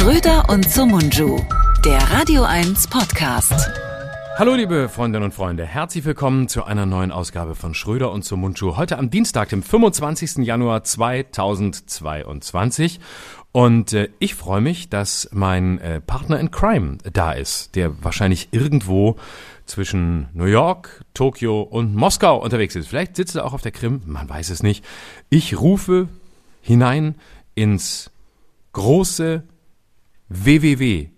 Schröder 0.00 0.48
und 0.48 0.72
Sumunju, 0.72 1.44
der 1.84 2.00
Radio 2.10 2.44
1 2.44 2.86
Podcast. 2.86 3.68
Hallo 4.38 4.54
liebe 4.54 4.88
Freundinnen 4.88 5.26
und 5.26 5.34
Freunde, 5.34 5.66
herzlich 5.66 6.06
willkommen 6.06 6.48
zu 6.48 6.64
einer 6.64 6.86
neuen 6.86 7.12
Ausgabe 7.12 7.54
von 7.54 7.74
Schröder 7.74 8.10
und 8.10 8.24
Sumunju. 8.24 8.78
Heute 8.78 8.96
am 8.96 9.10
Dienstag, 9.10 9.50
dem 9.50 9.62
25. 9.62 10.38
Januar 10.38 10.84
2022. 10.84 12.98
Und 13.52 13.92
äh, 13.92 14.08
ich 14.20 14.34
freue 14.34 14.62
mich, 14.62 14.88
dass 14.88 15.28
mein 15.32 15.78
äh, 15.80 16.00
Partner 16.00 16.40
in 16.40 16.50
Crime 16.50 16.96
da 17.12 17.32
ist, 17.32 17.76
der 17.76 18.02
wahrscheinlich 18.02 18.48
irgendwo 18.52 19.16
zwischen 19.66 20.30
New 20.32 20.46
York, 20.46 21.04
Tokio 21.12 21.60
und 21.60 21.94
Moskau 21.94 22.42
unterwegs 22.42 22.74
ist. 22.74 22.88
Vielleicht 22.88 23.16
sitzt 23.16 23.36
er 23.36 23.44
auch 23.44 23.52
auf 23.52 23.60
der 23.60 23.72
Krim, 23.72 24.00
man 24.06 24.30
weiß 24.30 24.48
es 24.48 24.62
nicht. 24.62 24.82
Ich 25.28 25.60
rufe 25.60 26.08
hinein 26.62 27.16
ins 27.54 28.10
große 28.72 29.42
WWW, 30.32 31.08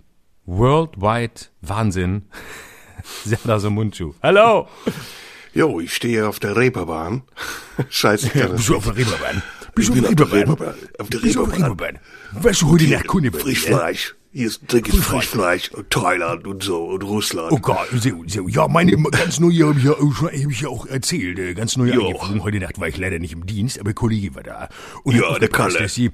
Worldwide 0.47 1.33
Wahnsinn, 1.61 2.23
Serdar 3.25 3.69
Munchu. 3.69 4.15
Hallo! 4.23 4.69
Jo, 5.53 5.81
ich 5.81 5.95
stehe 5.95 6.27
auf 6.27 6.41
der 6.41 6.57
Reeperbahn. 6.57 7.21
Scheiße, 7.91 8.31
das 8.33 8.53
Bist 8.53 8.69
du 8.71 8.77
auf 8.77 8.85
der 8.85 8.97
Reeperbahn? 8.97 9.43
Bist 9.75 9.91
du 9.95 10.07
auf 10.07 10.15
der 10.15 10.33
Reeperbahn? 10.33 10.75
Auf 10.99 11.11
der 11.11 11.23
Reeperbahn. 11.23 11.99
Weißt 12.33 12.63
du, 12.63 12.71
heute 12.71 12.89
Nacht 12.89 13.07
Kunde 13.07 13.31
bei 13.31 13.37
mir? 13.39 13.45
Frischfleisch. 13.45 14.15
Hier 14.33 14.47
ist 14.47 14.73
dickes 14.73 14.97
Frischfleisch 14.97 15.71
und 15.73 15.91
Thailand 15.91 16.47
und 16.47 16.63
so 16.63 16.83
und 16.87 17.03
Russland. 17.05 17.53
Oh 17.53 17.59
Gott, 17.59 17.89
so, 17.93 18.25
so. 18.27 18.49
Ja, 18.49 18.67
meine 18.67 18.97
ganz 18.97 19.39
neue 19.41 19.67
habe 19.69 19.79
ich 19.79 19.85
ja 19.85 19.91
hab 19.93 20.33
ich 20.33 20.61
ja 20.63 20.69
auch 20.71 20.87
erzählt. 20.87 21.39
äh, 21.39 21.53
Ganz 21.53 21.77
neue 21.77 21.93
eingeflogen. 21.93 22.43
Heute 22.43 22.59
Nacht 22.61 22.81
war 22.81 22.89
ich 22.89 22.97
leider 22.97 23.19
nicht 23.19 23.35
im 23.35 23.45
Dienst, 23.45 23.79
aber 23.79 23.93
Kollege 23.93 24.35
war 24.35 24.43
da. 24.43 24.71
Und 25.05 25.17
Ja, 25.17 25.39
der 25.39 25.51
Kalle. 25.51 25.79
dass 25.81 25.93
sie- 25.95 26.13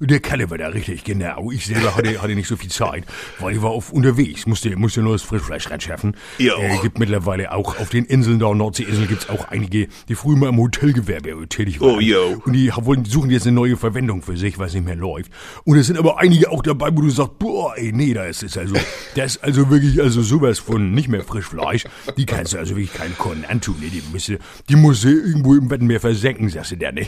der 0.00 0.20
Kalle 0.20 0.48
war 0.50 0.58
da 0.58 0.68
richtig, 0.68 1.04
genau. 1.04 1.50
Ich 1.50 1.66
selber 1.66 1.94
hatte, 1.94 2.22
hatte 2.22 2.34
nicht 2.34 2.48
so 2.48 2.56
viel 2.56 2.70
Zeit, 2.70 3.04
weil 3.38 3.54
ich 3.54 3.62
war 3.62 3.70
auf 3.70 3.92
unterwegs, 3.92 4.46
musste, 4.46 4.74
musste 4.76 5.02
nur 5.02 5.12
das 5.12 5.22
Frischfleisch 5.22 5.70
reinschaffen. 5.70 6.16
Ja. 6.38 6.58
Äh, 6.58 6.78
gibt 6.82 6.98
mittlerweile 6.98 7.52
auch 7.52 7.78
auf 7.78 7.90
den 7.90 8.04
Inseln 8.06 8.38
da, 8.38 8.54
Nordseeinseln 8.54 9.08
gibt's 9.08 9.28
auch 9.28 9.48
einige, 9.48 9.88
die 10.08 10.14
früher 10.14 10.36
mal 10.36 10.48
im 10.48 10.58
Hotelgewerbe 10.58 11.46
tätig 11.48 11.80
waren. 11.80 11.96
Oh, 11.96 12.00
yo. 12.00 12.42
Und 12.44 12.54
die 12.54 12.72
wollen, 12.74 13.04
suchen 13.04 13.30
jetzt 13.30 13.46
eine 13.46 13.54
neue 13.54 13.76
Verwendung 13.76 14.22
für 14.22 14.36
sich, 14.36 14.58
es 14.58 14.74
nicht 14.74 14.84
mehr 14.86 14.96
läuft. 14.96 15.30
Und 15.64 15.76
es 15.76 15.86
sind 15.86 15.98
aber 15.98 16.18
einige 16.18 16.50
auch 16.50 16.62
dabei, 16.62 16.90
wo 16.92 17.02
du 17.02 17.10
sagst, 17.10 17.38
boah, 17.38 17.74
ey, 17.76 17.92
nee, 17.92 18.14
da 18.14 18.24
ist 18.24 18.42
es 18.42 18.56
also, 18.56 18.74
das 19.14 19.36
ist 19.36 19.44
also 19.44 19.70
wirklich, 19.70 20.00
also 20.00 20.22
sowas 20.22 20.58
von 20.58 20.92
nicht 20.92 21.08
mehr 21.08 21.22
Frischfleisch. 21.22 21.84
Die 22.16 22.26
kannst 22.26 22.54
du 22.54 22.58
also 22.58 22.76
wirklich 22.76 22.94
keinen 22.94 23.16
Kunden 23.18 23.44
antun, 23.44 23.76
ne? 23.80 23.88
Die 23.88 24.02
musst 24.12 24.28
du, 24.28 24.38
die 24.68 24.76
musst 24.76 25.04
du 25.04 25.08
irgendwo 25.08 25.54
im 25.54 25.70
Wattenmeer 25.70 26.00
versenken, 26.00 26.48
sagst 26.48 26.72
du 26.72 26.76
da, 26.76 26.92
ne? 26.92 27.06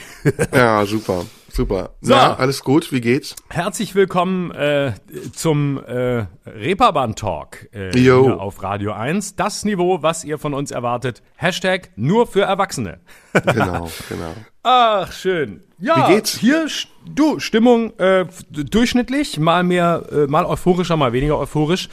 Ja, 0.53 0.85
super, 0.85 1.25
super. 1.55 1.91
So. 2.01 2.15
Na, 2.15 2.35
alles 2.37 2.63
gut, 2.63 2.93
wie 2.93 3.01
geht's? 3.01 3.37
Herzlich 3.49 3.95
willkommen 3.95 4.51
äh, 4.53 4.93
zum 5.35 5.83
äh, 5.85 6.27
Reeperbahn-Talk 6.47 7.69
äh, 7.73 8.11
auf 8.11 8.63
Radio 8.63 8.93
1. 8.93 9.37
Das 9.37 9.65
Niveau, 9.65 10.03
was 10.03 10.25
ihr 10.25 10.39
von 10.39 10.55
uns 10.55 10.71
erwartet. 10.71 11.23
Hashtag 11.37 11.91
nur 11.97 12.27
für 12.27 12.43
Erwachsene. 12.43 13.01
Genau, 13.33 13.91
genau. 14.09 14.35
Ach, 14.63 15.13
schön. 15.13 15.63
Ja, 15.79 16.09
Wie 16.09 16.15
geht's? 16.15 16.39
hier, 16.39 16.69
du, 17.05 17.41
Stimmung 17.41 17.99
äh, 17.99 18.27
durchschnittlich, 18.51 19.41
mal 19.41 19.65
mehr, 19.65 20.05
äh, 20.13 20.27
mal 20.29 20.47
euphorischer, 20.47 20.97
mal 20.97 21.13
weniger 21.13 21.37
euphorisch. 21.37 21.89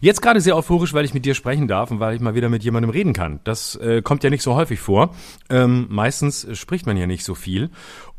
Jetzt 0.00 0.22
gerade 0.22 0.40
sehr 0.40 0.56
euphorisch, 0.56 0.94
weil 0.94 1.04
ich 1.04 1.14
mit 1.14 1.24
dir 1.24 1.34
sprechen 1.34 1.66
darf 1.66 1.90
und 1.90 1.98
weil 1.98 2.14
ich 2.14 2.20
mal 2.20 2.36
wieder 2.36 2.48
mit 2.48 2.62
jemandem 2.62 2.90
reden 2.90 3.12
kann. 3.12 3.40
Das 3.42 3.74
äh, 3.76 4.02
kommt 4.02 4.22
ja 4.22 4.30
nicht 4.30 4.42
so 4.42 4.54
häufig 4.54 4.78
vor. 4.78 5.14
Ähm, 5.50 5.86
meistens 5.90 6.46
spricht 6.56 6.86
man 6.86 6.96
ja 6.96 7.08
nicht 7.08 7.24
so 7.24 7.34
viel. 7.34 7.70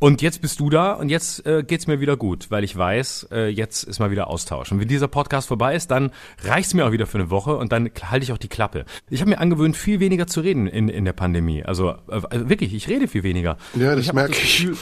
Und 0.04 0.22
jetzt 0.22 0.42
bist 0.42 0.60
du 0.60 0.70
da 0.70 0.92
und 0.92 1.08
jetzt 1.08 1.46
äh, 1.46 1.64
geht's 1.64 1.88
mir 1.88 2.02
wieder 2.02 2.18
gut, 2.18 2.52
weil 2.52 2.66
ich 2.66 2.76
weiß, 2.76 3.30
äh, 3.32 3.48
jetzt 3.48 3.84
ist 3.84 4.00
mal 4.00 4.12
wieder 4.12 4.28
Austausch. 4.28 4.70
Und 4.70 4.82
wenn 4.82 4.90
dieser 4.90 5.08
Podcast 5.08 5.48
vorbei 5.48 5.76
ist, 5.76 5.92
dann 5.92 6.12
reicht's 6.44 6.74
mir 6.74 6.86
auch 6.86 6.92
wieder 6.92 7.08
für 7.08 7.20
eine 7.20 7.30
Woche 7.30 7.56
und 7.56 7.72
dann 7.72 7.90
halte 8.12 8.26
ich 8.26 8.34
auch 8.34 8.38
die 8.38 8.50
Klappe. 8.50 8.84
Ich 9.10 9.22
habe 9.22 9.30
mir 9.30 9.38
angewöhnt, 9.38 9.78
viel 9.78 10.02
weniger 10.02 10.28
zu 10.28 10.42
reden 10.42 10.68
in, 10.68 10.90
in 10.90 11.06
der 11.06 11.14
Pandemie. 11.14 11.64
Also 11.64 11.92
äh, 12.10 12.20
also 12.30 12.50
wirklich, 12.50 12.74
ich 12.74 12.90
rede 12.90 13.08
viel 13.08 13.24
weniger. 13.24 13.56
Ja, 13.76 13.96
das 13.96 14.12
merke 14.12 14.34
ich. 14.34 14.68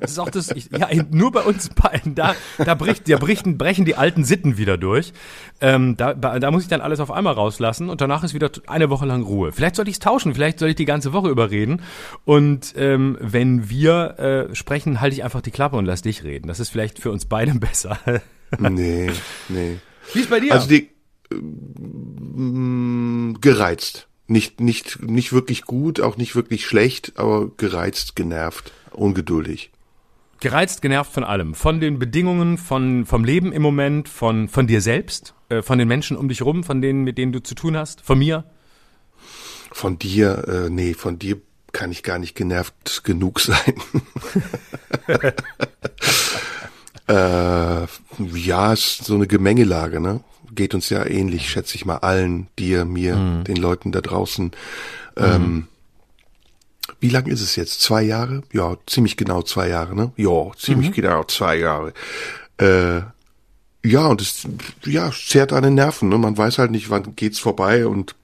Das 0.00 0.10
ist 0.10 0.18
auch 0.18 0.30
das, 0.30 0.50
ich, 0.50 0.70
ja, 0.72 0.88
nur 1.10 1.30
bei 1.30 1.42
uns 1.42 1.68
beiden, 1.68 2.16
da, 2.16 2.34
da 2.58 2.74
bricht, 2.74 3.08
da 3.08 3.18
brichten, 3.18 3.58
brechen 3.58 3.84
die 3.84 3.94
alten 3.94 4.24
Sitten 4.24 4.58
wieder 4.58 4.76
durch. 4.76 5.12
Ähm, 5.60 5.96
da, 5.96 6.14
da 6.14 6.50
muss 6.50 6.64
ich 6.64 6.68
dann 6.68 6.80
alles 6.80 6.98
auf 6.98 7.12
einmal 7.12 7.34
rauslassen 7.34 7.88
und 7.88 8.00
danach 8.00 8.24
ist 8.24 8.34
wieder 8.34 8.50
eine 8.66 8.90
Woche 8.90 9.06
lang 9.06 9.22
Ruhe. 9.22 9.52
Vielleicht 9.52 9.76
sollte 9.76 9.90
ich 9.90 9.96
es 9.96 10.00
tauschen, 10.00 10.34
vielleicht 10.34 10.58
soll 10.58 10.70
ich 10.70 10.74
die 10.74 10.84
ganze 10.84 11.12
Woche 11.12 11.28
überreden. 11.28 11.82
Und 12.24 12.74
ähm, 12.76 13.16
wenn 13.20 13.70
wir 13.70 14.15
äh, 14.18 14.54
sprechen, 14.54 15.00
halte 15.00 15.16
ich 15.16 15.24
einfach 15.24 15.42
die 15.42 15.50
Klappe 15.50 15.76
und 15.76 15.86
lass 15.86 16.02
dich 16.02 16.24
reden. 16.24 16.48
Das 16.48 16.60
ist 16.60 16.70
vielleicht 16.70 16.98
für 16.98 17.10
uns 17.10 17.26
beide 17.26 17.54
besser. 17.54 17.98
Nee, 18.58 19.10
nee. 19.48 19.78
Wie 20.12 20.20
ist 20.20 20.30
bei 20.30 20.40
dir? 20.40 20.52
Also 20.52 20.68
die 20.68 20.90
ähm, 21.30 23.38
gereizt. 23.40 24.08
Nicht, 24.28 24.60
nicht, 24.60 25.02
nicht 25.02 25.32
wirklich 25.32 25.62
gut, 25.62 26.00
auch 26.00 26.16
nicht 26.16 26.34
wirklich 26.34 26.66
schlecht, 26.66 27.12
aber 27.16 27.50
gereizt, 27.56 28.16
genervt, 28.16 28.72
ungeduldig. 28.92 29.70
Gereizt, 30.40 30.82
genervt 30.82 31.12
von 31.12 31.24
allem. 31.24 31.54
Von 31.54 31.80
den 31.80 31.98
Bedingungen, 31.98 32.58
von, 32.58 33.06
vom 33.06 33.24
Leben 33.24 33.52
im 33.52 33.62
Moment, 33.62 34.08
von, 34.08 34.48
von 34.48 34.66
dir 34.66 34.80
selbst, 34.80 35.34
äh, 35.48 35.62
von 35.62 35.78
den 35.78 35.88
Menschen 35.88 36.16
um 36.16 36.28
dich 36.28 36.42
rum, 36.42 36.64
von 36.64 36.82
denen, 36.82 37.04
mit 37.04 37.18
denen 37.18 37.32
du 37.32 37.42
zu 37.42 37.54
tun 37.54 37.76
hast, 37.76 38.00
von 38.00 38.18
mir. 38.18 38.44
Von 39.72 39.98
dir, 39.98 40.44
äh, 40.48 40.70
nee, 40.70 40.94
von 40.94 41.18
dir 41.18 41.40
kann 41.76 41.92
ich 41.92 42.02
gar 42.02 42.18
nicht 42.18 42.34
genervt 42.34 43.04
genug 43.04 43.38
sein. 43.38 43.74
äh, 47.06 47.86
ja, 48.34 48.72
ist 48.72 49.04
so 49.04 49.14
eine 49.14 49.26
Gemengelage, 49.26 50.00
ne? 50.00 50.20
Geht 50.54 50.74
uns 50.74 50.88
ja 50.88 51.04
ähnlich, 51.04 51.50
schätze 51.50 51.74
ich 51.74 51.84
mal 51.84 51.98
allen, 51.98 52.48
dir, 52.58 52.86
mir, 52.86 53.44
den 53.46 53.56
Leuten 53.56 53.92
da 53.92 54.00
draußen. 54.00 54.52
Ähm, 55.18 55.68
wie 56.98 57.10
lang 57.10 57.26
ist 57.26 57.42
es 57.42 57.56
jetzt? 57.56 57.82
Zwei 57.82 58.02
Jahre? 58.02 58.42
Ja, 58.54 58.78
ziemlich 58.86 59.18
genau 59.18 59.42
zwei 59.42 59.68
Jahre, 59.68 59.94
ne? 59.94 60.12
Ja, 60.16 60.50
ziemlich 60.56 60.92
genau 60.92 61.24
zwei 61.24 61.56
Jahre. 61.56 61.92
Äh, 62.56 63.02
ja, 63.84 64.06
und 64.06 64.22
es 64.22 64.48
ja, 64.86 65.10
zehrt 65.12 65.52
an 65.52 65.62
den 65.62 65.74
Nerven. 65.74 66.08
Ne? 66.08 66.16
Man 66.16 66.38
weiß 66.38 66.56
halt 66.56 66.70
nicht, 66.70 66.88
wann 66.88 67.14
geht's 67.16 67.38
vorbei 67.38 67.86
und, 67.86 68.14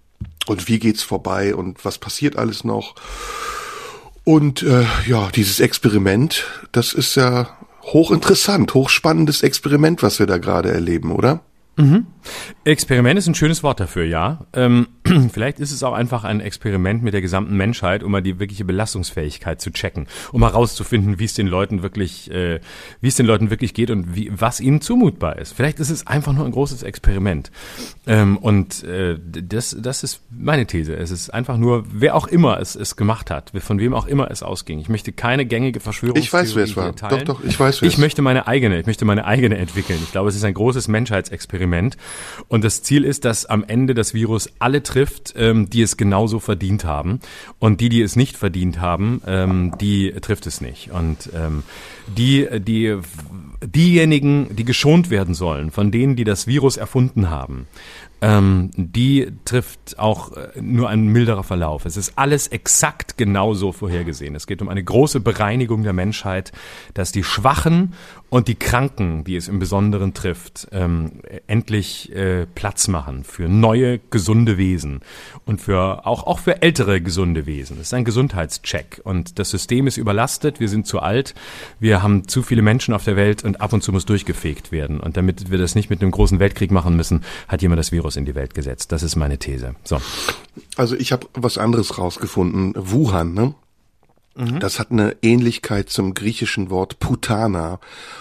und 0.50 0.69
wie 0.69 0.78
geht's 0.78 1.03
vorbei 1.03 1.54
und 1.54 1.84
was 1.84 1.98
passiert 1.98 2.36
alles 2.36 2.64
noch. 2.64 2.94
Und 4.25 4.62
äh, 4.62 4.84
ja, 5.06 5.30
dieses 5.34 5.60
Experiment, 5.60 6.44
das 6.70 6.92
ist 6.92 7.16
ja 7.16 7.48
hochinteressant, 7.82 8.72
hochspannendes 8.75 9.42
Experiment, 9.42 10.02
was 10.02 10.19
wir 10.19 10.26
da 10.26 10.38
gerade 10.38 10.70
erleben, 10.70 11.10
oder? 11.12 11.41
Experiment 12.64 13.18
ist 13.18 13.26
ein 13.26 13.34
schönes 13.34 13.62
Wort 13.62 13.80
dafür, 13.80 14.04
ja. 14.04 14.46
Ähm, 14.52 14.88
vielleicht 15.32 15.60
ist 15.60 15.72
es 15.72 15.82
auch 15.82 15.92
einfach 15.92 16.24
ein 16.24 16.40
Experiment 16.40 17.02
mit 17.02 17.14
der 17.14 17.20
gesamten 17.20 17.56
Menschheit, 17.56 18.02
um 18.02 18.12
mal 18.12 18.22
die 18.22 18.38
wirkliche 18.38 18.64
Belastungsfähigkeit 18.64 19.60
zu 19.60 19.70
checken, 19.72 20.06
um 20.32 20.40
mal 20.40 20.48
rauszufinden, 20.48 21.18
wie 21.18 21.24
es 21.24 21.34
den 21.34 21.46
Leuten 21.46 21.82
wirklich, 21.82 22.30
äh, 22.30 22.60
wie 23.00 23.08
es 23.08 23.16
den 23.16 23.26
Leuten 23.26 23.50
wirklich 23.50 23.74
geht 23.74 23.90
und 23.90 24.14
wie, 24.14 24.30
was 24.32 24.60
ihnen 24.60 24.80
zumutbar 24.80 25.38
ist. 25.38 25.52
Vielleicht 25.52 25.80
ist 25.80 25.90
es 25.90 26.06
einfach 26.06 26.32
nur 26.32 26.44
ein 26.44 26.52
großes 26.52 26.82
Experiment. 26.82 27.50
Ähm, 28.06 28.38
und 28.38 28.84
äh, 28.84 29.18
das, 29.20 29.76
das 29.78 30.02
ist 30.04 30.22
meine 30.30 30.66
These. 30.66 30.94
Es 30.94 31.10
ist 31.10 31.30
einfach 31.30 31.56
nur, 31.56 31.84
wer 31.92 32.14
auch 32.14 32.26
immer 32.26 32.60
es, 32.60 32.74
es 32.74 32.96
gemacht 32.96 33.30
hat, 33.30 33.52
von 33.58 33.78
wem 33.78 33.94
auch 33.94 34.06
immer 34.06 34.30
es 34.30 34.42
ausging. 34.42 34.78
Ich 34.78 34.88
möchte 34.88 35.12
keine 35.12 35.46
gängige 35.46 35.80
Verschwörungstheorie 35.80 36.24
Ich 36.24 36.32
weiß, 36.32 36.54
wer 36.54 36.64
es 36.64 36.76
war. 36.76 36.94
teilen. 36.94 37.24
Doch, 37.24 37.36
doch, 37.36 37.44
ich 37.44 37.58
weiß, 37.58 37.82
wer 37.82 37.88
Ich 37.88 37.98
möchte 37.98 38.22
meine 38.22 38.46
eigene, 38.46 38.80
ich 38.80 38.86
möchte 38.86 39.04
meine 39.04 39.24
eigene 39.24 39.58
entwickeln. 39.58 39.98
Ich 40.02 40.12
glaube, 40.12 40.28
es 40.28 40.36
ist 40.36 40.44
ein 40.44 40.54
großes 40.54 40.88
Menschheitsexperiment. 40.88 41.96
Und 42.48 42.64
das 42.64 42.82
Ziel 42.82 43.04
ist, 43.04 43.24
dass 43.24 43.46
am 43.46 43.64
Ende 43.64 43.94
das 43.94 44.14
Virus 44.14 44.50
alle 44.58 44.82
trifft, 44.82 45.34
ähm, 45.36 45.70
die 45.70 45.82
es 45.82 45.96
genauso 45.96 46.40
verdient 46.40 46.84
haben. 46.84 47.20
Und 47.58 47.80
die, 47.80 47.88
die 47.88 48.02
es 48.02 48.16
nicht 48.16 48.36
verdient 48.36 48.80
haben, 48.80 49.22
ähm, 49.26 49.72
die 49.81 50.12
trifft 50.20 50.46
es 50.46 50.60
nicht. 50.60 50.90
Und 50.90 51.31
ähm, 51.34 51.62
die, 52.16 52.48
die, 52.60 52.98
diejenigen, 53.64 54.54
die 54.54 54.64
geschont 54.64 55.10
werden 55.10 55.34
sollen, 55.34 55.70
von 55.70 55.90
denen, 55.90 56.16
die 56.16 56.25
das 56.25 56.46
Virus 56.46 56.76
erfunden 56.76 57.31
haben, 57.31 57.66
ähm, 58.22 58.70
die 58.76 59.32
trifft 59.44 59.98
auch 59.98 60.32
äh, 60.32 60.60
nur 60.60 60.88
ein 60.88 61.08
milderer 61.08 61.42
Verlauf. 61.42 61.84
Es 61.84 61.96
ist 61.96 62.12
alles 62.16 62.46
exakt 62.46 63.19
genauso 63.19 63.72
vorhergesehen. 63.72 64.37
Es 64.37 64.46
geht 64.46 64.62
um 64.62 64.69
eine 64.69 64.82
große 64.82 65.19
Bereinigung 65.19 65.82
der 65.82 65.92
Menschheit, 65.92 66.52
dass 66.94 67.10
die 67.10 67.25
Schwachen 67.25 67.94
und 68.32 68.49
die 68.49 68.55
Kranken, 68.55 69.25
die 69.25 69.37
es 69.37 69.46
im 69.46 69.58
Besonderen 69.58 70.14
trifft, 70.14 70.67
ähm, 70.73 71.20
endlich 71.49 72.11
äh, 72.14 72.46
Platz 72.46 72.88
machen 72.88 73.25
für 73.25 73.46
neue, 73.46 73.99
gesunde 73.99 74.56
Wesen 74.56 75.00
und 75.44 75.61
für 75.61 76.06
auch, 76.06 76.26
auch 76.26 76.38
für 76.38 76.62
ältere, 76.62 77.02
gesunde 77.02 77.44
Wesen. 77.44 77.76
Es 77.76 77.88
ist 77.88 77.94
ein 77.94 78.06
Gesundheitscheck 78.06 79.02
und 79.05 79.38
das 79.38 79.50
System 79.50 79.87
ist 79.87 79.99
überlastet, 79.99 80.61
wir 80.61 80.70
sind 80.70 80.87
zu 80.87 81.00
alt, 81.00 81.34
wir 81.79 82.02
haben 82.02 82.26
zu 82.26 82.43
viele 82.43 82.62
Menschen 82.62 82.94
auf 82.94 83.05
der 83.05 83.17
Welt 83.17 83.44
und 83.44 83.61
ab 83.61 83.75
und 83.75 83.82
zu 83.82 83.93
muss 83.93 84.06
durchgefegt 84.06 84.73
werden. 84.73 84.99
Und 84.99 85.19
damit 85.19 85.50
wir 85.50 85.58
das 85.58 85.75
nicht 85.75 85.90
mit 85.90 86.00
einem 86.00 86.11
großen 86.11 86.38
Weltkrieg 86.38 86.70
machen 86.70 86.96
müssen, 86.96 87.25
hat 87.49 87.61
jemand 87.61 87.81
das 87.81 87.93
Virus 87.93 88.17
in 88.17 88.25
die 88.25 88.35
Welt 88.35 88.55
gesetzt. 88.55 88.93
Das 88.93 89.02
ist 89.02 89.14
meine 89.14 89.37
These. 89.37 89.75
So. 89.85 90.00
Also 90.76 90.96
ich 90.96 91.12
habe 91.12 91.26
was 91.35 91.58
anderes 91.58 91.99
rausgefunden. 91.99 92.73
Wuhan, 92.76 93.35
ne? 93.35 93.55
Das 94.34 94.79
hat 94.79 94.90
eine 94.90 95.17
Ähnlichkeit 95.23 95.90
zum 95.90 96.14
griechischen 96.14 96.70
Wort 96.70 96.99
Putana 96.99 97.81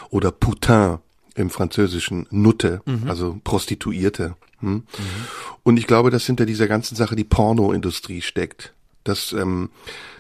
oder 0.10 0.31
Putain 0.31 1.00
im 1.36 1.50
Französischen 1.50 2.28
Nutte, 2.30 2.81
mhm. 2.86 3.10
also 3.10 3.40
Prostituierte. 3.44 4.36
Hm? 4.60 4.74
Mhm. 4.74 4.84
Und 5.63 5.78
ich 5.78 5.88
glaube, 5.88 6.10
dass 6.10 6.25
hinter 6.25 6.46
dieser 6.46 6.68
ganzen 6.68 6.96
Sache 6.96 7.16
die 7.16 7.24
Pornoindustrie 7.24 8.22
steckt. 8.22 8.74
Dass, 9.04 9.34
ähm, 9.34 9.69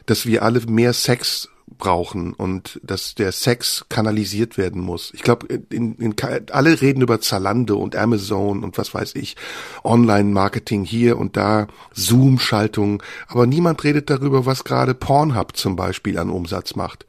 dass 0.05 0.25
wir 0.25 0.43
alle 0.43 0.61
mehr 0.61 0.93
Sex 0.93 1.49
brauchen 1.77 2.33
und 2.33 2.79
dass 2.83 3.15
der 3.15 3.31
Sex 3.31 3.85
kanalisiert 3.89 4.57
werden 4.57 4.81
muss. 4.81 5.11
Ich 5.13 5.23
glaube, 5.23 5.47
in, 5.69 5.95
in, 5.95 6.15
alle 6.51 6.81
reden 6.81 7.01
über 7.01 7.19
Zalando 7.19 7.77
und 7.77 7.95
Amazon 7.95 8.63
und 8.63 8.77
was 8.77 8.93
weiß 8.93 9.15
ich, 9.15 9.35
Online-Marketing 9.83 10.85
hier 10.85 11.17
und 11.17 11.37
da, 11.37 11.67
Zoom-Schaltungen, 11.93 12.99
aber 13.27 13.47
niemand 13.47 13.83
redet 13.83 14.09
darüber, 14.09 14.45
was 14.45 14.63
gerade 14.63 14.93
Pornhub 14.93 15.57
zum 15.57 15.75
Beispiel 15.75 16.17
an 16.17 16.29
Umsatz 16.29 16.75
macht. 16.75 17.05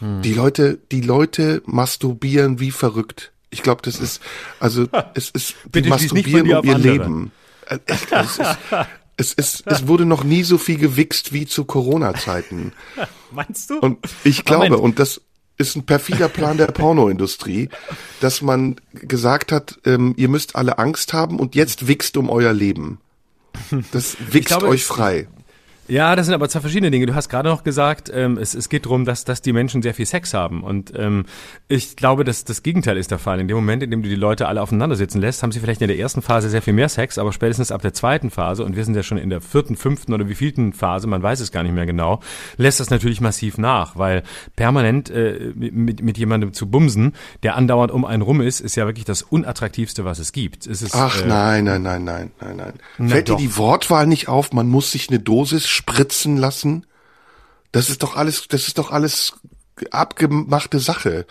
Hm. 0.00 0.22
Die 0.22 0.34
Leute, 0.34 0.78
die 0.92 1.00
Leute 1.00 1.62
masturbieren 1.66 2.60
wie 2.60 2.70
verrückt. 2.70 3.32
Ich 3.50 3.62
glaube, 3.62 3.82
das 3.82 3.98
ist, 3.98 4.20
also 4.60 4.86
es 5.14 5.30
ist, 5.30 5.54
die 5.74 5.82
masturbieren 5.82 6.42
um 6.42 6.48
ihr 6.48 6.58
andere. 6.58 6.78
Leben. 6.78 7.32
Äh, 7.66 7.78
es 7.86 8.38
ist, 8.38 8.58
es, 9.20 9.34
es, 9.36 9.62
es 9.66 9.86
wurde 9.86 10.06
noch 10.06 10.24
nie 10.24 10.42
so 10.42 10.58
viel 10.58 10.78
gewichst 10.78 11.32
wie 11.32 11.46
zu 11.46 11.64
Corona-Zeiten. 11.64 12.72
Meinst 13.30 13.70
du? 13.70 13.78
Und 13.78 13.98
ich 14.24 14.44
glaube, 14.44 14.70
Moment. 14.70 14.82
und 14.82 14.98
das 14.98 15.20
ist 15.58 15.76
ein 15.76 15.84
perfider 15.84 16.28
Plan 16.28 16.56
der 16.56 16.68
Pornoindustrie, 16.68 17.68
dass 18.20 18.40
man 18.40 18.76
gesagt 18.94 19.52
hat, 19.52 19.78
ähm, 19.84 20.14
ihr 20.16 20.28
müsst 20.28 20.56
alle 20.56 20.78
Angst 20.78 21.12
haben 21.12 21.38
und 21.38 21.54
jetzt 21.54 21.86
wichst 21.86 22.16
um 22.16 22.30
euer 22.30 22.52
Leben. 22.52 22.98
Das 23.92 24.16
wichst 24.30 24.48
glaube, 24.48 24.68
euch 24.68 24.84
frei. 24.84 25.28
Ja, 25.90 26.14
das 26.14 26.26
sind 26.26 26.36
aber 26.36 26.48
zwei 26.48 26.60
verschiedene 26.60 26.92
Dinge. 26.92 27.06
Du 27.06 27.16
hast 27.16 27.28
gerade 27.28 27.48
noch 27.48 27.64
gesagt, 27.64 28.12
ähm, 28.14 28.38
es, 28.38 28.54
es 28.54 28.68
geht 28.68 28.86
darum, 28.86 29.04
dass, 29.04 29.24
dass 29.24 29.42
die 29.42 29.52
Menschen 29.52 29.82
sehr 29.82 29.92
viel 29.92 30.06
Sex 30.06 30.32
haben. 30.34 30.62
Und 30.62 30.92
ähm, 30.96 31.24
ich 31.66 31.96
glaube, 31.96 32.22
dass 32.22 32.44
das 32.44 32.62
Gegenteil 32.62 32.96
ist 32.96 33.10
der 33.10 33.18
Fall. 33.18 33.40
In 33.40 33.48
dem 33.48 33.56
Moment, 33.56 33.82
in 33.82 33.90
dem 33.90 34.00
du 34.00 34.08
die 34.08 34.14
Leute 34.14 34.46
alle 34.46 34.62
aufeinander 34.62 34.94
sitzen 34.94 35.20
lässt, 35.20 35.42
haben 35.42 35.50
sie 35.50 35.58
vielleicht 35.58 35.82
in 35.82 35.88
der 35.88 35.98
ersten 35.98 36.22
Phase 36.22 36.48
sehr 36.48 36.62
viel 36.62 36.74
mehr 36.74 36.88
Sex, 36.88 37.18
aber 37.18 37.32
spätestens 37.32 37.72
ab 37.72 37.82
der 37.82 37.92
zweiten 37.92 38.30
Phase, 38.30 38.64
und 38.64 38.76
wir 38.76 38.84
sind 38.84 38.94
ja 38.94 39.02
schon 39.02 39.18
in 39.18 39.30
der 39.30 39.40
vierten, 39.40 39.74
fünften 39.74 40.14
oder 40.14 40.28
wievielten 40.28 40.72
Phase, 40.72 41.08
man 41.08 41.24
weiß 41.24 41.40
es 41.40 41.50
gar 41.50 41.64
nicht 41.64 41.74
mehr 41.74 41.86
genau, 41.86 42.20
lässt 42.56 42.78
das 42.78 42.90
natürlich 42.90 43.20
massiv 43.20 43.58
nach, 43.58 43.96
weil 43.96 44.22
permanent 44.54 45.10
äh, 45.10 45.52
mit, 45.56 46.02
mit 46.04 46.18
jemandem 46.18 46.52
zu 46.52 46.70
bumsen, 46.70 47.14
der 47.42 47.56
andauernd 47.56 47.90
um 47.90 48.04
einen 48.04 48.22
rum 48.22 48.40
ist, 48.40 48.60
ist 48.60 48.76
ja 48.76 48.86
wirklich 48.86 49.06
das 49.06 49.22
unattraktivste, 49.22 50.04
was 50.04 50.20
es 50.20 50.30
gibt. 50.30 50.68
Es 50.68 50.82
ist, 50.82 50.94
Ach 50.94 51.20
äh, 51.20 51.26
nein, 51.26 51.64
nein, 51.64 51.82
nein, 51.82 52.04
nein, 52.04 52.30
nein, 52.40 52.72
nein. 52.98 53.08
Fällt 53.08 53.28
dir 53.28 53.36
die 53.36 53.56
Wortwahl 53.56 54.06
nicht 54.06 54.28
auf? 54.28 54.52
Man 54.52 54.68
muss 54.68 54.92
sich 54.92 55.08
eine 55.08 55.18
Dosis 55.18 55.79
spritzen 55.80 56.36
lassen? 56.36 56.86
Das 57.72 57.88
ist 57.88 58.02
doch 58.02 58.16
alles, 58.16 58.48
das 58.48 58.68
ist 58.68 58.78
doch 58.78 58.90
alles 58.90 59.34
abgemachte 59.90 60.78
Sache. 60.78 61.26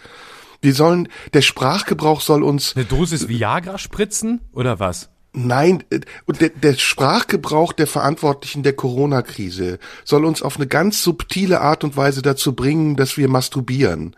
Wir 0.62 0.74
sollen, 0.74 1.08
der 1.34 1.42
Sprachgebrauch 1.42 2.22
soll 2.22 2.44
uns. 2.44 2.76
Eine 2.76 2.86
Dosis 2.86 3.28
Viagra 3.28 3.78
spritzen 3.78 4.42
oder 4.54 4.80
was? 4.80 5.10
Nein, 5.32 5.84
der, 5.92 6.50
der 6.50 6.74
Sprachgebrauch 6.74 7.72
der 7.74 7.86
Verantwortlichen 7.86 8.64
der 8.64 8.74
Corona-Krise 8.74 9.78
soll 10.04 10.26
uns 10.26 10.42
auf 10.42 10.56
eine 10.56 10.66
ganz 10.66 11.04
subtile 11.04 11.62
Art 11.62 11.84
und 11.84 11.96
Weise 11.96 12.24
dazu 12.24 12.54
bringen, 12.54 12.96
dass 12.96 13.16
wir 13.16 13.30
masturbieren 13.30 14.16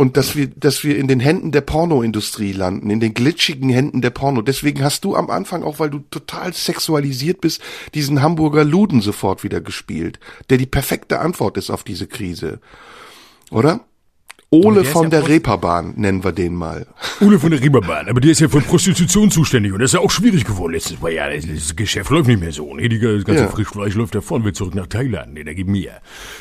und 0.00 0.16
dass 0.16 0.34
wir, 0.34 0.46
dass 0.46 0.82
wir 0.82 0.96
in 0.96 1.08
den 1.08 1.20
Händen 1.20 1.52
der 1.52 1.60
Pornoindustrie 1.60 2.52
landen, 2.52 2.88
in 2.88 3.00
den 3.00 3.12
glitschigen 3.12 3.68
Händen 3.68 4.00
der 4.00 4.08
Porno. 4.08 4.40
Deswegen 4.40 4.82
hast 4.82 5.04
du 5.04 5.14
am 5.14 5.28
Anfang, 5.28 5.62
auch 5.62 5.78
weil 5.78 5.90
du 5.90 5.98
total 6.10 6.54
sexualisiert 6.54 7.42
bist, 7.42 7.60
diesen 7.92 8.22
Hamburger 8.22 8.64
Luden 8.64 9.02
sofort 9.02 9.44
wieder 9.44 9.60
gespielt, 9.60 10.18
der 10.48 10.56
die 10.56 10.64
perfekte 10.64 11.20
Antwort 11.20 11.58
ist 11.58 11.68
auf 11.68 11.84
diese 11.84 12.06
Krise. 12.06 12.60
Oder? 13.50 13.84
Ole 14.52 14.84
von 14.84 15.04
ja 15.04 15.10
der 15.10 15.28
Reeperbahn 15.28 15.94
nennen 15.96 16.24
wir 16.24 16.32
den 16.32 16.56
mal. 16.56 16.84
Ole 17.20 17.38
von 17.38 17.52
der 17.52 17.60
Reeperbahn, 17.60 18.08
aber 18.08 18.20
der 18.20 18.32
ist 18.32 18.40
ja 18.40 18.48
von 18.48 18.62
Prostitution 18.62 19.30
zuständig 19.30 19.72
und 19.72 19.78
das 19.78 19.90
ist 19.90 19.94
ja 19.94 20.00
auch 20.00 20.10
schwierig 20.10 20.44
geworden 20.44 20.72
letztes 20.72 21.00
Mal. 21.00 21.12
Ja, 21.12 21.28
das 21.30 21.76
Geschäft 21.76 22.10
läuft 22.10 22.26
nicht 22.26 22.40
mehr 22.40 22.50
so. 22.50 22.74
Nee, 22.74 22.88
die 22.88 22.98
ganze 22.98 23.44
ja. 23.44 23.48
Frischfleisch 23.48 23.94
läuft 23.94 24.16
davon, 24.16 24.42
will 24.42 24.52
zurück 24.52 24.74
nach 24.74 24.88
Thailand. 24.88 25.34
Nee, 25.34 25.44
da 25.44 25.52
gib 25.52 25.68
mir. 25.68 25.92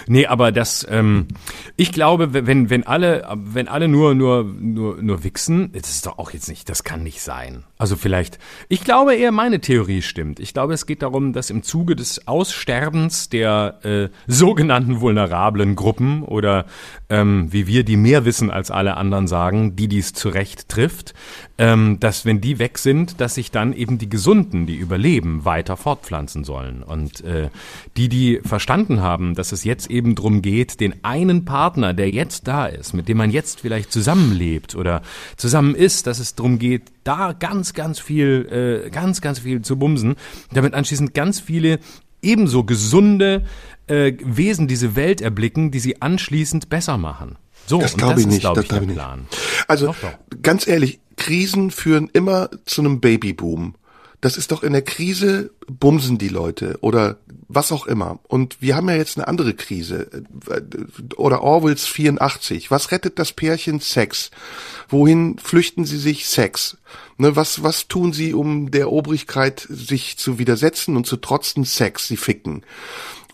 Nee, 0.08 0.26
aber 0.26 0.52
das, 0.52 0.88
ähm, 0.90 1.28
ich 1.76 1.92
glaube, 1.92 2.34
wenn, 2.34 2.72
wenn 2.72 2.82
alle, 2.82 3.28
wenn 3.36 3.68
alle 3.68 3.88
nur, 3.88 4.16
nur, 4.16 4.44
nur, 4.44 5.00
nur 5.00 5.24
wichsen, 5.24 5.72
das 5.74 5.92
ist 5.92 6.08
doch 6.08 6.18
auch 6.18 6.32
jetzt 6.32 6.50
nicht, 6.50 6.68
das 6.68 6.84
kann 6.84 7.04
nicht 7.04 7.22
sein. 7.22 7.64
Also 7.78 7.96
vielleicht, 7.96 8.40
ich 8.70 8.84
glaube 8.84 9.16
eher 9.16 9.32
meine 9.32 9.62
Theorie 9.62 10.02
stimmt. 10.02 10.40
Ich 10.40 10.56
glaube, 10.56 10.74
es 10.74 10.88
geht 10.88 11.04
darum, 11.04 11.32
dass 11.32 11.52
im 11.52 11.62
Zuge 11.62 11.96
des 11.96 12.28
Aussterbens 12.28 13.30
der 13.30 13.80
äh, 13.84 14.10
sogenannten 14.26 15.00
vulnerablen 15.00 15.76
Gruppen 15.76 16.24
oder 16.24 16.66
ähm, 17.10 17.48
wie 17.52 17.68
wir 17.68 17.84
die 17.84 17.99
mehr 18.02 18.26
wissen 18.26 18.52
als 18.52 18.72
alle 18.72 18.98
anderen 18.98 19.28
sagen, 19.28 19.76
die 19.76 19.88
dies 19.88 20.14
zurecht 20.14 20.70
trifft, 20.70 21.14
ähm, 21.58 22.00
dass 22.00 22.26
wenn 22.26 22.42
die 22.42 22.60
weg 22.60 22.78
sind, 22.78 23.20
dass 23.20 23.36
sich 23.36 23.52
dann 23.52 23.74
eben 23.74 23.98
die 23.98 24.10
Gesunden, 24.10 24.66
die 24.66 24.76
überleben, 24.76 25.46
weiter 25.46 25.78
fortpflanzen 25.78 26.44
sollen. 26.44 26.84
Und 26.84 27.22
äh, 27.24 27.50
die, 27.98 28.10
die 28.10 28.40
verstanden 28.44 29.02
haben, 29.02 29.36
dass 29.36 29.52
es 29.52 29.64
jetzt 29.64 29.90
eben 29.90 30.16
drum 30.16 30.42
geht, 30.42 30.80
den 30.80 31.04
einen 31.04 31.46
Partner, 31.46 31.94
der 31.94 32.10
jetzt 32.10 32.48
da 32.48 32.66
ist, 32.66 32.94
mit 32.94 33.08
dem 33.08 33.18
man 33.18 33.32
jetzt 33.32 33.62
vielleicht 33.62 33.92
zusammenlebt 33.92 34.76
oder 34.76 35.02
zusammen 35.38 35.76
ist, 35.76 36.08
dass 36.08 36.20
es 36.20 36.36
drum 36.36 36.60
geht, 36.60 36.84
da 37.04 37.34
ganz, 37.34 37.74
ganz 37.74 38.00
viel, 38.00 38.86
äh, 38.86 38.90
ganz, 38.90 39.22
ganz 39.22 39.40
viel 39.40 39.62
zu 39.62 39.78
bumsen, 39.78 40.16
damit 40.54 40.74
anschließend 40.74 41.14
ganz 41.14 41.40
viele 41.40 41.80
ebenso 42.22 42.64
gesunde 42.64 43.44
äh, 43.88 44.14
Wesen 44.24 44.68
diese 44.68 44.96
Welt 44.96 45.22
erblicken, 45.22 45.72
die 45.72 45.80
sie 45.80 46.02
anschließend 46.02 46.70
besser 46.70 46.98
machen. 46.98 47.38
So, 47.70 47.80
das 47.80 47.96
glaube 47.96 48.20
ich 48.20 48.26
nicht. 48.26 48.40
Glaub 48.40 48.56
das 48.56 48.68
glaube 48.68 48.86
ich 48.86 48.90
nicht. 48.90 49.02
Also 49.68 49.86
doch, 49.88 49.96
doch. 50.02 50.42
ganz 50.42 50.68
ehrlich, 50.68 51.00
Krisen 51.18 51.70
führen 51.70 52.10
immer 52.12 52.50
zu 52.66 52.82
einem 52.82 53.00
Babyboom. 53.00 53.76
Das 54.22 54.38
ist 54.38 54.52
doch 54.52 54.64
in 54.64 54.74
der 54.74 54.82
Krise 54.82 55.52
bumsen 55.68 56.18
die 56.18 56.30
Leute 56.30 56.80
oder 56.82 57.18
was 57.48 57.72
auch 57.72 57.86
immer. 57.86 58.20
Und 58.28 58.58
wir 58.60 58.76
haben 58.76 58.90
ja 58.90 58.96
jetzt 58.96 59.18
eine 59.18 59.28
andere 59.28 59.54
Krise. 59.54 60.10
Oder 61.16 61.42
Orwells 61.42 61.86
84. 61.86 62.72
Was 62.72 62.92
rettet 62.92 63.20
das 63.20 63.34
Pärchen? 63.34 63.80
Sex. 63.80 64.32
Wohin 64.88 65.38
flüchten 65.38 65.86
sie 65.86 65.98
sich? 65.98 66.28
Sex. 66.28 66.78
Ne, 67.18 67.36
was, 67.36 67.62
was 67.64 67.88
tun 67.88 68.14
sie, 68.14 68.34
um 68.34 68.72
der 68.72 68.92
Obrigkeit 68.92 69.66
sich 69.70 70.18
zu 70.18 70.40
widersetzen 70.40 70.98
und 70.98 71.06
zu 71.06 71.18
trotzen? 71.18 71.66
Sex. 71.66 72.08
Sie 72.08 72.18
ficken. 72.18 72.64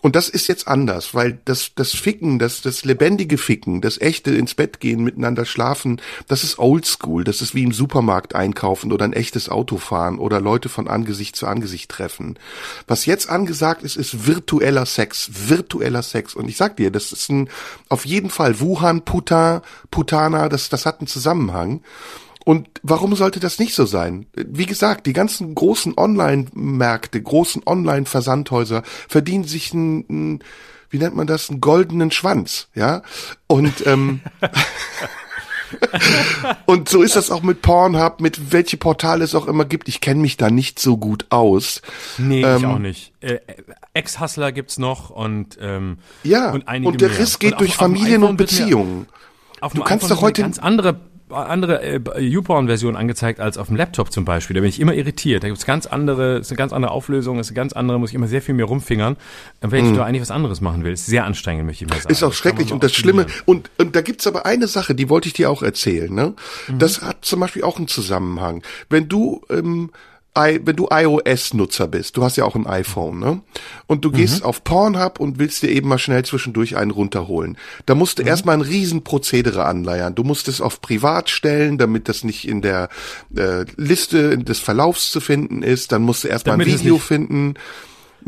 Und 0.02 0.14
das 0.14 0.28
ist 0.28 0.46
jetzt 0.46 0.68
anders, 0.68 1.14
weil 1.14 1.38
das, 1.46 1.72
das 1.74 1.92
Ficken, 1.92 2.38
das, 2.38 2.60
das 2.60 2.84
lebendige 2.84 3.38
Ficken, 3.38 3.80
das 3.80 4.00
echte 4.00 4.34
ins 4.34 4.54
Bett 4.54 4.78
gehen, 4.78 5.02
miteinander 5.02 5.44
schlafen, 5.46 6.00
das 6.28 6.44
ist 6.44 6.58
oldschool. 6.58 7.24
Das 7.24 7.40
ist 7.40 7.54
wie 7.54 7.62
im 7.62 7.72
Supermarkt 7.72 8.34
einkaufen 8.34 8.92
oder 8.92 9.04
ein 9.04 9.14
echtes 9.14 9.48
Auto 9.48 9.78
fahren 9.78 10.18
oder 10.18 10.40
Leute 10.40 10.68
von 10.68 10.86
Angesicht 10.86 11.34
zu 11.34 11.46
Angesicht 11.46 11.90
treffen. 11.90 12.38
Was 12.86 13.06
jetzt 13.06 13.28
angesagt 13.30 13.82
ist, 13.82 13.96
ist 13.96 14.26
virtueller 14.26 14.86
Sex, 14.86 15.30
virtueller 15.48 16.02
Sex. 16.02 16.34
Und 16.34 16.48
ich 16.48 16.56
sag 16.56 16.76
dir, 16.76 16.90
das 16.90 17.12
ist 17.12 17.30
ein, 17.30 17.48
auf 17.88 18.04
jeden 18.04 18.30
Fall 18.30 18.60
Wuhan, 18.60 19.02
Putin, 19.02 19.60
Putana, 19.90 20.48
das, 20.48 20.68
das 20.68 20.86
hat 20.86 21.00
einen 21.00 21.06
Zusammenhang. 21.06 21.80
Und 22.46 22.68
warum 22.84 23.16
sollte 23.16 23.40
das 23.40 23.58
nicht 23.58 23.74
so 23.74 23.86
sein? 23.86 24.26
Wie 24.36 24.66
gesagt, 24.66 25.06
die 25.06 25.12
ganzen 25.12 25.56
großen 25.56 25.98
Online-Märkte, 25.98 27.20
großen 27.20 27.62
Online-Versandhäuser 27.66 28.84
verdienen 29.08 29.42
sich 29.42 29.72
einen, 29.72 30.44
wie 30.88 30.98
nennt 30.98 31.16
man 31.16 31.26
das, 31.26 31.50
einen 31.50 31.60
goldenen 31.60 32.12
Schwanz, 32.12 32.68
ja? 32.72 33.02
Und 33.48 33.84
ähm, 33.84 34.20
und 36.66 36.88
so 36.88 37.02
ist 37.02 37.16
das 37.16 37.32
auch 37.32 37.42
mit 37.42 37.62
Pornhub, 37.62 38.20
mit 38.20 38.52
welche 38.52 38.76
Portale 38.76 39.24
es 39.24 39.34
auch 39.34 39.48
immer 39.48 39.64
gibt. 39.64 39.88
Ich 39.88 40.00
kenne 40.00 40.20
mich 40.20 40.36
da 40.36 40.48
nicht 40.48 40.78
so 40.78 40.98
gut 40.98 41.26
aus. 41.30 41.82
Nee, 42.16 42.44
ähm, 42.44 42.58
ich 42.58 42.66
auch 42.66 42.78
nicht. 42.78 43.12
Äh, 43.22 43.40
Ex-Hustler 43.92 44.52
gibt's 44.52 44.78
noch 44.78 45.10
und 45.10 45.58
ähm, 45.60 45.98
ja 46.22 46.52
und, 46.52 46.68
einige 46.68 46.92
und 46.92 47.00
der. 47.00 47.18
Riss 47.18 47.40
geht 47.40 47.54
und 47.54 47.62
durch 47.62 47.74
Familien 47.74 48.22
und 48.22 48.36
Beziehungen. 48.36 49.08
du 49.74 49.82
kannst 49.82 50.08
doch 50.12 50.20
heute 50.20 50.42
ganz 50.42 50.60
andere 50.60 51.00
andere 51.30 51.82
äh, 51.82 52.20
YouPorn-Version 52.20 52.96
angezeigt 52.96 53.40
als 53.40 53.58
auf 53.58 53.66
dem 53.66 53.76
Laptop 53.76 54.12
zum 54.12 54.24
Beispiel. 54.24 54.54
Da 54.54 54.60
bin 54.60 54.68
ich 54.68 54.80
immer 54.80 54.94
irritiert. 54.94 55.42
Da 55.42 55.48
gibt's 55.48 55.66
ganz 55.66 55.86
andere, 55.86 56.38
ist 56.38 56.50
eine 56.50 56.56
ganz 56.56 56.72
andere 56.72 56.92
Auflösung, 56.92 57.38
ist 57.38 57.48
eine 57.48 57.56
ganz 57.56 57.72
andere, 57.72 57.98
muss 57.98 58.10
ich 58.10 58.14
immer 58.14 58.28
sehr 58.28 58.42
viel 58.42 58.54
mehr 58.54 58.66
rumfingern, 58.66 59.16
wenn 59.60 59.84
ich 59.84 59.92
mhm. 59.92 59.96
da 59.96 60.04
eigentlich 60.04 60.22
was 60.22 60.30
anderes 60.30 60.60
machen 60.60 60.84
will. 60.84 60.92
Ist 60.92 61.06
sehr 61.06 61.24
anstrengend, 61.24 61.66
möchte 61.66 61.84
ich 61.84 61.90
mal 61.90 61.96
sagen. 61.96 62.12
Ist 62.12 62.22
auch 62.22 62.32
schrecklich 62.32 62.72
und 62.72 62.82
das 62.84 62.94
Schlimme, 62.94 63.26
und, 63.44 63.70
und 63.78 63.96
da 63.96 64.02
gibt's 64.02 64.26
aber 64.26 64.46
eine 64.46 64.66
Sache, 64.68 64.94
die 64.94 65.08
wollte 65.08 65.28
ich 65.28 65.34
dir 65.34 65.50
auch 65.50 65.62
erzählen. 65.62 66.12
Ne? 66.12 66.34
Mhm. 66.68 66.78
Das 66.78 67.02
hat 67.02 67.24
zum 67.24 67.40
Beispiel 67.40 67.64
auch 67.64 67.78
einen 67.78 67.88
Zusammenhang. 67.88 68.62
Wenn 68.88 69.08
du 69.08 69.42
ähm, 69.50 69.90
wenn 70.36 70.76
du 70.76 70.88
iOS-Nutzer 70.90 71.88
bist, 71.88 72.16
du 72.16 72.22
hast 72.22 72.36
ja 72.36 72.44
auch 72.44 72.54
ein 72.54 72.66
iPhone, 72.66 73.18
ne? 73.18 73.40
Und 73.86 74.04
du 74.04 74.10
mhm. 74.10 74.14
gehst 74.14 74.44
auf 74.44 74.64
Pornhub 74.64 75.18
und 75.18 75.38
willst 75.38 75.62
dir 75.62 75.70
eben 75.70 75.88
mal 75.88 75.98
schnell 75.98 76.24
zwischendurch 76.24 76.76
einen 76.76 76.90
runterholen. 76.90 77.56
Da 77.86 77.94
musst 77.94 78.18
du 78.18 78.22
mhm. 78.22 78.28
erstmal 78.28 78.56
ein 78.56 78.62
Riesenprozedere 78.62 79.64
anleiern. 79.64 80.14
Du 80.14 80.24
musst 80.24 80.48
es 80.48 80.60
auf 80.60 80.80
privat 80.80 81.30
stellen, 81.30 81.78
damit 81.78 82.08
das 82.08 82.24
nicht 82.24 82.46
in 82.46 82.62
der 82.62 82.88
äh, 83.34 83.64
Liste 83.76 84.38
des 84.38 84.60
Verlaufs 84.60 85.10
zu 85.10 85.20
finden 85.20 85.62
ist. 85.62 85.92
Dann 85.92 86.02
musst 86.02 86.24
du 86.24 86.28
erstmal 86.28 86.60
ein 86.60 86.66
Video 86.66 86.98
finden. 86.98 87.54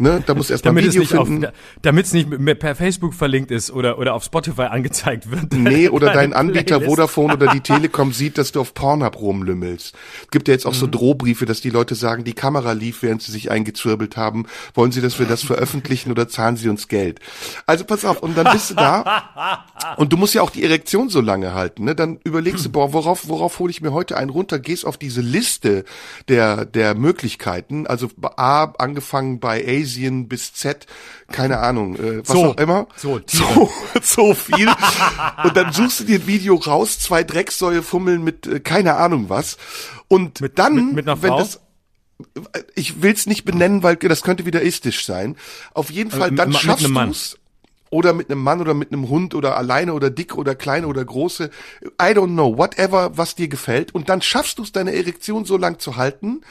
Ne, 0.00 0.22
da 0.24 0.34
muss 0.34 0.48
erstmal 0.48 0.78
es 0.78 0.84
Video 0.86 1.00
nicht 1.00 1.16
auf, 1.16 1.26
finden. 1.26 1.48
damit 1.82 2.06
es 2.06 2.12
nicht 2.12 2.28
mehr 2.30 2.54
per 2.54 2.76
Facebook 2.76 3.14
verlinkt 3.14 3.50
ist 3.50 3.72
oder, 3.72 3.98
oder 3.98 4.14
auf 4.14 4.22
Spotify 4.22 4.62
angezeigt 4.70 5.28
wird. 5.30 5.52
Nee, 5.52 5.88
oder 5.90 6.12
dein 6.12 6.32
Anbieter 6.32 6.76
Playlist. 6.76 6.88
Vodafone 6.88 7.34
oder 7.34 7.48
die 7.48 7.60
Telekom 7.62 8.12
sieht, 8.12 8.38
dass 8.38 8.52
du 8.52 8.60
auf 8.60 8.74
Pornhub 8.74 9.20
rumlümmelst. 9.20 9.96
Gibt 10.30 10.46
ja 10.46 10.54
jetzt 10.54 10.66
auch 10.66 10.74
so 10.74 10.86
Mhm. 10.86 10.92
Drohbriefe, 10.92 11.46
dass 11.46 11.60
die 11.60 11.70
Leute 11.70 11.96
sagen, 11.96 12.22
die 12.22 12.32
Kamera 12.32 12.72
lief, 12.72 13.02
während 13.02 13.22
sie 13.22 13.32
sich 13.32 13.50
eingezwirbelt 13.50 14.16
haben. 14.16 14.46
Wollen 14.74 14.92
sie, 14.92 15.00
dass 15.00 15.18
wir 15.18 15.26
das 15.26 15.42
veröffentlichen 15.42 16.12
oder 16.12 16.28
zahlen 16.28 16.56
sie 16.56 16.68
uns 16.68 16.86
Geld? 16.86 17.18
Also 17.66 17.84
pass 17.84 18.04
auf, 18.04 18.22
und 18.22 18.38
dann 18.38 18.52
bist 18.52 18.70
du 18.70 18.74
da 18.76 19.64
und 19.96 20.12
du 20.12 20.16
musst 20.16 20.32
ja 20.34 20.42
auch 20.42 20.50
die 20.50 20.62
Erektion 20.62 21.08
so 21.08 21.20
lange 21.20 21.54
halten. 21.54 21.84
Ne? 21.84 21.96
Dann 21.96 22.20
überlegst 22.22 22.64
du, 22.64 22.70
boah, 22.70 22.92
worauf, 22.92 23.28
worauf 23.28 23.58
hole 23.58 23.70
ich 23.72 23.80
mir 23.80 23.92
heute 23.92 24.16
einen 24.16 24.30
runter? 24.30 24.60
Gehst 24.60 24.86
auf 24.86 24.96
diese 24.96 25.20
Liste 25.22 25.84
der, 26.28 26.64
der 26.64 26.94
Möglichkeiten. 26.94 27.86
Also 27.88 28.08
A, 28.36 28.64
angefangen 28.78 29.40
bei 29.40 29.60
Asien 29.88 30.28
bis 30.28 30.52
Z, 30.54 30.86
keine 31.32 31.58
Ahnung, 31.58 31.96
äh, 31.96 32.18
was 32.20 32.28
So. 32.28 32.44
auch 32.46 32.56
immer. 32.58 32.86
So, 32.96 33.20
so, 33.26 33.70
so 34.02 34.34
viel. 34.34 34.68
Und 35.44 35.56
dann 35.56 35.72
suchst 35.72 36.00
du 36.00 36.04
dir 36.04 36.18
ein 36.20 36.26
Video 36.26 36.54
raus, 36.56 36.98
zwei 36.98 37.24
Drecksäue 37.24 37.82
fummeln 37.82 38.22
mit 38.22 38.46
äh, 38.46 38.60
keine 38.60 38.94
Ahnung 38.96 39.28
was. 39.28 39.56
Und 40.08 40.40
Mit- 40.40 40.58
dann, 40.58 40.74
mit- 40.74 40.94
mit 40.94 41.08
einer 41.08 41.22
wenn 41.22 41.30
Frau? 41.30 41.38
das 41.38 41.60
ich 42.74 43.00
will's 43.00 43.26
nicht 43.26 43.44
benennen, 43.44 43.84
weil 43.84 43.94
das 43.96 44.22
könnte 44.22 44.44
wieder 44.44 44.60
istisch 44.62 45.04
sein. 45.06 45.36
Auf 45.72 45.90
jeden 45.90 46.10
Fall, 46.10 46.32
Äh, 46.32 46.34
dann 46.34 46.48
mit- 46.48 46.58
schaffst 46.58 46.84
du's. 46.86 47.38
Oder 47.90 48.12
mit 48.12 48.28
einem 48.30 48.42
Mann 48.42 48.60
oder 48.60 48.74
mit 48.74 48.92
einem 48.92 49.08
Hund 49.08 49.34
oder 49.34 49.56
alleine 49.56 49.94
oder 49.94 50.10
dick 50.10 50.36
oder 50.36 50.54
klein 50.54 50.84
oder 50.84 51.02
große. 51.04 51.48
I 51.84 52.04
don't 52.12 52.32
know, 52.34 52.58
whatever, 52.58 53.16
was 53.16 53.34
dir 53.34 53.48
gefällt. 53.48 53.94
Und 53.94 54.08
dann 54.10 54.20
schaffst 54.20 54.58
du 54.58 54.62
es, 54.64 54.72
deine 54.72 54.92
Erektion 54.94 55.44
so 55.46 55.56
lang 55.56 55.78
zu 55.78 55.96
halten. 55.96 56.42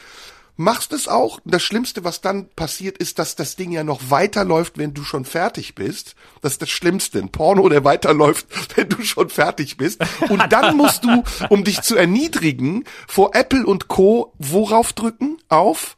Machst 0.60 0.92
es 0.92 1.08
auch. 1.08 1.40
Das 1.46 1.62
Schlimmste, 1.62 2.04
was 2.04 2.22
dann 2.22 2.50
passiert, 2.50 2.98
ist, 2.98 3.20
dass 3.20 3.36
das 3.36 3.56
Ding 3.56 3.72
ja 3.72 3.84
noch 3.84 4.10
weiterläuft, 4.10 4.80
wenn 4.80 4.94
du 4.94 5.04
schon 5.04 5.24
fertig 5.24 5.76
bist. 5.76 6.16
Das 6.42 6.54
ist 6.54 6.62
das 6.64 6.70
Schlimmste. 6.70 7.20
Ein 7.20 7.30
Porno, 7.30 7.70
der 7.70 7.84
weiterläuft, 7.84 8.48
wenn 8.76 8.90
du 8.90 9.04
schon 9.04 9.30
fertig 9.30 9.78
bist. 9.78 10.04
Und 10.30 10.44
dann 10.52 10.76
musst 10.76 11.04
du, 11.04 11.24
um 11.50 11.64
dich 11.64 11.82
zu 11.82 11.96
erniedrigen, 11.96 12.86
vor 13.08 13.36
Apple 13.36 13.66
und 13.66 13.88
Co. 13.88 14.34
worauf 14.40 14.94
drücken? 14.94 15.38
Auf? 15.50 15.97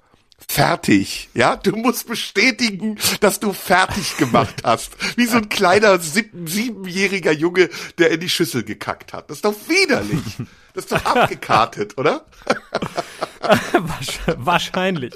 Fertig. 0.50 1.30
Ja, 1.36 1.56
du 1.56 1.76
musst 1.76 2.08
bestätigen, 2.08 2.98
dass 3.22 3.40
du 3.40 3.54
fertig 3.54 4.18
gemacht 4.18 4.64
hast. 4.64 4.92
Wie 5.16 5.26
so 5.28 5.38
ein 5.38 5.48
kleiner 5.48 6.00
sieb 6.00 6.32
siebenjähriger 6.46 7.32
Junge, 7.32 7.70
der 8.00 8.10
in 8.10 8.20
die 8.20 8.30
Schüssel 8.30 8.64
gekackt 8.64 9.14
hat. 9.14 9.30
Das 9.30 9.38
ist 9.38 9.46
doch 9.46 9.54
widerlich. 9.68 10.20
Das 10.74 10.86
ist 10.86 10.92
doch 10.92 11.06
abgekartet, 11.16 11.98
oder? 12.00 12.26
Wahrsch- 13.42 14.20
Wahrscheinlich. 14.38 15.14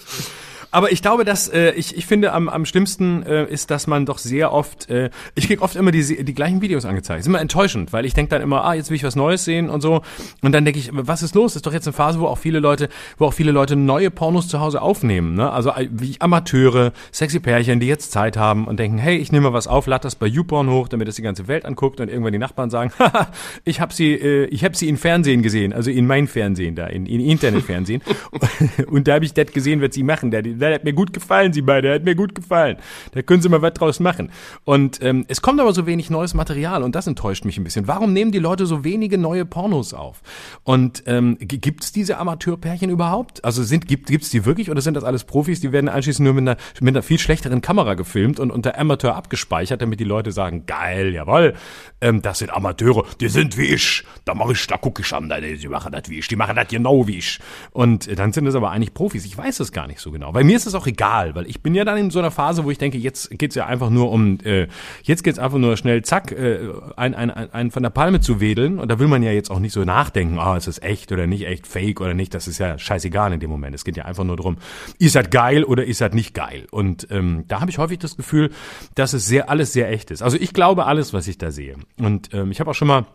Aber 0.74 0.92
ich 0.92 1.04
glaube, 1.04 1.24
dass 1.24 1.48
äh, 1.48 1.72
ich, 1.74 1.96
ich 1.96 2.08
finde 2.08 2.34
am, 2.34 2.50
am 2.50 2.66
schlimmsten 2.66 3.22
äh, 3.24 3.46
ist, 3.46 3.70
dass 3.70 3.86
man 3.86 4.08
doch 4.08 4.18
sehr 4.18 4.52
oft, 4.52 4.90
äh, 4.90 5.12
ich 5.36 5.46
krieg 5.46 5.62
oft 5.62 5.76
immer 5.76 5.92
die, 5.92 6.24
die 6.24 6.34
gleichen 6.34 6.62
Videos 6.62 6.84
angezeigt. 6.84 7.20
ist 7.20 7.28
immer 7.28 7.40
enttäuschend, 7.40 7.94
weil 7.94 8.06
ich 8.06 8.16
denke 8.16 8.32
dann 8.32 8.42
immer, 8.42 8.66
ah, 8.66 8.74
jetzt 8.74 8.90
will 8.90 8.96
ich 8.96 9.04
was 9.04 9.16
Neues 9.16 9.46
sehen 9.46 9.70
und 9.70 9.82
so. 9.82 10.02
Und 10.42 10.52
dann 10.52 10.66
denke 10.66 10.80
ich, 10.80 10.90
was 10.92 11.22
ist 11.22 11.36
los? 11.36 11.56
ist 11.56 11.68
doch 11.68 11.74
jetzt 11.74 11.86
eine 11.86 11.94
Phase, 11.94 12.20
wo 12.20 12.26
auch 12.26 12.40
viele 12.40 12.60
Leute, 12.60 12.90
wo 13.20 13.26
auch 13.26 13.34
viele 13.34 13.52
Leute 13.52 13.76
neue 13.76 14.10
Pornos 14.10 14.48
zu 14.48 14.60
Hause 14.62 14.82
aufnehmen. 14.82 15.36
Ne? 15.36 15.52
Also 15.52 15.70
äh, 15.70 15.88
wie 15.92 16.16
Amateure, 16.20 16.92
sexy 17.12 17.40
Pärchen, 17.40 17.80
die 17.80 17.86
jetzt 17.86 18.12
Zeit 18.12 18.36
haben 18.36 18.66
und 18.66 18.80
denken, 18.80 18.98
hey, 18.98 19.18
ich 19.18 19.32
nehme 19.32 19.50
mal 19.50 19.54
was 19.54 19.68
auf, 19.68 19.86
lad 19.86 20.04
das 20.04 20.16
bei 20.16 20.26
YouPorn 20.26 20.72
hoch, 20.72 20.88
damit 20.88 21.08
es 21.08 21.18
die 21.18 21.22
ganze 21.22 21.48
Welt 21.48 21.66
anguckt 21.66 22.00
und 22.00 22.10
irgendwann 22.10 22.34
die 22.34 22.40
Nachbarn 22.40 22.72
sagen, 22.72 22.92
haha, 23.00 23.28
ich 23.64 23.80
habe 23.80 23.94
sie, 23.94 24.14
äh, 24.14 24.46
ich 24.46 24.64
habe 24.64 24.76
sie 24.76 24.90
in 24.90 24.98
Fernsehen 24.98 25.44
gesehen, 25.44 25.72
also 25.72 25.92
in 25.92 26.08
mein 26.08 26.28
Fernsehen 26.28 26.74
da, 26.74 26.88
in, 26.88 27.06
in 27.06 27.20
Internetfernsehen. 27.20 28.02
und 28.88 29.08
da 29.08 29.14
habe 29.14 29.26
ich 29.26 29.36
das 29.36 29.52
gesehen, 29.52 29.80
was 29.80 29.94
sie 29.94 30.02
machen. 30.02 30.32
Der, 30.32 30.42
der 30.70 30.76
hat 30.76 30.84
mir 30.84 30.94
gut 30.94 31.14
gefallen, 31.14 31.54
sie 31.54 31.62
beide, 31.62 31.88
der 31.88 31.96
hat 31.96 32.04
mir 32.04 32.16
gut 32.16 32.36
gefallen. 32.36 32.78
Da 33.14 33.22
können 33.22 33.42
sie 33.42 33.50
mal 33.50 33.62
was 33.62 33.74
draus 33.74 34.00
machen. 34.00 34.32
Und 34.64 35.02
ähm, 35.02 35.26
es 35.28 35.42
kommt 35.42 35.60
aber 35.60 35.74
so 35.74 35.86
wenig 35.86 36.10
neues 36.10 36.34
Material 36.34 36.84
und 36.84 36.96
das 36.96 37.08
enttäuscht 37.08 37.46
mich 37.46 37.58
ein 37.58 37.64
bisschen. 37.64 37.88
Warum 37.88 38.14
nehmen 38.14 38.32
die 38.32 38.40
Leute 38.40 38.66
so 38.66 38.84
wenige 38.84 39.18
neue 39.18 39.46
Pornos 39.46 39.94
auf? 39.94 40.22
Und 40.64 41.04
ähm, 41.06 41.38
g- 41.40 41.58
gibt's 41.58 41.92
diese 41.92 42.18
Amateurpärchen 42.18 42.90
überhaupt? 42.90 43.44
Also 43.46 43.64
sind 43.64 43.88
gibt 43.88 44.08
gibt's 44.08 44.30
die 44.30 44.46
wirklich 44.46 44.70
oder 44.70 44.82
sind 44.82 44.96
das 44.96 45.04
alles 45.04 45.24
Profis? 45.24 45.60
Die 45.60 45.72
werden 45.72 45.90
anschließend 45.90 46.26
nur 46.26 46.34
mit 46.34 46.48
einer, 46.48 46.58
mit 46.82 46.96
einer 46.96 47.04
viel 47.04 47.20
schlechteren 47.20 47.62
Kamera 47.62 47.94
gefilmt 47.94 48.40
und 48.40 48.52
unter 48.52 48.78
Amateur 48.78 49.16
abgespeichert, 49.16 49.82
damit 49.82 50.00
die 50.00 50.04
Leute 50.06 50.32
sagen, 50.32 50.66
geil, 50.66 51.14
jawohl, 51.14 51.54
ähm, 52.02 52.22
das 52.22 52.40
sind 52.40 52.52
Amateure, 52.54 53.06
die 53.20 53.28
sind 53.30 53.58
wie 53.58 53.66
ich. 53.66 54.04
Da 54.26 54.34
mache 54.34 54.54
ich, 54.54 54.68
da 54.68 54.78
gucke 54.78 55.02
ich 55.02 55.14
an, 55.14 55.30
die 55.30 55.68
machen 55.68 55.92
das 55.92 56.04
wie 56.10 56.20
ich, 56.20 56.28
die 56.28 56.36
machen 56.36 56.56
das 56.56 56.68
genau 56.68 57.08
wie 57.08 57.18
ich. 57.18 57.40
Und 57.72 58.08
äh, 58.08 58.16
dann 58.16 58.34
sind 58.34 58.48
es 58.48 58.56
aber 58.56 58.72
eigentlich 58.72 58.94
Profis. 58.94 59.26
Ich 59.26 59.38
weiß 59.38 59.60
es 59.60 59.72
gar 59.72 59.88
nicht 59.88 60.00
so 60.00 60.12
genau. 60.12 60.32
Bei 60.32 60.44
mir 60.44 60.53
ist 60.54 60.66
es 60.66 60.76
auch 60.76 60.88
egal, 60.88 61.36
weil 61.36 61.48
ich 61.48 61.62
bin 61.62 61.76
ja 61.76 61.86
dann 61.86 61.98
in 61.98 62.10
so 62.12 62.20
einer 62.20 62.32
Phase, 62.32 62.64
wo 62.64 62.72
ich 62.72 62.78
denke, 62.78 62.98
jetzt 62.98 63.38
geht's 63.38 63.56
ja 63.56 63.66
einfach 63.66 63.90
nur 63.90 64.12
um, 64.12 64.40
äh, 64.44 64.68
jetzt 65.04 65.24
geht's 65.24 65.40
einfach 65.40 65.58
nur 65.58 65.78
schnell, 65.78 66.04
zack, 66.04 66.32
äh, 66.32 66.70
ein, 66.96 67.14
ein, 67.16 67.32
ein, 67.32 67.72
von 67.72 67.84
der 67.84 67.90
Palme 67.90 68.22
zu 68.22 68.40
wedeln. 68.40 68.80
Und 68.80 68.90
da 68.90 69.00
will 69.00 69.08
man 69.08 69.24
ja 69.24 69.32
jetzt 69.32 69.52
auch 69.52 69.60
nicht 69.60 69.74
so 69.74 69.84
nachdenken, 69.84 70.40
ah, 70.40 70.58
ist 70.58 70.68
es 70.68 70.82
echt 70.82 71.12
oder 71.12 71.28
nicht 71.28 71.46
echt, 71.46 71.68
fake 71.68 72.02
oder 72.02 72.14
nicht. 72.14 72.34
Das 72.34 72.48
ist 72.48 72.60
ja 72.60 72.78
scheißegal 72.78 73.34
in 73.34 73.40
dem 73.40 73.50
Moment. 73.50 73.76
Es 73.76 73.84
geht 73.84 73.98
ja 73.98 74.06
einfach 74.06 74.24
nur 74.24 74.38
drum, 74.38 74.58
ist 75.00 75.16
das 75.16 75.30
geil 75.30 75.64
oder 75.64 75.86
ist 75.86 76.02
das 76.02 76.14
nicht 76.14 76.34
geil? 76.34 76.68
Und 76.72 77.08
ähm, 77.12 77.46
da 77.48 77.62
habe 77.62 77.72
ich 77.72 77.78
häufig 77.78 78.00
das 78.00 78.18
Gefühl, 78.18 78.52
dass 78.96 79.14
es 79.14 79.26
sehr 79.26 79.50
alles 79.50 79.74
sehr 79.74 79.90
echt 79.92 80.12
ist. 80.12 80.22
Also 80.22 80.38
ich 80.38 80.54
glaube 80.54 80.86
alles, 80.86 81.14
was 81.14 81.28
ich 81.28 81.38
da 81.38 81.52
sehe. 81.52 81.76
Und 81.98 82.34
ähm, 82.34 82.52
ich 82.52 82.60
habe 82.60 82.72
auch 82.72 82.76
schon 82.76 82.88
mal 82.88 83.06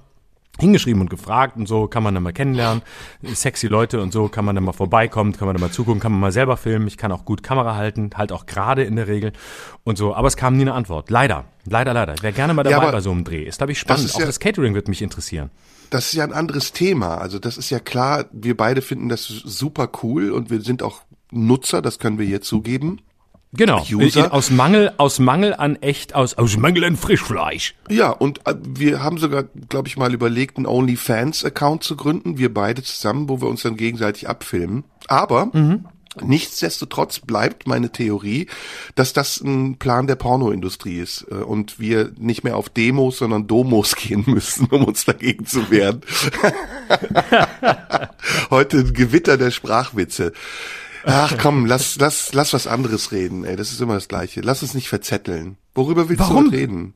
hingeschrieben 0.58 1.00
und 1.00 1.10
gefragt 1.10 1.56
und 1.56 1.66
so 1.66 1.86
kann 1.86 2.02
man 2.02 2.14
dann 2.14 2.22
mal 2.22 2.32
kennenlernen. 2.32 2.82
Sexy 3.24 3.66
Leute 3.68 4.00
und 4.02 4.12
so 4.12 4.28
kann 4.28 4.44
man 4.44 4.54
dann 4.54 4.64
mal 4.64 4.72
vorbeikommen, 4.72 5.32
kann 5.32 5.46
man 5.46 5.54
dann 5.56 5.60
mal 5.60 5.70
zugucken, 5.72 6.00
kann 6.00 6.12
man 6.12 6.20
mal 6.20 6.32
selber 6.32 6.56
filmen. 6.56 6.86
Ich 6.88 6.96
kann 6.96 7.12
auch 7.12 7.24
gut 7.24 7.42
Kamera 7.42 7.74
halten, 7.76 8.10
halt 8.14 8.32
auch 8.32 8.46
gerade 8.46 8.82
in 8.84 8.96
der 8.96 9.06
Regel 9.08 9.32
und 9.84 9.98
so. 9.98 10.14
Aber 10.14 10.28
es 10.28 10.36
kam 10.36 10.56
nie 10.56 10.62
eine 10.62 10.74
Antwort. 10.74 11.10
Leider, 11.10 11.44
leider, 11.64 11.94
leider. 11.94 12.14
Ich 12.14 12.22
wäre 12.22 12.32
gerne 12.32 12.54
mal 12.54 12.62
dabei 12.64 12.86
Ja, 12.86 12.90
bei 12.90 13.00
so 13.00 13.10
einem 13.10 13.24
Dreh. 13.24 13.44
Ist, 13.44 13.58
glaube 13.58 13.72
ich, 13.72 13.78
spannend. 13.78 14.04
ist 14.04 14.14
auch 14.16 14.20
ja- 14.20 14.26
das 14.26 14.40
Catering 14.40 14.74
wird 14.74 14.88
mich 14.88 15.02
interessieren. 15.02 15.50
Das 15.90 16.06
ist 16.08 16.12
ja 16.14 16.24
ein 16.24 16.32
anderes 16.34 16.72
Thema. 16.72 17.16
Also 17.18 17.38
das 17.38 17.56
ist 17.56 17.70
ja 17.70 17.78
klar, 17.80 18.26
wir 18.32 18.56
beide 18.56 18.82
finden 18.82 19.08
das 19.08 19.24
super 19.26 19.88
cool 20.02 20.30
und 20.32 20.50
wir 20.50 20.60
sind 20.60 20.82
auch 20.82 21.02
Nutzer, 21.30 21.80
das 21.82 21.98
können 21.98 22.18
wir 22.18 22.26
hier 22.26 22.40
zugeben. 22.42 23.00
Genau. 23.52 23.84
User? 23.90 24.32
Aus 24.32 24.50
Mangel, 24.50 24.92
aus 24.98 25.18
Mangel 25.18 25.54
an 25.54 25.76
echt, 25.76 26.14
aus, 26.14 26.34
aus 26.34 26.56
Mangel 26.56 26.84
an 26.84 26.96
Frischfleisch. 26.96 27.74
Ja, 27.88 28.10
und 28.10 28.46
äh, 28.46 28.54
wir 28.62 29.02
haben 29.02 29.18
sogar, 29.18 29.44
glaube 29.68 29.88
ich, 29.88 29.96
mal 29.96 30.12
überlegt, 30.12 30.58
einen 30.58 30.66
OnlyFans-Account 30.66 31.82
zu 31.82 31.96
gründen, 31.96 32.36
wir 32.38 32.52
beide 32.52 32.82
zusammen, 32.82 33.28
wo 33.28 33.40
wir 33.40 33.48
uns 33.48 33.62
dann 33.62 33.76
gegenseitig 33.76 34.28
abfilmen. 34.28 34.84
Aber 35.06 35.50
nichtsdestotrotz 36.22 37.20
bleibt 37.20 37.66
meine 37.66 37.90
Theorie, 37.90 38.48
dass 38.94 39.12
das 39.12 39.40
ein 39.40 39.78
Plan 39.78 40.06
der 40.06 40.16
Pornoindustrie 40.16 40.98
ist 40.98 41.26
äh, 41.30 41.34
und 41.34 41.78
wir 41.78 42.12
nicht 42.18 42.44
mehr 42.44 42.56
auf 42.56 42.68
Demos, 42.68 43.18
sondern 43.18 43.46
Domos 43.46 43.96
gehen 43.96 44.24
müssen, 44.26 44.66
um 44.66 44.84
uns 44.84 45.04
dagegen 45.04 45.46
zu 45.46 45.70
wehren. 45.70 46.02
Heute 48.50 48.78
ein 48.78 48.92
Gewitter 48.92 49.38
der 49.38 49.50
Sprachwitze. 49.50 50.32
Ach 51.10 51.38
komm, 51.38 51.64
lass, 51.64 51.96
lass, 51.98 52.32
lass 52.34 52.52
was 52.52 52.66
anderes 52.66 53.12
reden, 53.12 53.44
ey. 53.44 53.56
Das 53.56 53.72
ist 53.72 53.80
immer 53.80 53.94
das 53.94 54.08
Gleiche. 54.08 54.42
Lass 54.42 54.62
uns 54.62 54.74
nicht 54.74 54.88
verzetteln. 54.88 55.56
Worüber 55.74 56.08
willst 56.08 56.20
Warum? 56.20 56.50
du 56.50 56.56
reden? 56.56 56.94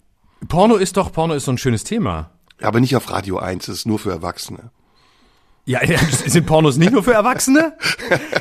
Porno 0.49 0.77
ist 0.77 0.97
doch, 0.97 1.13
Porno 1.13 1.35
ist 1.35 1.47
so 1.47 1.53
ein 1.53 1.59
schönes 1.59 1.85
Thema. 1.85 2.31
Aber 2.61 2.81
nicht 2.81 2.95
auf 2.95 3.11
Radio 3.11 3.39
1, 3.39 3.67
das 3.67 3.77
ist 3.77 3.87
nur 3.87 3.99
für 3.99 4.11
Erwachsene. 4.11 4.71
Ja, 5.65 5.81
sind 6.27 6.47
Pornos 6.47 6.77
nicht 6.77 6.93
nur 6.93 7.05
für 7.05 7.13
Erwachsene? 7.15 7.75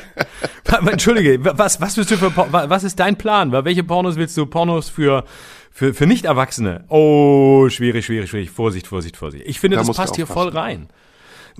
Entschuldige, 0.92 1.40
was, 1.58 1.80
was 1.80 1.96
willst 1.96 2.12
du 2.12 2.18
für, 2.18 2.36
was 2.36 2.84
ist 2.84 3.00
dein 3.00 3.16
Plan? 3.18 3.52
Welche 3.52 3.84
Pornos 3.84 4.16
willst 4.16 4.36
du? 4.38 4.46
Pornos 4.48 4.90
für, 4.90 5.24
für, 5.72 5.94
für 5.94 6.08
Nicht-Erwachsene? 6.08 6.86
Oh, 6.90 7.70
schwierig, 7.70 8.06
schwierig, 8.06 8.30
schwierig. 8.30 8.50
Vorsicht, 8.50 8.88
Vorsicht, 8.88 9.18
Vorsicht. 9.18 9.46
Ich 9.46 9.60
finde, 9.60 9.78
Da 9.78 9.84
das 9.84 9.96
passt 9.96 10.16
hier 10.16 10.26
voll 10.28 10.50
rein. 10.50 10.90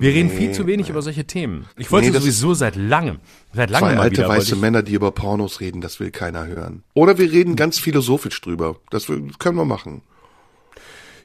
Wir 0.02 0.12
reden 0.14 0.30
viel 0.30 0.50
zu 0.50 0.66
wenig 0.66 0.88
über 0.88 1.00
solche 1.00 1.24
Themen. 1.28 1.66
Ich 1.78 1.92
wollte 1.92 2.10
Nee, 2.10 2.18
sowieso 2.18 2.54
seit 2.54 2.74
langem, 2.74 3.20
seit 3.54 3.70
langem 3.70 3.86
Zwei 3.90 3.94
mal 3.94 4.02
alte 4.02 4.16
wieder. 4.16 4.28
weiße 4.28 4.56
Männer, 4.56 4.82
die 4.82 4.94
über 4.94 5.12
Pornos 5.12 5.60
reden, 5.60 5.80
das 5.80 6.00
will 6.00 6.10
keiner 6.10 6.44
hören. 6.44 6.82
Oder 6.92 7.18
wir 7.18 7.30
reden 7.30 7.54
ganz 7.54 7.78
philosophisch 7.78 8.40
drüber. 8.40 8.80
Das 8.90 9.06
können 9.06 9.56
wir 9.56 9.64
machen. 9.64 10.02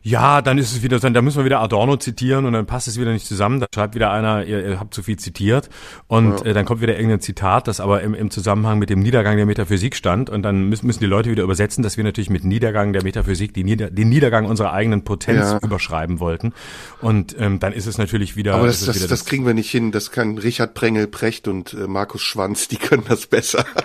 Ja, 0.01 0.41
dann 0.41 0.57
ist 0.57 0.71
es 0.71 0.83
wieder, 0.83 0.99
dann, 0.99 1.13
da 1.13 1.21
müssen 1.21 1.37
wir 1.39 1.45
wieder 1.45 1.59
Adorno 1.59 1.97
zitieren 1.97 2.45
und 2.45 2.53
dann 2.53 2.65
passt 2.65 2.87
es 2.87 2.99
wieder 2.99 3.11
nicht 3.11 3.25
zusammen. 3.25 3.59
Da 3.59 3.67
schreibt 3.73 3.95
wieder 3.95 4.11
einer, 4.11 4.45
ihr, 4.45 4.65
ihr 4.65 4.79
habt 4.79 4.93
zu 4.93 5.03
viel 5.03 5.17
zitiert 5.17 5.69
und 6.07 6.45
äh, 6.45 6.53
dann 6.53 6.65
kommt 6.65 6.81
wieder 6.81 6.95
irgendein 6.95 7.19
Zitat, 7.19 7.67
das 7.67 7.79
aber 7.79 8.01
im, 8.01 8.13
im 8.13 8.29
Zusammenhang 8.31 8.79
mit 8.79 8.89
dem 8.89 8.99
Niedergang 8.99 9.37
der 9.37 9.45
Metaphysik 9.45 9.95
stand 9.95 10.29
und 10.29 10.43
dann 10.43 10.69
müssen, 10.69 10.87
müssen 10.87 10.99
die 11.01 11.07
Leute 11.07 11.29
wieder 11.29 11.43
übersetzen, 11.43 11.83
dass 11.83 11.97
wir 11.97 12.03
natürlich 12.03 12.29
mit 12.29 12.43
Niedergang 12.45 12.93
der 12.93 13.03
Metaphysik 13.03 13.53
die 13.53 13.63
Nieder, 13.63 13.89
den 13.89 14.09
Niedergang 14.09 14.45
unserer 14.45 14.73
eigenen 14.73 15.03
Potenz 15.03 15.51
Ja. 15.51 15.59
überschreiben 15.61 16.19
wollten 16.19 16.53
und 17.01 17.35
ähm, 17.39 17.59
dann 17.59 17.73
ist 17.73 17.85
es 17.85 17.97
natürlich 17.97 18.35
wieder. 18.35 18.55
Aber 18.55 18.67
das, 18.67 18.85
das, 18.85 18.95
wieder 18.95 19.07
das 19.07 19.25
kriegen 19.25 19.45
wir 19.45 19.53
nicht 19.53 19.69
hin. 19.69 19.91
Das 19.91 20.11
kann 20.11 20.37
Richard 20.37 20.73
Prengel 20.73 21.07
Precht 21.07 21.47
und 21.47 21.73
äh, 21.73 21.87
Markus 21.87 22.21
Schwanz, 22.21 22.67
die 22.67 22.77
können 22.77 23.03
das 23.07 23.27
besser. 23.27 23.65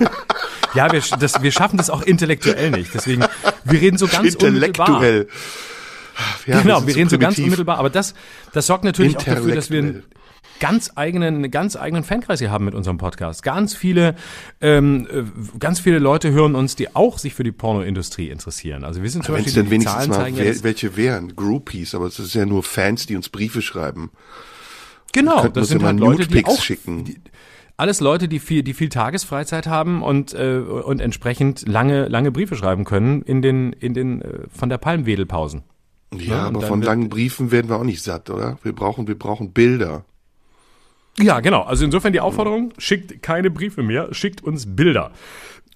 ja, 0.74 0.92
wir, 0.92 1.02
das, 1.18 1.42
wir 1.42 1.52
schaffen 1.52 1.76
das 1.76 1.90
auch 1.90 2.02
intellektuell 2.02 2.70
nicht. 2.70 2.94
Deswegen, 2.94 3.24
wir 3.64 3.80
reden 3.80 3.98
so 3.98 4.06
ganz 4.06 4.34
unmittelbar. 4.36 4.88
Intellektuell. 4.88 5.28
Ja, 6.46 6.60
genau, 6.60 6.78
sind 6.78 6.88
wir 6.88 6.96
reden 6.96 7.08
so 7.08 7.18
ganz 7.18 7.34
primitiv. 7.34 7.44
unmittelbar, 7.44 7.78
aber 7.78 7.90
das, 7.90 8.14
das 8.52 8.66
sorgt 8.66 8.84
natürlich 8.84 9.16
auch 9.16 9.22
dafür, 9.22 9.54
dass 9.54 9.70
wir, 9.70 10.02
ganz 10.60 10.92
eigenen, 10.94 11.50
ganz 11.50 11.74
eigenen 11.74 12.04
Fankreis 12.04 12.38
hier 12.38 12.52
haben 12.52 12.64
mit 12.64 12.74
unserem 12.74 12.98
Podcast. 12.98 13.42
Ganz 13.42 13.74
viele, 13.74 14.14
ähm, 14.60 15.08
äh, 15.10 15.58
ganz 15.58 15.80
viele 15.80 15.98
Leute 15.98 16.30
hören 16.30 16.54
uns, 16.54 16.76
die 16.76 16.94
auch 16.94 17.18
sich 17.18 17.34
für 17.34 17.42
die 17.42 17.50
Pornoindustrie 17.50 18.28
interessieren. 18.28 18.84
Also 18.84 19.02
wir 19.02 19.10
sind 19.10 19.24
zum 19.24 19.34
Wenn 19.34 19.40
es 19.40 19.46
Beispiel 19.46 19.64
die 19.64 19.70
wenigstens 19.70 20.06
Zahlen 20.06 20.34
mal 20.34 20.36
wer, 20.36 20.62
welche 20.62 20.96
wären, 20.96 21.34
Groupies, 21.34 21.94
aber 21.94 22.06
es 22.06 22.18
ist 22.20 22.34
ja 22.34 22.46
nur 22.46 22.62
Fans, 22.62 23.06
die 23.06 23.16
uns 23.16 23.28
Briefe 23.28 23.62
schreiben. 23.62 24.10
Genau, 25.12 25.48
das 25.48 25.68
sind 25.68 25.82
halt 25.82 25.98
Leute, 25.98 26.28
die 26.28 26.44
auch, 26.44 26.62
schicken. 26.62 27.04
Die, 27.04 27.20
alles 27.80 28.00
Leute, 28.00 28.28
die 28.28 28.38
viel, 28.38 28.62
die 28.62 28.74
viel 28.74 28.90
Tagesfreizeit 28.90 29.66
haben 29.66 30.02
und 30.02 30.34
äh, 30.34 30.58
und 30.58 31.00
entsprechend 31.00 31.66
lange, 31.66 32.08
lange 32.08 32.30
Briefe 32.30 32.54
schreiben 32.54 32.84
können 32.84 33.22
in 33.22 33.40
den, 33.40 33.72
in 33.72 33.94
den 33.94 34.20
äh, 34.20 34.40
von 34.54 34.68
der 34.68 34.78
Palmwedelpausen. 34.78 35.62
Ja, 36.14 36.48
und 36.48 36.56
aber 36.56 36.60
dann 36.60 36.68
von 36.68 36.82
langen 36.82 37.08
Briefen 37.08 37.50
werden 37.50 37.70
wir 37.70 37.76
auch 37.76 37.84
nicht 37.84 38.02
satt, 38.02 38.28
oder? 38.28 38.58
Wir 38.62 38.74
brauchen, 38.74 39.08
wir 39.08 39.18
brauchen 39.18 39.52
Bilder. 39.52 40.04
Ja, 41.18 41.40
genau. 41.40 41.62
Also 41.62 41.84
insofern 41.84 42.12
die 42.12 42.20
Aufforderung: 42.20 42.72
Schickt 42.76 43.22
keine 43.22 43.50
Briefe 43.50 43.82
mehr, 43.82 44.12
schickt 44.12 44.44
uns 44.44 44.76
Bilder. 44.76 45.12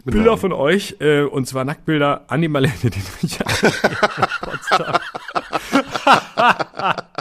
Genau. 0.04 0.16
Bilder 0.16 0.36
von 0.36 0.52
euch, 0.52 0.96
äh, 1.00 1.22
und 1.22 1.48
zwar 1.48 1.64
Nacktbilder 1.64 2.24
an 2.28 2.42
die 2.42 2.48
Marlene 2.48 2.74
Dietrich. 2.82 3.38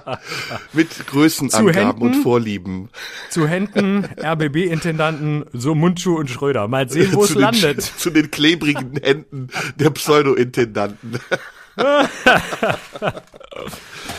Mit 0.74 1.08
Größenangaben 1.08 1.74
Händen? 1.74 2.02
und 2.02 2.24
Vorlieben. 2.24 2.90
zu 3.30 3.48
Händen, 3.48 4.06
RBB-Intendanten, 4.22 5.46
so 5.54 5.76
Mundschuh 5.76 6.16
und 6.18 6.30
Schröder. 6.30 6.68
Mal 6.68 6.90
sehen, 6.90 7.14
wo 7.14 7.24
es 7.24 7.34
landet. 7.36 7.82
zu 7.98 8.10
den 8.10 8.32
klebrigen 8.32 8.94
Händen 9.02 9.50
der 9.78 9.90
Pseudo-Intendanten. 9.92 11.20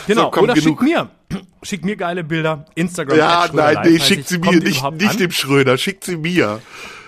Genau, 0.07 0.23
So, 0.25 0.31
komm, 0.31 0.43
oder 0.45 0.53
genug. 0.53 0.79
schickt 0.79 0.81
mir. 0.81 1.09
Schickt 1.63 1.85
mir 1.85 1.95
geile 1.95 2.23
Bilder. 2.23 2.65
Instagram. 2.75 3.17
Ja, 3.17 3.47
nein, 3.51 3.77
nee, 3.83 3.99
schickt 3.99 4.27
sie 4.27 4.37
mir, 4.37 4.59
nicht, 4.59 4.83
nicht 4.91 5.19
dem 5.19 5.31
Schröder, 5.31 5.77
schickt 5.77 6.03
sie 6.03 6.17
mir. 6.17 6.61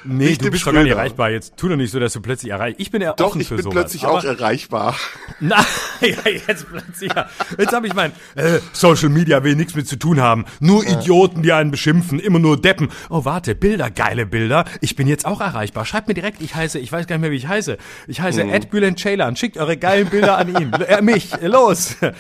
Nee, 0.03 0.25
nicht 0.29 0.43
du 0.45 0.49
bist 0.51 0.65
doch 0.65 0.71
gar 0.73 0.81
nicht 0.83 0.89
Schröder. 0.91 1.01
erreichbar. 1.01 1.29
Jetzt 1.31 1.57
tu 1.57 1.67
doch 1.67 1.75
nicht 1.75 1.91
so, 1.91 1.99
dass 1.99 2.13
du 2.13 2.21
plötzlich 2.21 2.51
erreicht. 2.51 2.79
Ich 2.79 2.91
bin 2.91 3.01
ja 3.01 3.13
Doch, 3.13 3.27
offen 3.27 3.41
ich 3.41 3.47
für 3.47 3.55
bin 3.55 3.63
sowas. 3.63 3.73
plötzlich 3.75 4.03
aber, 4.05 4.13
auch 4.19 4.23
erreichbar. 4.23 4.95
Na, 5.39 5.57
ja, 6.01 6.31
jetzt 6.47 6.67
plötzlich. 6.69 7.11
Ja. 7.13 7.27
Jetzt 7.57 7.73
habe 7.73 7.87
ich 7.87 7.93
mein 7.93 8.11
äh, 8.35 8.59
Social 8.73 9.09
Media 9.09 9.43
will 9.43 9.55
nichts 9.55 9.75
mit 9.75 9.87
zu 9.87 9.97
tun 9.97 10.21
haben. 10.21 10.45
Nur 10.59 10.85
Idioten, 10.85 11.41
die 11.43 11.51
einen 11.51 11.71
beschimpfen, 11.71 12.19
immer 12.19 12.39
nur 12.39 12.59
Deppen. 12.61 12.89
Oh, 13.09 13.25
warte, 13.25 13.55
Bilder, 13.55 13.89
geile 13.91 14.25
Bilder. 14.25 14.65
Ich 14.81 14.95
bin 14.95 15.07
jetzt 15.07 15.25
auch 15.25 15.41
erreichbar. 15.41 15.85
Schreibt 15.85 16.07
mir 16.07 16.13
direkt, 16.13 16.41
ich 16.41 16.55
heiße, 16.55 16.79
ich 16.79 16.91
weiß 16.91 17.07
gar 17.07 17.15
nicht 17.17 17.21
mehr, 17.21 17.31
wie 17.31 17.35
ich 17.37 17.47
heiße. 17.47 17.77
Ich 18.07 18.21
heiße 18.21 18.43
Mhm. 18.43 18.53
Ed 18.53 18.69
Bülent 18.69 18.99
Ceylan. 18.99 19.35
Schickt 19.35 19.57
eure 19.57 19.77
geilen 19.77 20.07
Bilder 20.09 20.37
an 20.37 20.49
ihn. 20.49 20.71
Äh, 20.87 21.01
mich, 21.01 21.33
äh, 21.33 21.47
los. 21.47 21.95
Äh, 22.01 22.13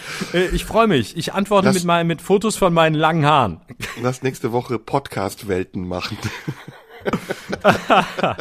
ich 0.51 0.65
freue 0.65 0.87
mich. 0.87 1.15
Ich 1.15 1.33
antworte 1.33 1.67
Lass- 1.67 1.75
mit, 1.75 1.85
meinen, 1.85 2.07
mit 2.07 2.21
Fotos 2.21 2.57
von 2.57 2.73
meinen 2.73 2.95
langen 2.95 3.25
Haaren. 3.25 3.61
Lass 4.01 4.21
nächste 4.23 4.51
Woche 4.51 4.77
Podcast-Welten 4.79 5.87
machen. 5.87 6.17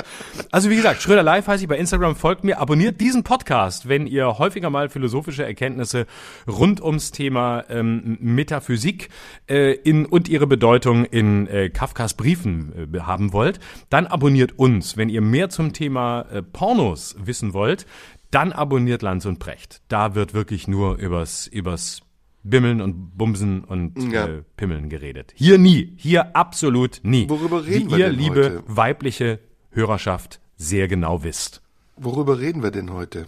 Also 0.50 0.70
wie 0.70 0.76
gesagt, 0.76 1.02
Schröder 1.02 1.22
Live 1.22 1.48
heiße 1.48 1.64
ich 1.64 1.68
bei 1.68 1.76
Instagram, 1.76 2.16
folgt 2.16 2.44
mir, 2.44 2.58
abonniert 2.58 3.00
diesen 3.00 3.24
Podcast, 3.24 3.88
wenn 3.88 4.06
ihr 4.06 4.38
häufiger 4.38 4.70
mal 4.70 4.88
philosophische 4.88 5.44
Erkenntnisse 5.44 6.06
rund 6.48 6.80
ums 6.80 7.10
Thema 7.10 7.64
ähm, 7.68 8.16
Metaphysik 8.20 9.10
äh, 9.48 9.72
in, 9.72 10.06
und 10.06 10.28
ihre 10.28 10.46
Bedeutung 10.46 11.04
in 11.04 11.46
äh, 11.48 11.68
Kafkas 11.68 12.14
Briefen 12.14 12.90
äh, 12.94 13.00
haben 13.00 13.32
wollt. 13.32 13.60
Dann 13.90 14.06
abonniert 14.06 14.58
uns. 14.58 14.96
Wenn 14.96 15.08
ihr 15.08 15.20
mehr 15.20 15.50
zum 15.50 15.72
Thema 15.72 16.22
äh, 16.30 16.42
Pornos 16.42 17.16
wissen 17.18 17.52
wollt, 17.52 17.86
dann 18.30 18.52
abonniert 18.52 19.02
Lanz 19.02 19.24
und 19.26 19.38
Brecht. 19.38 19.82
Da 19.88 20.14
wird 20.14 20.34
wirklich 20.34 20.68
nur 20.68 20.96
übers, 20.96 21.46
übers 21.46 22.02
Bimmeln 22.50 22.80
und 22.80 23.16
Bumsen 23.16 23.64
und 23.64 24.12
Ja. 24.12 24.26
äh, 24.26 24.42
Pimmeln 24.56 24.88
geredet. 24.88 25.32
Hier 25.36 25.58
nie. 25.58 25.92
Hier 25.96 26.36
absolut 26.36 27.00
nie. 27.02 27.28
Worüber 27.28 27.64
reden 27.66 27.88
Wie 27.88 27.92
wir 27.92 27.98
ihr, 27.98 28.10
denn 28.10 28.18
liebe 28.18 28.44
heute? 28.44 28.62
weibliche 28.66 29.38
Hörerschaft, 29.70 30.40
sehr 30.56 30.88
genau 30.88 31.22
wisst. 31.24 31.62
Worüber 31.96 32.38
reden 32.38 32.62
wir 32.62 32.70
denn 32.70 32.92
heute? 32.92 33.26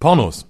Pornos. 0.00 0.46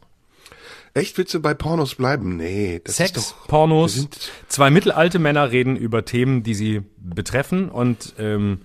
Echt, 0.94 1.18
willst 1.18 1.34
du 1.34 1.40
bei 1.40 1.54
Pornos 1.54 1.96
bleiben? 1.96 2.36
Nee, 2.36 2.80
das 2.84 2.96
Sex, 2.96 3.16
ist 3.16 3.30
doch... 3.32 3.48
Pornos. 3.48 4.08
Zwei 4.48 4.70
mittelalte 4.70 5.18
Männer 5.18 5.50
reden 5.50 5.74
über 5.76 6.04
Themen, 6.04 6.42
die 6.44 6.54
sie 6.54 6.82
betreffen 6.98 7.68
und 7.68 8.14
ähm, 8.18 8.60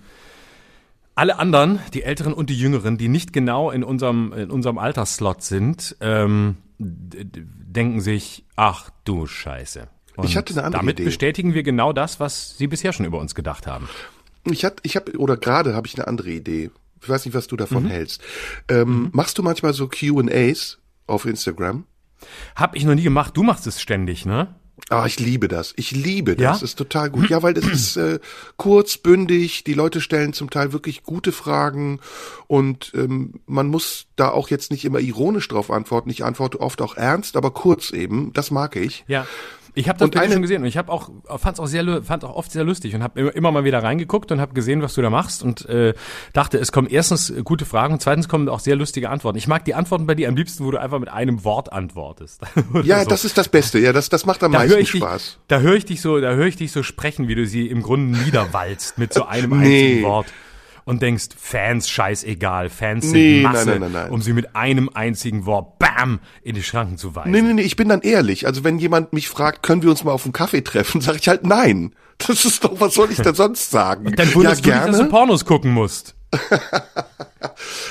alle 1.16 1.38
anderen, 1.40 1.80
die 1.92 2.04
Älteren 2.04 2.32
und 2.32 2.48
die 2.48 2.56
Jüngeren, 2.58 2.96
die 2.98 3.08
nicht 3.08 3.32
genau 3.32 3.70
in 3.72 3.82
unserem, 3.82 4.32
in 4.32 4.50
unserem 4.50 4.78
Altersslot 4.78 5.42
sind, 5.42 5.96
ähm, 6.00 6.56
denken 6.80 8.00
sich, 8.00 8.44
ach 8.56 8.90
du 9.04 9.26
Scheiße. 9.26 9.88
Und 10.16 10.24
Ich 10.24 10.36
hatte 10.36 10.52
eine 10.54 10.64
andere 10.64 10.80
damit 10.80 10.96
Idee. 10.98 11.04
bestätigen 11.04 11.54
wir 11.54 11.62
genau 11.62 11.92
das, 11.92 12.20
was 12.20 12.56
sie 12.58 12.66
bisher 12.66 12.92
schon 12.92 13.06
über 13.06 13.18
uns 13.18 13.34
gedacht 13.34 13.66
haben. 13.66 13.88
Ich 14.44 14.64
hab, 14.64 14.80
ich 14.82 14.96
hab, 14.96 15.08
oder 15.16 15.36
gerade 15.36 15.74
habe 15.74 15.86
ich 15.86 15.94
eine 15.96 16.08
andere 16.08 16.30
Idee. 16.30 16.70
Ich 17.02 17.08
weiß 17.08 17.24
nicht, 17.26 17.34
was 17.34 17.46
du 17.46 17.56
davon 17.56 17.84
Mhm. 17.84 17.88
hältst. 17.88 18.22
Ähm, 18.68 19.10
Machst 19.12 19.38
du 19.38 19.42
manchmal 19.42 19.72
so 19.74 19.88
Q&As 19.88 20.78
auf 21.06 21.26
Instagram? 21.26 21.84
Hab 22.56 22.76
ich 22.76 22.84
noch 22.84 22.94
nie 22.94 23.02
gemacht, 23.02 23.36
du 23.36 23.42
machst 23.42 23.66
es 23.66 23.80
ständig, 23.80 24.26
ne? 24.26 24.54
Ah, 24.88 25.06
ich 25.06 25.20
liebe 25.20 25.48
das. 25.48 25.72
Ich 25.76 25.92
liebe 25.92 26.36
das. 26.36 26.42
Ja? 26.42 26.52
Das 26.52 26.62
ist 26.62 26.76
total 26.76 27.10
gut. 27.10 27.28
Ja, 27.28 27.42
weil 27.42 27.54
das 27.54 27.66
ist 27.72 27.96
äh, 27.96 28.18
kurz, 28.56 28.96
bündig. 28.96 29.64
Die 29.64 29.74
Leute 29.74 30.00
stellen 30.00 30.32
zum 30.32 30.50
Teil 30.50 30.72
wirklich 30.72 31.02
gute 31.02 31.32
Fragen 31.32 32.00
und 32.46 32.92
ähm, 32.94 33.34
man 33.46 33.68
muss 33.68 34.06
da 34.16 34.30
auch 34.30 34.48
jetzt 34.48 34.70
nicht 34.70 34.84
immer 34.84 35.00
ironisch 35.00 35.48
drauf 35.48 35.70
antworten. 35.70 36.10
Ich 36.10 36.24
antworte 36.24 36.60
oft 36.60 36.80
auch 36.82 36.96
ernst, 36.96 37.36
aber 37.36 37.50
kurz 37.50 37.90
eben. 37.90 38.32
Das 38.32 38.50
mag 38.50 38.76
ich. 38.76 39.04
Ja. 39.06 39.26
Ich 39.74 39.88
habe 39.88 39.98
das 39.98 40.20
eine- 40.20 40.32
schon 40.32 40.42
gesehen 40.42 40.62
und 40.62 40.68
ich 40.68 40.76
habe 40.76 40.90
auch 40.92 41.10
fand's 41.38 41.60
auch 41.60 41.66
sehr 41.66 42.02
fand 42.02 42.24
auch 42.24 42.34
oft 42.34 42.50
sehr 42.52 42.64
lustig 42.64 42.94
und 42.94 43.02
habe 43.02 43.20
immer, 43.20 43.52
mal 43.52 43.64
wieder 43.64 43.82
reingeguckt 43.82 44.32
und 44.32 44.40
habe 44.40 44.52
gesehen, 44.54 44.82
was 44.82 44.94
du 44.94 45.02
da 45.02 45.10
machst 45.10 45.42
und 45.42 45.64
äh, 45.68 45.94
dachte, 46.32 46.58
es 46.58 46.72
kommen 46.72 46.88
erstens 46.88 47.30
äh, 47.30 47.42
gute 47.42 47.64
Fragen 47.64 47.94
und 47.94 48.00
zweitens 48.02 48.28
kommen 48.28 48.48
auch 48.48 48.60
sehr 48.60 48.76
lustige 48.76 49.10
Antworten. 49.10 49.38
Ich 49.38 49.46
mag 49.48 49.64
die 49.64 49.74
Antworten 49.74 50.06
bei 50.06 50.14
dir 50.14 50.28
am 50.28 50.36
liebsten, 50.36 50.64
wo 50.64 50.70
du 50.70 50.78
einfach 50.80 50.98
mit 50.98 51.08
einem 51.08 51.44
Wort 51.44 51.72
antwortest. 51.72 52.40
Ja, 52.82 53.02
so. 53.04 53.10
das 53.10 53.24
ist 53.24 53.36
das 53.38 53.48
Beste. 53.48 53.78
Ja, 53.78 53.92
das, 53.92 54.08
das 54.08 54.26
macht 54.26 54.42
am 54.42 54.52
da 54.52 54.58
höre 54.60 54.66
meisten 54.68 54.80
ich 54.82 54.90
dich, 54.92 55.00
Spaß. 55.02 55.38
da 55.48 55.60
höre 55.60 55.74
ich 55.74 55.84
dich 55.84 56.00
so, 56.00 56.20
da 56.20 56.32
höre 56.32 56.46
ich 56.46 56.56
dich 56.56 56.72
so 56.72 56.82
sprechen, 56.82 57.28
wie 57.28 57.34
du 57.34 57.46
sie 57.46 57.66
im 57.68 57.82
Grunde 57.82 58.18
niederwalzt 58.18 58.98
mit 58.98 59.12
so 59.12 59.24
einem 59.26 59.50
Nee. 59.60 59.64
einzigen 59.64 60.02
Wort. 60.04 60.26
Und 60.90 61.02
denkst, 61.02 61.26
Fans 61.40 61.88
scheißegal, 61.88 62.68
Fans 62.68 63.04
sind 63.04 63.12
Nee, 63.12 63.42
nein, 63.44 63.52
Masse, 63.52 63.70
nein, 63.70 63.80
nein, 63.80 63.92
nein. 63.92 64.10
um 64.10 64.20
sie 64.22 64.32
mit 64.32 64.56
einem 64.56 64.90
einzigen 64.92 65.46
Wort, 65.46 65.78
bam, 65.78 66.18
in 66.42 66.56
die 66.56 66.64
Schranken 66.64 66.98
zu 66.98 67.14
weisen. 67.14 67.30
Nee, 67.30 67.42
nee, 67.42 67.52
nee, 67.52 67.62
ich 67.62 67.76
bin 67.76 67.88
dann 67.88 68.00
ehrlich. 68.00 68.48
Also 68.48 68.64
wenn 68.64 68.80
jemand 68.80 69.12
mich 69.12 69.28
fragt, 69.28 69.62
können 69.62 69.84
wir 69.84 69.90
uns 69.90 70.02
mal 70.02 70.10
auf 70.10 70.24
einen 70.24 70.32
Kaffee 70.32 70.62
treffen, 70.62 71.00
sage 71.00 71.18
ich 71.20 71.28
halt 71.28 71.46
nein. 71.46 71.94
Das 72.18 72.44
ist 72.44 72.64
doch, 72.64 72.80
was 72.80 72.94
soll 72.94 73.08
ich 73.12 73.18
denn 73.18 73.36
sonst 73.36 73.70
sagen? 73.70 74.12
Dann 74.16 74.34
wunderst 74.34 74.66
ja, 74.66 74.80
du 74.80 74.86
dich, 74.86 74.98
dass 74.98 75.06
du 75.06 75.08
Pornos 75.08 75.44
gucken 75.44 75.72
musst. 75.72 76.16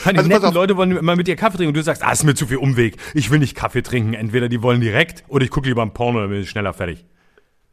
Kann 0.04 0.16
die 0.16 0.18
Also 0.18 0.30
netten. 0.30 0.54
Leute 0.54 0.76
wollen 0.76 0.92
immer 0.92 1.16
mit 1.16 1.28
dir 1.28 1.38
Kaffee 1.38 1.56
trinken 1.56 1.70
und 1.70 1.78
du 1.78 1.84
sagst, 1.84 2.04
ah, 2.04 2.12
ist 2.12 2.26
mir 2.26 2.36
zu 2.36 2.48
viel 2.48 2.58
Umweg. 2.58 2.98
Ich 3.14 3.32
will 3.32 3.40
nicht 3.40 3.56
Kaffee 3.56 3.82
trinken. 3.82 4.14
Entweder 4.14 4.50
die 4.50 4.62
wollen 4.62 4.82
direkt 4.82 5.24
oder 5.30 5.46
ich 5.46 5.52
gucke 5.52 5.70
lieber 5.70 5.84
ein 5.84 5.94
Porno, 5.94 6.20
dann 6.20 6.30
bin 6.30 6.42
ich 6.42 6.50
schneller 6.50 6.74
fertig. 6.74 7.06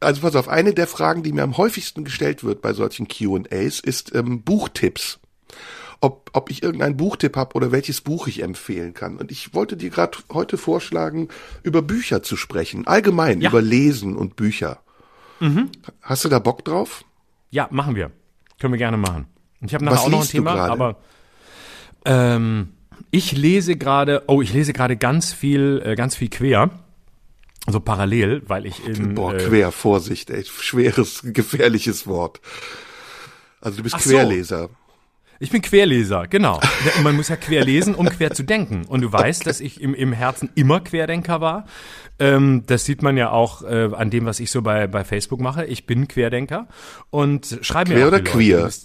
Also 0.00 0.20
pass 0.20 0.36
auf, 0.36 0.48
eine 0.48 0.74
der 0.74 0.86
Fragen, 0.86 1.22
die 1.22 1.32
mir 1.32 1.42
am 1.42 1.56
häufigsten 1.56 2.04
gestellt 2.04 2.44
wird 2.44 2.60
bei 2.60 2.72
solchen 2.72 3.08
Q&As, 3.08 3.80
ist 3.80 4.14
ähm, 4.14 4.42
Buchtipps. 4.42 5.18
Ob, 6.02 6.30
ob 6.34 6.50
ich 6.50 6.62
irgendeinen 6.62 6.98
Buchtipp 6.98 7.36
habe 7.36 7.54
oder 7.54 7.72
welches 7.72 8.02
Buch 8.02 8.26
ich 8.26 8.42
empfehlen 8.42 8.92
kann. 8.92 9.16
Und 9.16 9.32
ich 9.32 9.54
wollte 9.54 9.78
dir 9.78 9.88
gerade 9.88 10.18
heute 10.30 10.58
vorschlagen, 10.58 11.28
über 11.62 11.80
Bücher 11.80 12.22
zu 12.22 12.36
sprechen. 12.36 12.86
Allgemein, 12.86 13.40
Ja. 13.40 13.48
über 13.48 13.62
Lesen 13.62 14.14
und 14.14 14.36
Bücher. 14.36 14.80
Mhm. 15.40 15.70
Hast 16.02 16.24
du 16.24 16.28
da 16.28 16.38
Bock 16.38 16.64
drauf? 16.66 17.04
Ja, 17.50 17.68
machen 17.70 17.94
wir. 17.96 18.10
Können 18.60 18.74
wir 18.74 18.78
gerne 18.78 18.98
machen. 18.98 19.26
Ich 19.62 19.72
habe 19.74 19.84
nachher 19.86 19.96
Was 19.96 20.04
auch 20.04 20.10
noch 20.10 20.20
ein 20.22 20.28
Thema, 20.28 20.54
aber 20.70 20.96
ähm, 22.04 22.68
ich 23.10 23.32
lese 23.32 23.76
gerade, 23.76 24.24
oh, 24.26 24.42
ich 24.42 24.52
lese 24.52 24.72
gerade 24.72 24.96
ganz 24.96 25.32
viel, 25.32 25.82
äh, 25.84 25.94
ganz 25.94 26.14
viel 26.14 26.28
quer. 26.28 26.70
Also 27.66 27.80
parallel, 27.80 28.42
weil 28.46 28.64
ich 28.64 28.86
in 28.86 29.14
Boah, 29.14 29.34
äh, 29.34 29.38
quer, 29.38 29.72
Vorsicht, 29.72 30.30
ey, 30.30 30.44
schweres, 30.44 31.20
gefährliches 31.24 32.06
Wort. 32.06 32.40
Also 33.60 33.78
du 33.78 33.82
bist 33.82 33.96
Ach 33.96 34.00
so. 34.00 34.10
Querleser. 34.10 34.70
Ich 35.38 35.50
bin 35.50 35.60
Querleser, 35.60 36.26
genau. 36.28 36.60
Und 36.96 37.02
man 37.02 37.14
muss 37.14 37.28
ja 37.28 37.36
quer 37.36 37.62
lesen, 37.64 37.94
um 37.94 38.08
quer 38.08 38.30
zu 38.30 38.42
denken. 38.42 38.86
Und 38.86 39.02
du 39.02 39.12
weißt, 39.12 39.46
dass 39.46 39.60
ich 39.60 39.80
im, 39.82 39.94
im 39.94 40.12
Herzen 40.12 40.48
immer 40.54 40.80
Querdenker 40.80 41.42
war. 41.42 41.66
Ähm, 42.18 42.62
das 42.66 42.86
sieht 42.86 43.02
man 43.02 43.18
ja 43.18 43.30
auch 43.30 43.62
äh, 43.62 43.90
an 43.92 44.08
dem, 44.08 44.24
was 44.24 44.40
ich 44.40 44.50
so 44.50 44.62
bei, 44.62 44.86
bei 44.86 45.04
Facebook 45.04 45.40
mache. 45.40 45.66
Ich 45.66 45.84
bin 45.84 46.08
Querdenker 46.08 46.68
und 47.10 47.58
schreibe 47.60 47.90
mir 47.90 47.96
Quer 47.96 48.08
oder 48.08 48.20
queer? 48.20 48.60
Leute. 48.62 48.76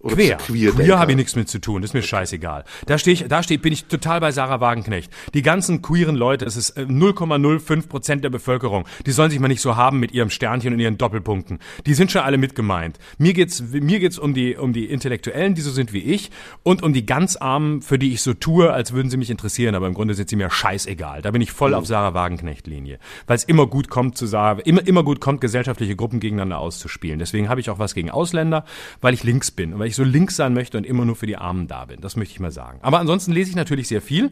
Oder 0.00 0.14
Queer. 0.14 0.36
Queer, 0.36 0.72
Queer 0.72 0.98
habe 1.00 1.10
ich 1.10 1.16
nichts 1.16 1.34
mit 1.34 1.48
zu 1.48 1.60
tun, 1.60 1.82
das 1.82 1.90
ist 1.90 1.94
mir 1.94 2.02
scheißegal. 2.02 2.62
Da 2.86 2.98
stehe 2.98 3.14
ich, 3.14 3.24
da 3.26 3.42
stehe, 3.42 3.58
bin 3.58 3.72
ich 3.72 3.86
total 3.86 4.20
bei 4.20 4.30
Sarah 4.30 4.60
Wagenknecht. 4.60 5.12
Die 5.34 5.42
ganzen 5.42 5.82
queeren 5.82 6.14
Leute, 6.14 6.44
das 6.44 6.56
ist 6.56 6.70
äh, 6.76 6.82
0,05 6.82 7.88
Prozent 7.88 8.22
der 8.22 8.30
Bevölkerung, 8.30 8.86
die 9.06 9.10
sollen 9.10 9.30
sich 9.30 9.40
mal 9.40 9.48
nicht 9.48 9.60
so 9.60 9.74
haben 9.74 9.98
mit 9.98 10.12
ihrem 10.12 10.30
Sternchen 10.30 10.72
und 10.72 10.78
ihren 10.78 10.98
Doppelpunkten. 10.98 11.58
Die 11.84 11.94
sind 11.94 12.12
schon 12.12 12.22
alle 12.22 12.38
mitgemeint. 12.38 13.00
Mir 13.18 13.32
geht's, 13.32 13.60
mir 13.60 13.98
geht's 13.98 14.20
um 14.20 14.34
die, 14.34 14.54
um 14.54 14.72
die 14.72 14.84
Intellektuellen, 14.84 15.56
die 15.56 15.62
so 15.62 15.72
sind 15.72 15.92
wie 15.92 16.04
ich, 16.04 16.30
und 16.62 16.84
um 16.84 16.92
die 16.92 17.04
ganz 17.04 17.34
Armen, 17.34 17.82
für 17.82 17.98
die 17.98 18.12
ich 18.12 18.22
so 18.22 18.34
tue, 18.34 18.72
als 18.72 18.92
würden 18.92 19.10
sie 19.10 19.16
mich 19.16 19.30
interessieren, 19.30 19.74
aber 19.74 19.88
im 19.88 19.94
Grunde 19.94 20.14
sind 20.14 20.30
sie 20.30 20.36
mir 20.36 20.48
scheißegal. 20.48 21.22
Da 21.22 21.32
bin 21.32 21.42
ich 21.42 21.50
voll 21.50 21.74
auf 21.74 21.88
Sarah 21.88 22.14
Wagenknecht-Linie. 22.14 23.00
Weil 23.26 23.36
es 23.36 23.42
immer 23.42 23.66
gut 23.66 23.90
kommt 23.90 24.16
zu 24.16 24.28
Sarah, 24.28 24.60
immer, 24.60 24.86
immer 24.86 25.02
gut 25.02 25.20
kommt, 25.20 25.40
gesellschaftliche 25.40 25.96
Gruppen 25.96 26.20
gegeneinander 26.20 26.60
auszuspielen. 26.60 27.18
Deswegen 27.18 27.48
habe 27.48 27.60
ich 27.60 27.68
auch 27.68 27.80
was 27.80 27.94
gegen 27.94 28.12
Ausländer, 28.12 28.64
weil 29.00 29.12
ich 29.12 29.24
links 29.24 29.50
bin 29.50 29.72
und 29.72 29.80
weil 29.80 29.87
ich 29.88 29.96
so 29.96 30.04
links 30.04 30.36
sein 30.36 30.54
möchte 30.54 30.78
und 30.78 30.84
immer 30.84 31.04
nur 31.04 31.16
für 31.16 31.26
die 31.26 31.36
Armen 31.36 31.66
da 31.66 31.84
bin. 31.84 32.00
Das 32.00 32.16
möchte 32.16 32.32
ich 32.32 32.40
mal 32.40 32.50
sagen. 32.50 32.78
Aber 32.82 32.98
ansonsten 32.98 33.32
lese 33.32 33.50
ich 33.50 33.56
natürlich 33.56 33.88
sehr 33.88 34.02
viel. 34.02 34.30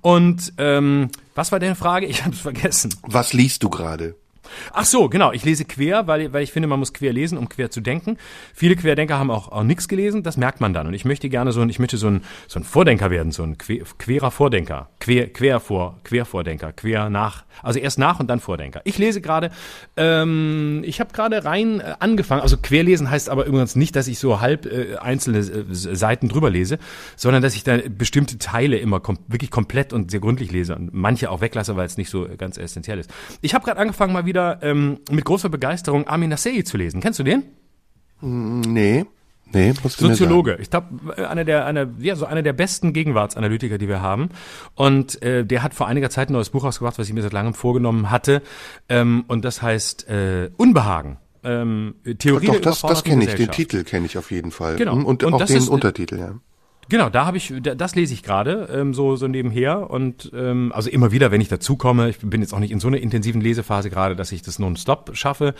Und 0.00 0.52
ähm, 0.58 1.10
was 1.34 1.52
war 1.52 1.58
deine 1.58 1.74
Frage? 1.74 2.06
Ich 2.06 2.24
habe 2.24 2.34
es 2.34 2.40
vergessen. 2.40 2.94
Was 3.02 3.32
liest 3.32 3.62
du 3.62 3.70
gerade? 3.70 4.14
Ach 4.72 4.84
so, 4.84 5.08
genau. 5.08 5.32
Ich 5.32 5.44
lese 5.44 5.64
quer, 5.64 6.06
weil, 6.06 6.32
weil 6.32 6.42
ich 6.42 6.52
finde, 6.52 6.68
man 6.68 6.78
muss 6.78 6.92
quer 6.92 7.12
lesen, 7.12 7.38
um 7.38 7.48
quer 7.48 7.70
zu 7.70 7.80
denken. 7.80 8.16
Viele 8.54 8.76
Querdenker 8.76 9.18
haben 9.18 9.30
auch, 9.30 9.50
auch 9.52 9.62
nichts 9.62 9.88
gelesen. 9.88 10.22
Das 10.22 10.36
merkt 10.36 10.60
man 10.60 10.72
dann. 10.72 10.86
Und 10.86 10.94
ich 10.94 11.04
möchte 11.04 11.28
gerne 11.28 11.52
so 11.52 11.60
ein, 11.60 11.68
ich 11.68 11.78
möchte 11.78 11.96
so 11.96 12.08
ein, 12.08 12.22
so 12.46 12.60
ein 12.60 12.64
Vordenker 12.64 13.10
werden, 13.10 13.32
so 13.32 13.42
ein 13.42 13.58
quer, 13.58 13.84
querer 13.98 14.30
Vordenker. 14.30 14.88
Quer, 15.00 15.28
quer 15.28 15.60
vor, 15.60 15.98
quer 16.04 16.24
Vordenker, 16.24 16.72
quer 16.72 17.10
nach, 17.10 17.44
also 17.62 17.78
erst 17.78 17.98
nach 17.98 18.20
und 18.20 18.28
dann 18.28 18.40
Vordenker. 18.40 18.80
Ich 18.84 18.98
lese 18.98 19.20
gerade, 19.20 19.50
ähm, 19.96 20.82
ich 20.84 21.00
habe 21.00 21.12
gerade 21.12 21.44
rein 21.44 21.80
äh, 21.80 21.94
angefangen. 21.98 22.42
Also 22.42 22.56
querlesen 22.56 23.10
heißt 23.10 23.28
aber 23.28 23.44
übrigens 23.46 23.76
nicht, 23.76 23.96
dass 23.96 24.08
ich 24.08 24.18
so 24.18 24.40
halb 24.40 24.66
äh, 24.66 24.96
einzelne 24.96 25.38
äh, 25.38 25.64
Seiten 25.70 26.28
drüber 26.28 26.50
lese, 26.50 26.78
sondern 27.16 27.42
dass 27.42 27.54
ich 27.54 27.64
da 27.64 27.78
bestimmte 27.88 28.38
Teile 28.38 28.78
immer 28.78 29.00
kom 29.00 29.18
wirklich 29.26 29.50
komplett 29.50 29.92
und 29.92 30.10
sehr 30.10 30.20
gründlich 30.20 30.52
lese 30.52 30.76
und 30.76 30.92
manche 30.92 31.30
auch 31.30 31.40
weglasse, 31.40 31.76
weil 31.76 31.86
es 31.86 31.96
nicht 31.96 32.10
so 32.10 32.26
ganz 32.36 32.58
essentiell 32.58 32.98
ist. 32.98 33.10
Ich 33.40 33.54
habe 33.54 33.64
gerade 33.64 33.80
angefangen 33.80 34.12
mal 34.12 34.26
wieder 34.26 34.37
wieder 34.38 34.58
ähm, 34.62 34.98
mit 35.10 35.24
großer 35.24 35.48
Begeisterung 35.48 36.06
Amin 36.06 36.30
Nassei 36.30 36.62
zu 36.62 36.76
lesen. 36.76 37.00
Kennst 37.00 37.18
du 37.18 37.24
den? 37.24 37.44
Nee. 38.20 39.04
Nee, 39.50 39.72
du 39.72 39.88
Soziologe. 39.88 40.58
Ich 40.60 40.68
glaube, 40.68 41.16
einer 41.26 41.42
der, 41.42 41.64
einer, 41.64 41.88
ja, 41.98 42.16
so 42.16 42.26
einer 42.26 42.42
der 42.42 42.52
besten 42.52 42.92
Gegenwartsanalytiker, 42.92 43.78
die 43.78 43.88
wir 43.88 44.02
haben. 44.02 44.28
Und 44.74 45.22
äh, 45.22 45.46
der 45.46 45.62
hat 45.62 45.72
vor 45.72 45.86
einiger 45.86 46.10
Zeit 46.10 46.28
ein 46.28 46.34
neues 46.34 46.50
Buch 46.50 46.64
rausgebracht, 46.64 46.98
was 46.98 47.08
ich 47.08 47.14
mir 47.14 47.22
seit 47.22 47.32
langem 47.32 47.54
vorgenommen 47.54 48.10
hatte. 48.10 48.42
Ähm, 48.90 49.24
und 49.26 49.46
das 49.46 49.62
heißt 49.62 50.06
äh, 50.10 50.50
Unbehagen. 50.58 51.16
Ähm, 51.44 51.94
Theorie 52.18 52.46
Doch, 52.46 52.60
das, 52.60 52.82
das 52.82 53.04
kenne 53.04 53.24
ich, 53.24 53.36
den 53.36 53.50
Titel 53.50 53.84
kenne 53.84 54.04
ich 54.04 54.18
auf 54.18 54.30
jeden 54.30 54.50
Fall. 54.50 54.76
Genau. 54.76 54.92
Und, 54.92 55.24
und 55.24 55.32
auch 55.32 55.44
den 55.46 55.56
ist, 55.56 55.68
Untertitel, 55.68 56.18
ja. 56.18 56.34
Genau, 56.90 57.10
da 57.10 57.26
habe 57.26 57.36
ich, 57.36 57.52
das 57.60 57.94
lese 57.94 58.14
ich 58.14 58.22
gerade 58.22 58.68
ähm, 58.72 58.94
so 58.94 59.16
so 59.16 59.28
nebenher 59.28 59.90
und 59.90 60.30
ähm, 60.34 60.72
also 60.74 60.88
immer 60.88 61.12
wieder, 61.12 61.30
wenn 61.30 61.40
ich 61.40 61.48
dazukomme. 61.48 62.08
Ich 62.08 62.18
bin 62.18 62.40
jetzt 62.40 62.54
auch 62.54 62.60
nicht 62.60 62.70
in 62.70 62.80
so 62.80 62.88
einer 62.88 62.98
intensiven 62.98 63.42
Lesephase 63.42 63.90
gerade, 63.90 64.16
dass 64.16 64.32
ich 64.32 64.40
das 64.40 64.58
nonstop 64.58 65.10
schaffe, 65.14 65.54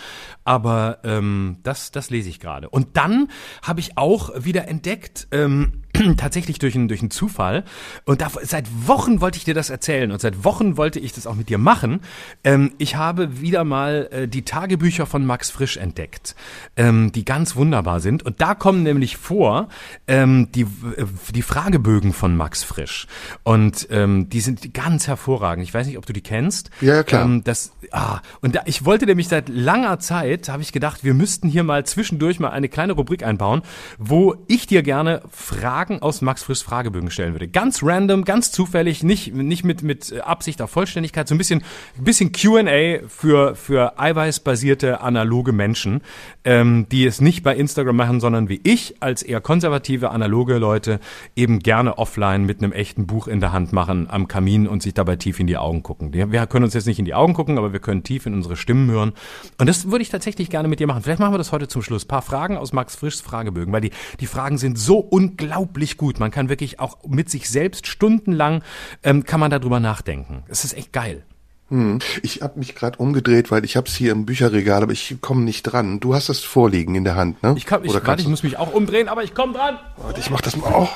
aber 0.45 1.01
ähm, 1.05 1.59
das 1.65 1.91
das 1.91 2.09
lese 2.09 2.31
ich 2.31 2.41
gerade. 2.41 2.71
Und 2.71 2.97
dann 2.97 3.29
habe 3.63 3.81
ich 3.81 3.99
auch 3.99 4.31
wieder 4.43 4.69
entdeckt. 4.69 5.29
Ähm, 5.31 5.83
tatsächlich 6.17 6.59
durch 6.59 6.75
einen, 6.75 6.89
durch 6.89 7.01
einen 7.01 7.11
Zufall. 7.11 7.65
Und 8.05 8.21
da, 8.21 8.31
seit 8.43 8.67
Wochen 8.87 9.21
wollte 9.21 9.39
ich 9.39 9.45
dir 9.45 9.55
das 9.55 9.71
erzählen 9.71 10.13
und 10.13 10.21
seit 10.21 10.45
Wochen 10.45 10.77
wollte 10.77 10.99
ich 10.99 11.13
das 11.13 11.27
auch 11.27 11.35
mit 11.35 11.49
dir 11.49 11.59
machen. 11.59 12.01
Ähm, 12.45 12.73
ich 12.79 12.97
habe 12.97 13.41
wieder 13.41 13.65
mal 13.65 14.09
äh, 14.11 14.29
die 14.29 14.43
Tagebücher 14.43 15.07
von 15.07 15.25
Max 15.25 15.51
Frisch 15.51 15.77
entdeckt, 15.77 16.35
ähm, 16.77 17.13
die 17.13 17.25
ganz 17.25 17.57
wunderbar 17.57 18.01
sind. 18.01 18.23
Und 18.23 18.41
da 18.41 18.55
kommen 18.55 18.83
nämlich 18.83 19.17
vor 19.17 19.69
ähm, 20.07 20.51
die, 20.53 20.63
äh, 20.63 21.05
die 21.35 21.43
Fragebögen 21.43 22.13
von 22.13 22.37
Max 22.37 22.63
Frisch. 22.63 23.07
Und 23.43 23.89
ähm, 23.91 24.29
die 24.29 24.41
sind 24.41 24.75
ganz 24.75 25.07
hervorragend. 25.07 25.65
Ich 25.65 25.75
weiß 25.75 25.87
nicht, 25.87 25.99
ob 25.99 26.07
du 26.07 26.13
die 26.13 26.23
kennst. 26.23 26.71
Ja, 26.81 27.03
klar. 27.03 27.25
Ähm, 27.25 27.45
das, 27.45 27.73
ah, 27.93 28.21
und 28.41 28.55
da, 28.55 28.63
ich 28.67 28.85
wollte 28.85 29.07
nämlich 29.07 29.29
seit 29.29 29.49
langer 29.49 29.99
Zeit, 29.99 30.49
habe 30.49 30.63
ich 30.63 30.73
gedacht, 30.73 31.05
wir 31.05 31.15
müssten 31.15 31.49
hier 31.49 31.65
mal 31.65 31.85
zwischendurch 31.87 32.41
mal 32.41 32.51
eine 32.51 32.69
kleine 32.69 32.93
Rubrik 32.93 33.25
einbauen, 33.25 33.63
wo 33.99 34.37
ich 34.47 34.67
dir 34.67 34.83
gerne 34.83 35.23
Fragen 35.31 35.88
Fragen 35.89 36.03
aus 36.03 36.21
Max 36.21 36.43
Frisch 36.43 36.63
Fragebögen 36.63 37.11
stellen 37.11 37.33
würde. 37.33 37.49
Ganz 37.49 37.83
random, 37.83 38.25
ganz 38.25 38.53
zufällig, 38.53 39.03
nicht, 39.03 39.35
nicht 39.35 39.65
mit, 39.65 39.83
mit 39.83 40.21
Absicht 40.21 40.61
auf 40.61 40.71
Vollständigkeit, 40.71 41.27
so 41.27 41.35
ein 41.35 41.39
bisschen, 41.39 41.63
bisschen 41.97 42.33
Q&A 42.33 43.07
für, 43.09 43.55
für 43.55 43.99
eiweißbasierte 43.99 45.01
analoge 45.01 45.53
Menschen, 45.53 46.03
ähm, 46.45 46.87
die 46.91 47.07
es 47.07 47.23
nicht 47.23 47.43
bei 47.43 47.57
Instagram 47.57 47.97
machen, 47.97 48.21
sondern 48.21 48.51
wie 48.51 48.61
ich 48.65 48.97
als 49.01 49.23
eher 49.23 49.41
konservative 49.41 50.11
analoge 50.11 50.59
Leute 50.59 51.01
eben 51.35 51.61
gerne 51.61 51.97
offline 51.97 52.45
mit 52.45 52.63
einem 52.63 52.73
echten 52.73 53.07
Buch 53.07 53.27
in 53.27 53.41
der 53.41 53.53
Hand 53.53 53.73
machen 53.73 54.09
am 54.11 54.29
Kamin 54.29 54.69
und 54.69 54.83
sich 54.83 54.93
dabei 54.93 55.17
tief 55.17 55.41
in 55.41 55.47
die 55.47 55.57
Augen 55.57 55.83
gucken. 55.83 56.13
Wir 56.13 56.47
können 56.47 56.65
uns 56.65 56.75
jetzt 56.75 56.87
nicht 56.87 56.99
in 56.99 57.07
die 57.07 57.15
Augen 57.15 57.33
gucken, 57.33 57.57
aber 57.57 57.73
wir 57.73 57.81
können 57.81 58.03
tief 58.03 58.27
in 58.27 58.35
unsere 58.35 58.57
Stimmen 58.57 58.91
hören. 58.91 59.13
Und 59.57 59.69
das 59.69 59.91
würde 59.91 60.03
ich 60.03 60.11
tatsächlich 60.11 60.51
gerne 60.51 60.69
mit 60.69 60.81
dir 60.81 60.87
machen. 60.87 61.03
Vielleicht 61.03 61.21
machen 61.21 61.33
wir 61.33 61.39
das 61.39 61.53
heute 61.53 61.67
zum 61.67 61.81
Schluss. 61.81 62.05
Ein 62.05 62.09
paar 62.09 62.23
Fragen 62.23 62.59
aus 62.59 62.75
Max 62.75 62.95
Frischs 62.95 63.23
Fragebögen, 63.23 63.73
weil 63.73 63.81
die, 63.81 63.91
die 64.21 64.27
Fragen 64.27 64.59
sind 64.59 64.79
so 64.79 64.99
unglaublich 64.99 65.78
unglaublich 65.79 65.97
gut. 65.97 66.19
Man 66.19 66.31
kann 66.31 66.49
wirklich 66.49 66.81
auch 66.81 66.99
mit 67.07 67.31
sich 67.31 67.49
selbst 67.49 67.87
stundenlang 67.87 68.63
ähm, 69.03 69.25
kann 69.25 69.41
man 69.41 69.51
darüber 69.51 69.81
nachdenken. 69.81 70.43
Es 70.49 70.65
ist 70.65 70.77
echt 70.77 70.93
geil. 70.93 71.23
Hm. 71.71 72.01
Ich 72.23 72.43
habe 72.43 72.59
mich 72.59 72.75
gerade 72.75 72.99
umgedreht, 72.99 73.51
weil 73.51 73.65
ich 73.65 73.77
habe 73.77 73.87
es 73.87 73.95
hier 73.95 74.13
im 74.13 74.25
Bücherregal, 74.25 74.83
aber 74.83 74.93
ich 74.93 75.19
komme 75.21 75.43
nicht 75.43 75.63
dran. 75.63 76.01
Du 76.01 76.15
hast 76.15 76.29
das 76.29 76.41
vorliegen 76.41 76.95
in 76.95 77.05
der 77.05 77.15
Hand, 77.15 77.43
ne? 77.43 77.55
Ich, 77.57 77.67
kann, 77.67 77.85
ich, 77.85 77.93
warte, 77.93 78.23
ich 78.23 78.29
muss 78.29 78.43
mich 78.43 78.57
auch 78.57 78.73
umdrehen, 78.73 79.09
aber 79.09 79.23
ich 79.23 79.35
komme 79.35 79.53
dran. 79.53 79.79
Warte, 79.99 80.21
ich 80.21 80.31
mach 80.31 80.41
das 80.41 80.57
mal 80.57 80.73
auch. 80.73 80.91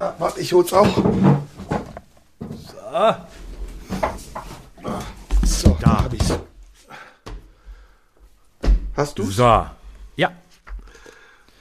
Ah, 0.00 0.14
warte, 0.18 0.40
ich 0.40 0.52
hol's 0.52 0.72
auch. 0.72 0.96
So. 2.48 3.16
So, 5.44 5.76
da 5.80 6.04
hab 6.04 6.12
ich's. 6.12 6.38
Hast 8.96 9.18
du? 9.18 9.24
So. 9.24 9.66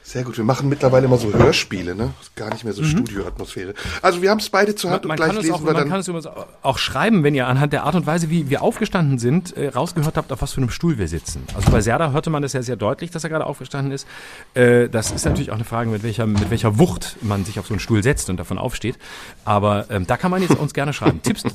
Sehr 0.09 0.23
gut. 0.23 0.37
Wir 0.37 0.43
machen 0.43 0.69
mittlerweile 0.69 1.05
immer 1.05 1.19
so 1.19 1.31
Hörspiele, 1.31 1.93
ne? 1.93 2.15
Gar 2.35 2.49
nicht 2.49 2.63
mehr 2.63 2.73
so 2.73 2.81
mhm. 2.81 2.87
Studioatmosphäre. 2.87 3.75
Also 4.01 4.23
wir 4.23 4.31
haben 4.31 4.39
es 4.39 4.49
beide 4.49 4.73
zur 4.73 4.89
Hand 4.89 5.05
man, 5.05 5.19
man 5.19 5.19
und 5.19 5.33
gleich 5.35 5.43
lesen 5.43 5.53
auch, 5.53 5.59
wir 5.59 5.65
man 5.65 5.75
dann. 5.75 5.87
Man 5.87 6.03
kann 6.03 6.17
es 6.17 6.27
auch 6.63 6.77
schreiben, 6.79 7.23
wenn 7.23 7.35
ihr 7.35 7.45
anhand 7.45 7.73
der 7.73 7.83
Art 7.83 7.93
und 7.93 8.07
Weise, 8.07 8.31
wie 8.31 8.49
wir 8.49 8.63
aufgestanden 8.63 9.19
sind, 9.19 9.55
äh, 9.55 9.67
rausgehört 9.67 10.17
habt, 10.17 10.31
auf 10.31 10.41
was 10.41 10.53
für 10.53 10.61
einem 10.61 10.71
Stuhl 10.71 10.97
wir 10.97 11.07
sitzen. 11.07 11.43
Also 11.53 11.69
bei 11.69 11.81
Serda 11.81 12.09
hörte 12.11 12.31
man 12.31 12.41
das 12.41 12.53
ja 12.53 12.63
sehr 12.63 12.75
deutlich, 12.75 13.11
dass 13.11 13.23
er 13.23 13.29
gerade 13.29 13.45
aufgestanden 13.45 13.91
ist. 13.91 14.07
Äh, 14.55 14.89
das 14.89 15.11
ist 15.11 15.25
natürlich 15.25 15.51
auch 15.51 15.55
eine 15.55 15.63
Frage, 15.63 15.91
mit 15.91 16.01
welcher, 16.01 16.25
mit 16.25 16.49
welcher 16.49 16.79
Wucht 16.79 17.17
man 17.21 17.45
sich 17.45 17.59
auf 17.59 17.67
so 17.67 17.75
einen 17.75 17.79
Stuhl 17.79 18.01
setzt 18.01 18.31
und 18.31 18.37
davon 18.37 18.57
aufsteht. 18.57 18.97
Aber 19.45 19.91
ähm, 19.91 20.07
da 20.07 20.17
kann 20.17 20.31
man 20.31 20.41
jetzt 20.41 20.57
uns 20.57 20.73
gerne 20.73 20.91
schreiben. 20.91 21.21
Tipps, 21.21 21.43
äh, 21.43 21.49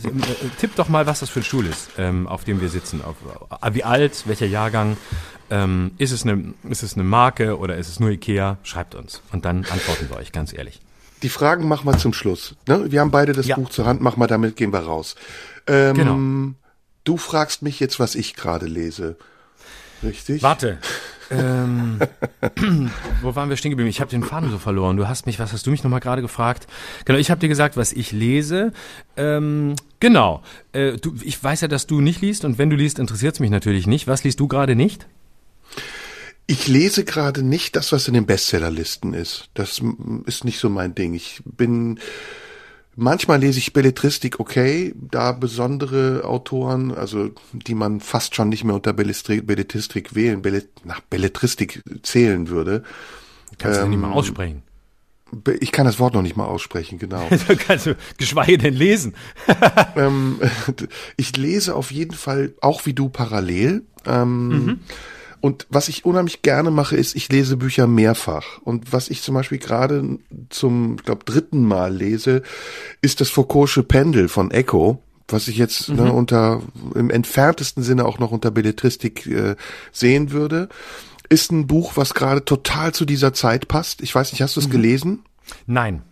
tipp 0.61 0.77
doch 0.77 0.89
mal, 0.89 1.09
was 1.09 1.19
das 1.19 1.29
für 1.29 1.41
ein 1.41 1.45
Stuhl 1.45 1.67
ist, 1.67 1.91
ähm, 1.99 2.29
auf 2.29 2.45
dem 2.45 2.61
wir 2.61 2.69
sitzen. 2.69 3.03
Auf, 3.03 3.17
wie 3.75 3.83
alt, 3.83 4.29
welcher 4.29 4.47
Jahrgang, 4.47 4.97
ähm, 5.51 5.93
ist, 5.99 6.13
es 6.13 6.25
eine, 6.25 6.55
ist 6.69 6.83
es 6.83 6.95
eine 6.95 7.05
Marke 7.05 7.59
oder 7.59 7.77
ist 7.77 7.89
es 7.89 8.01
nur 8.01 8.11
Ikea? 8.11 8.59
Schreibt 8.63 8.95
uns 8.95 9.23
und 9.33 9.45
dann 9.45 9.59
antworten 9.59 10.09
wir 10.09 10.17
euch, 10.17 10.33
ganz 10.33 10.53
ehrlich. 10.53 10.81
Die 11.23 11.29
Fragen 11.29 11.69
machen 11.69 11.87
wir 11.87 11.97
zum 11.97 12.13
Schluss. 12.13 12.55
Ne? 12.67 12.91
Wir 12.91 13.01
haben 13.01 13.11
beide 13.11 13.33
das 13.33 13.47
ja. 13.47 13.57
Buch 13.57 13.71
zur 13.71 13.87
Hand, 13.87 14.01
mach 14.01 14.17
mal 14.17 14.27
damit, 14.27 14.57
gehen 14.57 14.73
wir 14.73 14.81
raus. 14.81 15.15
Ähm, 15.67 15.95
genau. 15.95 16.55
Du 17.05 17.17
fragst 17.17 17.63
mich 17.63 17.81
jetzt, 17.81 18.01
was 18.01 18.15
ich 18.15 18.35
gerade 18.35 18.67
lese. 18.67 19.17
Richtig? 20.03 20.43
Warte. 20.43 20.79
ähm, 21.31 21.99
wo 23.23 23.35
waren 23.35 23.49
wir 23.49 23.57
stehen 23.57 23.71
geblieben? 23.71 23.89
Ich 23.89 24.01
habe 24.01 24.11
den 24.11 24.23
Faden 24.23 24.51
so 24.51 24.59
verloren. 24.59 24.97
Du 24.97 25.09
hast 25.09 25.27
mich, 25.27 25.39
was 25.39 25.53
hast 25.53 25.67
du 25.67 25.71
mich 25.71 25.83
nochmal 25.83 26.01
gerade 26.01 26.23
gefragt? 26.23 26.67
Genau, 27.05 27.19
ich 27.19 27.31
habe 27.31 27.41
dir 27.41 27.49
gesagt, 27.49 27.77
was 27.77 27.93
ich 27.93 28.13
lese. 28.13 28.73
Ähm, 29.17 29.77
genau. 30.01 30.43
Äh, 30.73 30.99
du, 30.99 31.15
ich 31.23 31.43
weiß 31.43 31.63
ja, 31.63 31.69
dass 31.69 31.87
du 31.87 32.01
nicht 32.01 32.21
liest 32.21 32.45
und 32.45 32.59
wenn 32.59 32.71
du 32.71 32.77
liest, 32.77 32.99
interessiert 32.99 33.35
es 33.35 33.41
mich 33.41 33.51
natürlich 33.51 33.87
nicht. 33.87 34.07
Was 34.07 34.25
liest 34.25 34.41
du 34.41 34.49
gerade 34.49 34.77
nicht? 34.77 35.07
Ich 36.47 36.69
lese 36.69 37.05
gerade 37.05 37.43
nicht 37.43 37.75
das, 37.77 37.93
was 37.93 38.07
in 38.07 38.15
den 38.15 38.27
Bestsellerlisten 38.27 39.15
ist. 39.15 39.49
Das 39.55 39.81
ist 40.27 40.45
nicht 40.45 40.59
so 40.59 40.69
mein 40.69 40.95
Ding. 40.95 41.15
Ich 41.15 41.41
bin 41.45 41.99
manchmal 42.97 43.41
lese 43.41 43.59
ich 43.59 43.73
Belletristik 43.73 44.41
okay, 44.41 44.95
da 44.97 45.33
besondere 45.33 46.25
Autoren, 46.25 46.93
also 46.93 47.31
die 47.53 47.75
man 47.75 48.01
fast 48.01 48.35
schon 48.35 48.49
nicht 48.49 48.65
mehr 48.65 48.75
unter 48.75 48.93
Belletristik 48.93 50.15
wählen, 50.15 50.43
Bellet, 50.43 50.69
nach 50.85 51.01
Belletristik 51.01 51.83
zählen 52.03 52.49
würde. 52.49 52.83
Kannst 53.59 53.79
ähm, 53.79 53.85
du 53.87 53.91
nicht 53.91 54.01
mal 54.01 54.13
aussprechen. 54.13 54.63
Ich 55.61 55.73
kann 55.73 55.87
das 55.87 55.99
Wort 55.99 56.15
noch 56.15 56.23
nicht 56.23 56.37
mal 56.37 56.47
aussprechen, 56.47 56.99
genau. 56.99 57.29
kannst 57.67 57.87
du 57.87 57.97
geschweige 58.19 58.59
denn 58.59 58.75
lesen. 58.75 59.15
ähm, 59.97 60.41
ich 61.17 61.37
lese 61.37 61.75
auf 61.75 61.91
jeden 61.91 62.15
Fall 62.15 62.55
auch 62.61 62.87
wie 62.87 62.95
du 62.95 63.09
parallel. 63.09 63.83
Ähm, 64.07 64.49
mhm. 64.49 64.81
Und 65.45 65.67
was 65.69 65.89
ich 65.91 66.07
unheimlich 66.07 66.41
gerne 66.41 66.71
mache, 66.71 66.97
ist, 66.97 67.15
ich 67.15 67.29
lese 67.29 67.59
Bücher 67.59 67.87
mehrfach. 67.87 68.63
Und 68.63 68.95
was 68.95 69.11
ich 69.11 69.21
zum 69.21 69.35
Beispiel 69.35 69.59
gerade 69.59 70.19
zum, 70.49 70.97
ich 70.97 71.05
glaube, 71.05 71.27
dritten 71.27 71.63
Mal 71.63 71.95
lese, 71.95 72.43
ist 73.03 73.21
das 73.21 73.29
Foucault'sche 73.29 73.83
Pendel 73.83 74.29
von 74.29 74.51
Echo 74.51 75.03
was 75.29 75.49
ich 75.49 75.59
jetzt 75.59 75.91
ne, 75.91 75.97
mhm. 75.97 76.03
ne, 76.05 76.13
unter 76.15 76.63
im 76.95 77.11
entferntesten 77.11 77.83
Sinne 77.83 78.07
auch 78.07 78.19
noch 78.19 78.31
unter 78.31 78.51
Belletristik 78.51 79.27
äh, 79.27 79.57
sehen 79.93 80.33
würde. 80.33 80.71
ist 81.29 81.53
ein 81.53 81.67
Buch, 81.67 81.93
was 81.97 82.15
gerade 82.15 82.43
total 82.47 82.95
zu 82.95 83.05
dieser 83.05 83.35
Zeit 83.35 83.69
passt. 83.69 84.01
Ich 84.01 84.15
weiß 84.15 84.33
nicht, 84.33 84.41
hast 84.41 84.57
du 84.57 84.61
es 84.61 84.69
mhm. 84.69 84.73
gelesen? 84.73 85.25
Nein. 85.67 86.03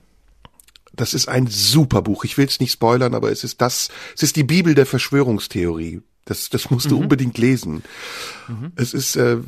Das 0.95 1.15
ist 1.15 1.29
ein 1.29 1.47
super 1.47 2.03
Buch. 2.03 2.25
Ich 2.25 2.37
will 2.37 2.47
es 2.47 2.61
nicht 2.61 2.73
spoilern, 2.73 3.15
aber 3.15 3.33
es 3.33 3.45
ist 3.45 3.63
das, 3.63 3.89
es 4.15 4.25
ist 4.25 4.37
die 4.37 4.45
Bibel 4.45 4.75
der 4.75 4.85
Verschwörungstheorie. 4.85 6.03
Das, 6.25 6.51
das 6.51 6.71
musst 6.71 6.91
du 6.91 6.97
mhm. 6.97 7.03
unbedingt 7.03 7.37
lesen. 7.39 7.83
Mhm. 8.49 8.73
Es 8.77 8.95
ist 8.95 9.17
äh, 9.17 9.39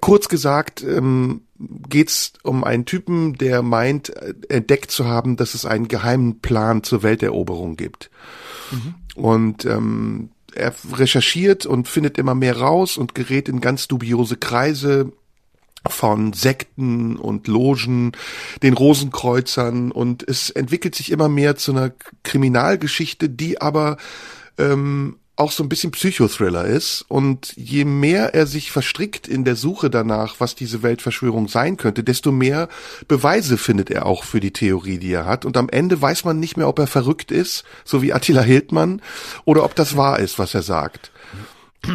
kurz 0.00 0.28
gesagt 0.28 0.82
ähm, 0.82 1.42
geht 1.88 2.32
um 2.42 2.64
einen 2.64 2.84
Typen, 2.84 3.34
der 3.34 3.62
meint 3.62 4.10
äh, 4.10 4.34
entdeckt 4.48 4.90
zu 4.90 5.06
haben, 5.06 5.36
dass 5.36 5.54
es 5.54 5.66
einen 5.66 5.86
geheimen 5.86 6.40
Plan 6.40 6.82
zur 6.82 7.02
Welteroberung 7.02 7.76
gibt. 7.76 8.10
Mhm. 8.72 8.94
Und 9.14 9.64
ähm, 9.64 10.30
er 10.54 10.74
recherchiert 10.92 11.66
und 11.66 11.88
findet 11.88 12.18
immer 12.18 12.34
mehr 12.34 12.58
raus 12.58 12.96
und 12.96 13.14
gerät 13.14 13.48
in 13.48 13.60
ganz 13.60 13.88
dubiose 13.88 14.36
Kreise 14.36 15.12
von 15.86 16.32
Sekten 16.32 17.16
und 17.16 17.46
Logen, 17.46 18.12
den 18.62 18.74
Rosenkreuzern 18.74 19.90
und 19.92 20.26
es 20.26 20.50
entwickelt 20.50 20.94
sich 20.94 21.10
immer 21.10 21.28
mehr 21.28 21.56
zu 21.56 21.72
einer 21.72 21.92
Kriminalgeschichte, 22.22 23.28
die 23.28 23.60
aber 23.60 23.98
ähm, 24.56 25.18
auch 25.36 25.50
so 25.50 25.64
ein 25.64 25.68
bisschen 25.68 25.90
Psychothriller 25.90 26.64
ist 26.64 27.04
und 27.08 27.54
je 27.56 27.84
mehr 27.84 28.34
er 28.34 28.46
sich 28.46 28.70
verstrickt 28.70 29.26
in 29.26 29.44
der 29.44 29.56
Suche 29.56 29.90
danach, 29.90 30.36
was 30.38 30.54
diese 30.54 30.82
Weltverschwörung 30.82 31.48
sein 31.48 31.76
könnte, 31.76 32.04
desto 32.04 32.30
mehr 32.30 32.68
Beweise 33.08 33.58
findet 33.58 33.90
er 33.90 34.06
auch 34.06 34.22
für 34.22 34.40
die 34.40 34.52
Theorie, 34.52 34.98
die 34.98 35.12
er 35.12 35.26
hat 35.26 35.44
und 35.44 35.56
am 35.56 35.68
Ende 35.68 36.00
weiß 36.00 36.24
man 36.24 36.38
nicht 36.38 36.56
mehr, 36.56 36.68
ob 36.68 36.78
er 36.78 36.86
verrückt 36.86 37.32
ist, 37.32 37.64
so 37.84 38.00
wie 38.00 38.12
Attila 38.12 38.42
Hildmann, 38.42 39.02
oder 39.44 39.64
ob 39.64 39.74
das 39.74 39.96
wahr 39.96 40.20
ist, 40.20 40.38
was 40.38 40.54
er 40.54 40.62
sagt. 40.62 41.10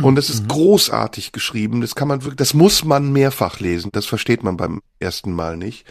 Und 0.04 0.19
es 0.19 0.30
ist 0.30 0.43
mhm. 0.43 0.47
großartig 0.49 1.32
geschrieben, 1.32 1.82
das 1.82 1.95
kann 1.95 2.08
man 2.08 2.23
wirklich, 2.23 2.38
das 2.38 2.54
muss 2.54 2.84
man 2.84 3.12
mehrfach 3.12 3.60
lesen, 3.60 3.89
das 3.91 4.06
versteht 4.06 4.43
man 4.43 4.58
beim 4.58 4.82
ersten 4.99 5.34
Mal 5.34 5.58
nicht. 5.58 5.86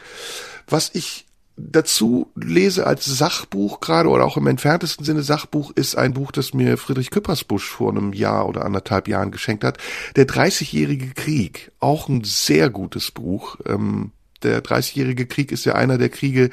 Was 0.68 0.90
ich 0.94 1.26
dazu 1.58 2.30
lese 2.36 2.86
als 2.86 3.04
Sachbuch 3.04 3.80
gerade 3.80 4.08
oder 4.08 4.24
auch 4.24 4.36
im 4.36 4.46
entferntesten 4.46 5.04
Sinne 5.04 5.22
Sachbuch 5.22 5.72
ist 5.74 5.96
ein 5.96 6.14
Buch, 6.14 6.30
das 6.30 6.54
mir 6.54 6.78
Friedrich 6.78 7.10
Küppersbusch 7.10 7.68
vor 7.68 7.90
einem 7.90 8.12
Jahr 8.12 8.48
oder 8.48 8.64
anderthalb 8.64 9.08
Jahren 9.08 9.30
geschenkt 9.30 9.64
hat. 9.64 9.78
Der 10.16 10.24
Dreißigjährige 10.24 11.08
Krieg, 11.14 11.72
auch 11.80 12.08
ein 12.08 12.24
sehr 12.24 12.70
gutes 12.70 13.10
Buch. 13.10 13.56
Ähm, 13.66 14.12
der 14.42 14.60
Dreißigjährige 14.60 15.26
Krieg 15.26 15.50
ist 15.50 15.64
ja 15.64 15.74
einer 15.74 15.98
der 15.98 16.10
Kriege, 16.10 16.50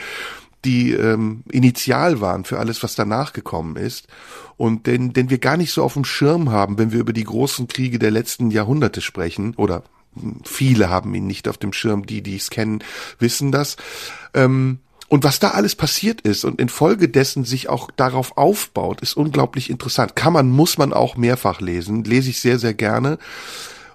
die 0.65 0.93
ähm, 0.93 1.43
initial 1.51 2.19
waren 2.21 2.43
für 2.43 2.57
alles, 2.57 2.81
was 2.81 2.95
danach 2.95 3.33
gekommen 3.33 3.75
ist 3.75 4.07
und 4.57 4.87
den, 4.87 5.13
den 5.13 5.29
wir 5.29 5.37
gar 5.37 5.57
nicht 5.57 5.71
so 5.71 5.83
auf 5.83 5.93
dem 5.93 6.05
Schirm 6.05 6.51
haben, 6.51 6.79
wenn 6.79 6.91
wir 6.91 6.99
über 6.99 7.13
die 7.13 7.23
großen 7.23 7.67
Kriege 7.67 7.99
der 7.99 8.09
letzten 8.09 8.49
Jahrhunderte 8.49 9.01
sprechen 9.01 9.53
oder 9.55 9.83
viele 10.43 10.89
haben 10.89 11.13
ihn 11.13 11.27
nicht 11.27 11.47
auf 11.47 11.57
dem 11.57 11.73
Schirm, 11.73 12.05
die, 12.05 12.21
die 12.21 12.37
es 12.37 12.49
kennen, 12.49 12.83
wissen 13.19 13.51
das. 13.51 13.75
Ähm, 14.33 14.79
und 15.07 15.23
was 15.23 15.39
da 15.39 15.49
alles 15.49 15.75
passiert 15.75 16.21
ist 16.21 16.45
und 16.45 16.59
infolgedessen 16.59 17.45
sich 17.45 17.69
auch 17.69 17.91
darauf 17.91 18.37
aufbaut, 18.37 19.01
ist 19.01 19.15
unglaublich 19.15 19.69
interessant. 19.69 20.15
Kann 20.15 20.33
man, 20.33 20.49
muss 20.49 20.77
man 20.77 20.93
auch 20.93 21.15
mehrfach 21.15 21.61
lesen. 21.61 22.03
Lese 22.03 22.31
ich 22.31 22.39
sehr, 22.39 22.57
sehr 22.57 22.73
gerne. 22.73 23.19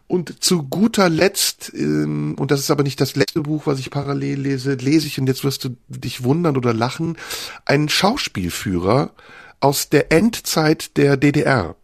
Und 0.07 0.43
zu 0.43 0.65
guter 0.65 1.09
Letzt, 1.09 1.73
ähm, 1.75 2.35
und 2.39 2.51
das 2.51 2.61
ist 2.61 2.71
aber 2.71 2.83
nicht 2.83 3.01
das 3.01 3.15
letzte 3.17 3.43
Buch, 3.43 3.67
was 3.67 3.79
ich 3.79 3.91
parallel 3.91 4.41
lese, 4.41 4.75
lese 4.75 5.07
ich, 5.07 5.21
und 5.21 5.29
jetzt 5.29 5.45
wirst 5.45 5.65
du 5.65 5.77
dich 5.89 6.25
wundern 6.25 6.57
oder 6.57 6.75
lachen, 6.75 7.17
einen 7.65 7.89
Schauspielführer 7.89 9.13
aus 9.61 9.89
der 9.89 10.11
Endzeit 10.11 10.97
der 10.97 11.17
DDR. 11.17 11.77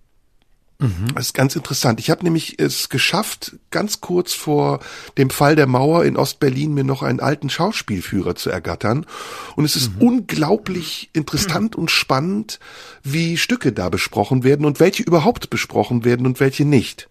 Mhm. 0.78 1.14
Das 1.14 1.26
ist 1.26 1.34
ganz 1.34 1.56
interessant. 1.56 2.00
Ich 2.00 2.10
habe 2.10 2.24
nämlich 2.24 2.58
es 2.58 2.88
geschafft, 2.88 3.56
ganz 3.70 4.00
kurz 4.00 4.34
vor 4.34 4.80
dem 5.16 5.30
Fall 5.30 5.56
der 5.56 5.66
Mauer 5.66 6.04
in 6.04 6.16
Ostberlin 6.16 6.74
mir 6.74 6.84
noch 6.84 7.02
einen 7.02 7.20
alten 7.20 7.48
Schauspielführer 7.48 8.34
zu 8.34 8.50
ergattern. 8.50 9.06
Und 9.56 9.64
es 9.64 9.76
ist 9.76 9.94
mhm. 9.96 10.02
unglaublich 10.02 11.10
interessant 11.12 11.76
mhm. 11.76 11.82
und 11.82 11.90
spannend, 11.90 12.60
wie 13.02 13.38
Stücke 13.38 13.72
da 13.72 13.88
besprochen 13.88 14.44
werden 14.44 14.66
und 14.66 14.80
welche 14.80 15.02
überhaupt 15.02 15.48
besprochen 15.50 16.04
werden 16.04 16.26
und 16.26 16.40
welche 16.40 16.64
nicht. 16.64 17.08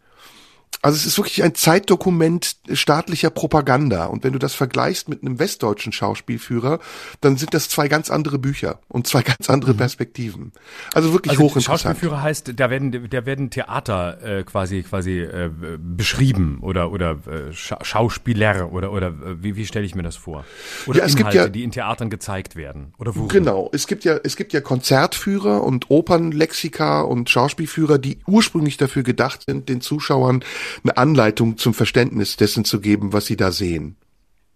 Also 0.81 0.97
es 0.97 1.05
ist 1.05 1.17
wirklich 1.17 1.43
ein 1.43 1.55
Zeitdokument 1.55 2.57
staatlicher 2.71 3.29
Propaganda. 3.29 4.05
Und 4.05 4.23
wenn 4.23 4.33
du 4.33 4.39
das 4.39 4.53
vergleichst 4.53 5.09
mit 5.09 5.21
einem 5.21 5.39
westdeutschen 5.39 5.91
Schauspielführer, 5.91 6.79
dann 7.21 7.38
sind 7.38 7.53
das 7.53 7.69
zwei 7.69 7.88
ganz 7.88 8.09
andere 8.09 8.39
Bücher 8.39 8.79
und 8.88 9.07
zwei 9.07 9.21
ganz 9.23 9.49
andere 9.49 9.73
mhm. 9.73 9.77
Perspektiven. 9.77 10.51
Also 10.93 11.13
wirklich 11.13 11.31
also 11.31 11.43
hochinteressant. 11.43 11.81
Schauspielführer 11.81 12.21
heißt, 12.21 12.53
da 12.55 12.69
werden, 12.69 13.09
da 13.09 13.25
werden 13.25 13.49
Theater 13.49 14.21
äh, 14.23 14.43
quasi 14.43 14.83
quasi 14.83 15.19
äh, 15.19 15.49
beschrieben 15.77 16.59
oder 16.61 16.91
oder 16.91 17.17
äh, 17.27 17.53
Scha 17.53 17.83
Schauspieler 17.83 18.71
oder 18.71 18.91
oder 18.91 19.07
äh, 19.07 19.43
wie, 19.43 19.55
wie 19.55 19.65
stelle 19.65 19.85
ich 19.85 19.95
mir 19.95 20.03
das 20.03 20.15
vor? 20.15 20.45
Oder 20.85 20.99
ja, 20.99 21.05
es 21.05 21.15
Inhalte, 21.15 21.38
gibt 21.38 21.45
ja, 21.45 21.49
die 21.49 21.63
in 21.63 21.71
Theatern 21.71 22.09
gezeigt 22.09 22.55
werden 22.55 22.93
oder 22.97 23.15
wo? 23.15 23.27
Genau, 23.27 23.69
es 23.73 23.88
gibt 23.88 24.03
ja 24.03 24.17
es 24.23 24.35
gibt 24.35 24.53
ja 24.53 24.61
Konzertführer 24.61 25.63
und 25.63 25.89
Opernlexika 25.89 27.01
und 27.01 27.29
Schauspielführer, 27.29 27.97
die 27.97 28.19
ursprünglich 28.27 28.77
dafür 28.77 29.03
gedacht 29.03 29.43
sind, 29.47 29.69
den 29.69 29.81
Zuschauern 29.81 30.43
eine 30.84 30.97
Anleitung 30.97 31.58
zum 31.58 31.73
Verständnis 31.73 32.38
dessen 32.38 32.65
zu 32.65 32.80
geben, 32.80 33.13
was 33.13 33.25
sie 33.25 33.38
da 33.38 33.51
sehen. 33.51 33.97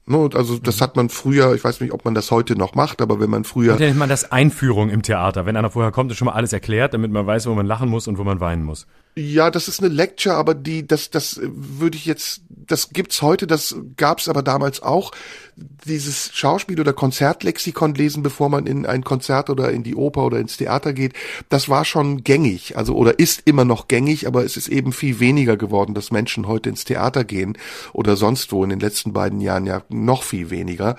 Also 0.08 0.58
das 0.58 0.78
mhm. 0.78 0.82
hat 0.82 0.96
man 0.96 1.10
früher, 1.10 1.54
ich 1.54 1.64
weiß 1.64 1.82
nicht, 1.82 1.94
ob 1.94 2.04
man 2.04 2.16
das 2.16 2.32
heute 2.32 2.56
noch 2.56 2.74
macht, 2.74 3.02
aber 3.02 3.20
wenn 3.20 3.30
man 3.30 3.44
früher. 3.44 3.74
Und 3.74 3.80
nennt 3.80 3.98
man 3.98 4.10
das 4.10 4.32
Einführung 4.32 4.90
im 4.90 5.04
Theater. 5.04 5.46
Wenn 5.46 5.56
einer 5.56 5.70
vorher 5.70 5.92
kommt, 5.92 6.12
ist 6.12 6.18
schon 6.18 6.26
mal 6.26 6.34
alles 6.34 6.52
erklärt, 6.52 6.96
damit 6.96 7.12
man 7.12 7.28
weiß, 7.28 7.46
wo 7.46 7.54
man 7.54 7.68
lachen 7.68 7.90
muss 7.90 8.08
und 8.08 8.18
wo 8.18 8.24
man 8.24 8.40
weinen 8.40 8.64
muss. 8.64 8.88
Ja, 9.16 9.50
das 9.52 9.68
ist 9.68 9.82
eine 9.82 9.94
Lecture, 9.94 10.36
aber 10.36 10.54
die, 10.54 10.86
das, 10.88 11.10
das 11.10 11.42
würde 11.44 11.98
ich 11.98 12.06
jetzt, 12.06 12.42
das 12.48 12.92
gibt's 12.92 13.22
heute, 13.22 13.48
das 13.48 13.76
gab's 13.98 14.30
aber 14.30 14.44
damals 14.44 14.82
auch. 14.82 15.12
Dieses 15.58 16.32
Schauspiel- 16.34 16.80
oder 16.80 16.94
Konzertlexikon 16.94 17.96
lesen, 17.96 18.24
bevor 18.24 18.48
man 18.48 18.66
in 18.66 18.86
ein 18.86 19.04
Konzert 19.04 19.50
oder 19.50 19.72
in 19.72 19.84
die 19.84 19.96
Oper 19.96 20.26
oder 20.26 20.40
ins 20.40 20.56
Theater 20.56 20.94
geht, 20.94 21.14
das 21.50 21.68
war 21.68 21.84
schon 21.84 22.24
gängig, 22.24 22.78
also 22.78 22.96
oder 22.96 23.20
ist 23.20 23.42
immer 23.46 23.66
noch 23.66 23.90
gängig, 23.90 24.26
aber 24.26 24.46
es 24.46 24.56
ist 24.56 24.70
eben 24.70 24.94
viel 24.94 25.20
weniger 25.20 25.58
geworden, 25.58 25.96
dass 25.96 26.12
Menschen 26.12 26.48
heute 26.48 26.70
ins 26.70 26.86
Theater 26.86 27.26
gehen 27.26 27.58
oder 27.92 28.16
sonst 28.16 28.54
wo 28.54 28.64
in 28.64 28.70
den 28.70 28.80
letzten 28.80 29.12
beiden 29.12 29.42
Jahren 29.42 29.66
ja 29.66 29.82
noch 29.90 30.24
viel 30.24 30.50
weniger. 30.50 30.96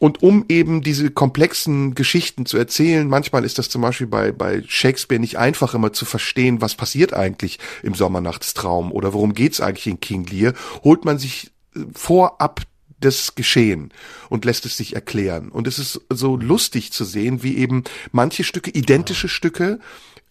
Und 0.00 0.22
um 0.22 0.44
eben 0.48 0.82
diese 0.82 1.10
komplexen 1.10 1.94
Geschichten 1.94 2.46
zu 2.46 2.58
erzählen, 2.58 3.08
manchmal 3.08 3.44
ist 3.44 3.58
das 3.58 3.68
zum 3.68 3.82
Beispiel 3.82 4.08
bei, 4.08 4.32
bei 4.32 4.62
Shakespeare 4.66 5.20
nicht 5.20 5.38
einfach 5.38 5.74
immer 5.74 5.92
zu 5.92 6.04
verstehen, 6.04 6.60
was 6.60 6.74
passiert 6.74 7.14
eigentlich 7.14 7.58
im 7.82 7.94
Sommernachtstraum 7.94 8.90
oder 8.90 9.12
worum 9.12 9.34
geht's 9.34 9.60
eigentlich 9.60 9.86
in 9.86 10.00
King 10.00 10.26
Lear, 10.26 10.52
holt 10.82 11.04
man 11.04 11.18
sich 11.18 11.52
äh, 11.76 11.80
vorab 11.94 12.62
das 13.00 13.34
Geschehen 13.34 13.92
und 14.30 14.44
lässt 14.44 14.66
es 14.66 14.76
sich 14.76 14.94
erklären. 14.94 15.50
Und 15.50 15.66
es 15.66 15.78
ist 15.78 16.00
so 16.10 16.36
lustig 16.36 16.92
zu 16.92 17.04
sehen, 17.04 17.42
wie 17.42 17.56
eben 17.56 17.84
manche 18.12 18.44
Stücke, 18.44 18.70
identische 18.70 19.28
Stücke, 19.28 19.78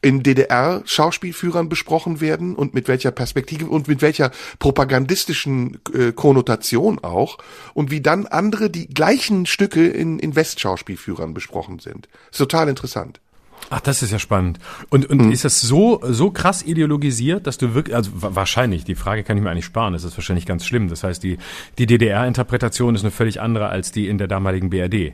in 0.04 0.22
DDR-Schauspielführern 0.22 1.70
besprochen 1.70 2.22
werden 2.22 2.56
und 2.56 2.74
mit 2.74 2.88
welcher 2.88 3.12
Perspektive 3.12 3.66
und 3.68 3.88
mit 3.88 4.02
welcher 4.02 4.32
propagandistischen 4.60 5.80
äh, 5.94 6.12
Konnotation 6.12 7.00
auch 7.00 7.38
und 7.74 7.90
wie 7.90 8.02
dann 8.02 8.28
andere 8.28 8.70
die 8.70 8.88
gleichen 8.88 9.46
Stücke 9.46 9.88
in, 9.88 10.20
in 10.20 10.36
Westschauspielführern 10.36 11.34
besprochen 11.34 11.80
sind. 11.80 12.10
Ist 12.32 12.38
total 12.38 12.68
interessant. 12.68 13.22
Ach, 13.70 13.80
das 13.80 14.04
ist 14.04 14.12
ja 14.12 14.20
spannend. 14.20 14.60
Und, 14.90 15.10
und 15.10 15.22
mhm. 15.22 15.32
ist 15.32 15.46
das 15.46 15.62
so, 15.62 16.02
so 16.04 16.32
krass 16.32 16.64
ideologisiert, 16.64 17.48
dass 17.48 17.58
du 17.58 17.74
wirklich, 17.74 17.96
also 17.96 18.12
wahrscheinlich, 18.14 18.84
die 18.84 18.96
Frage 18.96 19.24
kann 19.24 19.38
ich 19.38 19.44
mir 19.44 19.50
eigentlich 19.50 19.66
sparen, 19.66 19.94
das 19.94 20.04
ist 20.04 20.18
wahrscheinlich 20.18 20.46
ganz 20.46 20.66
schlimm. 20.66 20.90
Das 20.90 21.04
heißt, 21.04 21.24
die, 21.24 21.38
die 21.78 21.86
DDR-Interpretation 21.86 22.94
ist 22.94 23.02
eine 23.02 23.12
völlig 23.12 23.40
andere 23.40 23.70
als 23.70 23.94
die 23.94 24.10
in 24.10 24.18
der 24.18 24.28
damaligen 24.28 24.70
BRD. 24.70 25.14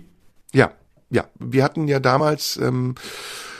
Ja, 0.51 0.71
ja. 1.11 1.25
Wir 1.37 1.63
hatten 1.63 1.87
ja 1.87 1.99
damals, 1.99 2.57
ähm, 2.57 2.95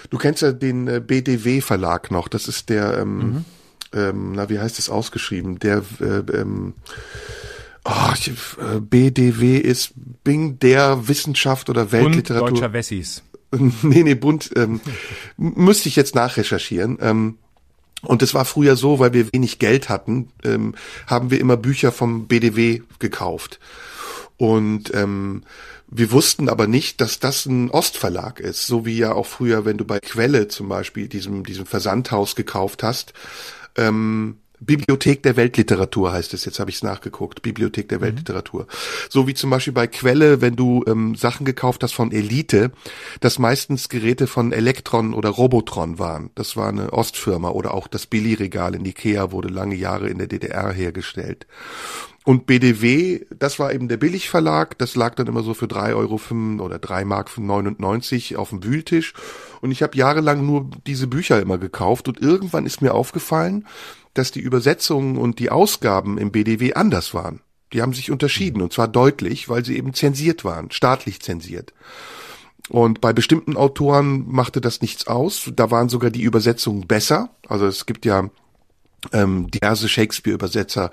Du 0.10 0.18
kennst 0.18 0.42
ja 0.42 0.52
den 0.52 0.88
äh, 0.88 1.02
BDW 1.06 1.62
Verlag 1.62 2.12
noch. 2.12 2.28
Das 2.28 2.48
ist 2.48 2.70
der, 2.70 2.98
ähm, 3.00 3.18
mhm. 3.18 3.46
ähm, 3.94 4.32
na 4.34 4.50
wie 4.50 4.60
heißt 4.60 4.78
das 4.78 4.90
ausgeschrieben? 4.90 5.60
Der 5.60 5.84
äh, 6.00 6.20
ähm, 6.34 6.74
oh, 7.86 8.14
ich, 8.16 8.30
äh, 8.30 8.80
BDW 8.80 9.58
ist 9.58 9.94
Bing 10.24 10.60
der 10.60 11.08
Wissenschaft 11.08 11.70
oder 11.70 11.92
Weltliteratur. 11.92 12.48
Bund 12.48 12.58
Deutscher 12.58 12.74
Wessis. 12.74 13.24
nee, 13.82 14.04
nee, 14.04 14.16
Bund. 14.16 14.52
Ähm, 14.56 14.82
müsste 15.38 15.90
ich 15.90 15.96
jetzt 15.96 16.16
nachrecherchieren. 16.16 16.98
Ähm, 17.02 17.38
und 18.02 18.22
es 18.22 18.34
war 18.34 18.46
früher 18.46 18.76
so, 18.76 19.00
weil 19.00 19.14
wir 19.14 19.32
wenig 19.34 19.60
Geld 19.60 19.90
hatten, 19.90 20.30
ähm, 20.44 20.76
haben 21.08 21.32
wir 21.32 21.40
immer 21.40 21.58
Bücher 21.58 21.92
vom 21.92 22.28
BDW 22.28 22.82
gekauft. 23.00 23.60
Und 24.40 24.94
ähm, 24.94 25.44
wir 25.90 26.14
wussten 26.14 26.48
aber 26.48 26.66
nicht, 26.66 27.02
dass 27.02 27.20
das 27.20 27.46
ein 27.46 27.70
Ostverlag 27.72 28.40
ist, 28.40 28.68
so 28.68 28.86
wie 28.86 28.98
ja 28.98 29.12
auch 29.12 29.26
früher, 29.26 29.66
wenn 29.66 29.78
du 29.78 29.84
bei 29.84 30.00
Quelle 30.00 30.48
zum 30.48 30.70
Beispiel 30.70 31.10
diesem, 31.10 31.44
diesem 31.44 31.66
Versandhaus 31.66 32.38
gekauft 32.38 32.82
hast, 32.82 33.12
ähm, 33.76 34.38
Bibliothek 34.60 35.24
der 35.24 35.36
Weltliteratur 35.36 36.12
heißt 36.12 36.34
es, 36.34 36.46
jetzt 36.46 36.60
habe 36.60 36.70
ich 36.70 36.78
es 36.78 36.84
nachgeguckt, 36.84 37.42
Bibliothek 37.42 37.90
der 37.90 38.00
mhm. 38.00 38.04
Weltliteratur. 38.04 38.68
So 39.10 39.28
wie 39.28 39.34
zum 39.34 39.50
Beispiel 39.50 39.74
bei 39.74 39.88
Quelle, 39.88 40.42
wenn 40.42 40.56
du 40.56 40.84
ähm, 40.88 41.16
Sachen 41.16 41.46
gekauft 41.46 41.84
hast 41.84 41.94
von 41.94 42.12
Elite, 42.12 42.72
das 43.20 43.40
meistens 43.40 43.90
Geräte 43.90 44.28
von 44.28 44.52
Elektron 44.52 45.14
oder 45.14 45.30
Robotron 45.30 46.00
waren. 46.00 46.30
Das 46.36 46.58
war 46.58 46.70
eine 46.70 46.94
Ostfirma 46.94 47.50
oder 47.50 47.74
auch 47.74 47.88
das 47.88 48.06
Billy-Regal 48.06 48.76
in 48.76 48.86
Ikea 48.86 49.32
wurde 49.32 49.50
lange 49.50 49.76
Jahre 49.76 50.10
in 50.10 50.18
der 50.18 50.28
DDR 50.28 50.72
hergestellt. 50.72 51.48
Und 52.26 52.46
BDW, 52.46 53.26
das 53.36 53.60
war 53.60 53.74
eben 53.74 53.88
der 53.88 53.98
Billigverlag, 53.98 54.78
das 54.78 54.96
lag 54.96 55.16
dann 55.16 55.28
immer 55.28 55.42
so 55.42 55.54
für 55.54 55.68
drei 55.68 55.96
Euro 55.96 56.18
fünf 56.18 56.62
oder 56.62 56.78
drei 56.78 57.06
Mark 57.06 57.36
99 57.36 58.38
auf 58.38 58.50
dem 58.50 58.64
Wühltisch. 58.64 59.14
Und 59.62 59.72
ich 59.72 59.82
habe 59.82 59.98
jahrelang 59.98 60.46
nur 60.46 60.70
diese 60.86 61.08
Bücher 61.08 61.42
immer 61.42 61.58
gekauft 61.58 62.08
und 62.08 62.22
irgendwann 62.22 62.66
ist 62.66 62.82
mir 62.82 62.94
aufgefallen, 62.94 63.66
dass 64.20 64.32
die 64.32 64.42
Übersetzungen 64.42 65.18
und 65.18 65.40
die 65.40 65.50
Ausgaben 65.50 66.18
im 66.18 66.32
BDW 66.32 66.74
anders 66.74 67.14
waren. 67.14 67.42
Die 67.74 67.82
haben 67.82 67.94
sich 67.94 68.12
unterschieden 68.12 68.62
und 68.62 68.74
zwar 68.74 68.88
deutlich, 68.88 69.48
weil 69.48 69.64
sie 69.64 69.78
eben 69.78 69.94
zensiert 69.94 70.44
waren, 70.44 70.72
staatlich 70.72 71.22
zensiert. 71.22 71.74
Und 72.68 73.02
bei 73.02 73.14
bestimmten 73.14 73.56
Autoren 73.56 74.26
machte 74.28 74.62
das 74.62 74.82
nichts 74.82 75.08
aus. 75.08 75.50
Da 75.56 75.72
waren 75.72 75.90
sogar 75.90 76.12
die 76.12 76.22
Übersetzungen 76.22 76.86
besser. 76.86 77.30
Also 77.48 77.66
es 77.66 77.86
gibt 77.86 78.06
ja 78.06 78.30
ähm, 79.14 79.50
diverse 79.52 79.90
Shakespeare-Übersetzer, 79.90 80.92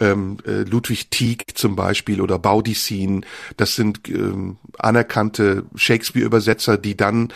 ähm, 0.00 0.38
äh, 0.46 0.62
Ludwig 0.62 1.10
Tieck 1.10 1.56
zum 1.56 1.76
Beispiel 1.76 2.20
oder 2.20 2.38
Baudissin, 2.38 3.24
das 3.56 3.74
sind 3.74 4.08
ähm, 4.08 4.56
anerkannte 4.78 5.64
Shakespeare-Übersetzer, 5.74 6.78
die 6.78 6.96
dann 6.96 7.32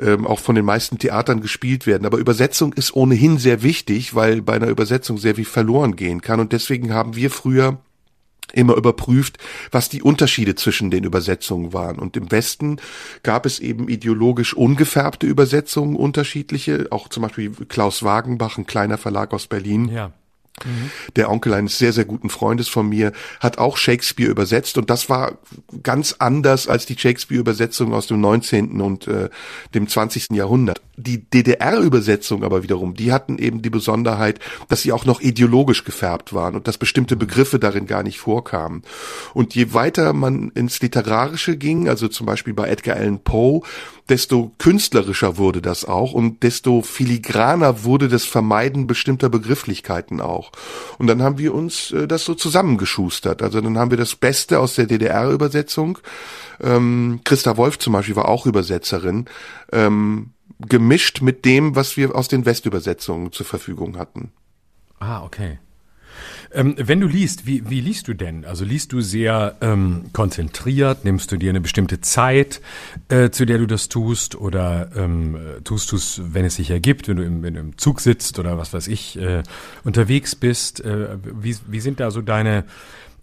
ähm, 0.00 0.26
auch 0.26 0.38
von 0.38 0.54
den 0.54 0.64
meisten 0.64 0.98
Theatern 0.98 1.40
gespielt 1.40 1.86
werden. 1.86 2.06
Aber 2.06 2.18
Übersetzung 2.18 2.72
ist 2.72 2.94
ohnehin 2.94 3.38
sehr 3.38 3.62
wichtig, 3.62 4.14
weil 4.14 4.42
bei 4.42 4.54
einer 4.54 4.68
Übersetzung 4.68 5.18
sehr 5.18 5.34
viel 5.34 5.44
verloren 5.44 5.96
gehen 5.96 6.22
kann. 6.22 6.40
Und 6.40 6.52
deswegen 6.52 6.92
haben 6.94 7.16
wir 7.16 7.30
früher 7.30 7.78
immer 8.56 8.74
überprüft, 8.74 9.38
was 9.70 9.88
die 9.88 10.02
Unterschiede 10.02 10.54
zwischen 10.54 10.90
den 10.90 11.04
Übersetzungen 11.04 11.72
waren. 11.72 11.98
Und 11.98 12.16
im 12.16 12.30
Westen 12.30 12.80
gab 13.22 13.46
es 13.46 13.60
eben 13.60 13.88
ideologisch 13.88 14.54
ungefärbte 14.54 15.26
Übersetzungen, 15.26 15.96
unterschiedliche, 15.96 16.88
auch 16.90 17.08
zum 17.08 17.22
Beispiel 17.22 17.50
Klaus 17.68 18.02
Wagenbach, 18.02 18.58
ein 18.58 18.66
kleiner 18.66 18.98
Verlag 18.98 19.32
aus 19.32 19.46
Berlin. 19.46 19.88
Ja 19.88 20.12
der 21.16 21.30
Onkel 21.30 21.52
eines 21.52 21.78
sehr, 21.78 21.92
sehr 21.92 22.06
guten 22.06 22.30
Freundes 22.30 22.68
von 22.68 22.88
mir 22.88 23.12
hat 23.40 23.58
auch 23.58 23.76
Shakespeare 23.76 24.30
übersetzt 24.30 24.78
und 24.78 24.88
das 24.88 25.10
war 25.10 25.38
ganz 25.82 26.16
anders 26.18 26.66
als 26.66 26.86
die 26.86 26.98
Shakespeare-Übersetzung 26.98 27.92
aus 27.92 28.06
dem 28.06 28.20
19. 28.20 28.80
und 28.80 29.06
äh, 29.06 29.28
dem 29.74 29.86
20. 29.86 30.28
Jahrhundert. 30.32 30.80
Die 30.96 31.28
DDR-Übersetzung 31.28 32.42
aber 32.42 32.62
wiederum, 32.62 32.94
die 32.94 33.12
hatten 33.12 33.36
eben 33.38 33.60
die 33.60 33.70
Besonderheit, 33.70 34.40
dass 34.68 34.80
sie 34.80 34.92
auch 34.92 35.04
noch 35.04 35.20
ideologisch 35.20 35.84
gefärbt 35.84 36.32
waren 36.32 36.54
und 36.54 36.68
dass 36.68 36.78
bestimmte 36.78 37.16
Begriffe 37.16 37.58
darin 37.58 37.86
gar 37.86 38.02
nicht 38.02 38.18
vorkamen. 38.18 38.82
Und 39.34 39.54
je 39.54 39.74
weiter 39.74 40.14
man 40.14 40.50
ins 40.54 40.80
Literarische 40.80 41.58
ging, 41.58 41.88
also 41.88 42.08
zum 42.08 42.24
Beispiel 42.24 42.54
bei 42.54 42.68
Edgar 42.68 42.96
Allan 42.96 43.18
Poe, 43.18 43.60
desto 44.08 44.52
künstlerischer 44.58 45.36
wurde 45.36 45.60
das 45.60 45.84
auch 45.84 46.12
und 46.12 46.42
desto 46.42 46.82
filigraner 46.82 47.84
wurde 47.84 48.08
das 48.08 48.24
Vermeiden 48.24 48.86
bestimmter 48.86 49.28
Begrifflichkeiten 49.28 50.20
auch. 50.20 50.52
Und 50.98 51.08
dann 51.08 51.22
haben 51.22 51.38
wir 51.38 51.54
uns 51.54 51.90
äh, 51.92 52.06
das 52.06 52.24
so 52.24 52.34
zusammengeschustert. 52.34 53.42
Also 53.42 53.60
dann 53.60 53.78
haben 53.78 53.90
wir 53.90 53.98
das 53.98 54.14
Beste 54.14 54.60
aus 54.60 54.74
der 54.74 54.86
DDR-Übersetzung. 54.86 55.98
Ähm, 56.60 57.20
Christa 57.24 57.56
Wolf 57.56 57.78
zum 57.78 57.92
Beispiel 57.92 58.16
war 58.16 58.28
auch 58.28 58.46
Übersetzerin. 58.46 59.26
Ähm, 59.72 60.30
gemischt 60.60 61.20
mit 61.20 61.44
dem, 61.44 61.76
was 61.76 61.96
wir 61.96 62.14
aus 62.14 62.28
den 62.28 62.46
Westübersetzungen 62.46 63.32
zur 63.32 63.44
Verfügung 63.44 63.98
hatten. 63.98 64.32
Ah, 64.98 65.22
okay. 65.22 65.58
Ähm, 66.52 66.74
wenn 66.78 67.00
du 67.00 67.06
liest, 67.06 67.46
wie, 67.46 67.68
wie 67.68 67.80
liest 67.80 68.08
du 68.08 68.14
denn? 68.14 68.44
Also 68.44 68.64
liest 68.64 68.92
du 68.92 69.00
sehr 69.00 69.56
ähm, 69.60 70.04
konzentriert? 70.12 71.04
Nimmst 71.04 71.32
du 71.32 71.36
dir 71.36 71.50
eine 71.50 71.60
bestimmte 71.60 72.00
Zeit, 72.00 72.60
äh, 73.08 73.30
zu 73.30 73.44
der 73.44 73.58
du 73.58 73.66
das 73.66 73.88
tust? 73.88 74.36
Oder 74.36 74.90
ähm, 74.96 75.38
tust 75.64 75.92
du 75.92 75.96
es, 75.96 76.20
wenn 76.24 76.44
es 76.44 76.56
sich 76.56 76.70
ergibt, 76.70 77.08
wenn 77.08 77.16
du 77.16 77.24
im, 77.24 77.42
wenn 77.42 77.54
du 77.54 77.60
im 77.60 77.78
Zug 77.78 78.00
sitzt 78.00 78.38
oder 78.38 78.58
was 78.58 78.72
weiß 78.72 78.88
ich, 78.88 79.18
äh, 79.18 79.42
unterwegs 79.84 80.34
bist? 80.34 80.84
Äh, 80.84 81.18
wie, 81.22 81.56
wie 81.66 81.80
sind 81.80 82.00
da 82.00 82.10
so 82.10 82.22
deine 82.22 82.64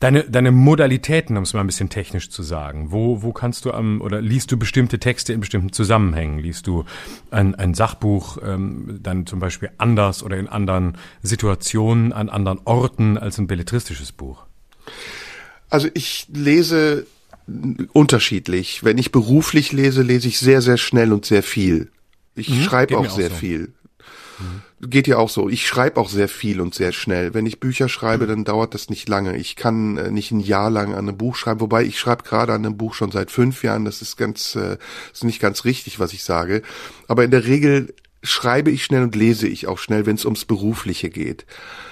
Deine, 0.03 0.25
deine 0.25 0.51
Modalitäten, 0.51 1.37
um 1.37 1.43
es 1.43 1.53
mal 1.53 1.61
ein 1.61 1.67
bisschen 1.67 1.87
technisch 1.87 2.29
zu 2.29 2.43
sagen. 2.43 2.91
Wo, 2.91 3.21
wo 3.21 3.31
kannst 3.31 3.63
du 3.63 3.71
am, 3.71 4.01
oder 4.01 4.19
liest 4.19 4.51
du 4.51 4.57
bestimmte 4.57 4.99
Texte 4.99 5.31
in 5.31 5.39
bestimmten 5.39 5.71
Zusammenhängen? 5.71 6.39
Liest 6.39 6.67
du 6.67 6.83
ein, 7.31 7.55
ein 7.55 7.73
Sachbuch 7.73 8.37
ähm, 8.43 8.99
dann 9.01 9.25
zum 9.25 9.39
Beispiel 9.39 9.69
anders 9.77 10.21
oder 10.21 10.35
in 10.35 10.49
anderen 10.49 10.97
Situationen, 11.21 12.11
an 12.11 12.27
anderen 12.27 12.59
Orten 12.65 13.17
als 13.17 13.37
ein 13.37 13.47
belletristisches 13.47 14.11
Buch? 14.11 14.43
Also 15.69 15.87
ich 15.93 16.27
lese 16.33 17.07
unterschiedlich. 17.93 18.83
Wenn 18.83 18.97
ich 18.97 19.13
beruflich 19.13 19.71
lese, 19.71 20.01
lese 20.01 20.27
ich 20.27 20.37
sehr, 20.37 20.61
sehr 20.61 20.75
schnell 20.75 21.13
und 21.13 21.25
sehr 21.25 21.43
viel. 21.43 21.91
Ich 22.35 22.49
mhm, 22.49 22.63
schreibe 22.63 22.97
auch 22.97 23.09
sehr 23.09 23.29
so. 23.29 23.35
viel. 23.35 23.71
Mhm 24.43 24.61
geht 24.89 25.07
ja 25.07 25.17
auch 25.17 25.29
so. 25.29 25.49
Ich 25.49 25.67
schreibe 25.67 25.99
auch 25.99 26.09
sehr 26.09 26.27
viel 26.27 26.61
und 26.61 26.73
sehr 26.73 26.91
schnell. 26.91 27.33
Wenn 27.33 27.45
ich 27.45 27.59
Bücher 27.59 27.89
schreibe, 27.89 28.27
dann 28.27 28.43
dauert 28.43 28.73
das 28.73 28.89
nicht 28.89 29.07
lange. 29.07 29.37
Ich 29.37 29.55
kann 29.55 29.97
äh, 29.97 30.11
nicht 30.11 30.31
ein 30.31 30.39
Jahr 30.39 30.69
lang 30.69 30.93
an 30.93 31.07
einem 31.07 31.17
Buch 31.17 31.35
schreiben, 31.35 31.61
wobei 31.61 31.83
ich 31.83 31.99
schreibe 31.99 32.23
gerade 32.23 32.53
an 32.53 32.65
einem 32.65 32.77
Buch 32.77 32.93
schon 32.93 33.11
seit 33.11 33.31
fünf 33.31 33.63
Jahren. 33.63 33.85
Das 33.85 34.01
ist 34.01 34.17
ganz, 34.17 34.55
äh, 34.55 34.77
ist 35.11 35.23
nicht 35.23 35.41
ganz 35.41 35.65
richtig, 35.65 35.99
was 35.99 36.13
ich 36.13 36.23
sage. 36.23 36.61
Aber 37.07 37.23
in 37.23 37.31
der 37.31 37.45
Regel 37.45 37.93
schreibe 38.21 38.71
ich 38.71 38.83
schnell 38.83 39.03
und 39.03 39.15
lese 39.15 39.47
ich 39.47 39.67
auch 39.67 39.79
schnell, 39.79 40.05
wenn 40.05 40.15
es 40.15 40.25
ums 40.25 40.45
Berufliche 40.45 41.09
geht. 41.09 41.45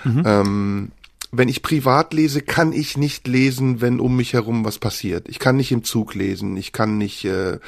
Mhm. 0.04 0.24
Ähm, 0.26 0.92
wenn 1.34 1.48
ich 1.48 1.62
privat 1.62 2.14
lese, 2.14 2.42
kann 2.42 2.74
ich 2.74 2.98
nicht 2.98 3.26
lesen, 3.26 3.80
wenn 3.80 4.02
um 4.02 4.18
mich 4.18 4.34
herum 4.34 4.66
was 4.66 4.80
passiert. 4.80 5.30
Ich 5.30 5.40
kann 5.40 5.56
nicht 5.56 5.72
im 5.72 5.86
Zug 5.86 6.14
lesen, 6.14 6.58
ich 6.58 6.74
kann 6.74 6.98
nicht 6.98 7.24
äh, 7.24 7.60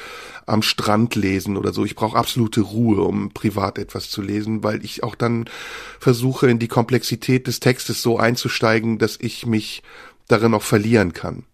am 0.44 0.60
Strand 0.60 1.14
lesen 1.14 1.56
oder 1.56 1.72
so. 1.72 1.84
Ich 1.86 1.94
brauche 1.94 2.18
absolute 2.18 2.60
Ruhe, 2.60 3.00
um 3.00 3.30
privat 3.30 3.78
etwas 3.78 4.10
zu 4.10 4.20
lesen, 4.20 4.62
weil 4.62 4.84
ich 4.84 5.02
auch 5.02 5.14
dann 5.14 5.48
versuche, 5.98 6.50
in 6.50 6.58
die 6.58 6.68
Komplexität 6.68 7.46
des 7.46 7.60
Textes 7.60 8.02
so 8.02 8.18
einzusteigen, 8.18 8.98
dass 8.98 9.16
ich 9.18 9.46
mich 9.46 9.82
darin 10.28 10.52
auch 10.52 10.62
verlieren 10.62 11.14
kann. 11.14 11.44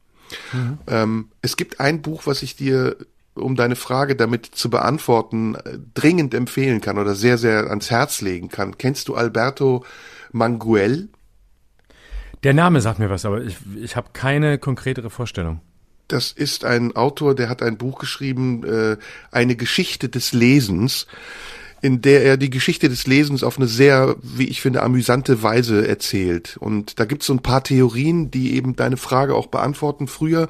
Mhm. 0.53 0.79
Ähm, 0.88 1.29
es 1.42 1.57
gibt 1.57 1.79
ein 1.79 2.03
Buch, 2.03 2.23
was 2.25 2.42
ich 2.42 2.57
dir 2.57 2.96
um 3.35 3.55
deine 3.55 3.77
Frage 3.77 4.16
damit 4.16 4.46
zu 4.46 4.68
beantworten, 4.68 5.55
äh, 5.55 5.79
dringend 5.94 6.35
empfehlen 6.35 6.81
kann 6.81 6.99
oder 6.99 7.14
sehr, 7.14 7.38
sehr 7.38 7.70
ans 7.70 7.90
Herz 7.90 8.20
legen 8.20 8.49
kann. 8.49 8.79
Kennst 8.79 9.07
du 9.07 9.14
Alberto 9.14 9.85
Manguel? 10.33 11.09
Der 12.42 12.55
Name 12.55 12.81
sagt 12.81 12.98
mir 12.98 13.11
was, 13.11 13.24
aber 13.24 13.42
ich, 13.42 13.57
ich 13.83 13.96
habe 13.96 14.11
keine 14.12 14.59
konkretere 14.59 15.11
Vorstellung. 15.11 15.61
Das 16.09 16.33
ist 16.33 16.64
ein 16.64 16.96
Autor, 16.96 17.35
der 17.35 17.48
hat 17.48 17.62
ein 17.62 17.76
Buch 17.76 17.98
geschrieben, 17.98 18.64
äh, 18.64 18.96
eine 19.31 19.57
Geschichte 19.57 20.09
des 20.09 20.33
Lesens, 20.33 21.07
in 21.83 22.03
der 22.03 22.24
er 22.24 22.37
die 22.37 22.50
Geschichte 22.50 22.88
des 22.88 23.07
Lesens 23.07 23.44
auf 23.44 23.59
eine 23.59 23.66
sehr, 23.66 24.16
wie 24.22 24.48
ich 24.48 24.61
finde, 24.61 24.83
amüsante 24.83 25.42
Weise 25.42 25.87
erzählt. 25.87 26.57
Und 26.59 26.98
da 26.98 27.05
gibt 27.05 27.22
es 27.22 27.26
so 27.26 27.35
ein 27.35 27.42
paar 27.42 27.62
Theorien, 27.62 28.31
die 28.31 28.57
eben 28.57 28.74
deine 28.74 28.96
Frage 28.96 29.35
auch 29.35 29.46
beantworten. 29.46 30.09
Früher 30.09 30.48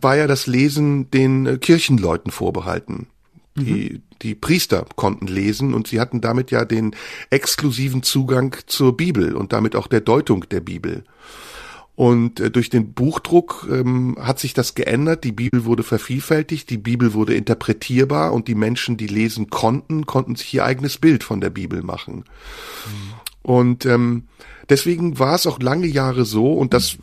war 0.00 0.16
ja 0.16 0.26
das 0.26 0.46
Lesen 0.46 1.10
den 1.10 1.46
äh, 1.46 1.58
Kirchenleuten 1.58 2.30
vorbehalten. 2.30 3.06
Die, 3.56 3.90
mhm. 3.94 4.02
die 4.22 4.34
Priester 4.34 4.86
konnten 4.96 5.26
lesen 5.26 5.74
und 5.74 5.86
sie 5.86 6.00
hatten 6.00 6.20
damit 6.20 6.50
ja 6.50 6.64
den 6.64 6.96
exklusiven 7.30 8.02
Zugang 8.02 8.56
zur 8.66 8.96
Bibel 8.96 9.34
und 9.34 9.52
damit 9.52 9.76
auch 9.76 9.86
der 9.86 10.00
Deutung 10.00 10.48
der 10.48 10.60
Bibel. 10.60 11.04
Und 11.94 12.40
äh, 12.40 12.50
durch 12.50 12.70
den 12.70 12.94
Buchdruck 12.94 13.68
ähm, 13.70 14.16
hat 14.18 14.38
sich 14.38 14.54
das 14.54 14.74
geändert. 14.74 15.24
Die 15.24 15.32
Bibel 15.32 15.66
wurde 15.66 15.82
vervielfältigt, 15.82 16.70
die 16.70 16.78
Bibel 16.78 17.12
wurde 17.12 17.34
interpretierbar 17.34 18.32
und 18.32 18.48
die 18.48 18.54
Menschen, 18.54 18.96
die 18.96 19.06
lesen 19.06 19.50
konnten, 19.50 20.06
konnten 20.06 20.34
sich 20.34 20.54
ihr 20.54 20.64
eigenes 20.64 20.96
Bild 20.96 21.22
von 21.22 21.40
der 21.42 21.50
Bibel 21.50 21.82
machen. 21.82 22.24
Mhm. 22.86 23.14
Und 23.42 23.86
ähm, 23.86 24.24
deswegen 24.70 25.18
war 25.18 25.34
es 25.34 25.46
auch 25.46 25.60
lange 25.60 25.86
Jahre 25.86 26.24
so, 26.24 26.52
und 26.54 26.72
das 26.72 26.96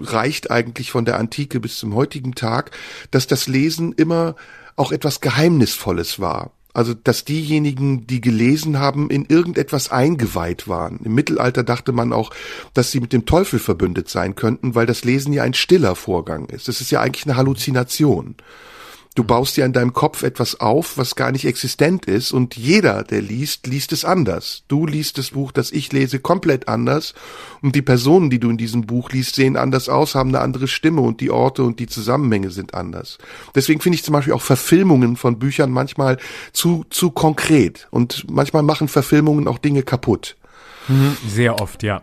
reicht 0.00 0.50
eigentlich 0.50 0.90
von 0.90 1.04
der 1.04 1.18
Antike 1.18 1.60
bis 1.60 1.78
zum 1.78 1.94
heutigen 1.94 2.34
Tag, 2.34 2.72
dass 3.10 3.26
das 3.26 3.46
Lesen 3.46 3.92
immer 3.92 4.34
auch 4.82 4.90
etwas 4.92 5.20
Geheimnisvolles 5.20 6.18
war. 6.18 6.50
Also, 6.74 6.94
dass 6.94 7.24
diejenigen, 7.24 8.06
die 8.06 8.20
gelesen 8.20 8.78
haben, 8.78 9.10
in 9.10 9.26
irgendetwas 9.26 9.92
eingeweiht 9.92 10.66
waren. 10.68 11.00
Im 11.04 11.14
Mittelalter 11.14 11.62
dachte 11.62 11.92
man 11.92 12.12
auch, 12.12 12.30
dass 12.74 12.90
sie 12.90 12.98
mit 12.98 13.12
dem 13.12 13.26
Teufel 13.26 13.58
verbündet 13.58 14.08
sein 14.08 14.34
könnten, 14.34 14.74
weil 14.74 14.86
das 14.86 15.04
Lesen 15.04 15.32
ja 15.32 15.42
ein 15.42 15.54
stiller 15.54 15.94
Vorgang 15.94 16.46
ist. 16.46 16.68
Das 16.68 16.80
ist 16.80 16.90
ja 16.90 17.00
eigentlich 17.00 17.26
eine 17.26 17.36
Halluzination. 17.36 18.36
Du 19.14 19.24
baust 19.24 19.58
dir 19.58 19.66
in 19.66 19.74
deinem 19.74 19.92
Kopf 19.92 20.22
etwas 20.22 20.58
auf, 20.60 20.96
was 20.96 21.16
gar 21.16 21.32
nicht 21.32 21.44
existent 21.44 22.06
ist 22.06 22.32
und 22.32 22.56
jeder, 22.56 23.02
der 23.04 23.20
liest, 23.20 23.66
liest 23.66 23.92
es 23.92 24.06
anders. 24.06 24.64
Du 24.68 24.86
liest 24.86 25.18
das 25.18 25.32
Buch, 25.32 25.52
das 25.52 25.70
ich 25.70 25.92
lese, 25.92 26.18
komplett 26.18 26.66
anders 26.66 27.12
und 27.60 27.76
die 27.76 27.82
Personen, 27.82 28.30
die 28.30 28.40
du 28.40 28.48
in 28.48 28.56
diesem 28.56 28.86
Buch 28.86 29.10
liest, 29.10 29.34
sehen 29.34 29.58
anders 29.58 29.90
aus, 29.90 30.14
haben 30.14 30.30
eine 30.30 30.40
andere 30.40 30.66
Stimme 30.66 31.02
und 31.02 31.20
die 31.20 31.30
Orte 31.30 31.62
und 31.62 31.78
die 31.78 31.88
Zusammenhänge 31.88 32.50
sind 32.50 32.72
anders. 32.72 33.18
Deswegen 33.54 33.80
finde 33.80 33.96
ich 33.96 34.04
zum 34.04 34.14
Beispiel 34.14 34.32
auch 34.32 34.40
Verfilmungen 34.40 35.16
von 35.16 35.38
Büchern 35.38 35.70
manchmal 35.70 36.16
zu, 36.54 36.86
zu 36.88 37.10
konkret 37.10 37.88
und 37.90 38.24
manchmal 38.30 38.62
machen 38.62 38.88
Verfilmungen 38.88 39.46
auch 39.46 39.58
Dinge 39.58 39.82
kaputt. 39.82 40.36
Mhm, 40.88 41.18
sehr 41.28 41.60
oft, 41.60 41.82
ja. 41.82 42.00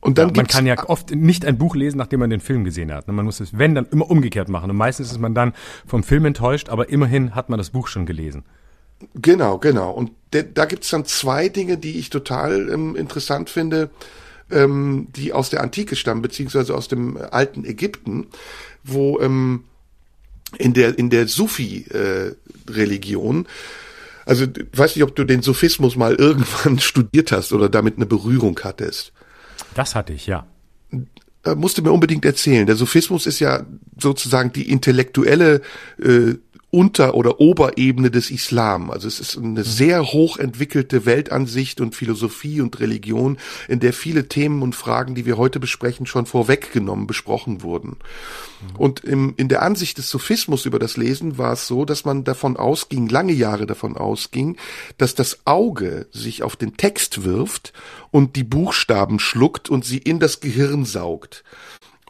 Und 0.00 0.18
dann 0.18 0.28
ja, 0.28 0.34
man 0.36 0.46
kann 0.46 0.64
ja 0.66 0.88
oft 0.88 1.10
nicht 1.10 1.44
ein 1.44 1.58
Buch 1.58 1.74
lesen, 1.74 1.98
nachdem 1.98 2.20
man 2.20 2.30
den 2.30 2.38
Film 2.40 2.62
gesehen 2.64 2.92
hat. 2.92 3.08
Man 3.08 3.24
muss 3.24 3.40
es, 3.40 3.58
wenn, 3.58 3.74
dann 3.74 3.86
immer 3.90 4.08
umgekehrt 4.08 4.48
machen. 4.48 4.70
Und 4.70 4.76
meistens 4.76 5.10
ist 5.10 5.18
man 5.18 5.34
dann 5.34 5.54
vom 5.86 6.04
Film 6.04 6.24
enttäuscht, 6.24 6.68
aber 6.68 6.88
immerhin 6.88 7.34
hat 7.34 7.48
man 7.48 7.58
das 7.58 7.70
Buch 7.70 7.88
schon 7.88 8.06
gelesen. 8.06 8.44
Genau, 9.14 9.58
genau. 9.58 9.90
Und 9.90 10.12
de, 10.32 10.44
da 10.52 10.66
gibt's 10.66 10.90
dann 10.90 11.04
zwei 11.04 11.48
Dinge, 11.48 11.78
die 11.78 11.98
ich 11.98 12.10
total 12.10 12.70
ähm, 12.70 12.94
interessant 12.96 13.50
finde, 13.50 13.90
ähm, 14.50 15.08
die 15.14 15.32
aus 15.32 15.50
der 15.50 15.62
Antike 15.62 15.94
stammen, 15.96 16.22
beziehungsweise 16.22 16.74
aus 16.74 16.88
dem 16.88 17.16
alten 17.16 17.64
Ägypten, 17.64 18.26
wo 18.84 19.20
ähm, 19.20 19.64
in 20.58 20.74
der 20.74 20.98
in 20.98 21.10
der 21.10 21.28
Sufi-Religion 21.28 23.44
äh, 23.44 23.48
also 24.28 24.44
weiß 24.74 24.94
nicht, 24.94 25.04
ob 25.04 25.16
du 25.16 25.24
den 25.24 25.42
Sufismus 25.42 25.96
mal 25.96 26.14
irgendwann 26.18 26.78
studiert 26.78 27.32
hast 27.32 27.52
oder 27.52 27.68
damit 27.68 27.96
eine 27.96 28.06
Berührung 28.06 28.60
hattest. 28.62 29.12
Das 29.78 29.94
hatte 29.94 30.12
ich, 30.12 30.26
ja. 30.26 30.44
Äh, 31.44 31.54
musste 31.54 31.82
mir 31.82 31.92
unbedingt 31.92 32.24
erzählen. 32.24 32.66
Der 32.66 32.74
Sufismus 32.74 33.26
ist 33.26 33.38
ja 33.38 33.64
sozusagen 33.96 34.52
die 34.52 34.68
intellektuelle 34.68 35.60
äh, 36.02 36.34
unter- 36.70 37.14
oder 37.14 37.40
Oberebene 37.40 38.10
des 38.10 38.30
Islam. 38.30 38.90
Also 38.90 39.08
es 39.08 39.20
ist 39.20 39.38
eine 39.38 39.64
sehr 39.64 40.12
hoch 40.12 40.36
entwickelte 40.36 41.06
Weltansicht 41.06 41.80
und 41.80 41.94
Philosophie 41.94 42.60
und 42.60 42.78
Religion, 42.78 43.38
in 43.68 43.80
der 43.80 43.94
viele 43.94 44.28
Themen 44.28 44.60
und 44.60 44.74
Fragen, 44.74 45.14
die 45.14 45.24
wir 45.24 45.38
heute 45.38 45.60
besprechen, 45.60 46.04
schon 46.04 46.26
vorweggenommen 46.26 47.06
besprochen 47.06 47.62
wurden. 47.62 47.96
Und 48.76 49.02
im, 49.04 49.34
in 49.36 49.48
der 49.48 49.62
Ansicht 49.62 49.98
des 49.98 50.10
Sophismus 50.10 50.66
über 50.66 50.78
das 50.78 50.96
Lesen 50.96 51.38
war 51.38 51.52
es 51.52 51.66
so, 51.66 51.84
dass 51.84 52.04
man 52.04 52.24
davon 52.24 52.56
ausging, 52.56 53.08
lange 53.08 53.32
Jahre 53.32 53.66
davon 53.66 53.96
ausging, 53.96 54.56
dass 54.98 55.14
das 55.14 55.38
Auge 55.46 56.06
sich 56.10 56.42
auf 56.42 56.56
den 56.56 56.76
Text 56.76 57.24
wirft 57.24 57.72
und 58.10 58.36
die 58.36 58.44
Buchstaben 58.44 59.20
schluckt 59.20 59.70
und 59.70 59.84
sie 59.84 59.98
in 59.98 60.18
das 60.18 60.40
Gehirn 60.40 60.84
saugt. 60.84 61.44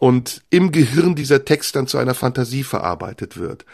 Und 0.00 0.42
im 0.50 0.72
Gehirn 0.72 1.14
dieser 1.16 1.44
Text 1.44 1.76
dann 1.76 1.86
zu 1.86 1.98
einer 1.98 2.14
Fantasie 2.14 2.62
verarbeitet 2.62 3.36
wird. 3.36 3.64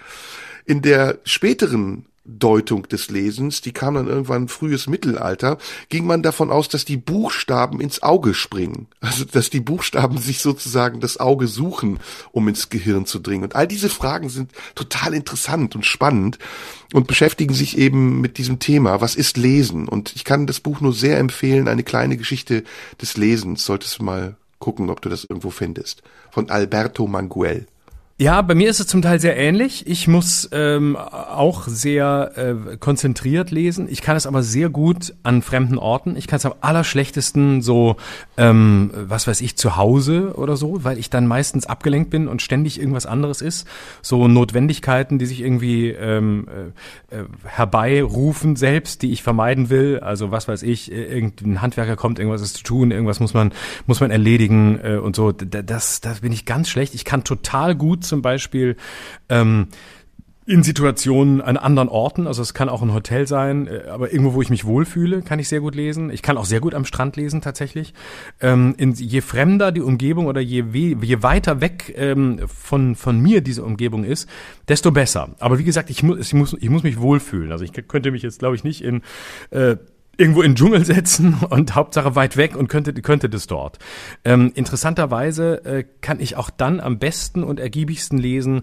In 0.64 0.82
der 0.82 1.18
späteren 1.24 2.06
Deutung 2.26 2.88
des 2.88 3.10
Lesens, 3.10 3.60
die 3.60 3.72
kam 3.72 3.96
dann 3.96 4.06
irgendwann 4.06 4.48
frühes 4.48 4.86
Mittelalter, 4.86 5.58
ging 5.90 6.06
man 6.06 6.22
davon 6.22 6.50
aus, 6.50 6.70
dass 6.70 6.86
die 6.86 6.96
Buchstaben 6.96 7.80
ins 7.80 8.02
Auge 8.02 8.32
springen. 8.32 8.86
Also, 9.00 9.26
dass 9.26 9.50
die 9.50 9.60
Buchstaben 9.60 10.16
sich 10.16 10.40
sozusagen 10.40 11.00
das 11.00 11.20
Auge 11.20 11.48
suchen, 11.48 12.00
um 12.32 12.48
ins 12.48 12.70
Gehirn 12.70 13.04
zu 13.04 13.18
dringen. 13.18 13.44
Und 13.44 13.56
all 13.56 13.68
diese 13.68 13.90
Fragen 13.90 14.30
sind 14.30 14.52
total 14.74 15.12
interessant 15.12 15.74
und 15.74 15.84
spannend 15.84 16.38
und 16.94 17.06
beschäftigen 17.06 17.52
sich 17.52 17.76
eben 17.76 18.22
mit 18.22 18.38
diesem 18.38 18.58
Thema. 18.58 19.02
Was 19.02 19.16
ist 19.16 19.36
Lesen? 19.36 19.86
Und 19.86 20.16
ich 20.16 20.24
kann 20.24 20.46
das 20.46 20.60
Buch 20.60 20.80
nur 20.80 20.94
sehr 20.94 21.18
empfehlen. 21.18 21.68
Eine 21.68 21.82
kleine 21.82 22.16
Geschichte 22.16 22.64
des 23.02 23.18
Lesens. 23.18 23.66
Solltest 23.66 23.98
du 23.98 24.04
mal 24.04 24.36
gucken, 24.60 24.88
ob 24.88 25.02
du 25.02 25.10
das 25.10 25.24
irgendwo 25.24 25.50
findest. 25.50 26.02
Von 26.30 26.48
Alberto 26.48 27.06
Manguel. 27.06 27.66
Ja, 28.16 28.42
bei 28.42 28.54
mir 28.54 28.70
ist 28.70 28.78
es 28.78 28.86
zum 28.86 29.02
Teil 29.02 29.18
sehr 29.18 29.36
ähnlich. 29.36 29.88
Ich 29.88 30.06
muss 30.06 30.48
ähm, 30.52 30.94
auch 30.94 31.66
sehr 31.66 32.30
äh, 32.36 32.76
konzentriert 32.76 33.50
lesen. 33.50 33.88
Ich 33.90 34.02
kann 34.02 34.14
es 34.16 34.28
aber 34.28 34.44
sehr 34.44 34.68
gut 34.68 35.14
an 35.24 35.42
fremden 35.42 35.78
Orten. 35.78 36.16
Ich 36.16 36.28
kann 36.28 36.36
es 36.36 36.46
am 36.46 36.54
allerschlechtesten 36.60 37.60
so, 37.60 37.96
ähm, 38.36 38.92
was 38.94 39.26
weiß 39.26 39.40
ich, 39.40 39.56
zu 39.56 39.76
Hause 39.76 40.34
oder 40.36 40.56
so, 40.56 40.84
weil 40.84 40.96
ich 40.98 41.10
dann 41.10 41.26
meistens 41.26 41.66
abgelenkt 41.66 42.10
bin 42.10 42.28
und 42.28 42.40
ständig 42.40 42.78
irgendwas 42.78 43.04
anderes 43.04 43.40
ist. 43.40 43.66
So 44.00 44.28
Notwendigkeiten, 44.28 45.18
die 45.18 45.26
sich 45.26 45.40
irgendwie 45.40 45.88
ähm, 45.88 46.46
äh, 47.10 47.16
äh 47.16 47.24
herbeirufen 47.46 48.54
selbst, 48.54 49.02
die 49.02 49.10
ich 49.10 49.24
vermeiden 49.24 49.70
will. 49.70 49.98
Also 49.98 50.30
was 50.30 50.46
weiß 50.46 50.62
ich, 50.62 50.92
irgendein 50.92 51.62
Handwerker 51.62 51.96
kommt, 51.96 52.20
irgendwas 52.20 52.42
ist 52.42 52.58
zu 52.58 52.62
tun, 52.62 52.92
irgendwas 52.92 53.18
muss 53.18 53.34
man 53.34 53.50
muss 53.88 53.98
man 53.98 54.12
erledigen 54.12 54.78
äh, 54.80 54.98
und 54.98 55.16
so. 55.16 55.32
Das, 55.32 56.00
das 56.00 56.20
bin 56.20 56.30
ich 56.30 56.44
ganz 56.44 56.68
schlecht. 56.68 56.94
Ich 56.94 57.04
kann 57.04 57.24
total 57.24 57.74
gut 57.74 58.03
zum 58.04 58.22
Beispiel 58.22 58.76
ähm, 59.28 59.68
in 60.46 60.62
Situationen 60.62 61.40
an 61.40 61.56
anderen 61.56 61.88
Orten, 61.88 62.26
also 62.26 62.42
es 62.42 62.52
kann 62.52 62.68
auch 62.68 62.82
ein 62.82 62.92
Hotel 62.92 63.26
sein, 63.26 63.66
äh, 63.66 63.84
aber 63.88 64.12
irgendwo, 64.12 64.34
wo 64.34 64.42
ich 64.42 64.50
mich 64.50 64.66
wohlfühle, 64.66 65.22
kann 65.22 65.38
ich 65.38 65.48
sehr 65.48 65.60
gut 65.60 65.74
lesen. 65.74 66.10
Ich 66.10 66.20
kann 66.20 66.36
auch 66.36 66.44
sehr 66.44 66.60
gut 66.60 66.74
am 66.74 66.84
Strand 66.84 67.16
lesen 67.16 67.40
tatsächlich. 67.40 67.94
Ähm, 68.40 68.74
in, 68.76 68.92
je 68.92 69.22
fremder 69.22 69.72
die 69.72 69.80
Umgebung 69.80 70.26
oder 70.26 70.42
je, 70.42 70.64
je 70.72 71.22
weiter 71.22 71.62
weg 71.62 71.94
ähm, 71.96 72.40
von, 72.46 72.94
von 72.94 73.18
mir 73.20 73.40
diese 73.40 73.64
Umgebung 73.64 74.04
ist, 74.04 74.28
desto 74.68 74.92
besser. 74.92 75.30
Aber 75.38 75.58
wie 75.58 75.64
gesagt, 75.64 75.88
ich 75.88 76.02
muss, 76.02 76.18
ich 76.18 76.34
muss, 76.34 76.54
ich 76.60 76.68
muss 76.68 76.82
mich 76.82 77.00
wohlfühlen. 77.00 77.50
Also 77.50 77.64
ich 77.64 77.72
könnte 77.72 78.10
mich 78.10 78.22
jetzt, 78.22 78.38
glaube 78.38 78.54
ich, 78.54 78.64
nicht 78.64 78.84
in 78.84 79.00
äh, 79.50 79.76
irgendwo 80.16 80.42
in 80.42 80.52
den 80.52 80.56
Dschungel 80.56 80.84
setzen 80.84 81.34
und 81.50 81.74
Hauptsache 81.74 82.14
weit 82.14 82.36
weg 82.36 82.56
und 82.56 82.68
könnte, 82.68 82.92
könnte 82.94 83.28
das 83.28 83.46
dort. 83.46 83.78
Ähm, 84.24 84.52
interessanterweise 84.54 85.64
äh, 85.64 85.84
kann 86.00 86.20
ich 86.20 86.36
auch 86.36 86.50
dann 86.50 86.80
am 86.80 86.98
besten 86.98 87.42
und 87.42 87.60
ergiebigsten 87.60 88.18
lesen, 88.18 88.62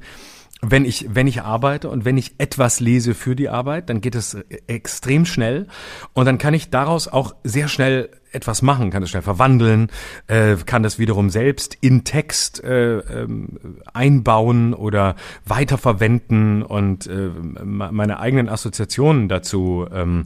wenn 0.62 0.86
ich, 0.86 1.08
wenn 1.10 1.26
ich 1.26 1.42
arbeite 1.42 1.90
und 1.90 2.06
wenn 2.06 2.18
ich 2.18 2.36
etwas 2.38 2.80
lese 2.80 3.16
für 3.16 3.36
die 3.36 3.50
Arbeit, 3.50 3.90
dann 3.90 4.00
geht 4.00 4.14
es 4.14 4.38
extrem 4.68 5.26
schnell 5.26 5.68
und 6.14 6.26
dann 6.26 6.38
kann 6.38 6.54
ich 6.54 6.70
daraus 6.70 7.08
auch 7.08 7.34
sehr 7.44 7.68
schnell 7.68 8.10
etwas 8.32 8.62
machen, 8.62 8.90
kann 8.90 9.02
das 9.02 9.10
schnell 9.10 9.22
verwandeln, 9.22 9.90
äh, 10.28 10.56
kann 10.66 10.84
das 10.84 11.00
wiederum 11.00 11.30
selbst 11.30 11.78
in 11.82 12.04
Text 12.04 12.64
äh, 12.64 12.98
ähm, 13.00 13.80
einbauen 13.94 14.74
oder 14.74 15.16
weiterverwenden 15.46 16.64
und 16.64 17.08
äh, 17.08 17.30
meine 17.64 18.20
eigenen 18.20 18.50
Assoziationen 18.50 19.28
dazu 19.28 19.86
ähm, 19.94 20.26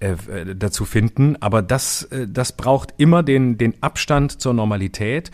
äh, 0.00 0.54
dazu 0.54 0.84
finden. 0.84 1.36
Aber 1.40 1.62
das, 1.62 2.02
äh, 2.04 2.26
das 2.28 2.52
braucht 2.52 2.94
immer 2.98 3.22
den, 3.22 3.56
den 3.56 3.82
Abstand 3.82 4.40
zur 4.40 4.52
Normalität. 4.52 5.30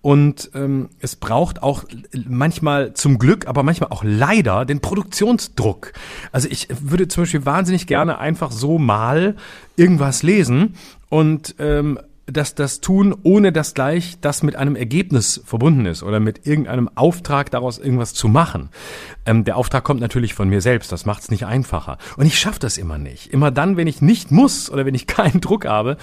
Und 0.00 0.50
ähm, 0.54 0.90
es 1.00 1.16
braucht 1.16 1.62
auch 1.62 1.84
manchmal 2.26 2.94
zum 2.94 3.18
Glück, 3.18 3.46
aber 3.46 3.62
manchmal 3.62 3.90
auch 3.90 4.02
leider 4.04 4.64
den 4.64 4.80
Produktionsdruck. 4.80 5.92
Also 6.30 6.48
ich 6.50 6.68
würde 6.80 7.08
zum 7.08 7.22
Beispiel 7.24 7.44
wahnsinnig 7.44 7.86
gerne 7.86 8.18
einfach 8.18 8.50
so 8.50 8.78
mal 8.78 9.36
irgendwas 9.76 10.22
lesen 10.22 10.74
und 11.14 11.54
ähm, 11.60 12.00
dass 12.26 12.56
das 12.56 12.80
tun, 12.80 13.14
ohne 13.22 13.52
dass 13.52 13.74
gleich 13.74 14.18
das 14.20 14.42
mit 14.42 14.56
einem 14.56 14.74
Ergebnis 14.74 15.40
verbunden 15.44 15.86
ist 15.86 16.02
oder 16.02 16.18
mit 16.18 16.44
irgendeinem 16.44 16.90
Auftrag 16.96 17.52
daraus 17.52 17.78
irgendwas 17.78 18.14
zu 18.14 18.26
machen. 18.26 18.70
Ähm, 19.24 19.44
der 19.44 19.56
Auftrag 19.56 19.84
kommt 19.84 20.00
natürlich 20.00 20.34
von 20.34 20.48
mir 20.48 20.60
selbst, 20.60 20.90
das 20.90 21.06
macht 21.06 21.22
es 21.22 21.30
nicht 21.30 21.46
einfacher. 21.46 21.98
Und 22.16 22.26
ich 22.26 22.36
schaffe 22.36 22.58
das 22.58 22.78
immer 22.78 22.98
nicht. 22.98 23.32
Immer 23.32 23.52
dann, 23.52 23.76
wenn 23.76 23.86
ich 23.86 24.02
nicht 24.02 24.32
muss 24.32 24.68
oder 24.68 24.86
wenn 24.86 24.96
ich 24.96 25.06
keinen 25.06 25.40
Druck 25.40 25.66
habe, 25.66 25.98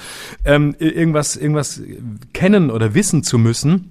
ähm, 0.45 0.78
irgendwas, 0.80 1.36
irgendwas 1.36 1.82
kennen 2.32 2.72
oder 2.72 2.93
wissen 2.93 3.22
zu 3.22 3.38
müssen, 3.38 3.90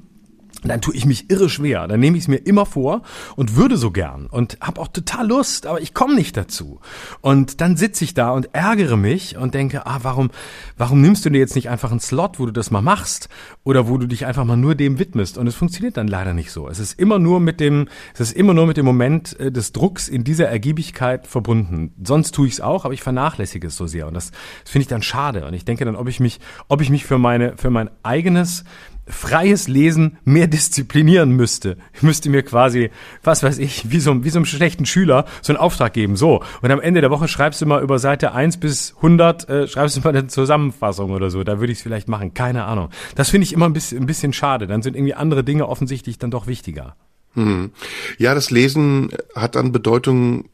dann 0.62 0.80
tue 0.80 0.94
ich 0.94 1.06
mich 1.06 1.30
irre 1.30 1.48
schwer. 1.48 1.88
Dann 1.88 2.00
nehme 2.00 2.16
ich 2.16 2.24
es 2.24 2.28
mir 2.28 2.36
immer 2.36 2.66
vor 2.66 3.02
und 3.36 3.56
würde 3.56 3.76
so 3.76 3.90
gern 3.90 4.26
und 4.26 4.58
habe 4.61 4.80
auch 4.80 4.88
total 4.88 5.26
Lust, 5.26 5.66
aber 5.66 5.80
ich 5.80 5.94
komme 5.94 6.14
nicht 6.14 6.36
dazu. 6.36 6.80
Und 7.20 7.61
dann 7.61 7.76
sitze 7.76 8.04
ich 8.04 8.14
da 8.14 8.30
und 8.30 8.54
ärgere 8.54 8.96
mich 8.96 9.36
und 9.36 9.54
denke, 9.54 9.86
ah, 9.86 10.00
warum, 10.02 10.30
warum 10.76 11.00
nimmst 11.00 11.24
du 11.24 11.30
dir 11.30 11.38
jetzt 11.38 11.54
nicht 11.54 11.70
einfach 11.70 11.90
einen 11.90 12.00
Slot, 12.00 12.38
wo 12.38 12.46
du 12.46 12.52
das 12.52 12.70
mal 12.70 12.82
machst 12.82 13.28
oder 13.64 13.88
wo 13.88 13.96
du 13.96 14.06
dich 14.06 14.26
einfach 14.26 14.44
mal 14.44 14.56
nur 14.56 14.74
dem 14.74 14.98
widmest? 14.98 15.38
Und 15.38 15.46
es 15.46 15.54
funktioniert 15.54 15.96
dann 15.96 16.08
leider 16.08 16.34
nicht 16.34 16.50
so. 16.50 16.68
Es 16.68 16.78
ist 16.78 16.98
immer 16.98 17.18
nur 17.18 17.40
mit 17.40 17.61
dem, 17.61 17.88
es 18.14 18.20
ist 18.20 18.32
immer 18.32 18.54
nur 18.54 18.66
mit 18.66 18.76
dem 18.76 18.84
Moment 18.84 19.38
äh, 19.40 19.50
des 19.50 19.72
Drucks 19.72 20.08
in 20.08 20.24
dieser 20.24 20.48
Ergiebigkeit 20.48 21.26
verbunden. 21.26 21.94
Sonst 22.04 22.34
tue 22.34 22.46
ich 22.46 22.54
es 22.54 22.61
auch, 22.61 22.84
aber 22.84 22.94
ich 22.94 23.02
vernachlässige 23.02 23.68
es 23.68 23.76
so 23.76 23.86
sehr 23.86 24.06
und 24.06 24.14
das, 24.14 24.30
das 24.62 24.70
finde 24.70 24.82
ich 24.82 24.88
dann 24.88 25.02
schade. 25.02 25.46
Und 25.46 25.54
ich 25.54 25.64
denke 25.64 25.84
dann, 25.84 25.96
ob 25.96 26.08
ich 26.08 26.20
mich, 26.20 26.40
ob 26.68 26.80
ich 26.82 26.90
mich 26.90 27.04
für 27.04 27.18
meine, 27.18 27.56
für 27.56 27.70
mein 27.70 27.90
eigenes 28.02 28.64
freies 29.11 29.68
Lesen 29.68 30.18
mehr 30.24 30.46
disziplinieren 30.46 31.32
müsste. 31.32 31.76
Ich 31.92 32.02
müsste 32.02 32.30
mir 32.30 32.42
quasi, 32.42 32.90
was 33.22 33.42
weiß 33.42 33.58
ich, 33.58 33.90
wie 33.90 34.00
so, 34.00 34.24
wie 34.24 34.30
so 34.30 34.38
einem 34.38 34.46
schlechten 34.46 34.86
Schüler 34.86 35.26
so 35.42 35.52
einen 35.52 35.58
Auftrag 35.58 35.92
geben. 35.92 36.16
So, 36.16 36.42
und 36.62 36.70
am 36.70 36.80
Ende 36.80 37.00
der 37.00 37.11
Woche 37.11 37.28
schreibst 37.28 37.61
du 37.61 37.66
mal 37.66 37.82
über 37.82 37.98
Seite 37.98 38.32
1 38.32 38.58
bis 38.58 38.94
100, 38.96 39.48
äh, 39.48 39.68
schreibst 39.68 39.96
du 39.96 40.00
mal 40.00 40.11
eine 40.11 40.26
Zusammenfassung 40.26 41.11
oder 41.11 41.30
so. 41.30 41.44
Da 41.44 41.61
würde 41.61 41.72
ich 41.72 41.78
es 41.78 41.82
vielleicht 41.82 42.08
machen, 42.08 42.34
keine 42.34 42.64
Ahnung. 42.64 42.90
Das 43.14 43.30
finde 43.30 43.44
ich 43.44 43.52
immer 43.52 43.66
ein 43.66 43.72
bisschen, 43.72 44.02
ein 44.02 44.06
bisschen 44.06 44.32
schade. 44.32 44.66
Dann 44.66 44.82
sind 44.82 44.96
irgendwie 44.96 45.14
andere 45.14 45.44
Dinge 45.44 45.68
offensichtlich 45.68 46.18
dann 46.18 46.30
doch 46.30 46.46
wichtiger. 46.46 46.96
Hm. 47.34 47.70
Ja, 48.18 48.34
das 48.34 48.50
Lesen 48.50 49.11
hat 49.34 49.56
an 49.56 49.72
Bedeutung 49.72 50.48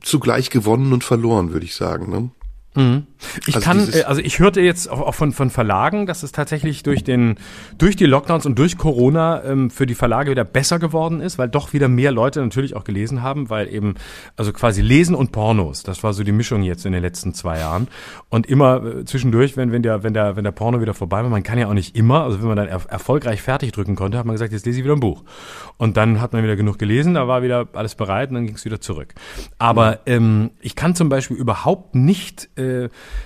zugleich 0.00 0.50
gewonnen 0.50 0.92
und 0.92 1.04
verloren, 1.04 1.52
würde 1.52 1.64
ich 1.64 1.74
sagen. 1.74 2.10
Ne? 2.10 2.30
Mhm. 2.74 3.06
Ich 3.46 3.54
also 3.54 3.64
kann, 3.64 3.88
äh, 3.92 4.02
also 4.02 4.20
ich 4.22 4.38
hörte 4.38 4.60
jetzt 4.60 4.90
auch 4.90 5.14
von, 5.14 5.32
von 5.32 5.50
Verlagen, 5.50 6.06
dass 6.06 6.22
es 6.22 6.32
tatsächlich 6.32 6.82
durch 6.82 7.04
den, 7.04 7.36
durch 7.76 7.96
die 7.96 8.06
Lockdowns 8.06 8.46
und 8.46 8.58
durch 8.58 8.78
Corona 8.78 9.44
ähm, 9.44 9.70
für 9.70 9.86
die 9.86 9.94
Verlage 9.94 10.30
wieder 10.30 10.44
besser 10.44 10.78
geworden 10.78 11.20
ist, 11.20 11.38
weil 11.38 11.48
doch 11.48 11.72
wieder 11.72 11.88
mehr 11.88 12.12
Leute 12.12 12.40
natürlich 12.40 12.74
auch 12.74 12.84
gelesen 12.84 13.22
haben, 13.22 13.50
weil 13.50 13.72
eben, 13.72 13.94
also 14.36 14.52
quasi 14.52 14.80
Lesen 14.80 15.14
und 15.14 15.32
Pornos, 15.32 15.82
das 15.82 16.02
war 16.02 16.14
so 16.14 16.24
die 16.24 16.32
Mischung 16.32 16.62
jetzt 16.62 16.86
in 16.86 16.92
den 16.92 17.02
letzten 17.02 17.34
zwei 17.34 17.58
Jahren. 17.58 17.88
Und 18.30 18.46
immer 18.46 18.84
äh, 18.84 19.04
zwischendurch, 19.04 19.56
wenn, 19.56 19.70
wenn 19.70 19.82
der, 19.82 20.02
wenn 20.02 20.14
der, 20.14 20.36
wenn 20.36 20.44
der 20.44 20.52
Porno 20.52 20.80
wieder 20.80 20.94
vorbei 20.94 21.22
war, 21.22 21.28
man 21.28 21.42
kann 21.42 21.58
ja 21.58 21.68
auch 21.68 21.74
nicht 21.74 21.94
immer, 21.94 22.24
also 22.24 22.40
wenn 22.40 22.48
man 22.48 22.56
dann 22.56 22.68
er 22.68 22.80
erfolgreich 22.88 23.42
fertig 23.42 23.72
drücken 23.72 23.96
konnte, 23.96 24.18
hat 24.18 24.24
man 24.24 24.34
gesagt, 24.34 24.52
jetzt 24.52 24.64
lese 24.64 24.78
ich 24.78 24.84
wieder 24.84 24.96
ein 24.96 25.00
Buch. 25.00 25.24
Und 25.76 25.96
dann 25.98 26.20
hat 26.20 26.32
man 26.32 26.42
wieder 26.42 26.56
genug 26.56 26.78
gelesen, 26.78 27.14
da 27.14 27.28
war 27.28 27.42
wieder 27.42 27.68
alles 27.74 27.94
bereit 27.94 28.30
und 28.30 28.36
dann 28.36 28.46
ging 28.46 28.54
es 28.54 28.64
wieder 28.64 28.80
zurück. 28.80 29.14
Aber 29.58 30.00
ähm, 30.06 30.50
ich 30.60 30.74
kann 30.74 30.94
zum 30.94 31.08
Beispiel 31.08 31.36
überhaupt 31.36 31.94
nicht 31.94 32.48
äh, 32.56 32.61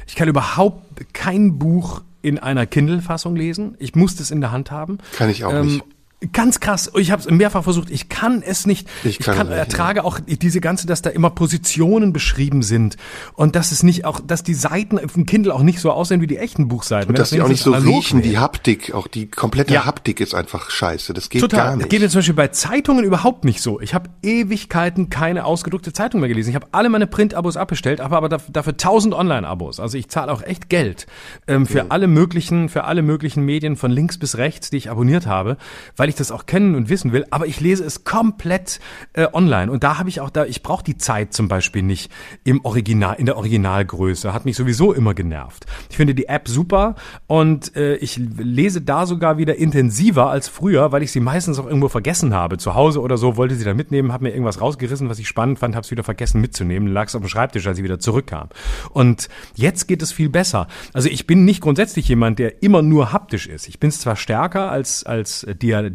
ich 0.07 0.14
kann 0.14 0.28
überhaupt 0.28 1.12
kein 1.12 1.59
Buch 1.59 2.03
in 2.22 2.39
einer 2.39 2.66
Kindle-Fassung 2.66 3.37
lesen. 3.37 3.76
Ich 3.78 3.95
muss 3.95 4.16
das 4.16 4.30
in 4.30 4.41
der 4.41 4.51
Hand 4.53 4.70
haben. 4.70 4.99
Kann 5.12 5.30
ich 5.30 5.45
auch 5.45 5.53
ähm, 5.53 5.66
nicht. 5.66 5.84
Ganz 6.33 6.61
krass. 6.61 6.91
Ich 6.97 7.11
habe 7.11 7.21
es 7.21 7.31
mehrfach 7.31 7.62
versucht. 7.62 7.91
Ich 7.91 8.09
kann 8.09 8.41
es 8.41 8.67
nicht. 8.67 8.89
Ich 9.05 9.19
kann, 9.19 9.35
ich 9.35 9.39
kann 9.39 9.49
nicht, 9.49 9.59
ertrage 9.59 9.99
ja. 9.99 10.05
auch 10.05 10.19
diese 10.27 10.61
ganze, 10.61 10.87
dass 10.87 11.03
da 11.03 11.11
immer 11.11 11.29
Positionen 11.29 12.14
beschrieben 12.14 12.62
sind 12.62 12.97
und 13.35 13.55
dass 13.55 13.71
es 13.71 13.83
nicht 13.83 14.07
auch, 14.07 14.21
dass 14.21 14.43
die 14.43 14.55
Seiten 14.55 14.97
im 14.97 15.27
Kindle 15.27 15.55
auch 15.55 15.62
nicht 15.62 15.79
so 15.79 15.91
aussehen 15.93 16.23
wie 16.23 16.27
die 16.27 16.39
echten 16.39 16.69
Buchseiten. 16.69 17.11
Und 17.11 17.19
dass 17.19 17.31
sie 17.31 17.43
auch 17.43 17.49
nicht 17.49 17.62
so 17.62 17.73
riechen. 17.73 18.23
Die 18.23 18.39
Haptik, 18.39 18.95
auch 18.95 19.09
die 19.09 19.31
komplette 19.31 19.75
ja. 19.75 19.85
Haptik 19.85 20.21
ist 20.21 20.35
einfach 20.35 20.71
scheiße. 20.71 21.12
Das 21.12 21.29
geht 21.29 21.43
Total. 21.43 21.61
gar 21.61 21.77
nicht. 21.77 21.85
Das 21.85 21.91
geht 21.91 22.01
mir 22.01 22.09
zum 22.09 22.21
Beispiel 22.21 22.35
bei 22.35 22.49
Zeitungen 22.49 23.05
überhaupt 23.05 23.45
nicht 23.45 23.61
so. 23.61 23.81
Ich 23.83 23.93
habe 23.93 24.09
Ewigkeiten 24.23 25.11
keine 25.11 25.45
ausgedruckte 25.45 25.93
Zeitung 25.93 26.21
mehr 26.21 26.29
gelesen. 26.29 26.49
Ich 26.49 26.57
habe 26.57 26.69
alle 26.73 26.89
meine 26.89 27.07
Print-Abos 27.07 27.59
abbestellt, 27.59 28.01
aber 28.01 28.17
aber 28.17 28.31
dafür 28.31 28.73
1000 28.73 29.14
Online-Abos. 29.14 29.81
Also 29.81 29.99
ich 29.99 30.09
zahle 30.09 30.33
auch 30.33 30.43
echt 30.43 30.71
Geld 30.71 31.07
ähm, 31.47 31.67
für 31.67 31.79
ja. 31.79 31.85
alle 31.91 32.07
möglichen, 32.07 32.71
für 32.71 32.85
alle 32.85 33.03
möglichen 33.03 33.45
Medien 33.45 33.77
von 33.77 33.91
links 33.91 34.19
bis 34.19 34.39
rechts, 34.39 34.71
die 34.71 34.79
ich 34.79 34.91
abonniert 34.91 35.27
habe, 35.27 35.59
weil 35.97 36.05
ich 36.09 36.16
das 36.16 36.30
auch 36.30 36.46
kennen 36.46 36.74
und 36.74 36.88
wissen 36.88 37.12
will, 37.12 37.24
aber 37.30 37.46
ich 37.46 37.61
lese 37.61 37.84
es 37.84 38.04
komplett 38.04 38.80
äh, 39.12 39.26
online. 39.32 39.70
Und 39.70 39.84
da 39.84 39.98
habe 39.98 40.09
ich 40.09 40.20
auch 40.20 40.30
da, 40.30 40.44
ich 40.44 40.62
brauche 40.62 40.84
die 40.84 40.96
Zeit 40.96 41.32
zum 41.32 41.48
Beispiel 41.48 41.82
nicht 41.82 42.11
im 42.44 42.64
Original, 42.64 43.16
in 43.18 43.26
der 43.26 43.36
Originalgröße. 43.36 44.32
Hat 44.32 44.44
mich 44.44 44.57
sowieso 44.57 44.92
immer 44.92 45.14
genervt. 45.14 45.66
Ich 45.90 45.96
finde 45.96 46.14
die 46.14 46.26
App 46.26 46.48
super 46.48 46.94
und 47.26 47.76
äh, 47.76 47.96
ich 47.96 48.16
lese 48.16 48.80
da 48.80 49.07
sogar 49.07 49.38
wieder 49.38 49.57
intensiver 49.57 50.30
als 50.30 50.48
früher, 50.48 50.92
weil 50.92 51.02
ich 51.02 51.12
sie 51.12 51.20
meistens 51.20 51.59
auch 51.59 51.66
irgendwo 51.66 51.88
vergessen 51.88 52.34
habe. 52.34 52.59
Zu 52.59 52.74
Hause 52.74 53.00
oder 53.00 53.16
so 53.16 53.36
wollte 53.36 53.54
sie 53.54 53.64
da 53.64 53.74
mitnehmen, 53.74 54.12
habe 54.12 54.24
mir 54.24 54.30
irgendwas 54.30 54.61
rausgerissen, 54.61 55.09
was 55.09 55.18
ich 55.18 55.28
spannend 55.28 55.59
fand, 55.59 55.74
habe 55.74 55.84
es 55.84 55.90
wieder 55.90 56.04
vergessen 56.04 56.40
mitzunehmen, 56.40 56.88
lag 56.88 57.09
es 57.09 57.14
auf 57.14 57.22
dem 57.22 57.28
Schreibtisch, 57.28 57.66
als 57.66 57.78
ich 57.78 57.84
wieder 57.84 57.98
zurückkam. 57.98 58.48
Und 58.90 59.28
jetzt 59.54 59.88
geht 59.88 60.02
es 60.02 60.12
viel 60.12 60.28
besser. 60.28 60.68
Also 60.92 61.09
ich 61.09 61.26
bin 61.26 61.44
nicht 61.44 61.61
grundsätzlich 61.61 62.09
jemand, 62.09 62.38
der 62.38 62.62
immer 62.62 62.82
nur 62.82 63.12
haptisch 63.12 63.46
ist. 63.46 63.68
Ich 63.68 63.80
bin 63.80 63.88
es 63.88 64.00
zwar 64.00 64.16
stärker 64.16 64.70
als 64.70 65.04
als 65.04 65.46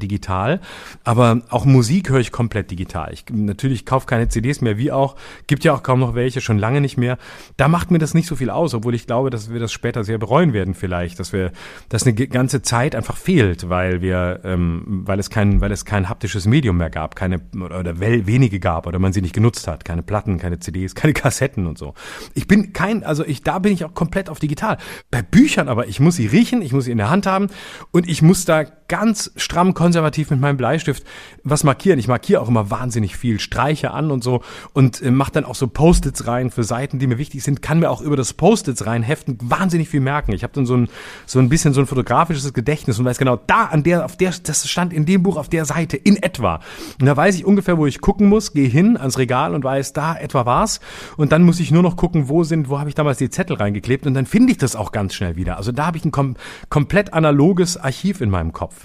digital, 0.02 0.60
aber 1.04 1.42
auch 1.50 1.66
Musik 1.66 2.10
höre 2.10 2.20
ich 2.20 2.32
komplett 2.32 2.72
digital. 2.72 3.12
Ich 3.14 3.26
natürlich 3.32 3.86
kaufe 3.86 4.06
keine 4.06 4.30
CDs 4.30 4.62
mehr, 4.62 4.78
wie 4.78 4.92
auch 4.92 5.16
gibt 5.48 5.64
ja 5.64 5.74
auch 5.74 5.84
kaum 5.84 6.00
noch 6.00 6.16
welche, 6.16 6.42
schon 6.42 6.58
lange 6.58 6.82
nicht 6.82 6.98
mehr. 6.98 7.18
Da 7.58 7.68
macht 7.68 7.92
mir 7.92 8.00
das 8.00 8.14
nicht 8.14 8.28
so 8.28 8.36
viel 8.36 8.50
aus, 8.50 8.74
obwohl 8.74 8.96
ich 8.96 9.08
glaube, 9.08 9.30
dass 9.30 9.52
wir 9.52 9.60
das 9.60 9.72
später 9.72 10.04
sehr 10.04 10.18
bereuen 10.18 10.54
werden 10.54 10.74
vielleicht, 10.74 11.20
dass 11.20 11.34
wir 11.34 11.52
dass 11.90 12.04
eine 12.04 12.14
ganze 12.14 12.62
Zeit 12.62 12.96
einfach 12.96 13.18
fehlt, 13.18 13.70
weil 13.70 14.02
wir 14.02 14.42
ähm, 14.44 15.04
weil 15.06 15.20
es 15.20 15.30
kein 15.30 15.62
weil 15.62 15.72
es 15.72 15.86
kein 15.86 16.10
haptisches 16.10 16.46
Medium 16.46 16.78
mehr 16.78 16.90
gab, 16.90 17.16
keine 17.16 17.42
oder 17.54 18.00
wenige 18.00 18.60
gab 18.60 18.88
oder 18.88 19.00
man 19.00 19.14
sie 19.14 19.22
nicht 19.22 19.36
genutzt 19.36 19.68
hat, 19.68 19.86
keine 19.86 20.04
Platten, 20.04 20.38
keine 20.38 20.60
CDs, 20.60 20.96
keine 20.96 21.14
Kassetten 21.14 21.68
und 21.68 21.78
so. 21.78 21.94
Ich 22.34 22.48
bin 22.48 22.74
kein 22.74 23.04
also 23.04 23.26
ich 23.26 23.44
da 23.44 23.60
bin 23.60 23.74
ich 23.74 23.86
auch 23.86 23.94
komplett 23.94 24.30
auf 24.30 24.40
digital. 24.40 24.78
Bei 25.10 25.22
Büchern 25.22 25.68
aber 25.68 25.88
ich 25.88 26.00
muss 26.00 26.16
sie 26.16 26.28
riechen, 26.28 26.62
ich 26.62 26.74
muss 26.74 26.86
sie 26.86 26.92
in 26.92 26.98
der 26.98 27.10
Hand 27.10 27.26
haben 27.26 27.48
und 27.92 28.08
ich 28.08 28.22
muss 28.22 28.46
da 28.46 28.66
ganz 28.92 29.32
stramm 29.38 29.74
konservativ 29.74 30.32
mit 30.32 30.42
meinem 30.42 30.58
Bleistift 30.58 31.06
was 31.46 31.64
markieren. 31.64 31.98
Ich 31.98 32.10
markiere 32.10 32.42
auch 32.42 32.50
immer 32.50 32.70
wahnsinnig 32.70 33.16
viel, 33.16 33.40
streiche 33.40 33.92
an 33.92 34.12
und 34.12 34.22
so 34.22 34.42
und 34.74 35.02
äh, 35.02 35.12
mache 35.12 35.32
dann 35.32 35.46
auch 35.46 35.56
so 35.56 35.68
Post-its 35.68 36.28
rein 36.28 36.52
für 36.52 36.66
Seiten, 36.66 37.00
die 37.00 37.08
mir 37.08 37.18
wichtig 37.18 37.42
sind, 37.42 37.62
kann 37.62 37.80
mir 37.80 37.90
auch 37.90 38.02
über 38.02 38.18
das 38.18 38.34
Post-its 38.34 38.86
reinheften 38.86 39.38
wahnsinnig 39.42 39.88
viel 39.88 40.02
merken. 40.02 40.34
Ich 40.34 40.44
habe 40.44 40.52
dann 40.52 40.66
so 40.66 40.76
ein 40.76 40.90
so 41.26 41.40
ein 41.40 41.48
bisschen 41.48 41.74
so 41.74 41.80
ein 41.80 41.88
fotografisches 41.88 42.54
Gedächtnis 42.54 43.00
und 43.00 43.06
weiß 43.06 43.18
genau, 43.18 43.40
da 43.48 43.64
an 43.68 43.84
der 43.84 44.04
auf 44.04 44.18
der 44.18 44.34
das 44.44 44.68
stand 44.68 44.92
in 44.92 45.06
dem 45.06 45.24
Buch 45.24 45.38
auf 45.38 45.48
der 45.48 45.64
Seite 45.64 45.96
in 45.96 46.22
etwa. 46.22 46.60
Und 47.00 47.06
da 47.06 47.16
weiß 47.16 47.36
ich 47.36 47.46
ungefähr, 47.46 47.78
wo 47.78 47.86
ich 47.86 48.02
gucken 48.02 48.28
muss, 48.28 48.52
gehe 48.52 48.68
hin 48.68 48.98
ans 48.98 49.18
Regal 49.18 49.56
und 49.56 49.64
weiß, 49.64 49.94
da 49.94 50.18
etwa 50.18 50.46
war's 50.46 50.82
und 51.16 51.32
dann 51.32 51.44
muss 51.44 51.62
ich 51.62 51.72
nur 51.72 51.82
noch 51.82 51.96
gucken, 51.96 52.28
wo 52.28 52.44
sind, 52.44 52.68
wo 52.68 52.78
habe 52.78 52.90
ich 52.90 52.96
damals 52.96 53.20
die 53.20 53.30
Zettel 53.30 53.56
reingeklebt 53.56 54.06
und 54.06 54.16
dann 54.16 54.26
finde 54.26 54.52
ich 54.52 54.58
das 54.58 54.76
auch 54.76 54.92
ganz 54.92 55.14
schnell 55.14 55.38
wieder. 55.38 55.56
Also 55.56 55.72
da 55.72 55.86
habe 55.86 55.96
ich 55.96 56.04
ein 56.04 56.12
kom 56.12 56.36
komplett 56.70 57.14
analoges 57.14 57.78
Archiv 57.78 58.20
in 58.20 58.30
meinem 58.30 58.52
Kopf. 58.52 58.81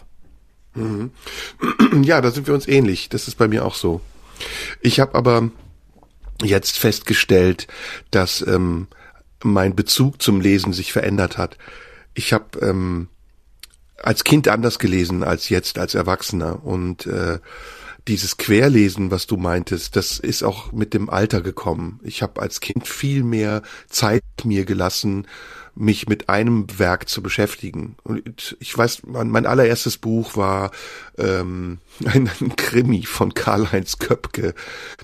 Mhm. 0.76 1.10
Ja, 2.02 2.20
da 2.20 2.30
sind 2.30 2.46
wir 2.46 2.54
uns 2.54 2.68
ähnlich. 2.68 3.08
Das 3.08 3.28
ist 3.28 3.36
bei 3.36 3.48
mir 3.48 3.64
auch 3.64 3.74
so. 3.74 4.00
Ich 4.80 5.00
habe 5.00 5.14
aber 5.14 5.50
jetzt 6.42 6.78
festgestellt, 6.78 7.66
dass 8.10 8.42
ähm, 8.46 8.88
mein 9.42 9.74
Bezug 9.74 10.20
zum 10.20 10.40
Lesen 10.40 10.72
sich 10.72 10.92
verändert 10.92 11.38
hat. 11.38 11.56
Ich 12.14 12.32
habe 12.32 12.58
ähm, 12.60 13.08
als 14.02 14.24
Kind 14.24 14.48
anders 14.48 14.78
gelesen 14.78 15.22
als 15.22 15.48
jetzt 15.48 15.78
als 15.78 15.94
Erwachsener 15.94 16.64
und 16.64 17.06
äh, 17.06 17.38
dieses 18.08 18.36
Querlesen, 18.36 19.10
was 19.10 19.26
du 19.26 19.36
meintest, 19.36 19.96
das 19.96 20.18
ist 20.18 20.44
auch 20.44 20.70
mit 20.70 20.94
dem 20.94 21.10
Alter 21.10 21.40
gekommen. 21.40 21.98
Ich 22.04 22.22
habe 22.22 22.40
als 22.40 22.60
Kind 22.60 22.86
viel 22.86 23.24
mehr 23.24 23.62
Zeit 23.88 24.22
mir 24.44 24.64
gelassen, 24.64 25.26
mich 25.76 26.08
mit 26.08 26.28
einem 26.28 26.66
Werk 26.78 27.08
zu 27.08 27.22
beschäftigen. 27.22 27.96
Und 28.02 28.56
ich 28.60 28.76
weiß, 28.76 29.02
mein, 29.06 29.28
mein 29.28 29.46
allererstes 29.46 29.98
Buch 29.98 30.36
war 30.36 30.70
ähm, 31.18 31.78
ein, 32.04 32.30
ein 32.40 32.56
Krimi 32.56 33.04
von 33.04 33.34
Karl-Heinz 33.34 33.98
Köpke, 33.98 34.54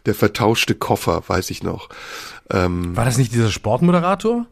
der 0.06 0.14
vertauschte 0.14 0.74
Koffer, 0.74 1.22
weiß 1.26 1.50
ich 1.50 1.62
noch. 1.62 1.88
Ähm, 2.50 2.96
war 2.96 3.04
das 3.04 3.18
nicht 3.18 3.32
dieser 3.32 3.50
Sportmoderator? 3.50 4.46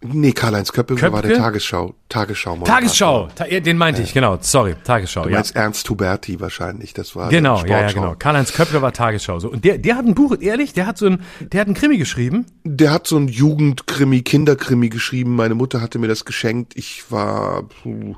Nee, 0.00 0.30
Karl-Heinz 0.30 0.72
Köppe, 0.72 0.94
Köpke 0.94 1.12
war 1.12 1.22
der 1.22 1.36
Tagesschau, 1.36 1.94
Tagesschau. 2.08 2.54
-Moderator. 2.54 2.64
Tagesschau, 2.64 3.28
den 3.48 3.76
meinte 3.76 4.00
ich, 4.00 4.14
genau, 4.14 4.38
sorry, 4.40 4.76
Tagesschau. 4.84 5.24
Du 5.24 5.30
meinst 5.30 5.56
ja. 5.56 5.62
Ernst 5.62 5.90
Huberti 5.90 6.38
wahrscheinlich, 6.38 6.94
das 6.94 7.16
war 7.16 7.30
Genau, 7.30 7.64
ja, 7.64 7.80
ja, 7.80 7.92
genau. 7.92 8.14
Karl-Heinz 8.16 8.52
Köpke 8.52 8.80
war 8.80 8.92
Tagesschau, 8.92 9.40
so. 9.40 9.50
Und 9.50 9.64
der, 9.64 9.78
der 9.78 9.96
hat 9.96 10.06
ein 10.06 10.14
Buch, 10.14 10.36
ehrlich, 10.38 10.72
der 10.72 10.86
hat 10.86 10.98
so 10.98 11.06
ein, 11.06 11.22
der 11.40 11.60
hat 11.60 11.66
ein 11.66 11.74
Krimi 11.74 11.98
geschrieben? 11.98 12.46
Der 12.62 12.92
hat 12.92 13.08
so 13.08 13.16
ein 13.16 13.26
Jugendkrimi, 13.26 14.22
Kinderkrimi 14.22 14.88
geschrieben, 14.88 15.34
meine 15.34 15.56
Mutter 15.56 15.80
hatte 15.80 15.98
mir 15.98 16.08
das 16.08 16.24
geschenkt, 16.24 16.76
ich 16.76 17.10
war, 17.10 17.64
puh, 17.64 18.14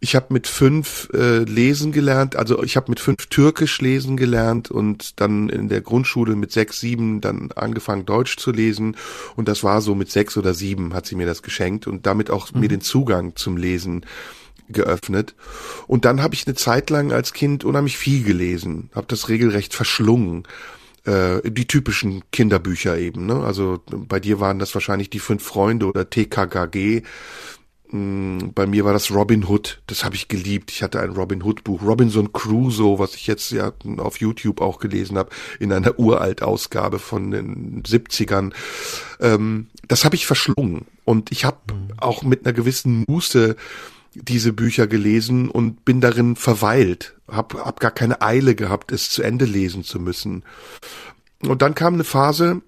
ich 0.00 0.14
habe 0.14 0.26
mit 0.30 0.46
fünf 0.46 1.08
äh, 1.14 1.38
lesen 1.38 1.92
gelernt, 1.92 2.36
also 2.36 2.62
ich 2.62 2.76
habe 2.76 2.90
mit 2.90 3.00
fünf 3.00 3.26
Türkisch 3.26 3.80
lesen 3.80 4.16
gelernt 4.16 4.70
und 4.70 5.20
dann 5.20 5.48
in 5.48 5.68
der 5.68 5.80
Grundschule 5.80 6.36
mit 6.36 6.52
sechs, 6.52 6.80
sieben 6.80 7.20
dann 7.20 7.50
angefangen 7.56 8.06
Deutsch 8.06 8.36
zu 8.36 8.52
lesen 8.52 8.96
und 9.36 9.48
das 9.48 9.64
war 9.64 9.80
so 9.80 9.94
mit 9.94 10.10
sechs 10.10 10.36
oder 10.36 10.54
sieben 10.54 10.94
hat 10.94 11.06
sie 11.06 11.16
mir 11.16 11.26
das 11.26 11.42
geschenkt 11.42 11.86
und 11.86 12.06
damit 12.06 12.30
auch 12.30 12.52
mhm. 12.52 12.60
mir 12.60 12.68
den 12.68 12.80
Zugang 12.80 13.36
zum 13.36 13.56
Lesen 13.56 14.04
geöffnet. 14.68 15.34
Und 15.86 16.04
dann 16.04 16.22
habe 16.22 16.34
ich 16.34 16.46
eine 16.46 16.56
Zeit 16.56 16.90
lang 16.90 17.12
als 17.12 17.32
Kind 17.32 17.64
unheimlich 17.64 17.96
viel 17.96 18.24
gelesen, 18.24 18.90
habe 18.94 19.06
das 19.08 19.28
regelrecht 19.28 19.74
verschlungen 19.74 20.46
äh, 21.06 21.50
die 21.50 21.66
typischen 21.66 22.22
Kinderbücher 22.32 22.98
eben. 22.98 23.26
Ne? 23.26 23.42
Also 23.42 23.80
bei 23.86 24.20
dir 24.20 24.40
waren 24.40 24.58
das 24.58 24.74
wahrscheinlich 24.74 25.08
die 25.08 25.20
fünf 25.20 25.42
Freunde 25.42 25.86
oder 25.86 26.10
TKKG. 26.10 27.02
Mm, 27.90 28.50
bei 28.54 28.66
mir 28.66 28.84
war 28.84 28.92
das 28.92 29.10
Robin 29.10 29.46
Hood, 29.46 29.80
das 29.86 30.04
habe 30.04 30.14
ich 30.14 30.28
geliebt. 30.28 30.70
Ich 30.70 30.82
hatte 30.82 31.00
ein 31.00 31.10
Robin 31.10 31.42
Hood 31.42 31.64
Buch, 31.64 31.82
Robinson 31.82 32.32
Crusoe, 32.32 32.98
was 32.98 33.14
ich 33.14 33.26
jetzt 33.26 33.50
ja 33.50 33.72
auf 33.98 34.20
YouTube 34.20 34.60
auch 34.60 34.78
gelesen 34.78 35.18
habe, 35.18 35.30
in 35.60 35.72
einer 35.72 35.98
Uraltausgabe 35.98 36.98
von 36.98 37.30
den 37.30 37.82
70ern. 37.82 38.52
Ähm, 39.20 39.68
das 39.88 40.04
habe 40.04 40.16
ich 40.16 40.26
verschlungen 40.26 40.86
und 41.04 41.30
ich 41.32 41.44
habe 41.44 41.58
mhm. 41.72 41.92
auch 41.98 42.22
mit 42.22 42.44
einer 42.44 42.52
gewissen 42.52 43.04
Muße 43.06 43.56
diese 44.14 44.52
Bücher 44.52 44.86
gelesen 44.86 45.48
und 45.50 45.84
bin 45.84 46.00
darin 46.00 46.36
verweilt, 46.36 47.14
hab, 47.28 47.54
hab 47.54 47.80
gar 47.80 47.90
keine 47.90 48.22
Eile 48.22 48.54
gehabt, 48.54 48.90
es 48.92 49.10
zu 49.10 49.22
Ende 49.22 49.44
lesen 49.44 49.84
zu 49.84 50.00
müssen. 50.00 50.42
Und 51.42 51.62
dann 51.62 51.74
kam 51.74 51.94
eine 51.94 52.04
Phase, 52.04 52.62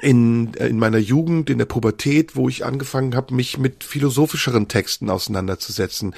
in, 0.00 0.54
in 0.54 0.78
meiner 0.78 0.98
Jugend, 0.98 1.50
in 1.50 1.58
der 1.58 1.64
Pubertät, 1.64 2.36
wo 2.36 2.48
ich 2.48 2.64
angefangen 2.64 3.16
habe, 3.16 3.34
mich 3.34 3.58
mit 3.58 3.84
philosophischeren 3.84 4.68
Texten 4.68 5.10
auseinanderzusetzen. 5.10 6.14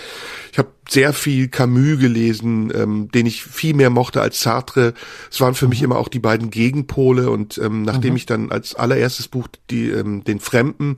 Ich 0.52 0.58
habe 0.58 0.68
sehr 0.88 1.12
viel 1.12 1.48
Camus 1.48 1.98
gelesen, 1.98 2.72
ähm, 2.74 3.08
den 3.10 3.26
ich 3.26 3.42
viel 3.42 3.74
mehr 3.74 3.90
mochte 3.90 4.20
als 4.20 4.42
Sartre. 4.42 4.94
Es 5.30 5.40
waren 5.40 5.54
für 5.54 5.64
mhm. 5.64 5.70
mich 5.70 5.82
immer 5.82 5.96
auch 5.96 6.08
die 6.08 6.18
beiden 6.18 6.50
Gegenpole 6.50 7.30
und 7.30 7.58
ähm, 7.58 7.82
nachdem 7.82 8.10
mhm. 8.10 8.16
ich 8.16 8.26
dann 8.26 8.52
als 8.52 8.74
allererstes 8.74 9.28
Buch 9.28 9.48
die, 9.70 9.88
ähm, 9.88 10.22
den 10.22 10.38
Fremden 10.38 10.96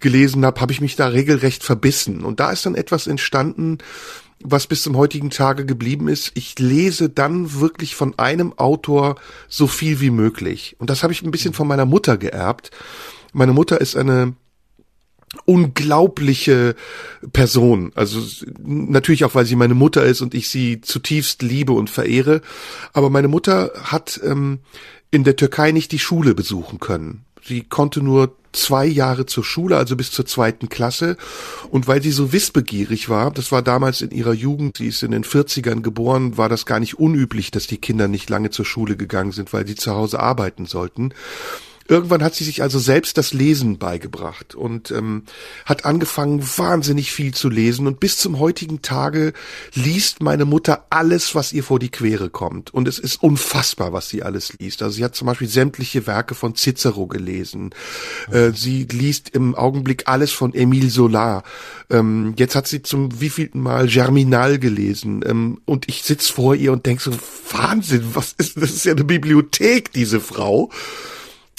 gelesen 0.00 0.44
habe, 0.46 0.60
habe 0.60 0.72
ich 0.72 0.80
mich 0.80 0.96
da 0.96 1.08
regelrecht 1.08 1.62
verbissen. 1.62 2.24
Und 2.24 2.40
da 2.40 2.50
ist 2.50 2.64
dann 2.64 2.74
etwas 2.74 3.06
entstanden, 3.06 3.78
was 4.44 4.66
bis 4.66 4.82
zum 4.82 4.96
heutigen 4.96 5.30
Tage 5.30 5.64
geblieben 5.64 6.06
ist, 6.06 6.30
ich 6.34 6.58
lese 6.58 7.08
dann 7.08 7.60
wirklich 7.60 7.96
von 7.96 8.18
einem 8.18 8.52
Autor 8.58 9.16
so 9.48 9.66
viel 9.66 10.00
wie 10.00 10.10
möglich. 10.10 10.76
Und 10.78 10.90
das 10.90 11.02
habe 11.02 11.14
ich 11.14 11.22
ein 11.22 11.30
bisschen 11.30 11.54
von 11.54 11.66
meiner 11.66 11.86
Mutter 11.86 12.18
geerbt. 12.18 12.70
Meine 13.32 13.54
Mutter 13.54 13.80
ist 13.80 13.96
eine 13.96 14.34
unglaubliche 15.46 16.76
Person. 17.32 17.90
Also 17.94 18.20
natürlich 18.62 19.24
auch, 19.24 19.34
weil 19.34 19.46
sie 19.46 19.56
meine 19.56 19.74
Mutter 19.74 20.04
ist 20.04 20.20
und 20.20 20.34
ich 20.34 20.48
sie 20.50 20.82
zutiefst 20.82 21.42
liebe 21.42 21.72
und 21.72 21.88
verehre. 21.88 22.42
Aber 22.92 23.08
meine 23.08 23.28
Mutter 23.28 23.72
hat 23.82 24.20
ähm, 24.22 24.60
in 25.10 25.24
der 25.24 25.36
Türkei 25.36 25.72
nicht 25.72 25.90
die 25.90 25.98
Schule 25.98 26.34
besuchen 26.34 26.80
können. 26.80 27.24
Sie 27.46 27.62
konnte 27.62 28.00
nur 28.00 28.34
zwei 28.52 28.86
Jahre 28.86 29.26
zur 29.26 29.44
Schule, 29.44 29.76
also 29.76 29.96
bis 29.96 30.10
zur 30.10 30.26
zweiten 30.26 30.68
Klasse. 30.68 31.16
Und 31.70 31.86
weil 31.86 32.02
sie 32.02 32.12
so 32.12 32.32
wissbegierig 32.32 33.08
war, 33.08 33.30
das 33.30 33.52
war 33.52 33.62
damals 33.62 34.00
in 34.00 34.10
ihrer 34.10 34.32
Jugend, 34.32 34.78
sie 34.78 34.86
ist 34.86 35.02
in 35.02 35.10
den 35.10 35.24
40ern 35.24 35.80
geboren, 35.80 36.38
war 36.38 36.48
das 36.48 36.64
gar 36.66 36.80
nicht 36.80 36.98
unüblich, 36.98 37.50
dass 37.50 37.66
die 37.66 37.78
Kinder 37.78 38.08
nicht 38.08 38.30
lange 38.30 38.50
zur 38.50 38.64
Schule 38.64 38.96
gegangen 38.96 39.32
sind, 39.32 39.52
weil 39.52 39.66
sie 39.66 39.74
zu 39.74 39.92
Hause 39.92 40.20
arbeiten 40.20 40.66
sollten 40.66 41.12
Irgendwann 41.86 42.22
hat 42.22 42.34
sie 42.34 42.44
sich 42.44 42.62
also 42.62 42.78
selbst 42.78 43.18
das 43.18 43.32
Lesen 43.34 43.78
beigebracht 43.78 44.54
und 44.54 44.90
ähm, 44.90 45.24
hat 45.66 45.84
angefangen, 45.84 46.42
wahnsinnig 46.56 47.12
viel 47.12 47.34
zu 47.34 47.50
lesen. 47.50 47.86
Und 47.86 48.00
bis 48.00 48.16
zum 48.16 48.38
heutigen 48.38 48.80
Tage 48.80 49.34
liest 49.74 50.22
meine 50.22 50.46
Mutter 50.46 50.86
alles, 50.88 51.34
was 51.34 51.52
ihr 51.52 51.62
vor 51.62 51.78
die 51.78 51.90
Quere 51.90 52.30
kommt. 52.30 52.72
Und 52.72 52.88
es 52.88 52.98
ist 52.98 53.22
unfassbar, 53.22 53.92
was 53.92 54.08
sie 54.08 54.22
alles 54.22 54.54
liest. 54.58 54.82
Also 54.82 54.96
sie 54.96 55.04
hat 55.04 55.14
zum 55.14 55.26
Beispiel 55.26 55.48
sämtliche 55.48 56.06
Werke 56.06 56.34
von 56.34 56.54
Cicero 56.54 57.06
gelesen. 57.06 57.70
Äh, 58.30 58.52
sie 58.52 58.84
liest 58.84 59.28
im 59.30 59.54
Augenblick 59.54 60.04
alles 60.06 60.32
von 60.32 60.54
Emile 60.54 60.88
Solar. 60.88 61.42
Ähm, 61.90 62.34
jetzt 62.36 62.54
hat 62.54 62.66
sie 62.66 62.82
zum 62.82 63.20
wievielten 63.20 63.60
Mal 63.60 63.88
Germinal 63.88 64.58
gelesen. 64.58 65.22
Ähm, 65.26 65.60
und 65.66 65.88
ich 65.88 66.02
sitz 66.02 66.28
vor 66.28 66.54
ihr 66.54 66.72
und 66.72 66.86
denk 66.86 67.02
so, 67.02 67.10
Wahnsinn, 67.50 68.04
was 68.14 68.32
ist, 68.38 68.56
das 68.56 68.70
ist 68.70 68.84
ja 68.86 68.92
eine 68.92 69.04
Bibliothek, 69.04 69.92
diese 69.92 70.20
Frau. 70.20 70.70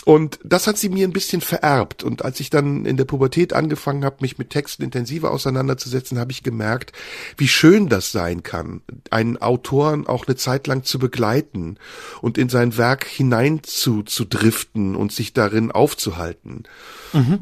Und 0.05 0.39
das 0.43 0.67
hat 0.67 0.77
sie 0.77 0.89
mir 0.89 1.07
ein 1.07 1.13
bisschen 1.13 1.41
vererbt. 1.41 2.03
Und 2.03 2.23
als 2.23 2.39
ich 2.39 2.51
dann 2.51 2.85
in 2.85 2.95
der 2.95 3.05
Pubertät 3.05 3.53
angefangen 3.53 4.05
habe, 4.05 4.17
mich 4.21 4.37
mit 4.37 4.51
Texten 4.51 4.83
intensiver 4.83 5.31
auseinanderzusetzen, 5.31 6.19
habe 6.19 6.31
ich 6.31 6.43
gemerkt, 6.43 6.93
wie 7.37 7.47
schön 7.47 7.89
das 7.89 8.11
sein 8.11 8.43
kann, 8.43 8.81
einen 9.09 9.37
Autoren 9.37 10.05
auch 10.05 10.27
eine 10.27 10.35
Zeit 10.35 10.67
lang 10.67 10.83
zu 10.83 10.99
begleiten 10.99 11.77
und 12.21 12.37
in 12.37 12.49
sein 12.49 12.77
Werk 12.77 13.05
hinein 13.05 13.63
zu, 13.63 14.03
zu 14.03 14.25
driften 14.25 14.95
und 14.95 15.11
sich 15.11 15.33
darin 15.33 15.71
aufzuhalten. 15.71 16.63
Mhm. 17.11 17.39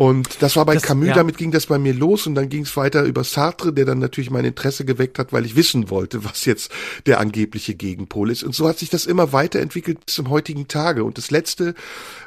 Und 0.00 0.40
das 0.40 0.56
war 0.56 0.64
bei 0.64 0.72
das, 0.72 0.84
Camus, 0.84 1.08
ja. 1.08 1.14
damit 1.14 1.36
ging 1.36 1.50
das 1.50 1.66
bei 1.66 1.78
mir 1.78 1.92
los 1.92 2.26
und 2.26 2.34
dann 2.34 2.48
ging 2.48 2.62
es 2.62 2.74
weiter 2.74 3.02
über 3.02 3.22
Sartre, 3.22 3.74
der 3.74 3.84
dann 3.84 3.98
natürlich 3.98 4.30
mein 4.30 4.46
Interesse 4.46 4.86
geweckt 4.86 5.18
hat, 5.18 5.34
weil 5.34 5.44
ich 5.44 5.56
wissen 5.56 5.90
wollte, 5.90 6.24
was 6.24 6.46
jetzt 6.46 6.72
der 7.04 7.20
angebliche 7.20 7.74
Gegenpol 7.74 8.30
ist. 8.30 8.42
Und 8.42 8.54
so 8.54 8.66
hat 8.66 8.78
sich 8.78 8.88
das 8.88 9.04
immer 9.04 9.34
weiterentwickelt 9.34 10.06
bis 10.06 10.14
zum 10.14 10.30
heutigen 10.30 10.68
Tage. 10.68 11.04
Und 11.04 11.18
das 11.18 11.30
letzte, 11.30 11.74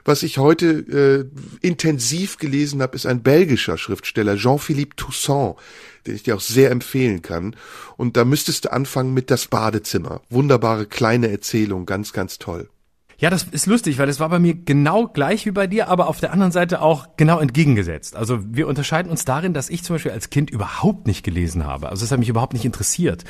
was 0.05 0.21
ich 0.21 0.37
heute 0.37 1.31
äh, 1.63 1.65
intensiv 1.65 2.37
gelesen 2.37 2.79
habe, 2.79 2.95
ist 2.95 3.07
ein 3.07 3.23
belgischer 3.23 3.79
Schriftsteller, 3.79 4.35
Jean-Philippe 4.35 4.95
Toussaint, 4.95 5.55
den 6.05 6.13
ich 6.13 6.21
dir 6.21 6.35
auch 6.35 6.41
sehr 6.41 6.69
empfehlen 6.69 7.23
kann. 7.23 7.55
Und 7.97 8.17
da 8.17 8.23
müsstest 8.23 8.65
du 8.65 8.71
anfangen 8.71 9.15
mit 9.15 9.31
Das 9.31 9.47
Badezimmer. 9.47 10.21
Wunderbare 10.29 10.85
kleine 10.85 11.31
Erzählung, 11.31 11.87
ganz, 11.87 12.13
ganz 12.13 12.37
toll. 12.37 12.69
Ja, 13.19 13.29
das 13.29 13.43
ist 13.43 13.67
lustig, 13.67 13.97
weil 13.97 14.09
es 14.09 14.19
war 14.19 14.29
bei 14.29 14.39
mir 14.39 14.53
genau 14.53 15.07
gleich 15.07 15.45
wie 15.45 15.51
bei 15.51 15.67
dir, 15.67 15.87
aber 15.87 16.07
auf 16.07 16.19
der 16.19 16.33
anderen 16.33 16.51
Seite 16.51 16.81
auch 16.81 17.07
genau 17.17 17.39
entgegengesetzt. 17.39 18.15
Also 18.15 18.39
wir 18.43 18.67
unterscheiden 18.67 19.09
uns 19.09 19.25
darin, 19.25 19.53
dass 19.53 19.69
ich 19.69 19.83
zum 19.83 19.95
Beispiel 19.95 20.11
als 20.11 20.29
Kind 20.29 20.49
überhaupt 20.49 21.07
nicht 21.07 21.23
gelesen 21.23 21.65
habe. 21.65 21.89
Also 21.89 22.03
es 22.03 22.11
hat 22.11 22.19
mich 22.19 22.29
überhaupt 22.29 22.53
nicht 22.53 22.65
interessiert. 22.65 23.23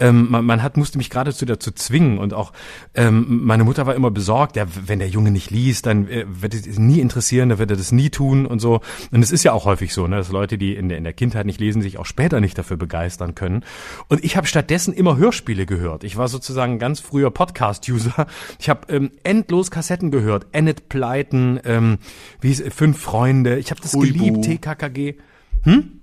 Ähm, 0.00 0.30
man, 0.30 0.44
man, 0.44 0.62
hat 0.62 0.76
musste 0.76 0.98
mich 0.98 1.10
geradezu 1.10 1.46
dazu 1.46 1.70
zwingen 1.70 2.18
und 2.18 2.34
auch 2.34 2.52
ähm, 2.94 3.44
meine 3.44 3.64
Mutter 3.64 3.86
war 3.86 3.94
immer 3.94 4.10
besorgt, 4.10 4.56
ja, 4.56 4.66
wenn 4.86 4.98
der 4.98 5.08
Junge 5.08 5.30
nicht 5.30 5.50
liest, 5.50 5.86
dann 5.86 6.08
äh, 6.08 6.24
wird 6.28 6.54
es 6.54 6.78
nie 6.78 7.00
interessieren, 7.00 7.48
dann 7.48 7.58
wird 7.58 7.70
er 7.70 7.76
das 7.76 7.92
nie 7.92 8.10
tun 8.10 8.46
und 8.46 8.60
so. 8.60 8.80
Und 9.10 9.22
es 9.22 9.30
ist 9.30 9.44
ja 9.44 9.52
auch 9.52 9.64
häufig 9.64 9.94
so, 9.94 10.06
ne, 10.06 10.16
dass 10.16 10.30
Leute, 10.30 10.58
die 10.58 10.74
in 10.74 10.88
der, 10.88 10.98
in 10.98 11.04
der 11.04 11.12
Kindheit 11.12 11.46
nicht 11.46 11.60
lesen, 11.60 11.82
sich 11.82 11.98
auch 11.98 12.06
später 12.06 12.40
nicht 12.40 12.58
dafür 12.58 12.76
begeistern 12.76 13.34
können. 13.34 13.64
Und 14.08 14.24
ich 14.24 14.36
habe 14.36 14.46
stattdessen 14.46 14.92
immer 14.92 15.16
Hörspiele 15.16 15.66
gehört. 15.66 16.04
Ich 16.04 16.16
war 16.16 16.28
sozusagen 16.28 16.78
ganz 16.78 17.00
früher 17.00 17.30
Podcast-User. 17.30 18.26
Ich 18.58 18.68
habe 18.68 18.92
ähm, 18.92 19.10
endlos 19.28 19.70
Kassetten 19.70 20.10
gehört. 20.10 20.46
Enid 20.52 20.88
Pleiten, 20.88 21.60
ähm, 21.64 21.98
wie 22.40 22.50
ist, 22.50 22.72
Fünf 22.72 22.98
Freunde. 22.98 23.58
Ich 23.58 23.70
habe 23.70 23.80
das 23.80 23.92
Huibu. 23.92 24.40
geliebt, 24.40 24.44
TKKG. 24.44 25.18
Hm? 25.62 26.00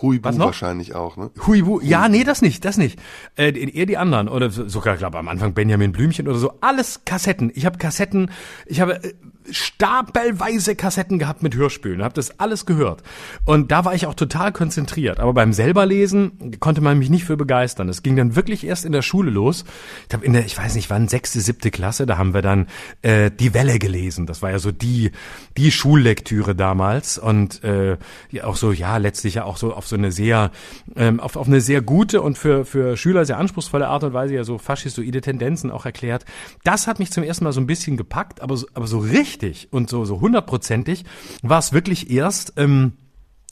Huibu 0.00 0.38
wahrscheinlich 0.38 0.94
auch, 0.94 1.16
ne? 1.16 1.30
Huibu, 1.46 1.80
ja, 1.80 2.08
nee, 2.08 2.22
das 2.22 2.40
nicht, 2.40 2.64
das 2.64 2.78
nicht. 2.78 3.00
Äh, 3.36 3.50
eher 3.50 3.86
die 3.86 3.98
anderen 3.98 4.28
oder 4.28 4.48
sogar, 4.50 4.96
glaube 4.96 5.18
am 5.18 5.26
Anfang 5.26 5.54
Benjamin 5.54 5.90
Blümchen 5.90 6.28
oder 6.28 6.38
so. 6.38 6.52
Alles 6.60 7.04
Kassetten. 7.04 7.50
Ich 7.54 7.66
habe 7.66 7.78
Kassetten, 7.78 8.30
ich 8.66 8.80
habe 8.80 9.02
äh, 9.02 9.14
stapelweise 9.50 10.76
Kassetten 10.76 11.18
gehabt 11.18 11.42
mit 11.42 11.54
Hörspielen, 11.54 12.02
habe 12.02 12.14
das 12.14 12.38
alles 12.40 12.66
gehört. 12.66 13.02
Und 13.44 13.70
da 13.70 13.84
war 13.84 13.94
ich 13.94 14.06
auch 14.06 14.14
total 14.14 14.52
konzentriert. 14.52 15.20
Aber 15.20 15.32
beim 15.32 15.52
selberlesen 15.52 16.58
konnte 16.60 16.80
man 16.80 16.98
mich 16.98 17.10
nicht 17.10 17.24
für 17.24 17.36
begeistern. 17.36 17.88
Es 17.88 18.02
ging 18.02 18.16
dann 18.16 18.36
wirklich 18.36 18.64
erst 18.64 18.84
in 18.84 18.92
der 18.92 19.02
Schule 19.02 19.30
los. 19.30 19.64
Ich 20.08 20.14
habe 20.14 20.24
in 20.24 20.32
der, 20.32 20.44
ich 20.44 20.56
weiß 20.56 20.74
nicht 20.74 20.90
wann, 20.90 21.08
sechste, 21.08 21.40
siebte 21.40 21.70
Klasse, 21.70 22.06
da 22.06 22.18
haben 22.18 22.34
wir 22.34 22.42
dann 22.42 22.66
äh, 23.02 23.30
Die 23.30 23.54
Welle 23.54 23.78
gelesen. 23.78 24.26
Das 24.26 24.42
war 24.42 24.50
ja 24.50 24.58
so 24.58 24.72
die, 24.72 25.12
die 25.56 25.70
Schullektüre 25.70 26.54
damals. 26.54 27.18
Und 27.18 27.62
äh, 27.64 27.96
ja, 28.30 28.44
auch 28.44 28.56
so, 28.56 28.72
ja, 28.72 28.96
letztlich 28.96 29.34
ja 29.34 29.44
auch 29.44 29.56
so 29.56 29.72
auf 29.74 29.86
so 29.86 29.96
eine 29.96 30.12
sehr, 30.12 30.50
ähm, 30.96 31.20
auf, 31.20 31.36
auf 31.36 31.46
eine 31.46 31.60
sehr 31.60 31.80
gute 31.80 32.22
und 32.22 32.36
für, 32.36 32.64
für 32.64 32.96
Schüler 32.96 33.24
sehr 33.24 33.38
anspruchsvolle 33.38 33.88
Art 33.88 34.04
und 34.04 34.12
Weise 34.12 34.34
ja 34.34 34.44
so 34.44 34.58
faschistoide 34.58 35.20
Tendenzen 35.20 35.70
auch 35.70 35.86
erklärt. 35.86 36.24
Das 36.64 36.86
hat 36.86 36.98
mich 36.98 37.10
zum 37.12 37.22
ersten 37.22 37.44
Mal 37.44 37.52
so 37.52 37.60
ein 37.60 37.66
bisschen 37.66 37.96
gepackt, 37.96 38.40
aber 38.40 38.56
so, 38.56 38.66
aber 38.74 38.86
so 38.86 38.98
richtig 38.98 39.37
richtig. 39.42 39.68
Und 39.72 39.88
so 39.88 40.04
so 40.04 40.20
hundertprozentig 40.20 41.04
war 41.42 41.58
es 41.58 41.72
wirklich 41.72 42.10
erst 42.10 42.54
ähm, 42.56 42.92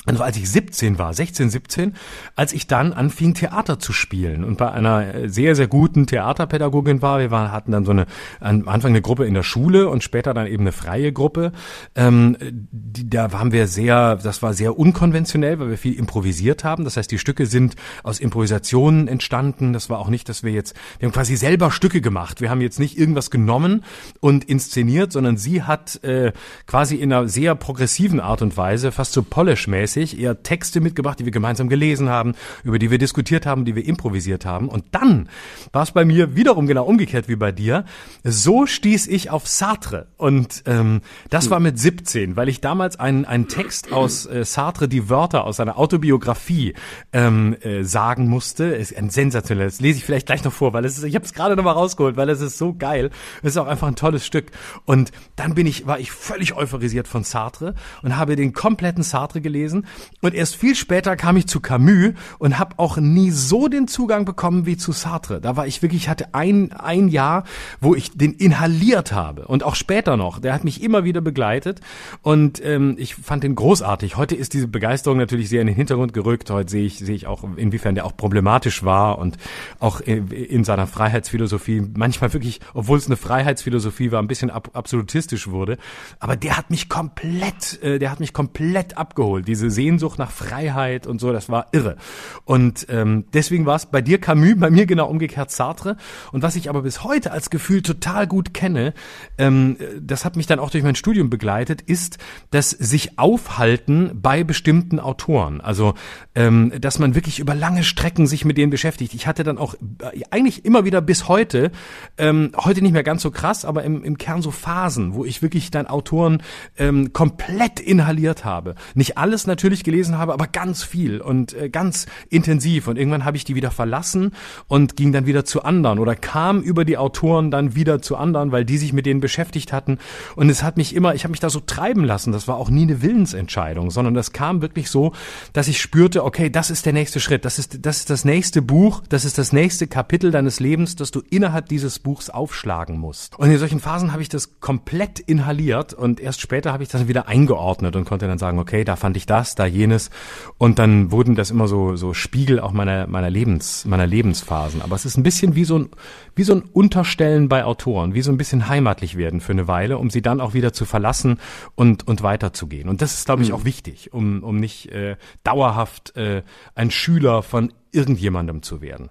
also 0.06 0.22
als 0.22 0.36
ich 0.36 0.48
17 0.50 0.98
war, 0.98 1.12
16, 1.12 1.50
17, 1.50 1.94
als 2.36 2.52
ich 2.52 2.66
dann 2.66 2.92
anfing, 2.92 3.34
Theater 3.34 3.78
zu 3.78 3.92
spielen 3.92 4.44
und 4.44 4.56
bei 4.56 4.70
einer 4.70 5.14
äh, 5.14 5.28
sehr, 5.28 5.56
sehr 5.56 5.66
guten 5.66 6.06
Theaterpädagogin 6.06 7.02
war. 7.02 7.18
Wir 7.18 7.30
waren, 7.30 7.50
hatten 7.50 7.72
dann 7.72 7.84
so 7.84 7.90
eine, 7.90 8.06
am 8.40 8.68
Anfang 8.68 8.92
eine 8.92 9.02
Gruppe 9.02 9.26
in 9.26 9.34
der 9.34 9.42
Schule 9.42 9.88
und 9.88 10.04
später 10.04 10.32
dann 10.32 10.46
eben 10.46 10.62
eine 10.62 10.72
freie 10.72 11.12
Gruppe. 11.12 11.52
Ähm, 11.96 12.36
die, 12.40 13.10
da 13.10 13.32
waren 13.32 13.52
wir 13.52 13.66
sehr, 13.66 14.16
das 14.16 14.42
war 14.42 14.54
sehr 14.54 14.78
unkonventionell, 14.78 15.58
weil 15.58 15.70
wir 15.70 15.78
viel 15.78 15.94
improvisiert 15.94 16.62
haben. 16.62 16.84
Das 16.84 16.96
heißt, 16.96 17.10
die 17.10 17.18
Stücke 17.18 17.46
sind 17.46 17.74
aus 18.04 18.20
Improvisationen 18.20 19.08
entstanden. 19.08 19.72
Das 19.72 19.90
war 19.90 19.98
auch 19.98 20.08
nicht, 20.08 20.28
dass 20.28 20.44
wir 20.44 20.52
jetzt, 20.52 20.76
wir 21.00 21.06
haben 21.06 21.14
quasi 21.14 21.36
selber 21.36 21.72
Stücke 21.72 22.00
gemacht. 22.00 22.40
Wir 22.40 22.50
haben 22.50 22.60
jetzt 22.60 22.78
nicht 22.78 22.96
irgendwas 22.96 23.30
genommen 23.30 23.82
und 24.20 24.44
inszeniert, 24.44 25.10
sondern 25.10 25.36
sie 25.36 25.64
hat 25.64 26.02
äh, 26.04 26.32
quasi 26.66 26.96
in 26.96 27.12
einer 27.12 27.28
sehr 27.28 27.56
progressiven 27.56 28.20
Art 28.20 28.42
und 28.42 28.56
Weise, 28.56 28.92
fast 28.92 29.12
so 29.12 29.22
polish-mäßig, 29.22 29.95
regelmäßig 29.96 30.20
eher 30.20 30.42
Texte 30.42 30.80
mitgebracht, 30.80 31.18
die 31.18 31.24
wir 31.24 31.32
gemeinsam 31.32 31.68
gelesen 31.68 32.08
haben, 32.08 32.34
über 32.64 32.78
die 32.78 32.90
wir 32.90 32.98
diskutiert 32.98 33.46
haben, 33.46 33.64
die 33.64 33.74
wir 33.74 33.84
improvisiert 33.84 34.44
haben. 34.44 34.68
Und 34.68 34.84
dann 34.92 35.28
war 35.72 35.82
es 35.82 35.92
bei 35.92 36.04
mir 36.04 36.36
wiederum 36.36 36.66
genau 36.66 36.84
umgekehrt 36.84 37.28
wie 37.28 37.36
bei 37.36 37.52
dir. 37.52 37.84
So 38.22 38.66
stieß 38.66 39.08
ich 39.08 39.30
auf 39.30 39.46
Sartre. 39.46 40.06
Und 40.16 40.62
ähm, 40.66 41.00
das 41.30 41.50
war 41.50 41.60
mit 41.60 41.78
17, 41.78 42.36
weil 42.36 42.48
ich 42.48 42.60
damals 42.60 42.98
einen, 42.98 43.24
einen 43.24 43.48
Text 43.48 43.92
aus 43.92 44.26
äh, 44.26 44.44
Sartre, 44.44 44.88
die 44.88 45.08
Wörter 45.08 45.44
aus 45.44 45.56
seiner 45.56 45.78
Autobiografie 45.78 46.74
ähm, 47.12 47.56
äh, 47.60 47.82
sagen 47.82 48.28
musste. 48.28 48.64
Ist 48.64 48.96
ein 48.96 49.10
sensationelles. 49.10 49.80
Lese 49.80 49.98
ich 49.98 50.04
vielleicht 50.04 50.26
gleich 50.26 50.44
noch 50.44 50.52
vor, 50.52 50.72
weil 50.72 50.84
es 50.84 50.98
ist, 50.98 51.04
ich 51.04 51.14
habe 51.14 51.24
es 51.24 51.32
gerade 51.32 51.56
noch 51.56 51.64
mal 51.64 51.72
rausgeholt, 51.72 52.16
weil 52.16 52.28
es 52.28 52.40
ist 52.40 52.58
so 52.58 52.74
geil. 52.74 53.10
Es 53.42 53.50
ist 53.50 53.56
auch 53.56 53.66
einfach 53.66 53.88
ein 53.88 53.96
tolles 53.96 54.26
Stück. 54.26 54.50
Und 54.84 55.12
dann 55.36 55.54
bin 55.54 55.66
ich, 55.66 55.86
war 55.86 55.98
ich 55.98 56.12
völlig 56.12 56.56
euphorisiert 56.56 57.08
von 57.08 57.24
Sartre 57.24 57.74
und 58.02 58.16
habe 58.16 58.36
den 58.36 58.52
kompletten 58.52 59.02
Sartre 59.02 59.40
gelesen 59.40 59.85
und 60.22 60.34
erst 60.34 60.56
viel 60.56 60.74
später 60.74 61.16
kam 61.16 61.36
ich 61.36 61.46
zu 61.46 61.60
Camus 61.60 62.14
und 62.38 62.58
habe 62.58 62.78
auch 62.78 62.96
nie 62.96 63.30
so 63.30 63.68
den 63.68 63.86
Zugang 63.88 64.24
bekommen 64.24 64.66
wie 64.66 64.76
zu 64.76 64.92
Sartre. 64.92 65.40
Da 65.40 65.56
war 65.56 65.66
ich 65.66 65.82
wirklich, 65.82 66.08
hatte 66.08 66.34
ein, 66.34 66.72
ein 66.72 67.08
Jahr, 67.08 67.44
wo 67.80 67.94
ich 67.94 68.16
den 68.16 68.32
inhaliert 68.32 69.12
habe. 69.12 69.46
Und 69.46 69.62
auch 69.62 69.74
später 69.74 70.16
noch. 70.16 70.40
Der 70.40 70.52
hat 70.52 70.64
mich 70.64 70.82
immer 70.82 71.04
wieder 71.04 71.20
begleitet. 71.20 71.80
Und 72.22 72.64
ähm, 72.64 72.96
ich 72.98 73.14
fand 73.14 73.44
den 73.44 73.54
großartig. 73.54 74.16
Heute 74.16 74.34
ist 74.34 74.54
diese 74.54 74.68
Begeisterung 74.68 75.18
natürlich 75.18 75.48
sehr 75.48 75.60
in 75.60 75.66
den 75.66 75.76
Hintergrund 75.76 76.12
gerückt. 76.12 76.50
Heute 76.50 76.70
sehe 76.70 76.86
ich, 76.86 76.98
sehe 76.98 77.14
ich 77.14 77.26
auch, 77.26 77.44
inwiefern 77.56 77.94
der 77.94 78.06
auch 78.06 78.16
problematisch 78.16 78.84
war 78.84 79.18
und 79.18 79.36
auch 79.78 80.00
in, 80.00 80.28
in 80.30 80.64
seiner 80.64 80.86
Freiheitsphilosophie 80.86 81.82
manchmal 81.94 82.32
wirklich, 82.32 82.60
obwohl 82.74 82.98
es 82.98 83.06
eine 83.06 83.16
Freiheitsphilosophie 83.16 84.12
war, 84.12 84.20
ein 84.20 84.28
bisschen 84.28 84.50
ab, 84.50 84.70
absolutistisch 84.72 85.48
wurde. 85.48 85.78
Aber 86.18 86.36
der 86.36 86.56
hat 86.56 86.70
mich 86.70 86.88
komplett, 86.88 87.82
äh, 87.82 87.98
der 87.98 88.10
hat 88.10 88.20
mich 88.20 88.32
komplett 88.32 88.96
abgeholt. 88.96 89.46
Diese 89.48 89.70
Sehnsucht 89.76 90.18
nach 90.18 90.32
Freiheit 90.32 91.06
und 91.06 91.20
so, 91.20 91.32
das 91.32 91.48
war 91.48 91.68
irre. 91.70 91.96
Und 92.44 92.86
ähm, 92.88 93.26
deswegen 93.32 93.66
war 93.66 93.76
es 93.76 93.86
bei 93.86 94.02
dir 94.02 94.20
Camus, 94.20 94.54
bei 94.56 94.70
mir 94.70 94.86
genau 94.86 95.08
umgekehrt 95.08 95.50
Sartre. 95.52 95.96
Und 96.32 96.42
was 96.42 96.56
ich 96.56 96.68
aber 96.68 96.82
bis 96.82 97.04
heute 97.04 97.30
als 97.30 97.50
Gefühl 97.50 97.82
total 97.82 98.26
gut 98.26 98.54
kenne, 98.54 98.94
ähm, 99.38 99.76
das 100.00 100.24
hat 100.24 100.36
mich 100.36 100.46
dann 100.46 100.58
auch 100.58 100.70
durch 100.70 100.82
mein 100.82 100.96
Studium 100.96 101.30
begleitet, 101.30 101.82
ist 101.82 102.18
das 102.50 102.70
sich 102.70 103.18
aufhalten 103.18 104.10
bei 104.14 104.42
bestimmten 104.42 104.98
Autoren. 104.98 105.60
Also 105.60 105.94
ähm, 106.34 106.72
dass 106.80 106.98
man 106.98 107.14
wirklich 107.14 107.38
über 107.38 107.54
lange 107.54 107.84
Strecken 107.84 108.26
sich 108.26 108.44
mit 108.44 108.58
denen 108.58 108.70
beschäftigt. 108.70 109.14
Ich 109.14 109.26
hatte 109.26 109.44
dann 109.44 109.58
auch 109.58 109.74
äh, 109.74 110.22
eigentlich 110.30 110.64
immer 110.64 110.84
wieder 110.84 111.00
bis 111.00 111.28
heute, 111.28 111.70
ähm, 112.18 112.52
heute 112.56 112.82
nicht 112.82 112.92
mehr 112.92 113.02
ganz 113.02 113.22
so 113.22 113.30
krass, 113.30 113.64
aber 113.64 113.84
im, 113.84 114.02
im 114.02 114.18
Kern 114.18 114.42
so 114.42 114.50
Phasen, 114.50 115.14
wo 115.14 115.24
ich 115.24 115.42
wirklich 115.42 115.70
dann 115.70 115.86
Autoren 115.86 116.42
ähm, 116.78 117.12
komplett 117.12 117.80
inhaliert 117.80 118.44
habe. 118.44 118.74
Nicht 118.94 119.18
alles 119.18 119.46
natürlich 119.46 119.55
natürlich 119.56 119.84
gelesen 119.84 120.18
habe, 120.18 120.34
aber 120.34 120.46
ganz 120.46 120.82
viel 120.82 121.20
und 121.22 121.54
äh, 121.54 121.70
ganz 121.70 122.06
intensiv. 122.28 122.88
Und 122.88 122.98
irgendwann 122.98 123.24
habe 123.24 123.38
ich 123.38 123.44
die 123.44 123.54
wieder 123.54 123.70
verlassen 123.70 124.32
und 124.68 124.96
ging 124.96 125.12
dann 125.12 125.24
wieder 125.24 125.46
zu 125.46 125.62
anderen 125.62 125.98
oder 125.98 126.14
kam 126.14 126.60
über 126.60 126.84
die 126.84 126.98
Autoren 126.98 127.50
dann 127.50 127.74
wieder 127.74 128.02
zu 128.02 128.16
anderen, 128.16 128.52
weil 128.52 128.66
die 128.66 128.76
sich 128.76 128.92
mit 128.92 129.06
denen 129.06 129.20
beschäftigt 129.20 129.72
hatten. 129.72 129.98
Und 130.34 130.50
es 130.50 130.62
hat 130.62 130.76
mich 130.76 130.94
immer, 130.94 131.14
ich 131.14 131.24
habe 131.24 131.30
mich 131.30 131.40
da 131.40 131.48
so 131.48 131.60
treiben 131.60 132.04
lassen. 132.04 132.32
Das 132.32 132.46
war 132.46 132.56
auch 132.56 132.68
nie 132.68 132.82
eine 132.82 133.00
Willensentscheidung, 133.00 133.90
sondern 133.90 134.12
das 134.12 134.32
kam 134.32 134.60
wirklich 134.60 134.90
so, 134.90 135.12
dass 135.54 135.68
ich 135.68 135.80
spürte, 135.80 136.24
okay, 136.24 136.50
das 136.50 136.70
ist 136.70 136.84
der 136.84 136.92
nächste 136.92 137.20
Schritt, 137.20 137.44
das 137.44 137.58
ist 137.58 137.86
das, 137.86 137.98
ist 137.98 138.10
das 138.10 138.24
nächste 138.24 138.60
Buch, 138.60 139.02
das 139.08 139.24
ist 139.24 139.38
das 139.38 139.52
nächste 139.52 139.86
Kapitel 139.86 140.30
deines 140.30 140.60
Lebens, 140.60 140.96
das 140.96 141.10
du 141.10 141.22
innerhalb 141.30 141.68
dieses 141.68 141.98
Buchs 141.98 142.28
aufschlagen 142.28 142.98
musst. 142.98 143.38
Und 143.38 143.50
in 143.50 143.58
solchen 143.58 143.80
Phasen 143.80 144.12
habe 144.12 144.22
ich 144.22 144.28
das 144.28 144.60
komplett 144.60 145.18
inhaliert 145.18 145.94
und 145.94 146.20
erst 146.20 146.40
später 146.40 146.72
habe 146.72 146.82
ich 146.82 146.88
das 146.88 147.08
wieder 147.08 147.28
eingeordnet 147.28 147.96
und 147.96 148.04
konnte 148.04 148.26
dann 148.26 148.38
sagen, 148.38 148.58
okay, 148.58 148.84
da 148.84 148.96
fand 148.96 149.16
ich 149.16 149.26
das, 149.26 149.45
da 149.54 149.66
jenes 149.66 150.10
und 150.58 150.78
dann 150.78 151.10
wurden 151.10 151.34
das 151.34 151.50
immer 151.50 151.68
so 151.68 151.96
so 151.96 152.14
Spiegel 152.14 152.60
auch 152.60 152.72
meiner 152.72 153.06
meiner 153.06 153.30
Lebens 153.30 153.84
meiner 153.84 154.06
Lebensphasen. 154.06 154.82
Aber 154.82 154.96
es 154.96 155.04
ist 155.04 155.16
ein 155.16 155.22
bisschen 155.22 155.54
wie 155.54 155.64
so 155.64 155.78
ein 155.78 155.88
wie 156.34 156.42
so 156.42 156.54
ein 156.54 156.62
Unterstellen 156.62 157.48
bei 157.48 157.64
Autoren, 157.64 158.14
wie 158.14 158.22
so 158.22 158.30
ein 158.30 158.36
bisschen 158.36 158.68
heimatlich 158.68 159.16
werden 159.16 159.40
für 159.40 159.52
eine 159.52 159.68
Weile, 159.68 159.98
um 159.98 160.10
sie 160.10 160.22
dann 160.22 160.40
auch 160.40 160.54
wieder 160.54 160.72
zu 160.72 160.84
verlassen 160.84 161.38
und 161.74 162.06
und 162.06 162.22
weiterzugehen. 162.22 162.88
Und 162.88 163.02
das 163.02 163.14
ist, 163.14 163.26
glaube 163.26 163.42
ich, 163.42 163.50
mhm. 163.50 163.54
auch 163.54 163.64
wichtig, 163.64 164.12
um 164.12 164.42
um 164.42 164.56
nicht 164.56 164.90
äh, 164.90 165.16
dauerhaft 165.44 166.16
äh, 166.16 166.42
ein 166.74 166.90
Schüler 166.90 167.42
von 167.42 167.72
irgendjemandem 167.92 168.62
zu 168.62 168.80
werden. 168.80 169.10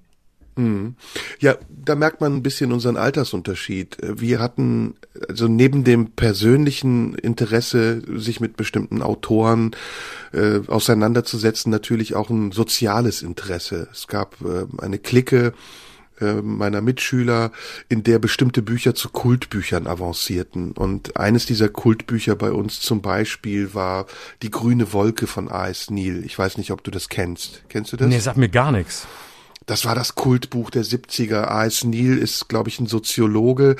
Mhm. 0.55 0.95
Ja, 1.39 1.55
da 1.69 1.95
merkt 1.95 2.21
man 2.21 2.35
ein 2.35 2.43
bisschen 2.43 2.71
unseren 2.71 2.97
Altersunterschied. 2.97 3.97
Wir 4.01 4.39
hatten 4.39 4.95
also 5.27 5.47
neben 5.47 5.83
dem 5.83 6.11
persönlichen 6.11 7.15
Interesse, 7.15 8.01
sich 8.19 8.39
mit 8.39 8.57
bestimmten 8.57 9.01
Autoren 9.01 9.71
äh, 10.33 10.59
auseinanderzusetzen, 10.67 11.71
natürlich 11.71 12.15
auch 12.15 12.29
ein 12.29 12.51
soziales 12.51 13.21
Interesse. 13.21 13.87
Es 13.91 14.07
gab 14.07 14.37
äh, 14.41 14.65
eine 14.81 14.99
Clique 14.99 15.53
äh, 16.21 16.35
meiner 16.35 16.79
Mitschüler, 16.79 17.51
in 17.89 18.03
der 18.03 18.19
bestimmte 18.19 18.61
Bücher 18.61 18.95
zu 18.95 19.09
Kultbüchern 19.09 19.85
avancierten. 19.85 20.71
Und 20.71 21.17
eines 21.17 21.45
dieser 21.45 21.67
Kultbücher 21.67 22.37
bei 22.37 22.51
uns 22.51 22.79
zum 22.79 23.01
Beispiel 23.01 23.73
war 23.73 24.05
Die 24.41 24.49
grüne 24.49 24.93
Wolke 24.93 25.27
von 25.27 25.51
A.S. 25.51 25.89
Neil. 25.89 26.23
Ich 26.25 26.39
weiß 26.39 26.57
nicht, 26.57 26.71
ob 26.71 26.83
du 26.85 26.91
das 26.91 27.09
kennst. 27.09 27.63
Kennst 27.67 27.91
du 27.91 27.97
das? 27.97 28.07
Nee, 28.07 28.19
sag 28.19 28.37
mir 28.37 28.47
gar 28.47 28.71
nichts. 28.71 29.07
Das 29.65 29.85
war 29.85 29.95
das 29.95 30.15
Kultbuch 30.15 30.69
der 30.69 30.83
70er. 30.83 31.45
A.S. 31.45 31.83
Neil 31.83 32.17
ist, 32.17 32.49
glaube 32.49 32.69
ich, 32.69 32.79
ein 32.79 32.85
Soziologe, 32.85 33.75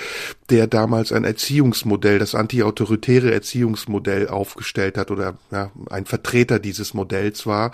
der 0.50 0.68
damals 0.68 1.12
ein 1.12 1.24
Erziehungsmodell, 1.24 2.20
das 2.20 2.34
antiautoritäre 2.34 3.32
Erziehungsmodell 3.32 4.28
aufgestellt 4.28 4.98
hat 4.98 5.12
oder 5.12 5.38
ja, 5.52 5.72
ein 5.90 6.06
Vertreter 6.06 6.60
dieses 6.60 6.94
Modells 6.94 7.46
war. 7.46 7.72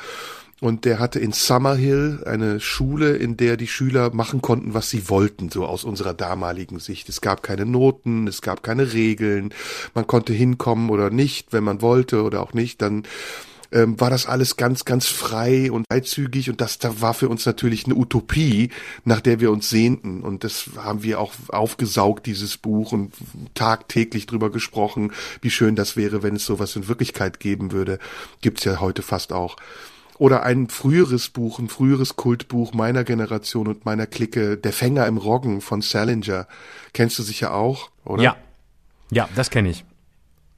Und 0.62 0.86
der 0.86 1.00
hatte 1.00 1.20
in 1.20 1.32
Summerhill 1.32 2.24
eine 2.28 2.60
Schule, 2.60 3.16
in 3.16 3.36
der 3.36 3.58
die 3.58 3.68
Schüler 3.68 4.14
machen 4.14 4.44
konnten, 4.44 4.76
was 4.76 4.92
sie 4.92 5.10
wollten, 5.10 5.50
so 5.50 5.66
aus 5.66 5.84
unserer 5.84 6.14
damaligen 6.14 6.78
Sicht. 6.78 7.10
Es 7.10 7.20
gab 7.20 7.42
keine 7.42 7.66
Noten, 7.66 8.28
es 8.28 8.44
gab 8.44 8.62
keine 8.62 8.94
Regeln. 8.94 9.56
Man 9.96 10.06
konnte 10.06 10.34
hinkommen 10.34 10.92
oder 10.92 11.10
nicht, 11.10 11.52
wenn 11.52 11.64
man 11.64 11.82
wollte 11.82 12.22
oder 12.22 12.44
auch 12.44 12.54
nicht. 12.54 12.80
Dann 12.80 13.06
ähm, 13.72 14.00
war 14.00 14.10
das 14.10 14.26
alles 14.26 14.58
ganz, 14.58 14.86
ganz 14.86 15.08
frei 15.08 15.72
und 15.72 15.86
freizügig 15.90 16.50
und 16.50 16.62
das 16.62 16.80
da 16.80 17.02
war 17.02 17.14
für 17.14 17.30
uns 17.30 17.46
natürlich 17.46 17.86
eine 17.86 17.96
Utopie, 17.96 18.70
nach 19.06 19.22
der 19.22 19.40
wir 19.40 19.52
uns 19.52 19.70
sehnten 19.70 20.22
und 20.22 20.44
das 20.44 20.70
haben 20.78 21.04
wir 21.04 21.20
auch 21.20 21.34
aufgesaugt, 21.50 22.26
dieses 22.26 22.58
Buch 22.58 22.92
und 22.92 23.14
tagtäglich 23.54 24.26
drüber 24.26 24.52
gesprochen, 24.52 25.12
wie 25.42 25.50
schön 25.50 25.76
das 25.76 25.96
wäre, 25.96 26.24
wenn 26.24 26.36
es 26.36 26.46
sowas 26.46 26.76
in 26.76 26.88
Wirklichkeit 26.88 27.40
geben 27.40 27.72
würde. 27.72 28.00
Gibt's 28.42 28.64
ja 28.64 28.80
heute 28.80 29.02
fast 29.02 29.34
auch. 29.34 29.58
Oder 30.18 30.44
ein 30.44 30.70
früheres 30.70 31.30
Buch, 31.30 31.58
ein 31.58 31.68
früheres 31.68 32.16
Kultbuch 32.16 32.74
meiner 32.74 33.04
Generation 33.04 33.68
und 33.68 33.86
meiner 33.86 34.06
Clique, 34.06 34.56
Der 34.56 34.72
Fänger 34.72 35.08
im 35.08 35.18
Roggen 35.18 35.62
von 35.62 35.82
Salinger. 35.82 36.48
Kennst 36.94 37.18
du 37.18 37.24
sicher 37.24 37.56
auch, 37.56 37.90
oder? 38.06 38.22
Ja. 38.22 38.36
Ja, 39.10 39.28
das 39.36 39.50
kenne 39.50 39.70
ich 39.70 39.84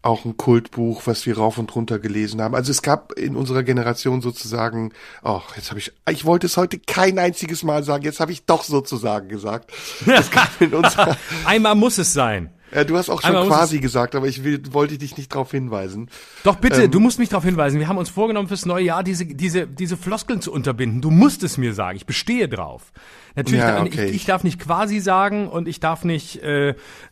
auch 0.03 0.25
ein 0.25 0.37
Kultbuch, 0.37 1.03
was 1.05 1.25
wir 1.25 1.37
rauf 1.37 1.57
und 1.57 1.73
runter 1.75 1.97
gelesen 1.97 2.41
haben. 2.41 2.53
Also 2.55 2.71
es 2.71 2.81
gab 2.81 3.13
in 3.13 3.35
unserer 3.35 3.63
Generation 3.63 4.21
sozusagen, 4.21 4.91
oh, 5.23 5.41
jetzt 5.55 5.69
habe 5.69 5.79
ich, 5.79 5.93
ich 6.11 6.25
wollte 6.25 6.45
es 6.47 6.57
heute 6.57 6.77
kein 6.77 7.17
einziges 7.17 7.63
Mal 7.63 7.83
sagen, 7.83 8.03
jetzt 8.03 8.19
habe 8.19 8.33
ich 8.33 8.45
doch 8.45 8.63
sozusagen 8.63 9.29
gesagt. 9.29 9.71
Es 10.05 10.29
gab 10.29 10.49
in 10.59 10.73
unserer 10.73 11.17
Einmal 11.45 11.75
muss 11.75 11.97
es 11.97 12.13
sein. 12.13 12.51
Ja, 12.73 12.83
du 12.83 12.97
hast 12.97 13.09
auch 13.09 13.21
schon 13.21 13.47
quasi 13.47 13.79
gesagt, 13.79 14.15
aber 14.15 14.27
ich 14.27 14.43
will, 14.43 14.61
wollte 14.73 14.97
dich 14.97 15.15
nicht 15.15 15.31
darauf 15.33 15.51
hinweisen. 15.51 16.09
Doch 16.43 16.55
bitte, 16.55 16.83
ähm, 16.83 16.91
du 16.91 16.99
musst 16.99 17.19
mich 17.19 17.29
darauf 17.29 17.45
hinweisen. 17.45 17.79
Wir 17.79 17.87
haben 17.87 17.97
uns 17.97 18.09
vorgenommen 18.09 18.47
fürs 18.47 18.65
neue 18.65 18.85
Jahr 18.85 19.03
diese 19.03 19.25
diese 19.25 19.67
diese 19.67 19.95
Floskeln 19.95 20.41
zu 20.41 20.51
unterbinden. 20.51 20.99
Du 20.99 21.11
musst 21.11 21.43
es 21.43 21.57
mir 21.57 21.73
sagen. 21.73 21.97
Ich 21.97 22.07
bestehe 22.07 22.49
drauf. 22.49 22.91
Natürlich, 23.35 23.61
ja, 23.61 23.81
okay. 23.81 24.05
ich, 24.07 24.15
ich 24.15 24.25
darf 24.25 24.43
nicht 24.43 24.59
quasi 24.59 24.99
sagen 24.99 25.47
und 25.47 25.67
ich 25.67 25.79
darf 25.79 26.03
nicht, 26.03 26.41
äh, 26.41 26.69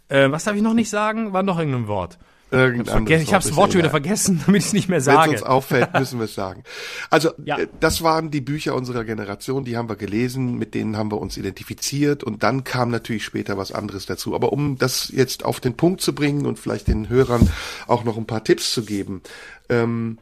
äh, 0.08 0.32
was 0.32 0.46
darf 0.46 0.56
ich 0.56 0.62
noch 0.62 0.74
nicht 0.74 0.89
sagen? 0.89 1.32
War 1.32 1.44
noch 1.44 1.60
irgendein 1.60 1.88
Wort. 1.88 2.18
Irgendein 2.52 3.08
ich 3.08 3.34
habe 3.34 3.43
das 3.43 3.56
Wort 3.56 3.72
schon 3.72 3.80
wieder 3.80 3.89
vergessen, 3.89 4.41
damit 4.45 4.62
ich 4.62 4.68
es 4.68 4.74
nicht 4.74 4.89
mehr 4.89 4.99
sage. 4.99 5.30
Wenn 5.30 5.36
es 5.36 5.41
uns 5.41 5.49
auffällt, 5.49 5.93
müssen 5.99 6.20
wir 6.20 6.26
es 6.26 6.36
sagen. 6.36 6.64
Also 7.10 7.32
ja. 7.45 7.58
Äh, 7.58 7.68
das 7.80 8.04
waren 8.04 8.30
die 8.30 8.41
Bücher 8.41 8.76
unserer 8.76 9.06
Generation, 9.06 9.64
die 9.64 9.78
haben 9.78 9.88
wir 9.88 9.95
gelesen, 9.95 10.58
mit 10.58 10.76
denen 10.76 10.97
haben 10.97 11.12
wir 11.12 11.22
uns 11.22 11.38
identifiziert 11.38 12.24
und 12.24 12.43
dann 12.43 12.66
kam 12.66 12.91
natürlich 12.91 13.24
später 13.24 13.58
was 13.58 13.72
anderes 13.72 14.06
dazu. 14.06 14.36
Aber 14.36 14.52
um 14.52 14.78
das 14.78 15.10
jetzt 15.10 15.45
auf 15.45 15.62
den 15.62 15.78
Punkt 15.78 16.02
zu 16.02 16.14
bringen 16.14 16.45
und 16.45 16.60
vielleicht 16.60 16.89
den 16.89 17.08
Hörern 17.08 17.49
auch 17.88 18.04
noch 18.04 18.18
ein 18.18 18.28
paar 18.28 18.43
Tipps 18.43 18.74
zu 18.74 18.84
geben, 18.84 19.22
ähm, 19.70 20.18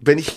wenn 0.00 0.18
ich 0.18 0.36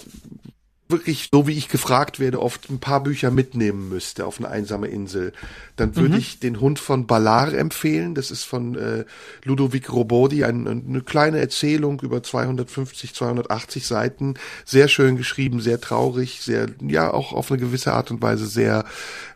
wirklich, 0.92 1.30
so 1.32 1.48
wie 1.48 1.58
ich 1.58 1.70
gefragt 1.70 2.20
werde, 2.20 2.42
oft 2.42 2.70
ein 2.70 2.80
paar 2.80 3.02
Bücher 3.02 3.32
mitnehmen 3.32 3.90
müsste 3.90 4.26
auf 4.26 4.40
eine 4.40 4.50
einsame 4.50 4.88
Insel, 4.88 5.34
dann 5.76 5.96
würde 5.96 6.14
mhm. 6.14 6.20
ich 6.20 6.40
den 6.40 6.60
Hund 6.60 6.80
von 6.80 7.08
Ballard 7.08 7.54
empfehlen. 7.54 8.16
Das 8.16 8.32
ist 8.32 8.44
von 8.44 8.76
äh, 8.76 9.06
Ludovic 9.44 9.92
Robodi, 9.92 10.44
ein, 10.44 10.68
eine 10.68 11.02
kleine 11.02 11.40
Erzählung 11.40 12.00
über 12.02 12.22
250, 12.22 13.16
280 13.16 13.88
Seiten. 13.88 14.36
Sehr 14.66 14.88
schön 14.88 15.18
geschrieben, 15.18 15.62
sehr 15.62 15.82
traurig, 15.82 16.42
sehr, 16.42 16.68
ja, 16.82 17.12
auch 17.12 17.34
auf 17.34 17.52
eine 17.52 17.60
gewisse 17.60 17.94
Art 17.94 18.12
und 18.12 18.22
Weise 18.22 18.46
sehr 18.46 18.86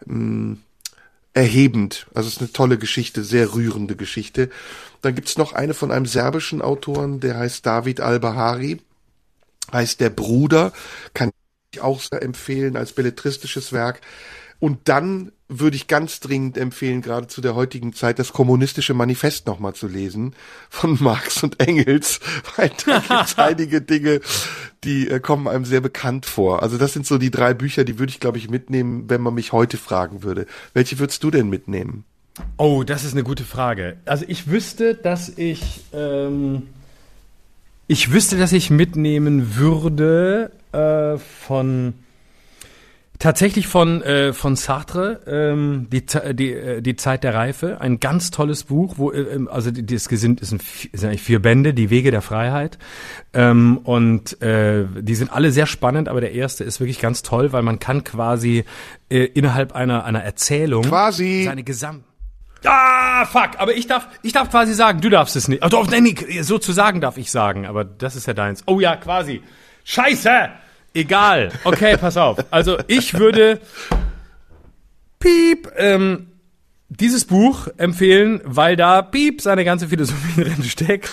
mh, 0.05 0.15
mm, 0.15 0.57
erhebend. 1.33 2.07
Also 2.13 2.27
es 2.27 2.35
ist 2.35 2.41
eine 2.41 2.53
tolle 2.53 2.77
Geschichte, 2.77 3.23
sehr 3.23 3.53
rührende 3.53 3.95
Geschichte. 3.95 4.49
Dann 5.01 5.15
gibt's 5.15 5.37
noch 5.37 5.53
eine 5.53 5.73
von 5.73 5.91
einem 5.91 6.05
serbischen 6.05 6.61
Autoren, 6.61 7.19
der 7.19 7.37
heißt 7.37 7.65
David 7.65 8.01
Al-Bahari 8.01 8.79
heißt 9.71 9.99
Der 9.99 10.09
Bruder, 10.09 10.71
kann 11.13 11.31
auch 11.81 12.01
sehr 12.01 12.21
empfehlen 12.21 12.77
als 12.77 12.93
belletristisches 12.93 13.73
Werk. 13.73 14.01
Und 14.59 14.87
dann 14.87 15.31
würde 15.47 15.75
ich 15.75 15.87
ganz 15.87 16.21
dringend 16.21 16.57
empfehlen, 16.57 17.01
gerade 17.01 17.27
zu 17.27 17.41
der 17.41 17.55
heutigen 17.55 17.93
Zeit, 17.93 18.19
das 18.19 18.33
kommunistische 18.33 18.93
Manifest 18.93 19.45
nochmal 19.47 19.73
zu 19.73 19.87
lesen 19.87 20.33
von 20.69 20.97
Marx 21.03 21.43
und 21.43 21.59
Engels, 21.59 22.19
weil 22.55 22.71
da 22.85 22.99
gibt 23.23 23.37
einige 23.39 23.81
Dinge, 23.81 24.21
die 24.83 25.07
äh, 25.09 25.19
kommen 25.19 25.47
einem 25.47 25.65
sehr 25.65 25.81
bekannt 25.81 26.25
vor. 26.25 26.63
Also 26.63 26.77
das 26.77 26.93
sind 26.93 27.05
so 27.05 27.17
die 27.17 27.31
drei 27.31 27.53
Bücher, 27.53 27.83
die 27.83 27.99
würde 27.99 28.11
ich, 28.11 28.19
glaube 28.19 28.37
ich, 28.37 28.49
mitnehmen, 28.49 29.09
wenn 29.09 29.21
man 29.21 29.33
mich 29.33 29.51
heute 29.51 29.77
fragen 29.77 30.23
würde. 30.23 30.45
Welche 30.73 30.99
würdest 30.99 31.23
du 31.23 31.31
denn 31.31 31.49
mitnehmen? 31.49 32.05
Oh, 32.57 32.83
das 32.83 33.03
ist 33.03 33.13
eine 33.13 33.23
gute 33.23 33.43
Frage. 33.43 33.97
Also 34.05 34.25
ich 34.27 34.49
wüsste, 34.49 34.95
dass 34.95 35.29
ich 35.29 35.81
ähm, 35.93 36.63
ich 37.87 38.11
wüsste, 38.11 38.37
dass 38.37 38.51
ich 38.51 38.69
mitnehmen 38.69 39.55
würde 39.55 40.51
äh, 40.71 41.17
von 41.17 41.93
tatsächlich 43.19 43.67
von 43.67 44.01
äh, 44.01 44.33
von 44.33 44.55
Sartre 44.55 45.21
ähm, 45.27 45.87
die 45.91 46.05
die 46.33 46.51
äh, 46.51 46.81
die 46.81 46.95
Zeit 46.95 47.23
der 47.23 47.33
Reife. 47.33 47.79
Ein 47.79 47.99
ganz 47.99 48.31
tolles 48.31 48.65
Buch 48.65 48.95
wo 48.97 49.11
äh, 49.11 49.21
ähm, 49.21 49.47
also 49.47 49.71
das 49.71 50.05
sind 50.05 50.41
ist, 50.41 50.51
ein, 50.51 50.59
sind 50.93 51.09
eigentlich 51.09 51.21
vier 51.21 51.41
Bände 51.41 51.73
die 51.73 51.89
Wege 51.89 52.11
der 52.11 52.21
Freiheit. 52.21 52.77
Ähm, 53.33 53.77
und 53.77 54.41
äh, 54.41 54.85
die 54.99 55.15
sind 55.15 55.31
alle 55.31 55.51
sehr 55.51 55.67
spannend 55.67 56.09
aber 56.09 56.21
der 56.21 56.33
erste 56.33 56.63
ist 56.63 56.79
wirklich 56.79 56.99
ganz 56.99 57.23
toll 57.23 57.53
weil 57.53 57.63
man 57.63 57.79
kann 57.79 58.03
quasi 58.03 58.65
äh, 59.09 59.25
innerhalb 59.25 59.73
einer 59.73 60.03
einer 60.05 60.23
Erzählung 60.23 60.83
quasi 60.83 61.43
seine 61.45 61.63
Gesamt 61.63 62.03
Ah, 62.63 63.25
fuck, 63.25 63.51
aber 63.57 63.75
ich 63.75 63.87
darf, 63.87 64.07
ich 64.21 64.33
darf 64.33 64.49
quasi 64.49 64.73
sagen, 64.73 65.01
du 65.01 65.09
darfst 65.09 65.35
es 65.35 65.47
nicht. 65.47 65.61
Also, 65.61 65.83
nee, 65.83 66.01
nee, 66.01 66.41
sozusagen 66.41 67.01
darf 67.01 67.17
ich 67.17 67.31
sagen, 67.31 67.65
aber 67.65 67.83
das 67.83 68.15
ist 68.15 68.25
ja 68.25 68.33
deins. 68.33 68.63
Oh 68.65 68.79
ja, 68.79 68.95
quasi. 68.95 69.43
Scheiße! 69.83 70.49
Egal. 70.93 71.51
Okay, 71.63 71.97
pass 72.01 72.17
auf. 72.17 72.37
Also 72.51 72.77
ich 72.87 73.13
würde 73.19 73.59
piep, 75.19 75.71
ähm, 75.77 76.27
dieses 76.89 77.25
Buch 77.25 77.67
empfehlen, 77.77 78.41
weil 78.43 78.75
da 78.75 79.01
piep 79.01 79.41
seine 79.41 79.65
ganze 79.65 79.87
Philosophie 79.87 80.43
drin 80.43 80.63
steckt 80.63 81.11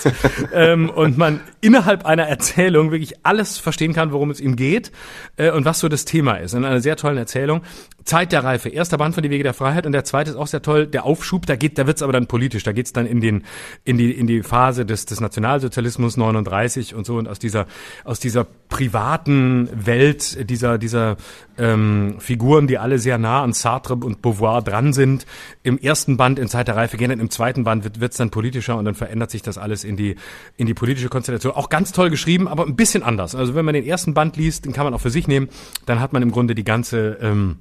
ähm, 0.52 0.90
und 0.90 1.16
man 1.16 1.40
innerhalb 1.60 2.04
einer 2.04 2.28
Erzählung 2.28 2.90
wirklich 2.90 3.24
alles 3.24 3.58
verstehen 3.58 3.92
kann, 3.92 4.12
worum 4.12 4.30
es 4.30 4.40
ihm 4.40 4.56
geht 4.56 4.92
äh, 5.36 5.50
und 5.50 5.64
was 5.64 5.80
so 5.80 5.88
das 5.88 6.04
Thema 6.04 6.34
ist. 6.34 6.52
In 6.52 6.64
einer 6.64 6.80
sehr 6.80 6.96
tollen 6.96 7.18
Erzählung. 7.18 7.62
Zeit 8.04 8.32
der 8.32 8.44
Reife, 8.44 8.68
erster 8.68 8.98
Band 8.98 9.14
von 9.14 9.22
Die 9.22 9.30
Wege 9.30 9.44
der 9.44 9.54
Freiheit 9.54 9.86
und 9.86 9.92
der 9.92 10.04
zweite 10.04 10.30
ist 10.30 10.36
auch 10.36 10.46
sehr 10.46 10.62
toll. 10.62 10.86
Der 10.86 11.04
Aufschub, 11.04 11.46
da 11.46 11.56
geht, 11.56 11.78
da 11.78 11.86
wird's 11.86 12.02
aber 12.02 12.12
dann 12.12 12.26
politisch, 12.26 12.62
da 12.62 12.72
geht's 12.72 12.92
dann 12.92 13.06
in 13.06 13.20
den 13.20 13.44
in 13.84 13.98
die 13.98 14.12
in 14.12 14.26
die 14.26 14.42
Phase 14.42 14.84
des 14.86 15.06
des 15.06 15.20
Nationalsozialismus 15.20 16.16
39 16.16 16.94
und 16.94 17.06
so 17.06 17.16
und 17.16 17.28
aus 17.28 17.38
dieser 17.38 17.66
aus 18.04 18.20
dieser 18.20 18.44
privaten 18.68 19.68
Welt 19.72 20.48
dieser 20.48 20.78
dieser 20.78 21.16
ähm, 21.58 22.16
Figuren, 22.18 22.66
die 22.66 22.78
alle 22.78 22.98
sehr 22.98 23.18
nah 23.18 23.42
an 23.42 23.52
Sartre 23.52 23.94
und 23.94 24.22
Beauvoir 24.22 24.62
dran 24.62 24.92
sind, 24.92 25.26
im 25.62 25.78
ersten 25.78 26.16
Band 26.16 26.38
in 26.38 26.48
Zeit 26.48 26.68
der 26.68 26.76
Reife 26.76 26.96
gehen, 26.96 27.10
dann 27.10 27.20
im 27.20 27.30
zweiten 27.30 27.64
Band 27.64 27.84
wird 27.84 28.00
wird's 28.00 28.16
dann 28.16 28.30
politischer 28.30 28.76
und 28.76 28.84
dann 28.84 28.94
verändert 28.94 29.30
sich 29.30 29.42
das 29.42 29.58
alles 29.58 29.84
in 29.84 29.96
die 29.96 30.16
in 30.56 30.66
die 30.66 30.74
politische 30.74 31.08
Konstellation. 31.08 31.52
Auch 31.52 31.68
ganz 31.68 31.92
toll 31.92 32.10
geschrieben, 32.10 32.48
aber 32.48 32.66
ein 32.66 32.76
bisschen 32.76 33.02
anders. 33.02 33.34
Also 33.34 33.54
wenn 33.54 33.64
man 33.64 33.74
den 33.74 33.84
ersten 33.84 34.14
Band 34.14 34.36
liest, 34.36 34.64
den 34.64 34.72
kann 34.72 34.84
man 34.84 34.94
auch 34.94 35.00
für 35.00 35.10
sich 35.10 35.28
nehmen, 35.28 35.48
dann 35.86 36.00
hat 36.00 36.12
man 36.12 36.22
im 36.22 36.30
Grunde 36.30 36.54
die 36.54 36.64
ganze 36.64 37.18
ähm, 37.20 37.58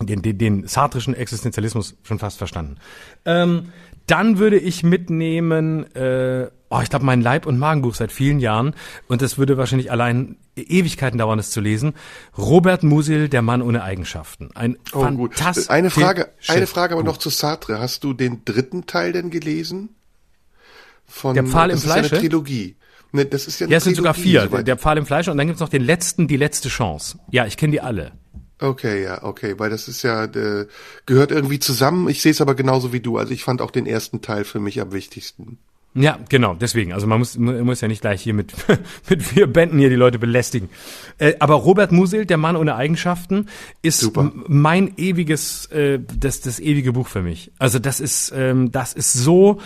den, 0.00 0.22
den, 0.22 0.38
den 0.38 0.66
sartrischen 0.66 1.14
Existenzialismus 1.14 1.96
schon 2.02 2.18
fast 2.18 2.38
verstanden. 2.38 2.76
Ähm, 3.24 3.72
dann 4.06 4.38
würde 4.38 4.58
ich 4.58 4.82
mitnehmen, 4.82 5.84
äh, 5.94 6.50
oh, 6.70 6.80
ich 6.82 6.90
glaube, 6.90 7.04
mein 7.04 7.20
Leib- 7.20 7.46
und 7.46 7.58
Magenbuch 7.58 7.94
seit 7.94 8.10
vielen 8.10 8.40
Jahren, 8.40 8.74
und 9.08 9.22
das 9.22 9.38
würde 9.38 9.56
wahrscheinlich 9.58 9.90
allein 9.90 10.36
Ewigkeiten 10.56 11.18
dauern, 11.18 11.38
es 11.38 11.50
zu 11.50 11.60
lesen. 11.60 11.94
Robert 12.36 12.82
Musil, 12.82 13.28
der 13.28 13.42
Mann 13.42 13.62
ohne 13.62 13.82
Eigenschaften. 13.82 14.50
Ein 14.54 14.76
oh, 14.92 15.06
gut. 15.10 15.40
Eine 15.68 15.90
Frage, 15.90 16.30
eine 16.48 16.66
Frage 16.66 16.94
aber 16.94 17.04
noch 17.04 17.16
zu 17.16 17.30
Sartre. 17.30 17.78
Hast 17.78 18.04
du 18.04 18.12
den 18.12 18.44
dritten 18.44 18.86
Teil 18.86 19.12
denn 19.12 19.30
gelesen? 19.30 19.90
Von, 21.06 21.34
der 21.34 21.44
Pfahl 21.44 21.70
im 21.70 21.78
Fleisch. 21.78 21.96
Das 21.96 22.04
ist 22.06 22.10
ja 22.10 22.18
eine 22.18 22.28
Trilogie. 22.28 22.76
Ne, 23.12 23.26
das 23.26 23.46
ist 23.46 23.60
ja, 23.60 23.66
eine 23.66 23.72
ja 23.72 23.78
es 23.78 23.84
sind 23.84 23.96
sogar 23.96 24.14
vier. 24.14 24.46
Der, 24.46 24.62
der 24.62 24.76
Pfahl 24.78 24.96
im 24.98 25.06
Fleisch 25.06 25.28
und 25.28 25.36
dann 25.36 25.46
gibt's 25.46 25.60
noch 25.60 25.68
den 25.68 25.82
letzten, 25.82 26.26
die 26.26 26.38
letzte 26.38 26.68
Chance. 26.68 27.18
Ja, 27.30 27.46
ich 27.46 27.56
kenne 27.56 27.72
die 27.72 27.80
alle. 27.80 28.12
Okay, 28.62 29.02
ja, 29.02 29.24
okay, 29.24 29.58
weil 29.58 29.70
das 29.70 29.88
ist 29.88 30.02
ja 30.02 30.24
äh, 30.24 30.66
gehört 31.04 31.32
irgendwie 31.32 31.58
zusammen. 31.58 32.08
Ich 32.08 32.22
sehe 32.22 32.30
es 32.30 32.40
aber 32.40 32.54
genauso 32.54 32.92
wie 32.92 33.00
du. 33.00 33.18
Also 33.18 33.32
ich 33.32 33.42
fand 33.42 33.60
auch 33.60 33.72
den 33.72 33.86
ersten 33.86 34.22
Teil 34.22 34.44
für 34.44 34.60
mich 34.60 34.80
am 34.80 34.92
wichtigsten. 34.92 35.58
Ja, 35.94 36.18
genau, 36.30 36.54
deswegen. 36.54 36.94
Also 36.94 37.06
man 37.06 37.18
muss, 37.18 37.36
man 37.36 37.60
muss 37.62 37.82
ja 37.82 37.88
nicht 37.88 38.00
gleich 38.00 38.22
hier 38.22 38.32
mit, 38.32 38.54
mit 39.10 39.22
vier 39.22 39.46
Bänden 39.46 39.78
hier 39.78 39.90
die 39.90 39.96
Leute 39.96 40.18
belästigen. 40.18 40.70
Äh, 41.18 41.34
aber 41.38 41.54
Robert 41.54 41.92
Musil, 41.92 42.24
der 42.24 42.38
Mann 42.38 42.56
ohne 42.56 42.76
Eigenschaften, 42.76 43.48
ist 43.82 44.10
mein 44.46 44.96
ewiges, 44.96 45.66
äh, 45.66 45.98
das, 46.18 46.40
das 46.40 46.60
ewige 46.60 46.92
Buch 46.92 47.08
für 47.08 47.20
mich. 47.20 47.50
Also 47.58 47.78
das 47.78 48.00
ist, 48.00 48.32
ähm, 48.34 48.72
das 48.72 48.94
ist 48.94 49.12
so, 49.12 49.60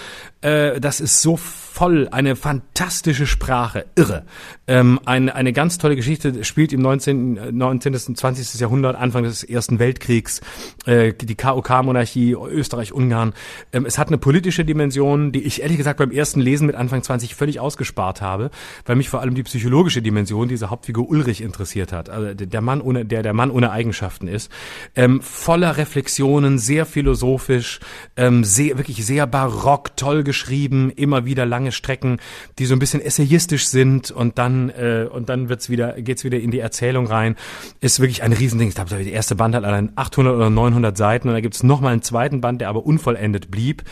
äh, 0.47 0.81
das 0.81 1.01
ist 1.01 1.23
so 1.23 1.37
voll, 1.37 2.09
eine 2.11 2.37
fantastische 2.37 3.27
Sprache, 3.27 3.85
irre. 3.97 4.25
Ähm, 4.67 4.99
eine, 5.05 5.35
eine 5.35 5.53
ganz 5.53 5.77
tolle 5.77 5.95
Geschichte, 5.95 6.43
spielt 6.43 6.73
im 6.73 6.81
19., 6.81 7.55
19. 7.55 7.95
und 7.95 8.17
20. 8.17 8.59
Jahrhundert, 8.59 8.97
Anfang 8.97 9.25
des 9.25 9.45
Ersten 9.45 9.79
Weltkriegs, 9.79 10.41
äh, 10.87 11.13
die 11.13 11.35
KOK-Monarchie, 11.35 12.33
Österreich, 12.33 12.93
Ungarn. 12.93 13.35
Ähm, 13.75 13.85
es 13.85 13.99
hat 13.99 14.09
eine 14.09 14.19
politische 14.19 14.65
Dimension, 14.65 15.33
die 15.33 15.43
ich 15.43 15.61
ehrlich 15.61 15.77
gesagt 15.77 15.99
beim 15.99 16.13
ersten 16.13 16.41
Lesen 16.41 16.67
mit 16.67 16.77
Anfang 16.77 17.03
20 17.03 17.35
völlig 17.35 17.61
ausgespart 17.61 18.23
habe, 18.23 18.51
weil 18.87 18.97
mich 18.97 19.11
vor 19.11 19.21
allem 19.21 19.35
die 19.35 19.43
psychologische 19.43 20.01
Dimension 20.01 20.49
dieser 20.49 20.71
Hauptfigur 20.71 21.07
Ulrich 21.09 21.43
interessiert 21.43 21.93
hat. 21.93 22.09
Also 22.09 22.33
der 22.33 22.61
Mann 22.63 22.81
ohne, 22.81 23.05
der 23.05 23.23
der 23.23 23.35
Mann 23.35 23.51
ohne 23.51 23.71
Eigenschaften 23.71 24.29
ist. 24.29 24.51
Ähm, 24.95 25.21
voller 25.21 25.77
Reflexionen, 25.77 26.59
sehr 26.59 26.87
philosophisch, 26.87 27.81
ähm, 28.17 28.45
sehr, 28.45 28.79
wirklich 28.79 29.05
sehr 29.05 29.27
barock, 29.27 29.97
toll 29.97 30.23
geschrieben, 30.23 30.36
immer 30.45 31.25
wieder 31.25 31.45
lange 31.45 31.57
lange 31.57 31.73
Strecken, 31.73 32.19
die 32.59 32.67
so 32.67 32.75
ein 32.75 32.79
bisschen 32.79 33.01
essayistisch 33.01 33.67
sind 33.67 34.11
und 34.11 34.37
dann 34.39 34.69
äh, 34.71 35.09
und 35.11 35.29
dann 35.29 35.49
wird's 35.49 35.71
wieder 35.71 36.01
geht's 36.01 36.23
wieder 36.23 36.39
in 36.39 36.51
die 36.51 36.61
Erzählung 36.61 37.07
rein. 37.07 37.37
Ist 37.81 38.01
wirklich 38.01 38.23
ein 38.23 38.33
Riesending. 38.33 38.69
Ich 38.69 38.75
glaube, 38.75 38.91
der 38.91 39.01
erste 39.07 39.35
Band 39.35 39.55
hat 39.55 39.65
allein 39.65 39.93
800 39.97 40.35
oder 40.35 40.51
900 40.51 40.97
Seiten 40.97 41.29
und 41.29 41.35
da 41.35 41.41
gibt's 41.41 41.63
noch 41.63 41.81
mal 41.81 41.93
einen 41.93 42.03
zweiten 42.03 42.41
Band, 42.41 42.61
der 42.61 42.69
aber 42.69 42.85
unvollendet 42.85 43.51
blieb. 43.51 43.85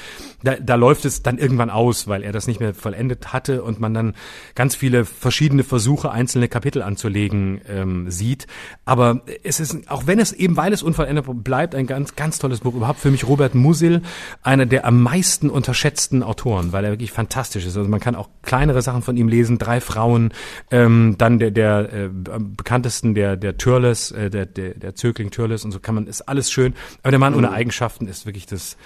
Da, 0.42 0.56
da 0.56 0.74
läuft 0.74 1.06
es 1.06 1.22
dann 1.22 1.38
irgendwann 1.38 1.70
aus, 1.70 2.06
weil 2.06 2.22
er 2.22 2.32
das 2.32 2.46
nicht 2.46 2.60
mehr 2.60 2.74
vollendet 2.74 3.32
hatte 3.32 3.62
und 3.62 3.80
man 3.80 3.94
dann 3.94 4.14
ganz 4.54 4.76
viele 4.76 5.06
verschiedene 5.06 5.64
Versuche, 5.64 6.10
einzelne 6.10 6.48
Kapitel 6.48 6.82
anzulegen 6.82 7.62
ähm, 7.66 8.10
sieht. 8.10 8.46
Aber 8.84 9.22
es 9.42 9.58
ist, 9.58 9.90
auch 9.90 10.06
wenn 10.06 10.18
es 10.18 10.32
eben, 10.32 10.58
weil 10.58 10.74
es 10.74 10.82
unvollendet 10.82 11.24
bleibt, 11.42 11.74
ein 11.74 11.86
ganz, 11.86 12.14
ganz 12.14 12.38
tolles 12.38 12.60
Buch. 12.60 12.74
Überhaupt 12.74 13.00
für 13.00 13.10
mich 13.10 13.26
Robert 13.26 13.54
Musil, 13.54 14.02
einer 14.42 14.66
der 14.66 14.84
am 14.84 15.02
meisten 15.02 15.48
unterschätzten 15.48 16.22
Autoren, 16.24 16.72
weil 16.72 16.84
er 16.84 16.90
wirklich 16.90 17.12
fantastisch 17.12 17.66
ist. 17.66 17.76
Also 17.76 17.88
man 17.88 18.00
kann 18.00 18.14
auch 18.14 18.28
kleinere 18.42 18.82
Sachen 18.82 19.02
von 19.02 19.16
ihm 19.16 19.28
lesen, 19.28 19.58
drei 19.58 19.80
Frauen, 19.80 20.32
ähm, 20.70 21.16
dann 21.18 21.38
der, 21.38 21.50
der 21.50 21.92
äh, 21.92 22.08
bekanntesten, 22.38 23.14
der, 23.14 23.36
der 23.36 23.56
Türles, 23.56 24.10
äh, 24.10 24.30
der, 24.30 24.46
der, 24.46 24.74
der 24.74 24.94
Zögling 24.94 25.30
Türles 25.30 25.64
und 25.64 25.72
so 25.72 25.80
kann 25.80 25.94
man, 25.94 26.06
ist 26.06 26.22
alles 26.22 26.50
schön. 26.50 26.74
Aber 27.02 27.10
der 27.10 27.20
Mann 27.20 27.32
mhm. 27.32 27.40
ohne 27.40 27.52
Eigenschaften 27.52 28.06
ist 28.06 28.26
wirklich 28.26 28.46
das, 28.46 28.76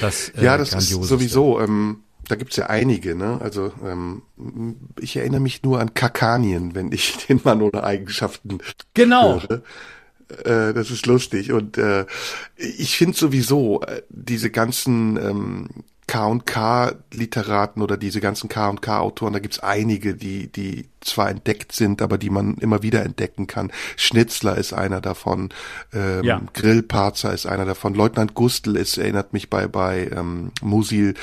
das 0.00 0.30
äh, 0.30 0.44
Ja, 0.44 0.56
das 0.56 0.72
ist 0.72 0.88
sowieso, 0.88 1.60
ähm, 1.60 2.04
da 2.28 2.36
gibt's 2.36 2.56
ja 2.56 2.66
einige, 2.66 3.14
ne? 3.14 3.38
Also 3.42 3.72
ähm, 3.84 4.22
ich 4.98 5.16
erinnere 5.16 5.40
mich 5.40 5.62
nur 5.62 5.80
an 5.80 5.92
Kakanien, 5.94 6.74
wenn 6.74 6.92
ich 6.92 7.16
den 7.28 7.40
Mann 7.44 7.60
ohne 7.62 7.84
Eigenschaften 7.84 8.58
genau. 8.94 9.42
höre 9.42 9.62
äh, 10.44 10.72
das 10.72 10.90
ist 10.90 11.06
lustig 11.06 11.52
und 11.52 11.78
äh, 11.78 12.06
ich 12.56 12.96
finde 12.96 13.16
sowieso 13.16 13.82
äh, 13.82 14.02
diese 14.08 14.50
ganzen 14.50 15.16
ähm, 15.16 15.68
K&K-Literaten 16.06 17.82
oder 17.82 17.96
diese 17.96 18.20
ganzen 18.20 18.48
K&K-Autoren, 18.48 19.32
da 19.32 19.38
gibt's 19.38 19.60
einige, 19.60 20.14
die, 20.14 20.48
die 20.48 20.88
zwar 21.00 21.30
entdeckt 21.30 21.72
sind, 21.72 22.02
aber 22.02 22.18
die 22.18 22.30
man 22.30 22.56
immer 22.56 22.82
wieder 22.82 23.02
entdecken 23.02 23.46
kann. 23.46 23.72
Schnitzler 23.96 24.56
ist 24.56 24.72
einer 24.72 25.00
davon, 25.00 25.50
ähm, 25.92 26.24
ja. 26.24 26.40
Grillparzer 26.52 27.32
ist 27.32 27.46
einer 27.46 27.64
davon, 27.64 27.94
Leutnant 27.94 28.34
Gustl 28.34 28.76
ist, 28.76 28.98
erinnert 28.98 29.32
mich 29.32 29.50
bei, 29.50 29.66
bei 29.66 30.10
ähm, 30.14 30.52
Musil, 30.62 31.14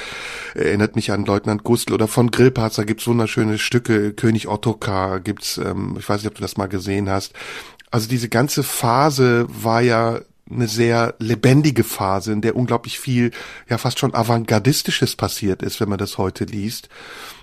erinnert 0.54 0.96
mich 0.96 1.12
an 1.12 1.26
Leutnant 1.26 1.64
Gustl 1.64 1.94
oder 1.94 2.08
von 2.08 2.32
Grillparzer 2.32 2.86
gibt's 2.86 3.08
wunderschöne 3.08 3.58
Stücke, 3.58 4.14
König 4.14 4.48
Ottokar 4.48 5.20
gibt's, 5.20 5.58
ähm, 5.58 5.96
ich 6.00 6.08
weiß 6.08 6.22
nicht, 6.22 6.30
ob 6.30 6.36
du 6.36 6.42
das 6.42 6.58
mal 6.58 6.68
gesehen 6.68 7.10
hast. 7.10 7.34
Also 7.92 8.08
diese 8.08 8.30
ganze 8.30 8.64
Phase 8.64 9.46
war 9.50 9.82
ja 9.82 10.22
eine 10.52 10.68
sehr 10.68 11.16
lebendige 11.20 11.84
Phase, 11.84 12.32
in 12.32 12.42
der 12.42 12.56
unglaublich 12.56 13.00
viel, 13.00 13.32
ja 13.70 13.78
fast 13.78 14.00
schon 14.00 14.14
avantgardistisches 14.14 15.16
passiert 15.16 15.64
ist, 15.64 15.80
wenn 15.80 15.90
man 15.90 15.98
das 15.98 16.18
heute 16.18 16.46
liest. 16.46 16.90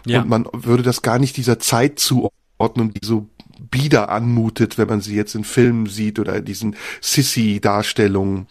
Ja. 0.06 0.22
Und 0.22 0.28
man 0.28 0.48
würde 0.52 0.82
das 0.82 1.02
gar 1.02 1.18
nicht 1.18 1.36
dieser 1.36 1.58
Zeit 1.58 1.98
zuordnen, 1.98 2.92
die 2.92 3.04
so 3.04 3.28
bieder 3.70 4.08
anmutet, 4.08 4.78
wenn 4.78 4.88
man 4.88 5.00
sie 5.00 5.16
jetzt 5.16 5.34
in 5.34 5.44
Filmen 5.44 5.86
sieht 5.86 6.18
oder 6.18 6.40
diesen 6.40 6.76
Sissy-Darstellungen. 7.00 8.46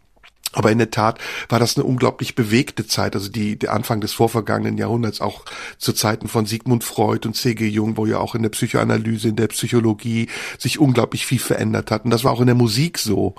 Aber 0.54 0.72
in 0.72 0.78
der 0.78 0.90
Tat 0.90 1.20
war 1.50 1.60
das 1.60 1.78
eine 1.78 1.86
unglaublich 1.86 2.34
bewegte 2.34 2.88
Zeit, 2.88 3.16
also 3.16 3.30
die, 3.30 3.60
der 3.60 3.74
Anfang 3.74 4.02
des 4.02 4.14
vorvergangenen 4.14 4.78
Jahrhunderts, 4.78 5.22
auch 5.22 5.46
zu 5.78 5.94
Zeiten 5.94 6.28
von 6.28 6.46
Sigmund 6.46 6.84
Freud 6.84 7.28
und 7.28 7.36
C.G. 7.36 7.68
Jung, 7.68 7.98
wo 7.98 8.06
ja 8.06 8.18
auch 8.18 8.34
in 8.34 8.44
der 8.44 8.50
Psychoanalyse, 8.50 9.30
in 9.30 9.36
der 9.36 9.48
Psychologie 9.48 10.30
sich 10.58 10.80
unglaublich 10.80 11.26
viel 11.26 11.40
verändert 11.40 11.92
hat. 11.92 12.06
Und 12.06 12.12
das 12.12 12.24
war 12.24 12.32
auch 12.32 12.40
in 12.40 12.48
der 12.48 12.56
Musik 12.56 12.98
so. 12.98 13.36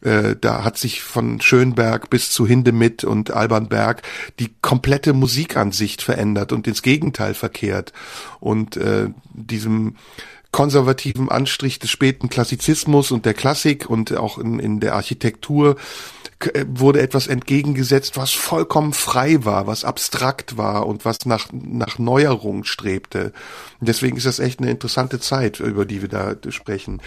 Äh, 0.00 0.36
da 0.40 0.64
hat 0.64 0.78
sich 0.78 1.02
von 1.02 1.40
Schönberg 1.40 2.10
bis 2.10 2.30
zu 2.30 2.46
Hindemith 2.46 3.04
und 3.04 3.30
Alban 3.30 3.68
Berg 3.68 4.02
die 4.38 4.50
komplette 4.62 5.12
Musikansicht 5.12 6.02
verändert 6.02 6.52
und 6.52 6.66
ins 6.66 6.82
Gegenteil 6.82 7.34
verkehrt. 7.34 7.92
Und 8.40 8.76
äh, 8.76 9.08
diesem 9.32 9.96
konservativen 10.50 11.28
Anstrich 11.28 11.78
des 11.78 11.90
späten 11.90 12.28
Klassizismus 12.28 13.10
und 13.10 13.26
der 13.26 13.34
Klassik 13.34 13.88
und 13.90 14.16
auch 14.16 14.38
in, 14.38 14.58
in 14.58 14.80
der 14.80 14.94
Architektur 14.94 15.76
äh, 16.40 16.64
wurde 16.68 17.02
etwas 17.02 17.26
entgegengesetzt, 17.26 18.16
was 18.16 18.30
vollkommen 18.30 18.92
frei 18.92 19.44
war, 19.44 19.66
was 19.66 19.84
abstrakt 19.84 20.56
war 20.56 20.86
und 20.86 21.04
was 21.04 21.26
nach, 21.26 21.48
nach 21.52 21.98
Neuerung 21.98 22.64
strebte. 22.64 23.32
Deswegen 23.80 24.16
ist 24.16 24.26
das 24.26 24.38
echt 24.38 24.60
eine 24.60 24.70
interessante 24.70 25.20
Zeit, 25.20 25.60
über 25.60 25.84
die 25.84 26.00
wir 26.00 26.08
da 26.08 26.34
sprechen. 26.48 27.02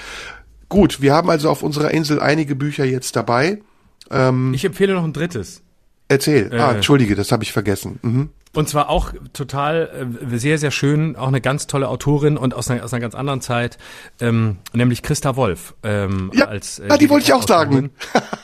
Gut, 0.72 1.01
wir 1.01 1.13
haben 1.13 1.30
also 1.30 1.49
auf 1.49 1.63
unserer 1.63 1.91
Insel 1.91 2.22
einige 2.22 2.55
Bücher 2.55 2.86
jetzt 2.86 3.17
dabei. 3.17 3.61
Ähm, 4.09 4.53
ich 4.53 4.63
empfehle 4.63 4.93
noch 4.93 5.03
ein 5.03 5.11
drittes. 5.11 5.63
Erzähl. 6.07 6.47
Ah, 6.53 6.55
äh, 6.55 6.59
ah, 6.59 6.72
entschuldige, 6.72 7.13
das 7.13 7.34
habe 7.34 7.43
ich 7.43 7.51
vergessen. 7.51 7.99
Mhm. 8.01 8.30
Und 8.53 8.69
zwar 8.69 8.89
auch 8.89 9.11
total 9.34 10.07
äh, 10.32 10.38
sehr, 10.38 10.57
sehr 10.57 10.72
schön, 10.72 11.17
auch 11.17 11.28
eine 11.28 11.41
ganz 11.41 11.67
tolle 11.67 11.89
Autorin 11.89 12.38
und 12.38 12.53
aus 12.53 12.72
einer, 12.72 12.86
aus 12.86 12.93
einer 12.93 13.01
ganz 13.01 13.15
anderen 13.15 13.41
Zeit, 13.41 13.78
ähm, 14.22 14.59
nämlich 14.72 15.03
Christa 15.03 15.36
Wolf. 15.36 15.74
Ähm, 15.84 16.32
ja, 16.34 16.45
als, 16.45 16.80
äh, 16.80 16.88
ja, 16.88 16.97
die 16.97 17.09
wollte 17.09 17.26
ich 17.26 17.34
auch 17.34 17.45
sagen. 17.45 17.89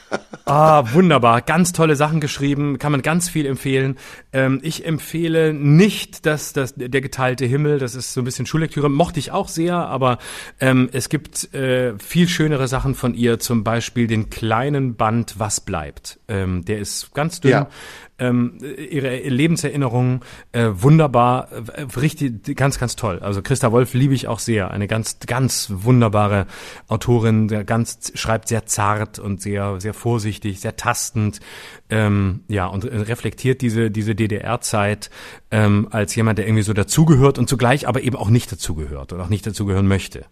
ah, 0.48 0.94
wunderbar, 0.94 1.42
ganz 1.42 1.74
tolle 1.74 1.96
Sachen 1.96 2.20
geschrieben, 2.20 2.80
kann 2.80 2.92
man 2.92 3.02
ganz 3.02 3.30
viel 3.30 3.46
empfehlen. 3.46 3.98
Ähm, 4.34 4.60
ich 4.64 4.86
empfehle 4.86 5.54
nicht 5.54 6.26
dass 6.26 6.54
das, 6.54 6.74
der 6.76 7.02
geteilte 7.02 7.46
Himmel, 7.46 7.80
das 7.80 7.96
ist 7.96 8.14
so 8.14 8.22
ein 8.22 8.26
bisschen 8.26 8.46
Schullektüre, 8.46 8.90
mochte 8.90 9.20
ich 9.20 9.32
auch 9.32 9.48
sehr, 9.48 9.76
aber 9.76 10.18
ähm, 10.60 10.90
es 10.92 11.10
gibt 11.10 11.54
äh, 11.54 11.98
viel 12.00 12.28
schönere 12.28 12.68
Sachen 12.68 12.96
von 12.96 13.14
ihr, 13.14 13.40
zum 13.40 13.64
Beispiel 13.64 14.08
den 14.08 14.30
kleinen 14.30 14.96
Band 14.96 15.36
Was 15.38 15.62
bleibt. 15.62 16.20
Ähm, 16.28 16.66
der 16.66 16.80
ist 16.80 17.14
ganz 17.14 17.42
dünn. 17.42 17.52
Ja 17.52 17.70
ähm, 18.20 18.58
ihre 18.62 19.18
Lebenserinnerungen 19.18 20.22
äh, 20.52 20.70
wunderbar, 20.72 21.50
äh, 21.52 21.82
richtig, 22.00 22.56
ganz, 22.56 22.80
ganz 22.80 22.96
toll. 22.96 23.20
Also 23.20 23.42
Christa 23.42 23.72
Wolf 23.72 23.94
liebe 23.94 24.14
ich 24.14 24.28
auch 24.28 24.40
sehr. 24.40 24.72
Eine 24.72 24.88
ganz, 24.88 25.20
ganz 25.26 25.72
wunderbare 25.74 26.48
Autorin, 26.88 27.48
der 27.48 27.64
ganz 27.64 28.12
schreibt 28.16 28.48
sehr 28.48 28.66
zart 28.66 29.20
und 29.20 29.42
sehr, 29.42 29.80
sehr 29.80 29.94
vorsichtig, 29.94 30.60
sehr 30.60 30.76
tastend. 30.76 31.40
Ähm, 31.90 32.42
ja, 32.48 32.66
und 32.66 32.86
reflektiert 32.86 33.62
diese, 33.62 33.92
diese 33.92 34.16
DDR-Zeit 34.16 35.10
ähm, 35.52 35.88
als 35.92 36.16
jemand, 36.16 36.40
der 36.40 36.48
irgendwie 36.48 36.64
so 36.64 36.74
dazugehört 36.74 37.38
und 37.38 37.48
zugleich 37.48 37.88
aber 37.88 38.02
eben 38.02 38.16
auch 38.16 38.30
nicht 38.30 38.52
dazugehört 38.52 39.14
und 39.14 39.22
auch 39.22 39.30
nicht 39.30 39.46
dazugehören 39.46 39.88
möchte. 39.88 40.26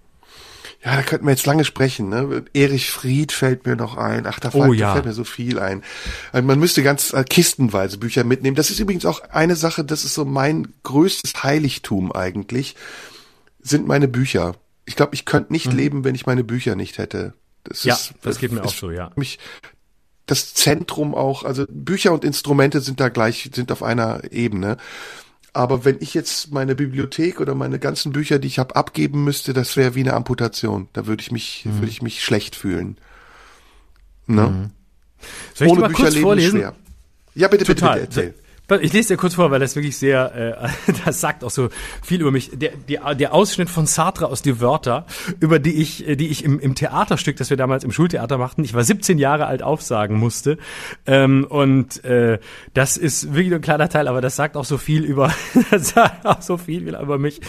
Ja, 0.85 0.97
da 0.97 1.01
könnten 1.01 1.25
wir 1.25 1.31
jetzt 1.31 1.47
lange 1.47 1.65
sprechen. 1.65 2.09
Ne? 2.09 2.45
Erich 2.53 2.91
Fried 2.91 3.31
fällt 3.31 3.65
mir 3.65 3.75
noch 3.75 3.97
ein. 3.97 4.27
Ach, 4.27 4.39
da 4.39 4.51
fällt, 4.51 4.65
oh, 4.65 4.73
ja. 4.73 4.93
fällt 4.93 5.05
mir 5.05 5.13
so 5.13 5.23
viel 5.23 5.57
ein. 5.57 5.83
Also 6.31 6.45
man 6.45 6.59
müsste 6.59 6.83
ganz 6.83 7.11
äh, 7.11 7.23
kistenweise 7.23 7.97
Bücher 7.97 8.23
mitnehmen. 8.23 8.55
Das 8.55 8.69
ist 8.69 8.79
übrigens 8.79 9.05
auch 9.05 9.21
eine 9.31 9.55
Sache, 9.55 9.83
das 9.83 10.05
ist 10.05 10.13
so 10.13 10.25
mein 10.25 10.75
größtes 10.83 11.41
Heiligtum 11.41 12.11
eigentlich, 12.11 12.75
sind 13.61 13.87
meine 13.87 14.07
Bücher. 14.07 14.55
Ich 14.85 14.95
glaube, 14.95 15.15
ich 15.15 15.25
könnte 15.25 15.51
nicht 15.51 15.71
mhm. 15.71 15.77
leben, 15.77 16.03
wenn 16.03 16.13
ich 16.13 16.27
meine 16.27 16.43
Bücher 16.43 16.75
nicht 16.75 16.99
hätte. 16.99 17.33
Das 17.63 17.83
ja, 17.83 17.95
ist, 17.95 18.13
das 18.21 18.37
geht 18.37 18.51
mir 18.51 18.63
auch 18.63 18.71
so, 18.71 18.91
ja. 18.91 19.09
Mich, 19.15 19.39
das 20.27 20.53
Zentrum 20.53 21.15
auch, 21.15 21.45
also 21.45 21.65
Bücher 21.67 22.13
und 22.13 22.23
Instrumente 22.23 22.79
sind 22.79 22.99
da 22.99 23.09
gleich, 23.09 23.49
sind 23.55 23.71
auf 23.71 23.81
einer 23.81 24.31
Ebene. 24.31 24.77
Aber 25.55 25.85
wenn 25.85 25.95
ich 26.01 26.13
jetzt 26.13 26.51
meine 26.51 26.75
Bibliothek 26.75 27.39
oder 27.39 27.55
meine 27.55 27.79
ganzen 27.79 28.11
Bücher, 28.11 28.39
die 28.39 28.47
ich 28.47 28.59
habe, 28.59 28.75
abgeben 28.75 29.23
müsste, 29.23 29.53
das 29.53 29.77
wäre 29.77 29.95
wie 29.95 30.01
eine 30.01 30.13
Amputation. 30.13 30.89
Da 30.91 31.07
würde 31.07 31.21
ich 31.21 31.31
mich, 31.31 31.63
mhm. 31.63 31.75
würde 31.75 31.87
ich 31.87 32.01
mich 32.01 32.21
schlecht 32.25 32.57
fühlen. 32.57 32.97
Ne? 34.27 34.47
Mhm. 34.49 34.71
Soll 35.53 35.67
ich 35.67 35.71
Ohne 35.71 35.81
mal 35.81 35.87
Bücher 35.87 36.03
kurz 36.03 36.17
vorlesen? 36.17 36.59
Schwer. 36.59 36.75
Ja, 37.35 37.47
bitte, 37.47 37.63
Total. 37.63 38.01
bitte, 38.01 38.07
bitte, 38.07 38.21
erzähl. 38.21 38.44
Ich 38.81 38.93
lese 38.93 39.09
dir 39.09 39.17
kurz 39.17 39.35
vor, 39.35 39.51
weil 39.51 39.59
das 39.59 39.75
wirklich 39.75 39.95
sehr, 39.95 40.69
äh, 40.87 40.93
das 41.05 41.21
sagt 41.21 41.43
auch 41.43 41.51
so 41.51 41.69
viel 42.01 42.21
über 42.21 42.31
mich. 42.31 42.49
Der, 42.53 42.71
der, 42.89 43.13
der 43.13 43.33
Ausschnitt 43.33 43.69
von 43.69 43.85
Sartre 43.85 44.27
aus 44.27 44.41
Die 44.41 44.59
Wörter, 44.59 45.05
über 45.39 45.59
die 45.59 45.75
ich, 45.75 46.07
äh, 46.07 46.15
die 46.15 46.29
ich 46.29 46.43
im, 46.43 46.59
im 46.59 46.73
Theaterstück, 46.73 47.35
das 47.37 47.51
wir 47.51 47.57
damals 47.57 47.83
im 47.83 47.91
Schultheater 47.91 48.39
machten, 48.39 48.63
ich 48.63 48.73
war 48.73 48.83
17 48.83 49.19
Jahre 49.19 49.45
alt, 49.45 49.61
aufsagen 49.61 50.17
musste. 50.17 50.57
Ähm, 51.05 51.45
und 51.47 52.03
äh, 52.05 52.39
das 52.73 52.97
ist 52.97 53.35
wirklich 53.35 53.53
ein 53.53 53.61
kleiner 53.61 53.87
Teil, 53.87 54.07
aber 54.07 54.21
das 54.21 54.35
sagt 54.35 54.57
auch 54.57 54.65
so 54.65 54.79
viel 54.79 55.03
über, 55.03 55.31
das 55.71 55.89
sagt 55.89 56.25
auch 56.25 56.41
so 56.41 56.57
viel 56.57 56.87
über 56.87 57.19
mich. 57.19 57.41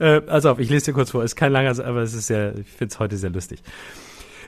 Äh, 0.00 0.22
also 0.26 0.56
ich 0.58 0.70
lese 0.70 0.86
dir 0.86 0.92
kurz 0.92 1.12
vor, 1.12 1.22
ist 1.22 1.36
kein 1.36 1.52
langer, 1.52 1.78
aber 1.84 2.02
es 2.02 2.14
ist 2.14 2.26
sehr, 2.26 2.58
ich 2.58 2.66
finde 2.66 2.92
es 2.92 2.98
heute 2.98 3.16
sehr 3.16 3.30
lustig. 3.30 3.62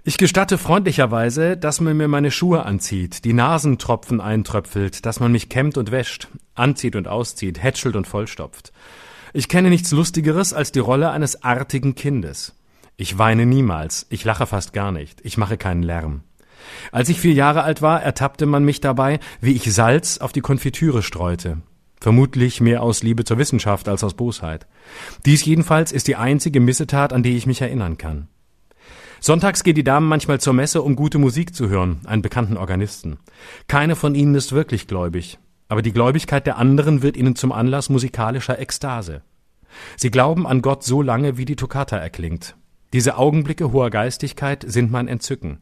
Ich 0.09 0.19
gestatte 0.19 0.57
freundlicherweise, 0.57 1.57
dass 1.57 1.81
man 1.81 1.97
mir 1.97 2.07
meine 2.07 2.31
Schuhe 2.31 2.65
anzieht, 2.65 3.25
die 3.25 3.33
Nasentropfen 3.33 4.21
eintröpfelt, 4.21 5.05
dass 5.05 5.19
man 5.19 5.33
mich 5.33 5.49
kämmt 5.49 5.77
und 5.77 5.91
wäscht, 5.91 6.29
anzieht 6.55 6.95
und 6.95 7.09
auszieht, 7.09 7.61
hätschelt 7.61 7.97
und 7.97 8.07
vollstopft. 8.07 8.73
Ich 9.33 9.49
kenne 9.49 9.69
nichts 9.69 9.91
Lustigeres 9.91 10.53
als 10.53 10.71
die 10.71 10.79
Rolle 10.79 11.11
eines 11.11 11.43
artigen 11.43 11.97
Kindes. 11.97 12.55
Ich 12.97 13.19
weine 13.19 13.47
niemals, 13.47 14.07
ich 14.09 14.25
lache 14.25 14.47
fast 14.47 14.73
gar 14.73 14.93
nicht, 14.93 15.23
ich 15.25 15.39
mache 15.39 15.57
keinen 15.57 15.83
Lärm. 15.83 16.21
Als 16.93 17.09
ich 17.09 17.19
vier 17.19 17.33
Jahre 17.33 17.65
alt 17.65 17.83
war, 17.83 18.01
ertappte 18.01 18.47
man 18.47 18.65
mich 18.65 18.81
dabei, 18.81 19.19
wie 19.41 19.57
ich 19.57 19.75
Salz 19.75 20.19
auf 20.19 20.31
die 20.31 20.41
Konfitüre 20.41 21.03
streute. 21.03 21.63
Vermutlich 22.01 22.61
mehr 22.61 22.81
aus 22.81 23.03
Liebe 23.03 23.25
zur 23.25 23.39
Wissenschaft 23.39 23.89
als 23.89 24.05
aus 24.05 24.15
Bosheit. 24.15 24.69
Dies 25.25 25.45
jedenfalls 25.45 25.91
ist 25.91 26.07
die 26.07 26.15
einzige 26.15 26.61
Missetat, 26.61 27.13
an 27.13 27.25
die 27.25 27.37
ich 27.37 27.49
mich 27.49 27.61
erinnern 27.61 27.99
kann. 27.99 28.29
Sonntags 29.21 29.65
gehen 29.65 29.75
die 29.75 29.85
Damen 29.85 30.09
manchmal 30.09 30.41
zur 30.41 30.53
Messe, 30.53 30.83
um 30.83 30.97
gute 30.97 31.19
Musik 31.19 31.55
zu 31.55 31.69
hören, 31.69 32.01
einen 32.05 32.23
bekannten 32.23 32.57
Organisten. 32.57 33.19
Keine 33.67 33.97
von 33.97 34.15
ihnen 34.15 34.35
ist 34.35 34.53
wirklich 34.53 34.87
gläubig, 34.87 35.39
aber 35.69 35.83
die 35.83 35.93
Gläubigkeit 35.93 36.47
der 36.47 36.59
anderen 36.59 37.03
wird 37.03 37.17
ihnen 37.17 37.35
zum 37.35 37.53
Anlass 37.53 37.89
musikalischer 37.89 38.59
Ekstase. 38.59 39.23
Sie 39.97 40.11
glauben 40.11 40.47
an 40.47 40.63
Gott 40.63 40.85
so 40.85 41.03
lange, 41.03 41.37
wie 41.37 41.45
die 41.45 41.57
Toccata 41.57 41.97
erklingt. 41.97 42.57
Diese 42.93 43.17
Augenblicke 43.17 43.73
hoher 43.73 43.91
Geistigkeit 43.91 44.65
sind 44.67 44.91
mein 44.91 45.09
Entzücken. 45.09 45.59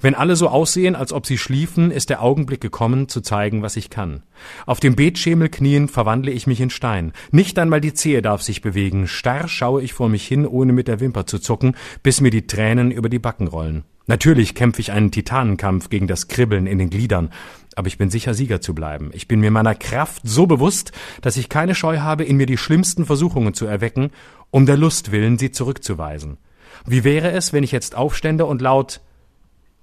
Wenn 0.00 0.14
alle 0.14 0.36
so 0.36 0.48
aussehen, 0.48 0.94
als 0.94 1.12
ob 1.12 1.26
sie 1.26 1.38
schliefen, 1.38 1.90
ist 1.90 2.10
der 2.10 2.22
Augenblick 2.22 2.60
gekommen, 2.60 3.08
zu 3.08 3.20
zeigen, 3.20 3.62
was 3.62 3.76
ich 3.76 3.90
kann. 3.90 4.22
Auf 4.66 4.80
dem 4.80 4.96
Betschemel 4.96 5.48
knien 5.48 5.88
verwandle 5.88 6.32
ich 6.32 6.46
mich 6.46 6.60
in 6.60 6.70
Stein. 6.70 7.12
Nicht 7.30 7.58
einmal 7.58 7.80
die 7.80 7.94
Zehe 7.94 8.22
darf 8.22 8.42
sich 8.42 8.60
bewegen. 8.62 9.06
Starr 9.06 9.48
schaue 9.48 9.82
ich 9.82 9.92
vor 9.92 10.08
mich 10.08 10.26
hin, 10.26 10.46
ohne 10.46 10.72
mit 10.72 10.88
der 10.88 11.00
Wimper 11.00 11.26
zu 11.26 11.38
zucken, 11.38 11.76
bis 12.02 12.20
mir 12.20 12.30
die 12.30 12.46
Tränen 12.46 12.90
über 12.90 13.08
die 13.08 13.18
Backen 13.18 13.48
rollen. 13.48 13.84
Natürlich 14.06 14.54
kämpfe 14.54 14.80
ich 14.80 14.92
einen 14.92 15.10
Titanenkampf 15.10 15.88
gegen 15.88 16.06
das 16.06 16.28
Kribbeln 16.28 16.68
in 16.68 16.78
den 16.78 16.90
Gliedern, 16.90 17.30
aber 17.74 17.88
ich 17.88 17.98
bin 17.98 18.08
sicher, 18.08 18.34
Sieger 18.34 18.60
zu 18.60 18.72
bleiben. 18.72 19.10
Ich 19.12 19.26
bin 19.26 19.40
mir 19.40 19.50
meiner 19.50 19.74
Kraft 19.74 20.22
so 20.24 20.46
bewusst, 20.46 20.92
dass 21.22 21.36
ich 21.36 21.48
keine 21.48 21.74
Scheu 21.74 21.98
habe, 21.98 22.24
in 22.24 22.36
mir 22.36 22.46
die 22.46 22.56
schlimmsten 22.56 23.04
Versuchungen 23.04 23.52
zu 23.52 23.66
erwecken, 23.66 24.10
um 24.50 24.64
der 24.64 24.76
Lust 24.76 25.10
willen 25.10 25.38
sie 25.38 25.50
zurückzuweisen. 25.50 26.38
Wie 26.86 27.02
wäre 27.02 27.32
es, 27.32 27.52
wenn 27.52 27.64
ich 27.64 27.72
jetzt 27.72 27.96
aufstände 27.96 28.46
und 28.46 28.62
laut 28.62 29.00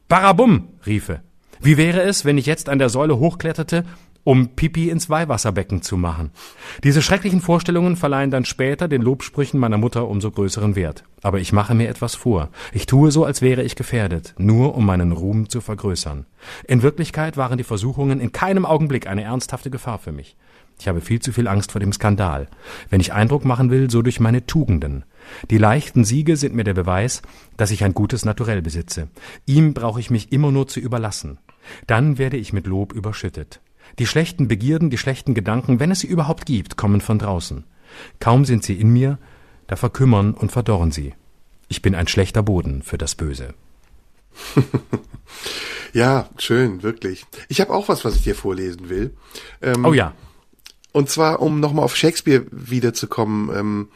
Barabum 0.08 0.68
riefe. 0.86 1.22
Wie 1.62 1.78
wäre 1.78 2.02
es, 2.02 2.26
wenn 2.26 2.38
ich 2.38 2.46
jetzt 2.46 2.68
an 2.68 2.78
der 2.78 2.90
Säule 2.90 3.18
hochkletterte, 3.20 3.86
um 4.26 4.50
Pipi 4.50 4.90
ins 4.90 5.10
Weihwasserbecken 5.10 5.82
zu 5.82 5.96
machen? 5.98 6.32
Diese 6.84 7.02
schrecklichen 7.02 7.40
Vorstellungen 7.40 7.96
verleihen 7.96 8.30
dann 8.30 8.46
später 8.46 8.88
den 8.88 9.02
Lobsprüchen 9.02 9.60
meiner 9.60 9.78
Mutter 9.78 10.08
umso 10.08 10.30
größeren 10.30 10.76
Wert. 10.76 11.06
Aber 11.22 11.40
ich 11.40 11.54
mache 11.54 11.74
mir 11.74 11.88
etwas 11.88 12.16
vor. 12.16 12.50
Ich 12.74 12.86
tue 12.86 13.12
so, 13.12 13.24
als 13.24 13.42
wäre 13.42 13.64
ich 13.64 13.76
gefährdet, 13.76 14.36
nur 14.38 14.76
um 14.76 14.86
meinen 14.86 15.14
Ruhm 15.14 15.50
zu 15.50 15.62
vergrößern. 15.62 16.26
In 16.68 16.84
Wirklichkeit 16.84 17.38
waren 17.38 17.58
die 17.58 17.64
Versuchungen 17.64 18.20
in 18.20 18.34
keinem 18.34 18.66
Augenblick 18.66 19.08
eine 19.08 19.24
ernsthafte 19.24 19.72
Gefahr 19.72 20.00
für 20.00 20.12
mich. 20.12 20.36
Ich 20.80 20.88
habe 20.88 21.02
viel 21.02 21.22
zu 21.22 21.32
viel 21.32 21.48
Angst 21.48 21.72
vor 21.72 21.80
dem 21.80 21.94
Skandal. 21.94 22.48
Wenn 22.90 23.00
ich 23.00 23.14
Eindruck 23.14 23.46
machen 23.46 23.70
will, 23.70 23.90
so 23.90 24.02
durch 24.02 24.20
meine 24.20 24.46
Tugenden. 24.46 25.06
Die 25.50 25.58
leichten 25.58 26.04
Siege 26.04 26.38
sind 26.38 26.56
mir 26.56 26.64
der 26.64 26.74
Beweis, 26.74 27.22
dass 27.58 27.72
ich 27.72 27.84
ein 27.84 27.94
gutes 27.94 28.26
Naturell 28.26 28.62
besitze. 28.62 29.08
Ihm 29.46 29.74
brauche 29.74 30.00
ich 30.00 30.10
mich 30.10 30.32
immer 30.32 30.52
nur 30.52 30.68
zu 30.68 30.80
überlassen. 30.80 31.40
Dann 31.88 32.18
werde 32.18 32.38
ich 32.38 32.54
mit 32.54 32.68
Lob 32.68 32.94
überschüttet. 32.94 33.62
Die 34.00 34.08
schlechten 34.08 34.48
Begierden, 34.48 34.90
die 34.90 34.98
schlechten 34.98 35.34
Gedanken, 35.34 35.80
wenn 35.80 35.92
es 35.92 36.00
sie 36.00 36.08
überhaupt 36.08 36.46
gibt, 36.46 36.78
kommen 36.78 37.02
von 37.02 37.20
draußen. 37.20 37.64
Kaum 38.20 38.46
sind 38.46 38.64
sie 38.64 38.80
in 38.80 38.90
mir, 38.90 39.20
da 39.68 39.76
verkümmern 39.76 40.34
und 40.34 40.52
verdorren 40.52 40.92
sie. 40.92 41.14
Ich 41.68 41.82
bin 41.82 41.96
ein 41.96 42.08
schlechter 42.08 42.44
Boden 42.44 42.82
für 42.82 42.98
das 42.98 43.16
Böse. 43.16 43.54
ja, 45.94 46.30
schön, 46.38 46.84
wirklich. 46.84 47.26
Ich 47.50 47.62
habe 47.62 47.74
auch 47.74 47.88
was, 47.88 48.04
was 48.04 48.16
ich 48.16 48.24
dir 48.24 48.36
vorlesen 48.36 48.90
will. 48.90 49.16
Ähm, 49.62 49.86
oh 49.86 49.94
ja. 49.94 50.14
Und 50.92 51.10
zwar, 51.10 51.42
um 51.42 51.60
nochmal 51.60 51.86
auf 51.86 51.96
Shakespeare 51.96 52.46
wiederzukommen. 52.52 53.56
Ähm, 53.56 53.88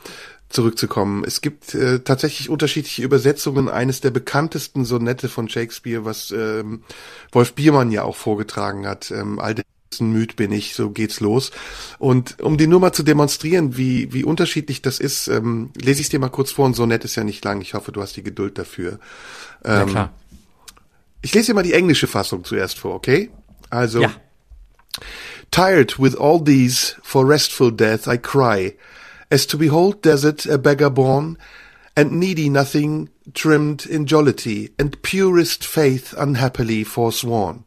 zurückzukommen. 0.50 1.24
Es 1.26 1.42
gibt 1.42 1.74
äh, 1.76 2.00
tatsächlich 2.00 2.50
unterschiedliche 2.50 3.04
Übersetzungen 3.04 3.70
eines 3.70 4.02
der 4.02 4.12
bekanntesten 4.12 4.86
Sonette 4.86 5.30
von 5.30 5.50
Shakespeare, 5.50 6.06
was 6.06 6.32
ähm, 6.32 6.84
Wolf 7.32 7.54
Biermann 7.54 7.92
ja 7.92 8.04
auch 8.04 8.16
vorgetragen 8.16 8.88
hat. 8.88 9.12
Ähm, 9.12 9.40
all 9.40 9.56
dessen 9.92 10.12
müd 10.12 10.36
bin 10.36 10.52
ich, 10.52 10.74
so 10.74 10.90
geht's 10.90 11.20
los. 11.20 11.52
Und 12.00 12.42
um 12.42 12.58
dir 12.58 12.68
nur 12.68 12.80
mal 12.80 12.94
zu 12.94 13.04
demonstrieren, 13.04 13.78
wie, 13.78 14.14
wie 14.14 14.24
unterschiedlich 14.24 14.82
das 14.82 15.00
ist, 15.00 15.28
ähm, 15.28 15.72
lese 15.76 16.02
ich 16.02 16.10
dir 16.10 16.20
mal 16.20 16.30
kurz 16.30 16.52
vor. 16.52 16.68
Ein 16.68 16.74
Sonett 16.74 17.04
ist 17.04 17.16
ja 17.16 17.24
nicht 17.24 17.44
lang. 17.44 17.62
Ich 17.62 17.74
hoffe, 17.74 17.92
du 17.92 18.02
hast 18.02 18.16
die 18.16 18.24
Geduld 18.24 18.58
dafür. 18.58 19.00
Ähm, 19.66 19.80
ja, 19.80 19.86
klar. 19.86 20.14
Ich 21.22 21.34
lese 21.34 21.48
dir 21.48 21.56
mal 21.56 21.64
die 21.64 21.74
englische 21.74 22.08
Fassung 22.08 22.44
zuerst 22.44 22.80
vor, 22.80 22.96
okay? 22.96 23.32
Also. 23.70 24.02
Ja. 24.02 24.12
Tired 25.52 26.00
with 26.00 26.16
all 26.16 26.44
these, 26.44 26.96
for 27.04 27.28
restful 27.28 27.72
death 27.72 28.08
I 28.08 28.18
cry, 28.18 28.76
as 29.30 29.46
to 29.46 29.58
behold 29.58 30.02
desert 30.02 30.46
a 30.46 30.58
beggar 30.58 30.90
born, 30.90 31.38
and 31.96 32.12
needy 32.12 32.50
nothing 32.50 33.10
trimmed 33.34 33.86
in 33.86 34.06
jollity, 34.06 34.70
and 34.78 35.02
purest 35.02 35.66
faith 35.66 36.14
unhappily 36.18 36.84
forsworn, 36.84 37.64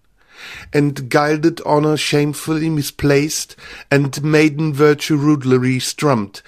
and 0.73 1.11
gilded 1.11 1.61
honour 1.63 1.97
shamefully 1.97 2.71
misplaced, 2.71 3.57
and 3.91 4.23
maiden 4.23 4.73
virtue 4.73 5.17
rudely 5.17 5.79
strummed, 5.79 6.43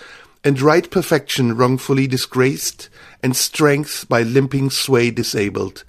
and 0.45 0.61
right 0.61 0.91
perfection 0.91 1.57
wrongfully 1.57 2.07
disgraced, 2.07 2.89
and 3.23 3.37
strength 3.37 4.09
by 4.09 4.23
limping 4.23 4.71
sway 4.71 5.11
disabled, 5.11 5.85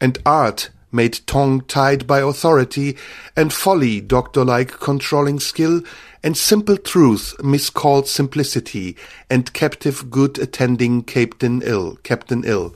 and 0.00 0.18
art 0.24 0.70
made 0.92 1.26
tongue-tied 1.26 2.06
by 2.06 2.20
authority, 2.20 2.96
and 3.36 3.52
folly 3.52 4.00
doctor-like 4.00 4.78
controlling 4.78 5.40
skill, 5.40 5.82
and 6.22 6.36
simple 6.36 6.76
truth 6.76 7.34
miscalled 7.42 8.06
simplicity, 8.06 8.96
and 9.28 9.52
captive 9.52 10.10
good 10.10 10.38
attending 10.38 11.02
Captain 11.02 11.62
ill, 11.64 11.96
Captain 12.02 12.44
ill. 12.44 12.74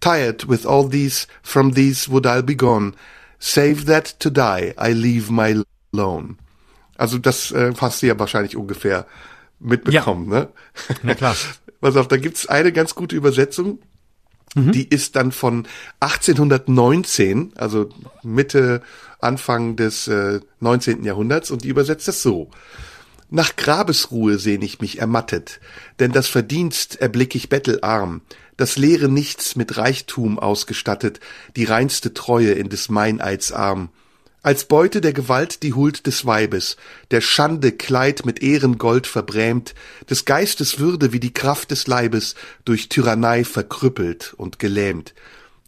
Tired 0.00 0.44
with 0.44 0.66
all 0.66 0.84
these, 0.84 1.26
from 1.42 1.70
these 1.70 2.08
would 2.08 2.26
I 2.26 2.42
be 2.42 2.54
gone, 2.54 2.94
save 3.38 3.86
that 3.86 4.06
to 4.20 4.30
die 4.30 4.74
I 4.76 4.92
leave 4.92 5.30
my 5.30 5.62
lone. 5.92 6.36
Also 6.96 7.18
das 7.18 7.50
äh, 7.52 7.72
hast 7.80 8.02
du 8.02 8.06
ja 8.06 8.18
wahrscheinlich 8.18 8.56
ungefähr 8.56 9.06
mitbekommen, 9.60 10.30
ja. 10.30 10.38
ne? 10.40 10.48
Na 11.02 11.14
klar. 11.14 11.36
Pass 11.80 11.96
auf, 11.96 12.08
da 12.08 12.16
gibt's 12.16 12.46
eine 12.46 12.72
ganz 12.72 12.94
gute 12.94 13.14
Übersetzung. 13.14 13.78
Mhm. 14.54 14.72
Die 14.72 14.88
ist 14.88 15.16
dann 15.16 15.32
von 15.32 15.66
1819, 16.00 17.52
also 17.56 17.88
Mitte, 18.22 18.82
Anfang 19.20 19.76
des 19.76 20.08
äh, 20.08 20.40
19. 20.60 21.04
Jahrhunderts 21.04 21.50
und 21.50 21.64
die 21.64 21.68
übersetzt 21.68 22.08
das 22.08 22.22
so. 22.22 22.50
Nach 23.30 23.56
Grabesruhe 23.56 24.38
sehn 24.38 24.62
ich 24.62 24.80
mich 24.80 25.00
ermattet, 25.00 25.60
denn 25.98 26.12
das 26.12 26.28
Verdienst 26.28 27.00
erblick 27.00 27.34
ich 27.34 27.48
bettelarm, 27.48 28.20
das 28.56 28.76
leere 28.76 29.08
Nichts 29.08 29.56
mit 29.56 29.76
Reichtum 29.76 30.38
ausgestattet, 30.38 31.20
die 31.56 31.64
reinste 31.64 32.14
Treue 32.14 32.52
in 32.52 32.68
des 32.68 32.88
Meineids 32.88 33.50
Arm 33.50 33.88
als 34.44 34.66
Beute 34.66 35.00
der 35.00 35.14
Gewalt 35.14 35.62
die 35.62 35.72
Huld 35.72 36.06
des 36.06 36.26
Weibes, 36.26 36.76
der 37.10 37.22
Schande 37.22 37.72
Kleid 37.72 38.26
mit 38.26 38.42
Ehrengold 38.42 39.06
verbrämt, 39.06 39.74
des 40.10 40.26
Geistes 40.26 40.78
Würde 40.78 41.14
wie 41.14 41.18
die 41.18 41.32
Kraft 41.32 41.70
des 41.70 41.86
Leibes 41.86 42.34
durch 42.66 42.90
Tyrannei 42.90 43.44
verkrüppelt 43.44 44.34
und 44.36 44.58
gelähmt. 44.58 45.14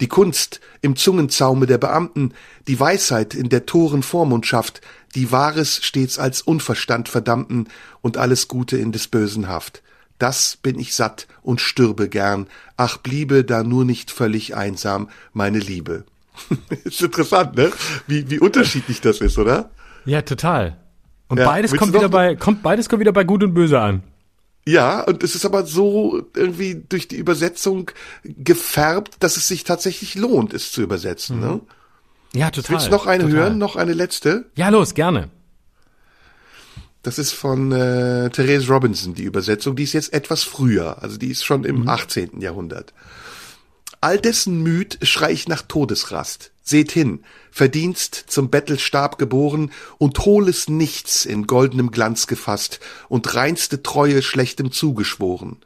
Die 0.02 0.08
Kunst 0.08 0.60
im 0.82 0.94
Zungenzaume 0.94 1.64
der 1.64 1.78
Beamten, 1.78 2.34
die 2.68 2.78
Weisheit 2.78 3.34
in 3.34 3.48
der 3.48 3.64
Toren 3.64 4.02
Vormundschaft, 4.02 4.82
die 5.14 5.32
Wahres 5.32 5.80
stets 5.82 6.18
als 6.18 6.42
Unverstand 6.42 7.08
verdammten 7.08 7.68
und 8.02 8.18
alles 8.18 8.46
Gute 8.46 8.76
in 8.76 8.92
des 8.92 9.08
Bösen 9.08 9.48
Haft. 9.48 9.82
Das 10.18 10.58
bin 10.58 10.78
ich 10.78 10.94
satt 10.94 11.28
und 11.40 11.62
stürbe 11.62 12.10
gern, 12.10 12.46
ach 12.76 12.98
bliebe 12.98 13.42
da 13.42 13.62
nur 13.62 13.86
nicht 13.86 14.10
völlig 14.10 14.54
einsam 14.54 15.08
meine 15.32 15.60
Liebe. 15.60 16.04
ist 16.84 17.02
interessant, 17.02 17.56
ne? 17.56 17.70
Wie, 18.06 18.30
wie 18.30 18.38
unterschiedlich 18.38 19.00
das 19.00 19.20
ist, 19.20 19.38
oder? 19.38 19.70
Ja, 20.04 20.22
total. 20.22 20.76
Und 21.28 21.38
ja, 21.38 21.46
beides 21.46 21.74
kommt 21.74 21.94
wieder 21.94 22.08
bei, 22.08 22.36
kommt, 22.36 22.62
beides 22.62 22.88
kommt 22.88 23.00
wieder 23.00 23.12
bei 23.12 23.24
Gut 23.24 23.42
und 23.42 23.54
Böse 23.54 23.80
an. 23.80 24.02
Ja, 24.64 25.02
und 25.02 25.22
es 25.22 25.34
ist 25.34 25.44
aber 25.44 25.64
so 25.64 26.26
irgendwie 26.34 26.82
durch 26.88 27.06
die 27.06 27.16
Übersetzung 27.16 27.90
gefärbt, 28.24 29.14
dass 29.20 29.36
es 29.36 29.46
sich 29.46 29.62
tatsächlich 29.62 30.16
lohnt, 30.16 30.52
es 30.52 30.72
zu 30.72 30.82
übersetzen, 30.82 31.40
ne? 31.40 31.46
mhm. 31.46 31.52
ne? 31.52 31.60
Ja, 32.34 32.50
total. 32.50 32.72
Willst 32.72 32.88
du 32.88 32.90
noch 32.90 33.06
eine 33.06 33.24
total. 33.24 33.38
hören, 33.38 33.58
noch 33.58 33.76
eine 33.76 33.94
letzte? 33.94 34.46
Ja, 34.56 34.68
los, 34.68 34.94
gerne. 34.94 35.30
Das 37.02 37.18
ist 37.20 37.32
von 37.32 37.70
äh, 37.70 38.30
Therese 38.30 38.68
Robinson, 38.68 39.14
die 39.14 39.22
Übersetzung. 39.22 39.76
Die 39.76 39.84
ist 39.84 39.92
jetzt 39.92 40.12
etwas 40.12 40.42
früher, 40.42 41.02
also 41.02 41.16
die 41.16 41.28
ist 41.28 41.44
schon 41.44 41.62
im 41.62 41.82
mhm. 41.82 41.88
18. 41.88 42.40
Jahrhundert. 42.40 42.92
All 44.06 44.20
dessen 44.20 44.62
müd 44.62 45.00
schrei 45.02 45.32
ich 45.32 45.48
nach 45.48 45.62
Todesrast. 45.62 46.52
Seht 46.62 46.92
hin, 46.92 47.24
Verdienst 47.50 48.14
zum 48.28 48.50
Bettelstab 48.50 49.18
geboren 49.18 49.72
und 49.98 50.20
hohles 50.20 50.68
Nichts 50.68 51.24
in 51.24 51.48
goldenem 51.48 51.90
Glanz 51.90 52.28
gefasst 52.28 52.78
und 53.08 53.34
reinste 53.34 53.82
Treue 53.82 54.22
schlechtem 54.22 54.70
zugeschworen. 54.70 55.56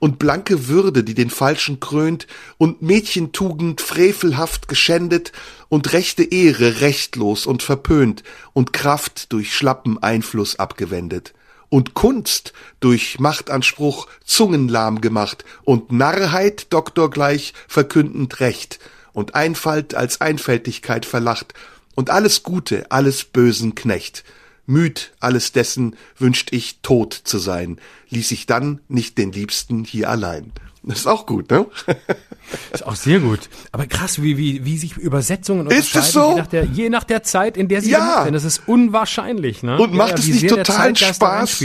Und 0.00 0.18
blanke 0.18 0.68
Würde, 0.68 1.02
die 1.02 1.14
den 1.14 1.30
Falschen 1.30 1.80
krönt 1.80 2.26
und 2.58 2.82
Mädchentugend 2.82 3.80
frevelhaft 3.80 4.68
geschändet 4.68 5.32
und 5.70 5.94
rechte 5.94 6.24
Ehre 6.24 6.82
rechtlos 6.82 7.46
und 7.46 7.62
verpönt 7.62 8.22
und 8.52 8.74
Kraft 8.74 9.32
durch 9.32 9.54
schlappen 9.54 9.96
Einfluss 9.96 10.58
abgewendet 10.58 11.32
und 11.68 11.94
Kunst 11.94 12.52
durch 12.80 13.18
Machtanspruch 13.18 14.08
zungenlahm 14.24 15.00
gemacht 15.00 15.44
und 15.64 15.92
Narrheit 15.92 16.72
doktorgleich 16.72 17.54
verkündend 17.66 18.40
Recht 18.40 18.78
und 19.12 19.34
Einfalt 19.34 19.94
als 19.94 20.20
Einfältigkeit 20.20 21.04
verlacht 21.04 21.54
und 21.94 22.10
alles 22.10 22.42
Gute, 22.42 22.90
alles 22.90 23.24
Bösen 23.24 23.74
Knecht. 23.74 24.24
Müd 24.66 25.12
alles 25.18 25.52
dessen 25.52 25.96
wünscht 26.18 26.52
ich 26.52 26.80
tot 26.82 27.14
zu 27.14 27.38
sein, 27.38 27.80
ließ 28.10 28.30
ich 28.32 28.46
dann 28.46 28.80
nicht 28.88 29.16
den 29.16 29.32
Liebsten 29.32 29.82
hier 29.84 30.10
allein. 30.10 30.52
Das 30.88 31.00
ist 31.00 31.06
auch 31.06 31.26
gut, 31.26 31.50
ne? 31.50 31.66
ist 32.72 32.86
auch 32.86 32.96
sehr 32.96 33.20
gut. 33.20 33.50
Aber 33.72 33.86
krass, 33.86 34.22
wie, 34.22 34.38
wie, 34.38 34.64
wie 34.64 34.78
sich 34.78 34.96
Übersetzungen 34.96 35.66
unterscheiden, 35.66 36.00
ist 36.00 36.06
es 36.06 36.12
so? 36.12 36.30
je, 36.30 36.36
nach 36.36 36.46
der, 36.46 36.64
je 36.64 36.88
nach 36.88 37.04
der 37.04 37.22
Zeit, 37.22 37.58
in 37.58 37.68
der 37.68 37.82
sie 37.82 37.90
ja. 37.90 37.98
gemacht 37.98 38.24
werden. 38.24 38.34
Das 38.34 38.44
ist 38.44 38.62
unwahrscheinlich, 38.66 39.62
ne? 39.62 39.78
Und 39.78 39.92
macht 39.92 40.12
ja, 40.12 40.16
es 40.16 40.26
nicht 40.26 40.48
totalen 40.48 40.96
Spaß? 40.96 41.62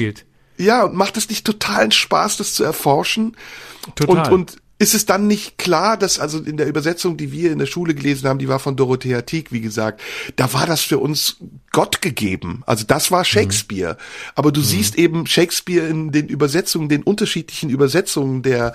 Ja, 0.57 0.83
und 0.83 0.95
macht 0.95 1.15
es 1.15 1.29
nicht 1.29 1.45
totalen 1.45 1.91
Spaß, 1.91 2.37
das 2.37 2.53
zu 2.53 2.65
erforschen? 2.65 3.37
Total. 3.95 4.31
Und, 4.31 4.33
und 4.33 4.57
ist 4.83 4.93
es 4.93 5.05
dann 5.05 5.27
nicht 5.27 5.57
klar, 5.57 5.97
dass 5.97 6.19
also 6.19 6.39
in 6.39 6.57
der 6.57 6.67
Übersetzung, 6.67 7.15
die 7.15 7.31
wir 7.31 7.51
in 7.51 7.59
der 7.59 7.67
Schule 7.67 7.95
gelesen 7.95 8.27
haben, 8.27 8.39
die 8.39 8.49
war 8.49 8.59
von 8.59 8.75
Dorothea 8.75 9.21
Tieck, 9.21 9.51
wie 9.51 9.61
gesagt, 9.61 10.01
da 10.35 10.51
war 10.53 10.65
das 10.65 10.81
für 10.81 10.97
uns 10.97 11.37
Gott 11.71 12.01
gegeben. 12.01 12.63
Also 12.65 12.83
das 12.85 13.09
war 13.09 13.23
Shakespeare. 13.23 13.93
Mhm. 13.93 14.31
Aber 14.35 14.51
du 14.51 14.59
mhm. 14.59 14.65
siehst 14.65 14.95
eben 14.95 15.25
Shakespeare 15.25 15.87
in 15.87 16.11
den 16.11 16.27
Übersetzungen, 16.27 16.89
den 16.89 17.03
unterschiedlichen 17.03 17.69
Übersetzungen 17.69 18.41
der 18.41 18.73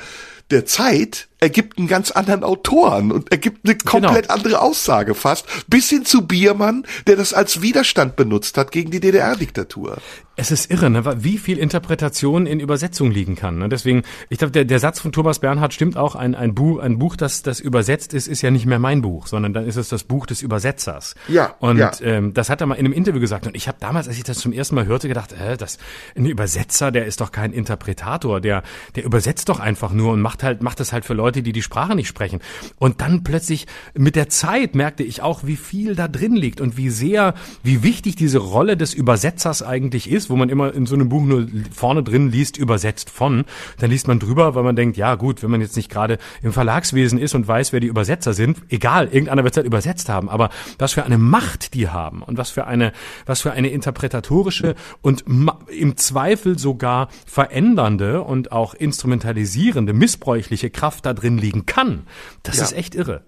der 0.51 0.65
Zeit 0.65 1.29
ergibt 1.41 1.79
einen 1.79 1.87
ganz 1.87 2.11
anderen 2.11 2.43
Autoren 2.43 3.13
und 3.13 3.31
ergibt 3.31 3.65
eine 3.65 3.77
genau. 3.77 3.91
komplett 3.91 4.29
genau. 4.29 4.35
andere 4.35 4.61
Aussage 4.61 5.15
fast, 5.15 5.47
bis 5.69 5.89
hin 5.89 6.05
zu 6.05 6.27
Biermann, 6.27 6.85
der 7.07 7.17
das 7.17 7.33
als 7.33 7.63
Widerstand 7.63 8.17
benutzt 8.17 8.59
hat 8.59 8.73
gegen 8.73 8.91
die 8.91 9.01
DDR-Diktatur. 9.01 9.99
Es 10.41 10.53
ist 10.53 10.71
irre, 10.71 10.89
ne? 10.89 11.05
wie 11.25 11.37
viel 11.37 11.59
Interpretation 11.59 12.47
in 12.47 12.61
Übersetzung 12.61 13.11
liegen 13.11 13.35
kann. 13.35 13.59
Ne? 13.59 13.69
Deswegen, 13.69 14.03
ich 14.29 14.39
glaube, 14.39 14.53
der, 14.53 14.65
der 14.65 14.79
Satz 14.79 15.01
von 15.01 15.11
Thomas 15.11 15.41
Bernhard 15.41 15.75
stimmt 15.75 15.97
auch. 15.97 16.15
Ein, 16.15 16.37
ein 16.37 16.55
Buch, 16.55 16.79
ein 16.79 16.99
Buch, 16.99 17.17
das, 17.17 17.43
das 17.43 17.59
übersetzt 17.59 18.15
ist, 18.15 18.29
ist 18.29 18.43
ja 18.43 18.53
nicht 18.53 18.65
mehr 18.65 18.79
mein 18.79 19.03
Buch, 19.03 19.27
sondern 19.27 19.53
dann 19.53 19.67
ist 19.67 19.75
es 19.75 19.89
das 19.89 20.05
Buch 20.05 20.27
des 20.27 20.43
Übersetzers. 20.43 21.17
Ja. 21.27 21.57
Und 21.59 21.79
ja. 21.79 21.91
Ähm, 22.03 22.35
das 22.35 22.51
hat 22.51 22.61
er 22.61 22.69
mal 22.69 22.77
in 22.77 22.87
einem 22.87 22.95
Interview 22.95 23.21
gesagt. 23.21 23.49
Und 23.49 23.57
ich 23.57 23.67
habe 23.67 23.79
damals, 23.81 24.07
als 24.07 24.17
ich 24.17 24.23
das 24.23 24.39
zum 24.39 24.53
ersten 24.53 24.77
Mal 24.77 24.87
hörte, 24.87 25.09
gedacht, 25.09 25.33
äh, 25.33 25.57
das 25.57 25.79
ein 26.17 26.25
Übersetzer, 26.25 26.93
der 26.93 27.07
ist 27.07 27.21
doch 27.21 27.33
kein 27.33 27.53
Interpretator, 27.53 28.41
der, 28.41 28.63
der 28.95 29.05
übersetzt 29.05 29.49
doch 29.49 29.59
einfach 29.59 29.93
nur 29.93 30.13
und 30.13 30.21
macht 30.21 30.38
halt, 30.43 30.63
macht 30.63 30.81
das 30.81 30.93
halt 30.93 31.05
für 31.05 31.15
Leute, 31.15 31.43
die 31.43 31.53
die 31.53 31.63
Sprache 31.63 31.95
nicht 31.95 32.09
sprechen. 32.09 32.41
Und 32.79 33.01
dann 33.01 33.25
plötzlich 33.25 33.67
mit 33.95 34.17
der 34.17 34.29
Zeit 34.29 34.75
merkte 34.75 35.03
ich 35.03 35.23
auch, 35.23 35.45
wie 35.45 35.57
viel 35.57 35.95
da 35.95 36.09
drin 36.09 36.37
liegt 36.37 36.61
und 36.61 36.77
wie 36.77 36.91
sehr, 36.91 37.35
wie 37.63 37.83
wichtig 37.83 38.17
diese 38.17 38.39
Rolle 38.39 38.77
des 38.77 38.95
Übersetzers 38.95 39.63
eigentlich 39.63 40.11
ist, 40.11 40.31
wo 40.31 40.37
man 40.37 40.49
immer 40.49 40.73
in 40.75 40.87
so 40.87 40.95
einem 40.95 41.09
Buch 41.09 41.23
nur 41.23 41.47
vorne 41.75 42.03
drin 42.03 42.31
liest, 42.31 42.57
übersetzt 42.57 43.11
von. 43.11 43.45
Dann 43.79 43.91
liest 43.91 44.09
man 44.09 44.19
drüber, 44.19 44.55
weil 44.55 44.63
man 44.63 44.77
denkt, 44.77 44.97
ja 44.97 45.15
gut, 45.15 45.43
wenn 45.43 45.51
man 45.51 45.61
jetzt 45.61 45.77
nicht 45.77 45.91
gerade 45.91 46.19
im 46.43 46.53
Verlagswesen 46.53 47.19
ist 47.19 47.35
und 47.35 47.47
weiß, 47.47 47.73
wer 47.73 47.81
die 47.81 47.87
Übersetzer 47.87 48.33
sind, 48.33 48.59
egal, 48.69 49.07
irgendeiner 49.07 49.45
wird 49.45 49.55
es 49.55 49.57
halt 49.57 49.67
übersetzt 49.67 50.09
haben, 50.09 50.29
aber 50.29 50.51
was 50.79 50.93
für 50.93 51.05
eine 51.05 51.19
Macht 51.19 51.75
die 51.75 51.89
haben 51.89 52.23
und 52.23 52.39
was 52.39 52.51
für 52.51 52.67
eine, 52.67 52.93
was 53.27 53.41
für 53.43 53.53
eine 53.53 53.69
interpretatorische 53.69 54.75
und 55.03 55.25
im 55.27 55.97
Zweifel 55.97 56.59
sogar 56.59 57.09
verändernde 57.27 58.23
und 58.23 58.53
auch 58.53 58.75
instrumentalisierende, 58.75 59.93
missbräuchliche 59.93 60.28
Kraft 60.71 61.07
da 61.07 61.15
drin 61.15 61.39
liegen 61.39 61.67
kann. 61.67 62.07
Das 62.43 62.57
ja. 62.57 62.65
ist 62.65 62.73
echt 62.73 62.95
irre. 62.95 63.25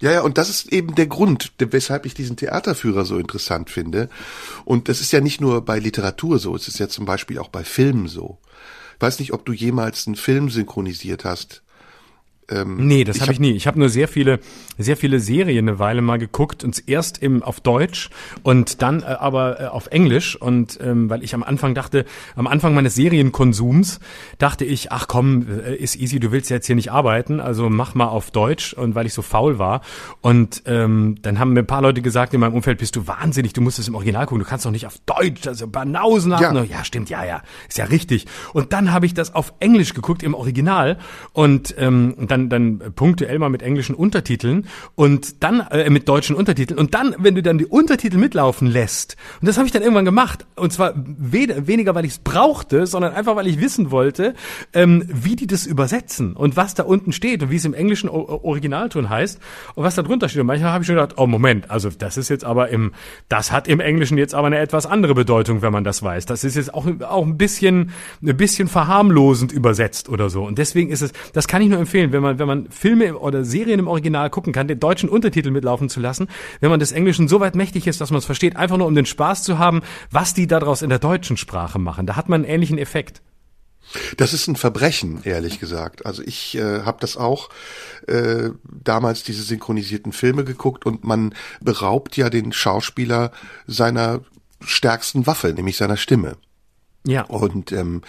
Ja, 0.00 0.12
ja, 0.12 0.20
und 0.22 0.38
das 0.38 0.48
ist 0.48 0.72
eben 0.72 0.94
der 0.94 1.06
Grund, 1.06 1.52
weshalb 1.58 2.06
ich 2.06 2.14
diesen 2.14 2.36
Theaterführer 2.36 3.04
so 3.04 3.18
interessant 3.18 3.68
finde. 3.68 4.08
Und 4.64 4.88
das 4.88 5.02
ist 5.02 5.12
ja 5.12 5.20
nicht 5.20 5.42
nur 5.42 5.62
bei 5.64 5.78
Literatur 5.78 6.38
so, 6.38 6.56
es 6.56 6.68
ist 6.68 6.78
ja 6.78 6.88
zum 6.88 7.04
Beispiel 7.04 7.38
auch 7.38 7.48
bei 7.48 7.64
Filmen 7.64 8.08
so. 8.08 8.38
Ich 8.96 9.02
weiß 9.02 9.18
nicht, 9.18 9.34
ob 9.34 9.44
du 9.44 9.52
jemals 9.52 10.06
einen 10.06 10.16
Film 10.16 10.48
synchronisiert 10.48 11.24
hast. 11.24 11.62
Ähm, 12.50 12.86
nee, 12.86 13.04
das 13.04 13.16
habe 13.16 13.28
hab 13.28 13.32
ich 13.34 13.40
nie. 13.40 13.52
Ich 13.52 13.66
habe 13.66 13.78
nur 13.78 13.88
sehr 13.88 14.08
viele, 14.08 14.40
sehr 14.76 14.96
viele 14.96 15.20
Serien 15.20 15.68
eine 15.68 15.78
Weile 15.78 16.02
mal 16.02 16.18
geguckt 16.18 16.64
und 16.64 16.88
erst 16.88 17.22
im 17.22 17.42
auf 17.42 17.60
Deutsch 17.60 18.10
und 18.42 18.82
dann 18.82 19.02
äh, 19.02 19.06
aber 19.06 19.60
äh, 19.60 19.66
auf 19.66 19.86
Englisch 19.88 20.36
und 20.36 20.78
ähm, 20.82 21.08
weil 21.10 21.22
ich 21.22 21.34
am 21.34 21.42
Anfang 21.42 21.74
dachte, 21.74 22.04
am 22.34 22.46
Anfang 22.46 22.74
meines 22.74 22.94
Serienkonsums 22.96 24.00
dachte 24.38 24.64
ich, 24.64 24.90
ach 24.90 25.06
komm, 25.06 25.46
äh, 25.64 25.76
ist 25.76 25.96
easy, 25.96 26.18
du 26.18 26.32
willst 26.32 26.50
ja 26.50 26.56
jetzt 26.56 26.66
hier 26.66 26.76
nicht 26.76 26.90
arbeiten, 26.90 27.40
also 27.40 27.70
mach 27.70 27.94
mal 27.94 28.08
auf 28.08 28.30
Deutsch 28.30 28.72
und 28.72 28.94
weil 28.94 29.06
ich 29.06 29.14
so 29.14 29.22
faul 29.22 29.58
war 29.58 29.82
und 30.20 30.62
ähm, 30.66 31.16
dann 31.22 31.38
haben 31.38 31.52
mir 31.52 31.60
ein 31.60 31.66
paar 31.66 31.82
Leute 31.82 32.02
gesagt 32.02 32.34
in 32.34 32.40
meinem 32.40 32.54
Umfeld, 32.54 32.78
bist 32.78 32.96
du 32.96 33.06
wahnsinnig, 33.06 33.52
du 33.52 33.60
musst 33.60 33.78
es 33.78 33.86
im 33.86 33.94
Original 33.94 34.26
gucken, 34.26 34.42
du 34.42 34.48
kannst 34.48 34.66
doch 34.66 34.70
nicht 34.70 34.86
auf 34.86 34.98
Deutsch, 35.06 35.46
also 35.46 35.68
Banausen 35.68 36.32
ja. 36.32 36.62
ja, 36.64 36.84
stimmt, 36.84 37.10
ja, 37.10 37.24
ja, 37.24 37.42
ist 37.68 37.78
ja 37.78 37.84
richtig. 37.84 38.26
Und 38.52 38.72
dann 38.72 38.92
habe 38.92 39.06
ich 39.06 39.14
das 39.14 39.34
auf 39.34 39.52
Englisch 39.60 39.94
geguckt 39.94 40.22
im 40.22 40.34
Original 40.34 40.98
und 41.32 41.74
ähm, 41.78 42.14
dann 42.18 42.39
dann, 42.48 42.78
dann 42.78 42.92
punktuell 42.94 43.38
mal 43.38 43.48
mit 43.50 43.62
englischen 43.62 43.94
Untertiteln 43.94 44.66
und 44.94 45.42
dann 45.42 45.60
äh, 45.70 45.90
mit 45.90 46.08
deutschen 46.08 46.36
Untertiteln 46.36 46.78
und 46.78 46.94
dann, 46.94 47.14
wenn 47.18 47.34
du 47.34 47.42
dann 47.42 47.58
die 47.58 47.66
Untertitel 47.66 48.18
mitlaufen 48.18 48.68
lässt, 48.68 49.16
und 49.40 49.48
das 49.48 49.56
habe 49.56 49.66
ich 49.66 49.72
dann 49.72 49.82
irgendwann 49.82 50.04
gemacht, 50.04 50.46
und 50.56 50.72
zwar 50.72 50.94
we 50.96 51.66
weniger, 51.66 51.94
weil 51.94 52.04
ich 52.04 52.12
es 52.12 52.18
brauchte, 52.18 52.86
sondern 52.86 53.12
einfach, 53.12 53.36
weil 53.36 53.46
ich 53.46 53.60
wissen 53.60 53.90
wollte, 53.90 54.34
ähm, 54.72 55.04
wie 55.08 55.36
die 55.36 55.46
das 55.46 55.66
übersetzen 55.66 56.34
und 56.34 56.56
was 56.56 56.74
da 56.74 56.84
unten 56.84 57.12
steht 57.12 57.42
und 57.42 57.50
wie 57.50 57.56
es 57.56 57.64
im 57.64 57.74
englischen 57.74 58.08
o 58.08 58.40
Originalton 58.42 59.08
heißt 59.08 59.40
und 59.74 59.84
was 59.84 59.94
da 59.94 60.02
drunter 60.02 60.28
steht. 60.28 60.40
Und 60.40 60.46
manchmal 60.46 60.72
habe 60.72 60.82
ich 60.82 60.86
schon 60.86 60.96
gedacht, 60.96 61.14
oh 61.16 61.26
Moment, 61.26 61.70
also 61.70 61.90
das 61.90 62.16
ist 62.16 62.28
jetzt 62.28 62.44
aber 62.44 62.68
im, 62.68 62.92
das 63.28 63.52
hat 63.52 63.68
im 63.68 63.80
Englischen 63.80 64.18
jetzt 64.18 64.34
aber 64.34 64.46
eine 64.46 64.58
etwas 64.58 64.86
andere 64.86 65.14
Bedeutung, 65.14 65.62
wenn 65.62 65.72
man 65.72 65.84
das 65.84 66.02
weiß. 66.02 66.26
Das 66.26 66.44
ist 66.44 66.56
jetzt 66.56 66.72
auch, 66.74 66.86
auch 67.02 67.24
ein 67.24 67.36
bisschen, 67.38 67.90
ein 68.22 68.36
bisschen 68.36 68.68
verharmlosend 68.68 69.52
übersetzt 69.52 70.08
oder 70.08 70.30
so. 70.30 70.44
Und 70.44 70.58
deswegen 70.58 70.90
ist 70.90 71.02
es, 71.02 71.12
das 71.32 71.48
kann 71.48 71.62
ich 71.62 71.68
nur 71.68 71.78
empfehlen, 71.78 72.12
wenn 72.20 72.30
man, 72.30 72.38
wenn 72.38 72.46
man 72.46 72.70
Filme 72.70 73.18
oder 73.18 73.44
Serien 73.44 73.80
im 73.80 73.88
Original 73.88 74.30
gucken 74.30 74.52
kann, 74.52 74.68
den 74.68 74.80
deutschen 74.80 75.08
Untertitel 75.08 75.50
mitlaufen 75.50 75.88
zu 75.88 76.00
lassen, 76.00 76.28
wenn 76.60 76.70
man 76.70 76.80
des 76.80 76.92
Englischen 76.92 77.28
so 77.28 77.40
weit 77.40 77.54
mächtig 77.54 77.86
ist, 77.86 78.00
dass 78.00 78.10
man 78.10 78.18
es 78.18 78.26
versteht, 78.26 78.56
einfach 78.56 78.76
nur 78.76 78.86
um 78.86 78.94
den 78.94 79.06
Spaß 79.06 79.42
zu 79.42 79.58
haben, 79.58 79.82
was 80.10 80.34
die 80.34 80.46
daraus 80.46 80.82
in 80.82 80.90
der 80.90 80.98
deutschen 80.98 81.36
Sprache 81.36 81.78
machen. 81.78 82.06
Da 82.06 82.16
hat 82.16 82.28
man 82.28 82.44
einen 82.44 82.52
ähnlichen 82.52 82.78
Effekt. 82.78 83.22
Das 84.16 84.32
ist 84.32 84.46
ein 84.46 84.56
Verbrechen, 84.56 85.20
ehrlich 85.24 85.58
gesagt. 85.58 86.06
Also 86.06 86.22
ich 86.22 86.56
äh, 86.56 86.82
habe 86.82 86.98
das 87.00 87.16
auch 87.16 87.48
äh, 88.06 88.50
damals 88.62 89.24
diese 89.24 89.42
synchronisierten 89.42 90.12
Filme 90.12 90.44
geguckt 90.44 90.86
und 90.86 91.02
man 91.02 91.34
beraubt 91.60 92.16
ja 92.16 92.30
den 92.30 92.52
Schauspieler 92.52 93.32
seiner 93.66 94.20
stärksten 94.60 95.26
Waffe, 95.26 95.52
nämlich 95.52 95.76
seiner 95.76 95.96
Stimme. 95.96 96.36
Ja. 97.06 97.22
Und 97.22 97.72
ähm, 97.72 98.02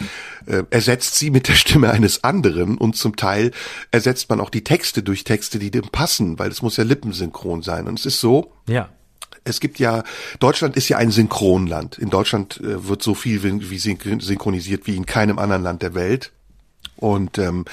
äh, 0.45 0.63
ersetzt 0.69 1.15
sie 1.15 1.29
mit 1.29 1.47
der 1.47 1.53
Stimme 1.53 1.91
eines 1.91 2.23
anderen 2.23 2.77
und 2.77 2.97
zum 2.97 3.15
Teil 3.15 3.51
ersetzt 3.91 4.29
man 4.29 4.41
auch 4.41 4.49
die 4.49 4.63
Texte 4.63 5.01
durch 5.01 5.23
Texte, 5.23 5.59
die 5.59 5.71
dem 5.71 5.89
passen, 5.89 6.37
weil 6.39 6.51
es 6.51 6.61
muss 6.61 6.77
ja 6.77 6.83
lippensynchron 6.83 7.61
sein. 7.61 7.87
Und 7.87 7.99
es 7.99 8.05
ist 8.05 8.19
so, 8.19 8.53
ja. 8.67 8.89
Es 9.43 9.59
gibt 9.59 9.79
ja, 9.79 10.03
Deutschland 10.39 10.77
ist 10.77 10.87
ja 10.89 10.97
ein 10.97 11.09
Synchronland. 11.09 11.97
In 11.97 12.11
Deutschland 12.11 12.59
äh, 12.61 12.87
wird 12.87 13.01
so 13.01 13.15
viel 13.15 13.41
wie, 13.41 13.71
wie 13.71 13.79
synchronisiert 13.79 14.85
wie 14.85 14.95
in 14.95 15.07
keinem 15.07 15.39
anderen 15.39 15.63
Land 15.63 15.81
der 15.81 15.95
Welt. 15.95 16.31
Und 17.01 17.39
ähm, 17.39 17.65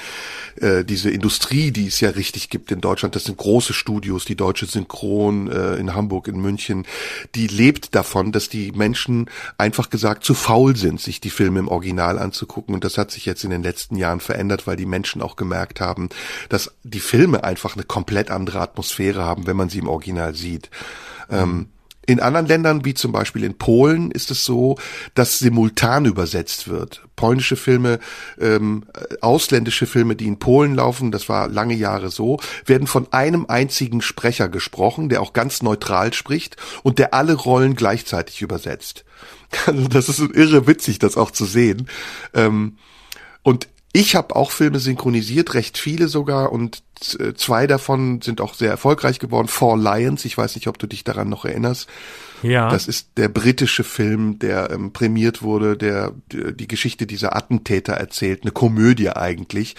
äh, 0.55 0.83
diese 0.83 1.11
Industrie, 1.11 1.69
die 1.69 1.85
es 1.85 1.99
ja 1.99 2.09
richtig 2.09 2.49
gibt 2.49 2.71
in 2.71 2.81
Deutschland, 2.81 3.15
das 3.15 3.25
sind 3.25 3.37
große 3.37 3.73
Studios, 3.73 4.25
die 4.25 4.35
Deutsche 4.35 4.65
Synchron 4.65 5.51
äh, 5.51 5.75
in 5.75 5.93
Hamburg, 5.93 6.27
in 6.27 6.41
München, 6.41 6.87
die 7.35 7.45
lebt 7.45 7.93
davon, 7.93 8.31
dass 8.31 8.49
die 8.49 8.71
Menschen 8.71 9.29
einfach 9.59 9.91
gesagt 9.91 10.23
zu 10.23 10.33
faul 10.33 10.75
sind, 10.75 10.99
sich 10.99 11.21
die 11.21 11.29
Filme 11.29 11.59
im 11.59 11.67
Original 11.67 12.17
anzugucken. 12.17 12.73
Und 12.73 12.83
das 12.83 12.97
hat 12.97 13.11
sich 13.11 13.25
jetzt 13.27 13.43
in 13.43 13.51
den 13.51 13.61
letzten 13.61 13.97
Jahren 13.97 14.19
verändert, 14.19 14.65
weil 14.65 14.77
die 14.77 14.87
Menschen 14.87 15.21
auch 15.21 15.35
gemerkt 15.35 15.79
haben, 15.79 16.09
dass 16.49 16.71
die 16.83 16.99
Filme 16.99 17.43
einfach 17.43 17.75
eine 17.75 17.83
komplett 17.83 18.31
andere 18.31 18.61
Atmosphäre 18.61 19.23
haben, 19.23 19.45
wenn 19.45 19.57
man 19.57 19.69
sie 19.69 19.77
im 19.77 19.87
Original 19.87 20.33
sieht. 20.33 20.71
Ähm, 21.29 21.67
in 22.09 22.19
anderen 22.19 22.47
Ländern, 22.47 22.85
wie 22.85 22.93
zum 22.93 23.11
Beispiel 23.11 23.43
in 23.43 23.57
Polen, 23.57 24.09
ist 24.09 24.31
es 24.31 24.43
so, 24.43 24.77
dass 25.13 25.39
simultan 25.39 26.05
übersetzt 26.05 26.67
wird. 26.67 27.03
Polnische 27.15 27.55
Filme, 27.55 27.99
ähm, 28.39 28.85
ausländische 29.21 29.85
Filme, 29.85 30.15
die 30.15 30.25
in 30.25 30.39
Polen 30.39 30.73
laufen, 30.75 31.11
das 31.11 31.29
war 31.29 31.47
lange 31.47 31.75
Jahre 31.75 32.09
so, 32.09 32.39
werden 32.65 32.87
von 32.87 33.07
einem 33.11 33.45
einzigen 33.47 34.01
Sprecher 34.01 34.49
gesprochen, 34.49 35.09
der 35.09 35.21
auch 35.21 35.33
ganz 35.33 35.61
neutral 35.61 36.13
spricht 36.13 36.57
und 36.81 36.97
der 36.97 37.13
alle 37.13 37.33
Rollen 37.33 37.75
gleichzeitig 37.75 38.41
übersetzt. 38.41 39.05
Also 39.65 39.87
das 39.87 40.09
ist 40.09 40.19
irre 40.19 40.67
witzig, 40.67 40.99
das 40.99 41.17
auch 41.17 41.31
zu 41.31 41.43
sehen. 41.43 41.89
Ähm, 42.35 42.77
und 43.41 43.67
ich 43.91 44.15
habe 44.15 44.35
auch 44.35 44.51
Filme 44.51 44.79
synchronisiert, 44.79 45.55
recht 45.55 45.77
viele 45.77 46.07
sogar, 46.07 46.51
und 46.51 46.83
äh, 47.19 47.33
zwei 47.33 47.65
davon 47.65 48.21
sind 48.21 48.39
auch 48.39 48.53
sehr 48.53 48.69
erfolgreich 48.69 49.19
geworden. 49.19 49.47
Four 49.47 49.77
Lions, 49.77 50.25
ich 50.25 50.37
weiß 50.37 50.55
nicht, 50.55 50.67
ob 50.67 50.77
du 50.77 50.85
dich 50.85 51.03
daran 51.03 51.29
noch 51.29 51.45
erinnerst. 51.45 51.89
Ja. 52.43 52.69
Das 52.69 52.87
ist 52.87 53.09
der 53.17 53.29
britische 53.29 53.83
Film, 53.83 54.37
der 54.39 54.69
ähm, 54.69 54.93
prämiert 54.93 55.41
wurde, 55.41 55.75
der 55.75 56.13
die 56.31 56.67
Geschichte 56.67 57.07
dieser 57.07 57.35
Attentäter 57.35 57.93
erzählt, 57.93 58.43
eine 58.43 58.51
Komödie 58.51 59.09
eigentlich, 59.09 59.75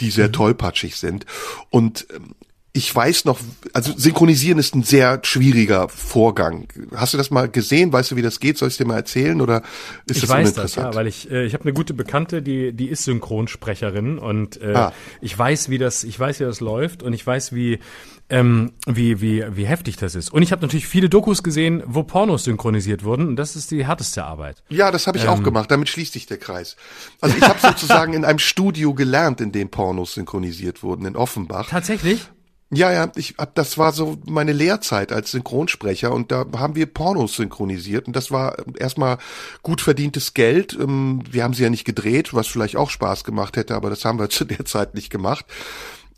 die 0.00 0.10
sehr 0.10 0.28
mhm. 0.28 0.32
tollpatschig 0.32 0.96
sind. 0.96 1.26
Und 1.68 2.06
ähm, 2.14 2.34
ich 2.72 2.94
weiß 2.94 3.24
noch, 3.24 3.40
also 3.72 3.92
synchronisieren 3.96 4.58
ist 4.58 4.76
ein 4.76 4.84
sehr 4.84 5.20
schwieriger 5.24 5.88
Vorgang. 5.88 6.68
Hast 6.94 7.12
du 7.12 7.18
das 7.18 7.30
mal 7.32 7.48
gesehen? 7.48 7.92
Weißt 7.92 8.12
du, 8.12 8.16
wie 8.16 8.22
das 8.22 8.38
geht? 8.38 8.58
Soll 8.58 8.68
ich 8.68 8.76
dir 8.76 8.84
mal 8.84 8.96
erzählen 8.96 9.40
oder 9.40 9.62
ist 10.06 10.16
ich 10.16 10.20
das 10.20 10.30
weiß 10.30 10.54
das, 10.54 10.76
ja, 10.76 10.94
weil 10.94 11.08
ich 11.08 11.28
äh, 11.32 11.44
ich 11.44 11.54
habe 11.54 11.64
eine 11.64 11.72
gute 11.72 11.94
Bekannte, 11.94 12.42
die 12.42 12.72
die 12.72 12.86
ist 12.86 13.04
Synchronsprecherin 13.04 14.18
und 14.18 14.62
äh, 14.62 14.72
ah. 14.74 14.92
ich 15.20 15.36
weiß, 15.36 15.68
wie 15.68 15.78
das 15.78 16.04
ich 16.04 16.18
weiß, 16.18 16.38
wie 16.38 16.44
das 16.44 16.60
läuft 16.60 17.02
und 17.02 17.12
ich 17.12 17.26
weiß, 17.26 17.52
wie 17.52 17.80
ähm, 18.28 18.70
wie 18.86 19.20
wie 19.20 19.44
wie 19.50 19.66
heftig 19.66 19.96
das 19.96 20.14
ist. 20.14 20.32
Und 20.32 20.42
ich 20.42 20.52
habe 20.52 20.62
natürlich 20.62 20.86
viele 20.86 21.08
Dokus 21.08 21.42
gesehen, 21.42 21.82
wo 21.86 22.04
Pornos 22.04 22.44
synchronisiert 22.44 23.02
wurden 23.02 23.26
und 23.26 23.36
das 23.36 23.56
ist 23.56 23.72
die 23.72 23.84
härteste 23.84 24.22
Arbeit. 24.22 24.62
Ja, 24.68 24.92
das 24.92 25.08
habe 25.08 25.18
ich 25.18 25.24
ähm, 25.24 25.30
auch 25.30 25.42
gemacht. 25.42 25.72
Damit 25.72 25.88
schließt 25.88 26.12
sich 26.12 26.26
der 26.26 26.38
Kreis. 26.38 26.76
Also 27.20 27.36
ich 27.36 27.42
habe 27.42 27.58
sozusagen 27.60 28.12
in 28.12 28.24
einem 28.24 28.38
Studio 28.38 28.94
gelernt, 28.94 29.40
in 29.40 29.50
dem 29.50 29.70
Pornos 29.70 30.14
synchronisiert 30.14 30.84
wurden 30.84 31.04
in 31.04 31.16
Offenbach. 31.16 31.68
Tatsächlich? 31.68 32.28
Ja, 32.72 32.92
ja, 32.92 33.10
ich 33.16 33.34
hab, 33.36 33.56
das 33.56 33.78
war 33.78 33.92
so 33.92 34.18
meine 34.26 34.52
Lehrzeit 34.52 35.10
als 35.10 35.32
Synchronsprecher 35.32 36.12
und 36.12 36.30
da 36.30 36.46
haben 36.56 36.76
wir 36.76 36.86
Pornos 36.86 37.34
synchronisiert 37.34 38.06
und 38.06 38.14
das 38.14 38.30
war 38.30 38.56
erstmal 38.78 39.18
gut 39.62 39.80
verdientes 39.80 40.34
Geld. 40.34 40.78
Ähm, 40.80 41.20
wir 41.28 41.42
haben 41.42 41.52
sie 41.52 41.64
ja 41.64 41.70
nicht 41.70 41.84
gedreht, 41.84 42.32
was 42.32 42.46
vielleicht 42.46 42.76
auch 42.76 42.88
Spaß 42.90 43.24
gemacht 43.24 43.56
hätte, 43.56 43.74
aber 43.74 43.90
das 43.90 44.04
haben 44.04 44.20
wir 44.20 44.28
zu 44.30 44.44
der 44.44 44.64
Zeit 44.66 44.94
nicht 44.94 45.10
gemacht. 45.10 45.46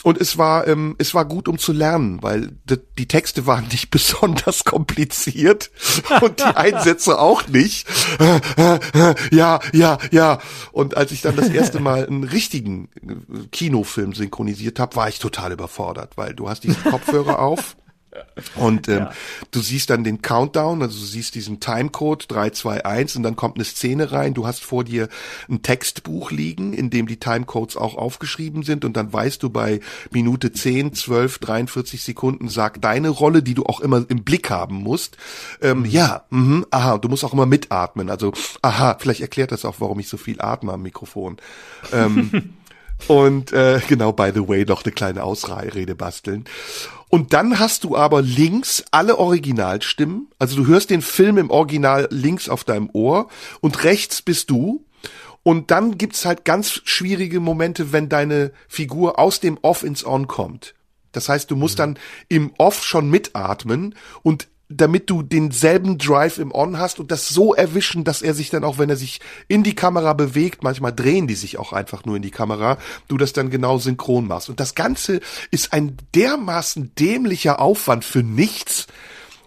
Und 0.03 0.21
es 0.21 0.37
war, 0.37 0.67
ähm, 0.67 0.97
es 0.99 1.15
war 1.15 1.25
gut, 1.25 1.49
um 1.49 1.59
zu 1.59 1.73
lernen, 1.73 2.23
weil 2.23 2.53
die, 2.65 2.79
die 2.99 3.07
Texte 3.07 3.47
waren 3.47 3.69
nicht 3.69 3.91
besonders 3.91 4.65
kompliziert 4.65 5.71
und 6.21 6.41
die 6.41 6.45
Einsätze 6.45 7.19
auch 7.19 7.47
nicht. 7.49 7.87
ja, 9.31 9.61
ja, 9.73 9.99
ja. 10.11 10.39
Und 10.73 10.97
als 10.97 11.13
ich 11.13 11.23
dann 11.23 11.37
das 11.37 11.49
erste 11.49 11.81
Mal 11.83 12.07
einen 12.07 12.25
richtigen 12.25 12.89
äh, 12.97 13.47
Kinofilm 13.51 14.13
synchronisiert 14.15 14.79
habe, 14.79 14.97
war 14.97 15.09
ich 15.09 15.19
total 15.19 15.53
überfordert, 15.53 16.17
weil 16.17 16.35
du 16.35 16.49
hast 16.49 16.65
diesen 16.65 16.83
Kopfhörer 16.83 17.39
auf 17.39 17.77
und 18.57 18.89
ähm, 18.89 18.99
ja. 18.99 19.13
du 19.51 19.61
siehst 19.61 19.91
dann 19.91 20.05
den 20.05 20.21
Countdown, 20.21 20.83
also 20.83 20.99
du 20.99 21.05
siehst 21.05 21.35
diesen 21.35 21.61
Timecode 21.61 22.31
321 22.31 23.17
und 23.17 23.23
dann 23.23 23.37
kommt 23.37 23.57
eine 23.57 23.65
Szene 23.65 24.13
rein. 24.13 24.35
Du 24.35 24.47
hast 24.47 24.63
vor 24.63 24.85
dir 24.85 25.09
ein 25.49 25.63
Textbuch 25.63 26.31
liegen, 26.31 26.73
in 26.73 26.91
dem 26.91 27.07
die 27.07 27.19
Timecodes 27.19 27.77
auch 27.77 27.95
aufgeschrieben 27.95 28.63
sind 28.63 28.85
und 28.85 28.97
dann 28.97 29.13
weißt 29.13 29.43
du 29.43 29.51
bei 29.51 29.81
Minute 30.11 30.53
10, 30.53 30.93
12, 30.95 31.39
43 31.39 32.03
Sekunden 32.03 32.49
sagt 32.49 32.85
deine 32.85 33.09
Rolle, 33.09 33.43
die 33.43 33.55
du 33.55 33.65
auch 33.65 33.81
immer 33.81 34.05
im 34.09 34.25
Blick 34.25 34.51
haben 34.51 34.77
musst. 34.77 35.17
Ähm, 35.63 35.81
mhm. 35.81 35.85
Ja, 35.87 36.25
mh, 36.31 36.67
aha, 36.71 36.99
du 36.99 37.09
musst 37.09 37.25
auch 37.25 37.33
immer 37.33 37.47
mitatmen. 37.47 38.11
Also, 38.11 38.33
aha, 38.61 38.97
vielleicht 38.99 39.23
erklärt 39.23 39.53
das 39.53 39.65
auch, 39.65 39.77
warum 39.79 39.99
ich 40.01 40.09
so 40.09 40.17
viel 40.17 40.41
atme 40.41 40.73
am 40.73 40.83
Mikrofon. 40.83 41.39
Ähm, 41.93 42.55
und 43.09 43.53
äh, 43.53 43.81
genau, 43.89 44.13
by 44.13 44.33
the 44.35 44.47
way, 44.47 44.65
noch 44.65 44.85
eine 44.85 44.93
kleine 44.93 45.23
Ausrede 45.23 45.95
basteln. 45.95 46.45
Und 47.15 47.35
dann 47.35 47.59
hast 47.59 47.85
du 47.85 47.95
aber 47.95 48.23
links 48.23 48.85
alle 48.91 49.19
Originalstimmen. 49.19 50.29
Also 50.39 50.57
du 50.57 50.67
hörst 50.67 50.89
den 50.89 51.03
Film 51.03 51.37
im 51.37 51.51
Original 51.51 52.09
links 52.11 52.49
auf 52.49 52.65
deinem 52.65 52.89
Ohr 52.95 53.29
und 53.61 53.85
rechts 53.85 54.23
bist 54.23 54.49
du. 54.49 54.87
Und 55.43 55.71
dann 55.71 55.99
gibt's 55.99 56.25
halt 56.25 56.47
ganz 56.47 56.81
schwierige 56.85 57.39
Momente, 57.39 57.93
wenn 57.93 58.09
deine 58.09 58.53
Figur 58.67 59.19
aus 59.19 59.41
dem 59.41 59.59
Off 59.61 59.83
ins 59.83 60.07
On 60.07 60.27
kommt. 60.27 60.75
Das 61.13 61.29
heißt, 61.29 61.51
du 61.51 61.57
musst 61.57 61.81
dann 61.81 61.99
im 62.31 62.51
Off 62.57 62.83
schon 62.83 63.11
mitatmen 63.11 63.95
und 64.23 64.49
damit 64.77 65.11
du 65.11 65.23
denselben 65.23 65.99
Drive 65.99 66.39
im 66.39 66.53
On 66.53 66.79
hast 66.79 67.01
und 67.01 67.11
das 67.11 67.29
so 67.29 67.55
erwischen, 67.55 68.05
dass 68.05 68.23
er 68.23 68.35
sich 68.35 68.51
dann 68.51 68.65
auch, 68.65 68.79
wenn 68.79 68.91
er 68.91 68.97
sich 68.97 69.21
in 69.49 69.63
die 69.63 69.75
Kamera 69.75 70.13
bewegt, 70.13 70.63
manchmal 70.63 70.93
drehen 70.93 71.27
die 71.27 71.35
sich 71.35 71.59
auch 71.59 71.73
einfach 71.73 72.05
nur 72.05 72.17
in 72.17 72.23
die 72.23 72.31
Kamera, 72.31 72.79
du 73.09 73.17
das 73.17 73.33
dann 73.33 73.51
genau 73.51 73.79
synchron 73.79 74.27
machst. 74.27 74.49
Und 74.49 74.61
das 74.61 74.75
Ganze 74.75 75.21
ist 75.51 75.73
ein 75.73 75.97
dermaßen 76.15 76.93
dämlicher 76.99 77.61
Aufwand 77.61 78.05
für 78.05 78.23
nichts, 78.23 78.87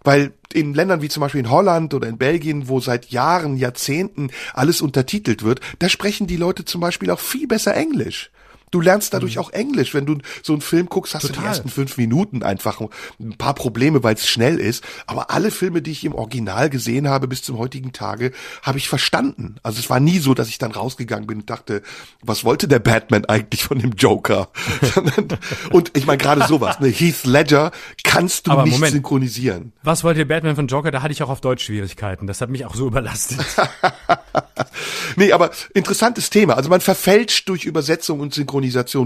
weil 0.03 0.33
in 0.53 0.73
Ländern 0.73 1.01
wie 1.01 1.09
zum 1.09 1.21
Beispiel 1.21 1.41
in 1.41 1.49
Holland 1.49 1.93
oder 1.93 2.07
in 2.07 2.17
Belgien, 2.17 2.69
wo 2.69 2.79
seit 2.79 3.07
Jahren, 3.07 3.57
Jahrzehnten 3.57 4.29
alles 4.53 4.81
untertitelt 4.81 5.43
wird, 5.43 5.59
da 5.79 5.89
sprechen 5.89 6.27
die 6.27 6.37
Leute 6.37 6.63
zum 6.63 6.81
Beispiel 6.81 7.11
auch 7.11 7.19
viel 7.19 7.47
besser 7.47 7.75
Englisch. 7.75 8.31
Du 8.71 8.81
lernst 8.81 9.13
dadurch 9.13 9.35
mhm. 9.35 9.41
auch 9.41 9.49
Englisch. 9.51 9.93
Wenn 9.93 10.05
du 10.05 10.17
so 10.43 10.53
einen 10.53 10.61
Film 10.61 10.87
guckst, 10.87 11.13
hast 11.13 11.21
Total. 11.21 11.35
du 11.35 11.41
die 11.41 11.47
ersten 11.47 11.69
fünf 11.69 11.97
Minuten 11.97 12.43
einfach 12.43 12.81
ein 13.19 13.37
paar 13.37 13.53
Probleme, 13.53 14.03
weil 14.03 14.15
es 14.15 14.27
schnell 14.27 14.59
ist. 14.59 14.83
Aber 15.07 15.31
alle 15.31 15.51
Filme, 15.51 15.81
die 15.81 15.91
ich 15.91 16.03
im 16.03 16.13
Original 16.13 16.69
gesehen 16.69 17.07
habe 17.07 17.27
bis 17.27 17.41
zum 17.43 17.57
heutigen 17.57 17.93
Tage, 17.93 18.31
habe 18.63 18.77
ich 18.77 18.89
verstanden. 18.89 19.55
Also 19.63 19.79
es 19.79 19.89
war 19.89 19.99
nie 19.99 20.19
so, 20.19 20.33
dass 20.33 20.49
ich 20.49 20.57
dann 20.57 20.71
rausgegangen 20.71 21.27
bin 21.27 21.39
und 21.39 21.49
dachte, 21.49 21.83
was 22.21 22.43
wollte 22.43 22.67
der 22.67 22.79
Batman 22.79 23.25
eigentlich 23.25 23.63
von 23.63 23.79
dem 23.79 23.93
Joker? 23.93 24.49
und 25.71 25.91
ich 25.95 26.05
meine 26.05 26.17
gerade 26.17 26.45
sowas, 26.47 26.79
ne? 26.79 26.87
Heath 26.87 27.25
Ledger 27.25 27.71
kannst 28.03 28.47
du 28.47 28.51
Aber 28.51 28.63
nicht 28.63 28.73
Moment. 28.73 28.93
synchronisieren. 28.93 29.73
Was 29.83 30.03
wollte 30.03 30.19
der 30.19 30.25
Batman 30.25 30.55
von 30.55 30.67
Joker? 30.67 30.91
Da 30.91 31.01
hatte 31.01 31.11
ich 31.11 31.23
auch 31.23 31.29
auf 31.29 31.41
Deutsch 31.41 31.65
Schwierigkeiten. 31.65 32.27
Das 32.27 32.41
hat 32.41 32.49
mich 32.49 32.65
auch 32.65 32.75
so 32.75 32.87
überlastet. 32.87 33.39
nee, 35.15 35.31
aber 35.31 35.51
interessantes 35.73 36.29
Thema. 36.29 36.55
Also 36.55 36.69
man 36.69 36.81
verfälscht 36.81 37.47
durch 37.47 37.65
Übersetzung 37.65 38.19
und 38.19 38.33
Synchronisation 38.33 38.54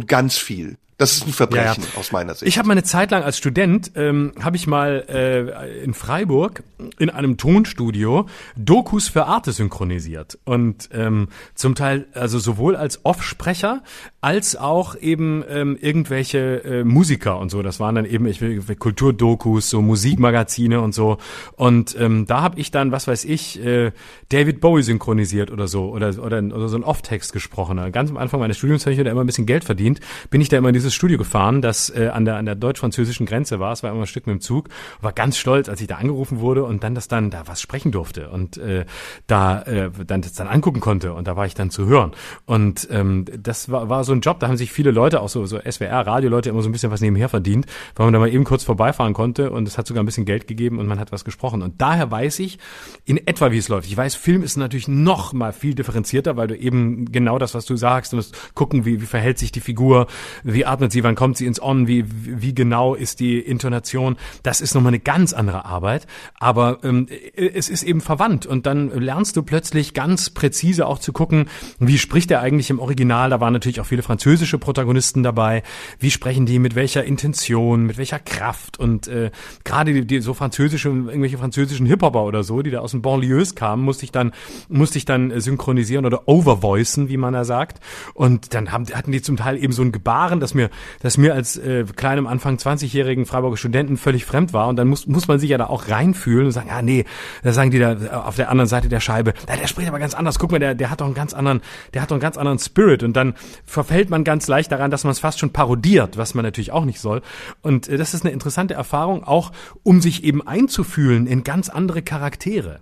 ganz 0.08 0.38
viel. 0.38 0.78
Das 1.00 1.14
ist 1.14 1.26
ein 1.26 1.32
Verbrechen 1.32 1.82
ja, 1.82 1.90
ja. 1.94 1.98
aus 1.98 2.12
meiner 2.12 2.36
Sicht. 2.36 2.46
Ich 2.48 2.58
habe 2.58 2.68
meine 2.68 2.84
Zeit 2.84 3.12
lang 3.12 3.24
als 3.24 3.38
Student, 3.38 3.94
ähm, 3.96 4.34
habe 4.42 4.58
ich 4.58 4.68
mal 4.68 5.06
äh, 5.08 5.82
in 5.82 5.94
Freiburg 5.94 6.64
in 6.98 7.10
einem 7.10 7.38
Tonstudio 7.38 8.26
Dokus 8.58 9.08
für 9.08 9.26
Arte 9.26 9.54
synchronisiert. 9.54 10.38
Und 10.44 10.90
ähm, 10.92 11.30
zum 11.56 11.76
Teil, 11.76 12.08
also 12.14 12.38
sowohl 12.38 12.76
als 12.76 13.06
Offsprecher, 13.06 13.82
als 14.20 14.58
auch 14.58 14.98
eben 14.98 15.44
ähm, 15.48 15.78
irgendwelche 15.80 16.64
äh, 16.66 16.84
Musiker 16.84 17.40
und 17.40 17.50
so. 17.50 17.62
Das 17.62 17.80
waren 17.80 17.96
dann 17.96 18.04
eben 18.04 18.26
ich, 18.26 18.42
Kulturdokus, 18.78 19.70
so 19.70 19.82
Musikmagazine 19.82 20.82
und 20.82 20.94
so. 20.94 21.18
Und 21.56 21.96
ähm, 21.98 22.26
da 22.26 22.42
habe 22.42 22.60
ich 22.60 22.72
dann, 22.72 22.92
was 22.92 23.08
weiß 23.08 23.24
ich, 23.24 23.64
äh, 23.64 23.94
David 24.28 24.60
Bowie 24.60 24.84
synchronisiert 24.84 25.50
oder 25.50 25.70
so 25.70 25.92
oder, 25.92 26.10
oder, 26.22 26.40
oder 26.40 26.68
so 26.68 26.76
ein 26.76 26.84
Off-Text 26.84 27.32
gesprochen. 27.32 27.80
Ganz 27.94 28.10
am 28.10 28.18
Anfang 28.18 28.42
meines 28.42 28.58
Studiums 28.58 28.86
habe 28.86 28.94
ich 28.94 29.02
da 29.02 29.10
immer 29.10 29.24
ein 29.24 29.28
bisschen 29.28 29.46
Geld 29.46 29.64
verdient. 29.64 30.02
Bin 30.30 30.42
ich 30.42 30.50
da 30.50 30.58
immer 30.58 30.70
in 30.70 30.74
dieses 30.74 30.89
dieses 30.90 30.96
Studio 30.96 31.18
gefahren, 31.20 31.62
das 31.62 31.90
äh, 31.92 32.08
an 32.08 32.26
der 32.26 32.38
an 32.38 32.46
der 32.46 32.56
deutsch-französischen 32.56 33.26
Grenze 33.28 33.60
war. 33.60 33.72
Es 33.72 33.84
war 33.84 33.92
immer 33.92 34.02
ein 34.02 34.08
Stück 34.08 34.26
mit 34.26 34.34
dem 34.36 34.42
Zug. 34.42 34.70
War 35.02 35.14
ganz 35.14 35.38
stolz, 35.38 35.70
als 35.70 35.82
ich 35.82 35.88
da 35.88 35.96
angerufen 35.96 36.40
wurde 36.40 36.64
und 36.64 36.84
dann 36.84 36.96
das 36.96 37.08
dann 37.08 37.30
da 37.30 37.44
was 37.46 37.62
sprechen 37.62 37.92
durfte 37.92 38.30
und 38.30 38.58
äh, 38.58 38.86
da 39.28 39.62
äh, 39.62 39.92
dann 40.08 40.22
das 40.22 40.34
dann 40.34 40.48
angucken 40.48 40.80
konnte 40.80 41.14
und 41.14 41.28
da 41.28 41.36
war 41.36 41.46
ich 41.46 41.54
dann 41.54 41.70
zu 41.70 41.86
hören. 41.86 42.12
Und 42.46 42.88
ähm, 42.92 43.26
das 43.38 43.70
war, 43.70 43.90
war 43.90 44.04
so 44.04 44.14
ein 44.14 44.22
Job, 44.22 44.40
da 44.40 44.48
haben 44.48 44.58
sich 44.58 44.72
viele 44.72 44.92
Leute, 44.92 45.22
auch 45.22 45.30
so, 45.30 45.46
so 45.46 45.60
SWR, 45.60 46.08
Radioleute, 46.08 46.50
immer 46.50 46.62
so 46.62 46.70
ein 46.70 46.72
bisschen 46.72 46.92
was 46.92 47.02
nebenher 47.02 47.30
verdient, 47.30 47.68
weil 47.96 48.08
man 48.08 48.14
da 48.14 48.20
mal 48.20 48.34
eben 48.34 48.44
kurz 48.44 48.64
vorbeifahren 48.64 49.14
konnte 49.14 49.52
und 49.52 49.68
es 49.68 49.78
hat 49.78 49.86
sogar 49.86 50.04
ein 50.04 50.08
bisschen 50.08 50.26
Geld 50.26 50.48
gegeben 50.48 50.80
und 50.80 50.88
man 50.88 51.00
hat 51.00 51.12
was 51.12 51.24
gesprochen. 51.24 51.62
Und 51.62 51.82
daher 51.82 52.10
weiß 52.10 52.40
ich 52.40 52.58
in 53.06 53.18
etwa, 53.28 53.52
wie 53.52 53.58
es 53.58 53.70
läuft. 53.70 53.88
Ich 53.88 53.96
weiß, 53.96 54.16
Film 54.16 54.42
ist 54.42 54.58
natürlich 54.58 54.88
noch 54.88 55.34
mal 55.34 55.54
viel 55.54 55.76
differenzierter, 55.76 56.36
weil 56.36 56.48
du 56.48 56.58
eben 56.58 57.12
genau 57.12 57.38
das, 57.38 57.54
was 57.54 57.66
du 57.66 57.76
sagst, 57.76 58.14
du 58.14 58.18
musst 58.18 58.56
gucken, 58.56 58.86
wie, 58.86 59.02
wie 59.02 59.06
verhält 59.06 59.38
sich 59.38 59.52
die 59.52 59.60
Figur, 59.60 60.08
wie 60.44 60.66
atmet 60.80 60.94
sie, 60.94 61.04
wann 61.04 61.16
kommt 61.16 61.38
sie 61.38 61.46
ins 61.46 61.62
On, 61.62 61.88
wie, 61.88 62.06
wie 62.08 62.56
genau 62.56 62.96
ist 62.96 63.20
die 63.20 63.38
Intonation. 63.38 64.16
Das 64.44 64.62
ist 64.62 64.76
nochmal 64.76 64.92
eine 64.92 65.00
ganz 65.00 65.34
andere 65.34 65.66
Arbeit. 65.66 66.08
Aber 66.40 66.80
ähm, 66.84 67.08
es 67.36 67.68
ist 67.70 67.84
eben 67.84 68.00
verwandt 68.00 68.46
und 68.46 68.66
dann 68.66 68.90
lernst 68.90 69.36
du 69.36 69.44
plötzlich 69.44 69.94
ganz 69.94 70.30
präzise 70.30 70.88
auch 70.88 71.00
zu 71.00 71.12
gucken, 71.12 71.50
wie 71.80 71.98
spricht 71.98 72.32
er 72.32 72.40
eigentlich 72.40 72.70
im 72.70 72.80
Original. 72.80 73.30
Da 73.30 73.42
waren 73.42 73.52
natürlich 73.52 73.82
auch 73.82 73.86
viele 73.86 74.04
französische 74.04 74.58
Protagonisten 74.58 75.22
dabei. 75.22 75.64
Wie 76.00 76.12
sprechen 76.12 76.46
die, 76.46 76.60
mit 76.60 76.76
welcher 76.76 77.04
Intention, 77.04 77.86
mit 77.86 77.98
welcher 77.98 78.20
Kraft 78.20 78.80
und 78.80 79.08
äh, 79.08 79.32
gerade 79.66 79.94
die, 79.94 80.06
die 80.08 80.22
so 80.22 80.34
französische, 80.34 80.88
irgendwelche 80.88 81.38
französischen 81.38 81.86
Hip-Hopper 81.88 82.24
oder 82.24 82.44
so, 82.44 82.62
die 82.62 82.72
da 82.72 82.80
aus 82.80 82.92
dem 82.92 83.02
Banlieues 83.02 83.56
kamen, 83.56 83.84
musste 83.84 84.06
ich 84.06 84.12
dann, 84.12 84.32
musste 84.70 84.98
ich 84.98 85.06
dann 85.06 85.38
synchronisieren 85.42 86.06
oder 86.06 86.28
overvoicen, 86.28 87.10
wie 87.10 87.18
man 87.18 87.34
da 87.34 87.44
sagt. 87.44 87.82
Und 88.14 88.54
dann 88.54 88.72
haben, 88.72 88.86
hatten 88.94 89.12
die 89.12 89.22
zum 89.22 89.36
Teil 89.36 89.62
eben 89.62 89.74
so 89.74 89.82
ein 89.82 89.92
Gebaren, 89.92 90.40
das 90.40 90.54
mir, 90.60 90.70
das 91.02 91.18
mir 91.18 91.34
als 91.34 91.58
äh, 91.58 91.86
kleinem 91.96 92.28
Anfang 92.28 92.58
20-jährigen 92.58 93.26
Freiburger 93.26 93.58
Studenten 93.58 93.98
völlig 93.98 94.26
fremd 94.26 94.54
war. 94.54 94.68
Und 94.68 94.76
dann 94.76 94.88
muss, 94.88 95.08
muss 95.08 95.28
man 95.28 95.40
sich 95.40 95.50
ja 95.50 95.58
da 95.58 95.68
auch 95.68 95.90
reinfühlen 95.90 96.46
und 96.46 96.52
sagen, 96.52 96.70
ah 96.72 96.82
nee, 96.82 97.06
da 97.44 97.54
sagen 97.54 97.72
die 97.72 97.80
da 97.80 97.94
äh, 97.94 98.10
auf 98.10 98.36
der 98.36 98.50
anderen 98.50 98.68
Seite 98.68 98.90
der 98.90 99.00
Scheibe, 99.00 99.34
na, 99.48 99.56
der 99.56 99.68
spricht 99.68 99.88
aber 99.88 100.00
ganz 100.00 100.14
anders. 100.14 100.40
Guck 100.40 100.52
mal, 100.52 100.60
der, 100.60 100.76
der 100.76 100.90
hat 100.90 101.02
doch 101.02 101.06
einen 101.06 101.16
ganz 101.16 101.34
anderen, 101.34 101.62
der 101.94 102.02
hat 102.02 102.12
doch 102.12 102.16
einen 102.16 102.22
ganz 102.22 102.38
anderen 102.38 102.60
Spirit. 102.60 103.04
Und 103.04 103.14
dann 103.14 103.36
verfällt 103.66 104.10
man 104.10 104.24
ganz 104.24 104.48
leicht 104.48 104.72
daran, 104.72 104.92
dass 104.92 105.04
man 105.04 105.12
es 105.12 105.20
fast 105.20 105.40
schon 105.40 105.52
parodiert, 105.52 106.18
was 106.18 106.34
man 106.34 106.44
natürlich 106.44 106.72
auch 106.72 106.86
nicht 106.86 107.00
soll. 107.00 107.22
Und 107.62 107.88
äh, 107.88 107.98
das 107.98 108.14
ist 108.14 108.24
eine 108.24 108.34
interessante 108.34 108.74
Erfahrung, 108.74 109.24
auch 109.24 109.52
um 109.84 110.02
sich 110.02 110.24
eben 110.24 110.46
einzufühlen 110.46 111.28
in 111.28 111.44
ganz 111.44 111.70
andere 111.70 112.02
Charaktere. 112.02 112.82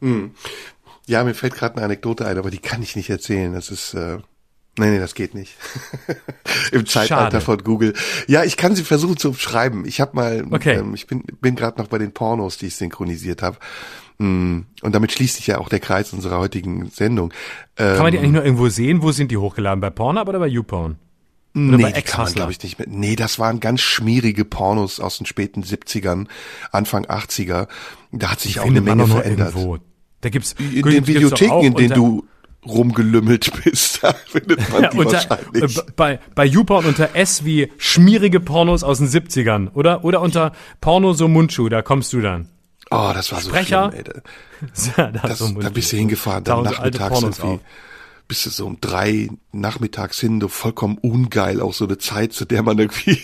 Hm. 0.00 0.32
Ja, 1.06 1.22
mir 1.22 1.34
fällt 1.34 1.54
gerade 1.54 1.76
eine 1.76 1.84
Anekdote 1.84 2.26
ein, 2.26 2.36
aber 2.36 2.50
die 2.50 2.58
kann 2.58 2.82
ich 2.82 2.96
nicht 2.96 3.10
erzählen. 3.10 3.52
Das 3.52 3.70
ist 3.70 3.94
äh, 3.94 4.18
Nee, 4.78 4.90
nee, 4.90 4.98
das 4.98 5.14
geht 5.14 5.34
nicht. 5.34 5.56
Im 6.72 6.84
Zeitalter 6.86 7.40
Schade. 7.40 7.40
von 7.40 7.64
Google. 7.64 7.94
Ja, 8.26 8.44
ich 8.44 8.56
kann 8.56 8.76
sie 8.76 8.84
versuchen 8.84 9.16
zu 9.16 9.32
schreiben. 9.32 9.86
Ich 9.86 10.00
habe 10.00 10.14
mal, 10.14 10.44
okay. 10.50 10.76
ähm, 10.76 10.94
ich 10.94 11.06
bin, 11.06 11.22
bin 11.40 11.56
gerade 11.56 11.80
noch 11.80 11.88
bei 11.88 11.98
den 11.98 12.12
Pornos, 12.12 12.58
die 12.58 12.66
ich 12.66 12.76
synchronisiert 12.76 13.42
habe. 13.42 13.56
Mm, 14.18 14.60
und 14.82 14.94
damit 14.94 15.12
schließt 15.12 15.36
sich 15.36 15.46
ja 15.46 15.58
auch 15.58 15.68
der 15.68 15.80
Kreis 15.80 16.12
unserer 16.12 16.38
heutigen 16.38 16.90
Sendung. 16.90 17.32
Ähm, 17.78 17.94
kann 17.94 18.02
man 18.02 18.12
die 18.12 18.18
ähm, 18.18 18.24
eigentlich 18.24 18.32
nur 18.34 18.44
irgendwo 18.44 18.68
sehen? 18.68 19.02
Wo 19.02 19.12
sind 19.12 19.30
die 19.30 19.38
hochgeladen? 19.38 19.80
Bei 19.80 19.90
Pornhub 19.90 20.28
oder 20.28 20.38
bei 20.38 20.48
YouPorn? 20.48 20.96
Oder 21.54 21.78
nee, 21.78 21.90
die 21.90 22.02
kann 22.02 22.24
man, 22.24 22.34
glaube 22.34 22.52
ich, 22.52 22.62
nicht 22.62 22.78
mehr. 22.78 22.86
Nee, 22.90 23.16
das 23.16 23.38
waren 23.38 23.60
ganz 23.60 23.80
schmierige 23.80 24.44
Pornos 24.44 25.00
aus 25.00 25.16
den 25.16 25.24
späten 25.24 25.62
70ern, 25.62 26.26
Anfang 26.70 27.06
80er. 27.06 27.68
Da 28.12 28.30
hat 28.30 28.40
sich 28.40 28.56
ich 28.56 28.60
auch 28.60 28.66
eine 28.66 28.82
Menge 28.82 29.06
verändert. 29.06 29.54
Irgendwo. 29.54 29.78
Da 30.20 30.28
gibt's 30.28 30.54
in 30.58 30.82
den 30.82 31.06
Videotheken, 31.06 31.62
in 31.62 31.74
denen 31.74 31.94
du 31.94 32.26
rumgelümmelt 32.68 33.52
bist, 33.64 34.02
da 34.02 34.12
findet 34.12 34.70
man 34.70 34.90
die 34.90 34.98
unter, 34.98 35.12
wahrscheinlich. 35.12 35.78
Äh, 35.78 35.82
bei, 35.96 36.20
bei 36.34 36.44
YouPorn 36.44 36.86
unter 36.86 37.14
S 37.14 37.44
wie 37.44 37.72
schmierige 37.78 38.40
Pornos 38.40 38.84
aus 38.84 38.98
den 38.98 39.08
70ern, 39.08 39.72
oder? 39.72 40.04
Oder 40.04 40.20
unter 40.20 40.52
Porno 40.80 41.12
so 41.12 41.28
Mundschuh, 41.28 41.68
da 41.68 41.82
kommst 41.82 42.12
du 42.12 42.20
dann. 42.20 42.48
Oh, 42.90 43.10
das 43.12 43.32
war 43.32 43.40
Sprecher. 43.40 43.90
so 43.90 43.98
schlimm, 43.98 44.06
ey. 44.06 44.22
Da, 44.96 45.10
das, 45.28 45.38
so 45.38 45.48
da 45.50 45.68
bist 45.68 45.92
du 45.92 45.96
hingefahren, 45.96 46.44
dann 46.44 46.64
da 46.64 46.70
nachmittags 46.70 47.22
irgendwie. 47.22 47.60
Bist 48.28 48.46
du 48.46 48.50
so 48.50 48.66
um 48.66 48.80
drei 48.80 49.28
nachmittags 49.52 50.18
hin, 50.18 50.40
so 50.40 50.48
vollkommen 50.48 50.98
ungeil, 50.98 51.60
auch 51.60 51.74
so 51.74 51.84
eine 51.84 51.98
Zeit, 51.98 52.32
zu 52.32 52.44
der 52.44 52.62
man 52.62 52.78
irgendwie 52.78 53.20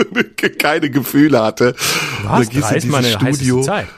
keine 0.58 0.90
Gefühle 0.90 1.42
hatte. 1.42 1.74
Was? 1.74 2.22
Und 2.22 2.28
dann 2.30 2.48
gehst 2.48 2.70
du 2.70 2.74
in 2.74 3.02
dieses 3.02 3.12
Studio. 3.12 3.62
Zeit. 3.62 3.88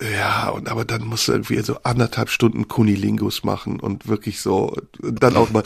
Ja, 0.00 0.48
und 0.48 0.68
aber 0.70 0.84
dann 0.84 1.04
musst 1.04 1.28
du 1.28 1.32
irgendwie 1.32 1.60
so 1.60 1.78
anderthalb 1.82 2.30
Stunden 2.30 2.68
Kunilingus 2.68 3.44
machen 3.44 3.80
und 3.80 4.08
wirklich 4.08 4.40
so, 4.40 4.74
dann 5.00 5.36
auch 5.36 5.50
mal 5.50 5.62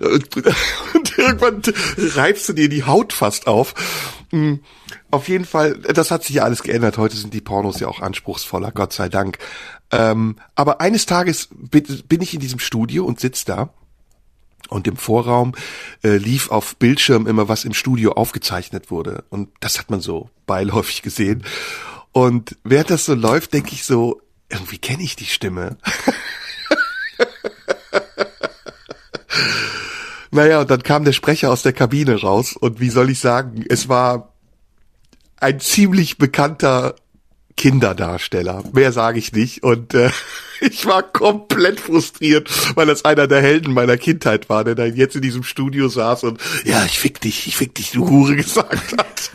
und 0.00 1.18
irgendwann 1.18 1.62
reibst 1.96 2.48
du 2.48 2.52
dir 2.52 2.68
die 2.68 2.84
Haut 2.84 3.12
fast 3.12 3.46
auf. 3.46 3.74
Auf 5.10 5.28
jeden 5.28 5.44
Fall, 5.44 5.78
das 5.78 6.10
hat 6.10 6.24
sich 6.24 6.36
ja 6.36 6.44
alles 6.44 6.62
geändert. 6.62 6.98
Heute 6.98 7.16
sind 7.16 7.32
die 7.34 7.40
Pornos 7.40 7.78
ja 7.80 7.88
auch 7.88 8.00
anspruchsvoller, 8.00 8.72
Gott 8.72 8.92
sei 8.92 9.08
Dank. 9.08 9.38
Ähm, 9.92 10.36
aber 10.54 10.80
eines 10.80 11.06
Tages 11.06 11.48
bin 11.52 12.22
ich 12.22 12.34
in 12.34 12.40
diesem 12.40 12.58
Studio 12.58 13.04
und 13.04 13.20
sitz 13.20 13.44
da 13.44 13.70
und 14.68 14.86
im 14.86 14.96
Vorraum 14.96 15.52
äh, 16.02 16.16
lief 16.16 16.50
auf 16.50 16.76
Bildschirm 16.76 17.26
immer, 17.26 17.48
was 17.48 17.64
im 17.64 17.74
Studio 17.74 18.12
aufgezeichnet 18.12 18.90
wurde. 18.90 19.24
Und 19.30 19.48
das 19.60 19.78
hat 19.78 19.90
man 19.90 20.00
so 20.00 20.30
beiläufig 20.46 21.02
gesehen. 21.02 21.44
Und 22.12 22.56
während 22.64 22.90
das 22.90 23.04
so 23.04 23.14
läuft, 23.14 23.52
denke 23.52 23.72
ich 23.72 23.84
so, 23.84 24.20
irgendwie 24.48 24.78
kenne 24.78 25.02
ich 25.02 25.16
die 25.16 25.26
Stimme. 25.26 25.76
naja, 30.30 30.60
und 30.60 30.70
dann 30.70 30.82
kam 30.82 31.04
der 31.04 31.12
Sprecher 31.12 31.50
aus 31.50 31.62
der 31.62 31.72
Kabine 31.72 32.20
raus 32.20 32.56
und 32.56 32.80
wie 32.80 32.90
soll 32.90 33.10
ich 33.10 33.18
sagen, 33.18 33.64
es 33.68 33.88
war 33.88 34.32
ein 35.38 35.60
ziemlich 35.60 36.18
bekannter 36.18 36.94
Kinderdarsteller. 37.56 38.62
Mehr 38.72 38.92
sage 38.92 39.18
ich 39.18 39.32
nicht. 39.32 39.62
Und 39.62 39.94
äh, 39.94 40.10
ich 40.60 40.86
war 40.86 41.02
komplett 41.02 41.80
frustriert, 41.80 42.48
weil 42.76 42.86
das 42.86 43.04
einer 43.04 43.26
der 43.26 43.40
Helden 43.40 43.72
meiner 43.72 43.96
Kindheit 43.96 44.48
war, 44.48 44.64
der 44.64 44.74
dann 44.74 44.94
jetzt 44.94 45.16
in 45.16 45.22
diesem 45.22 45.42
Studio 45.42 45.88
saß 45.88 46.24
und 46.24 46.40
ja, 46.64 46.84
ich 46.84 46.98
fick 46.98 47.20
dich, 47.20 47.46
ich 47.46 47.56
fick 47.56 47.74
dich, 47.74 47.92
du 47.92 48.08
Hure 48.08 48.36
gesagt 48.36 48.96
hat. 48.98 49.30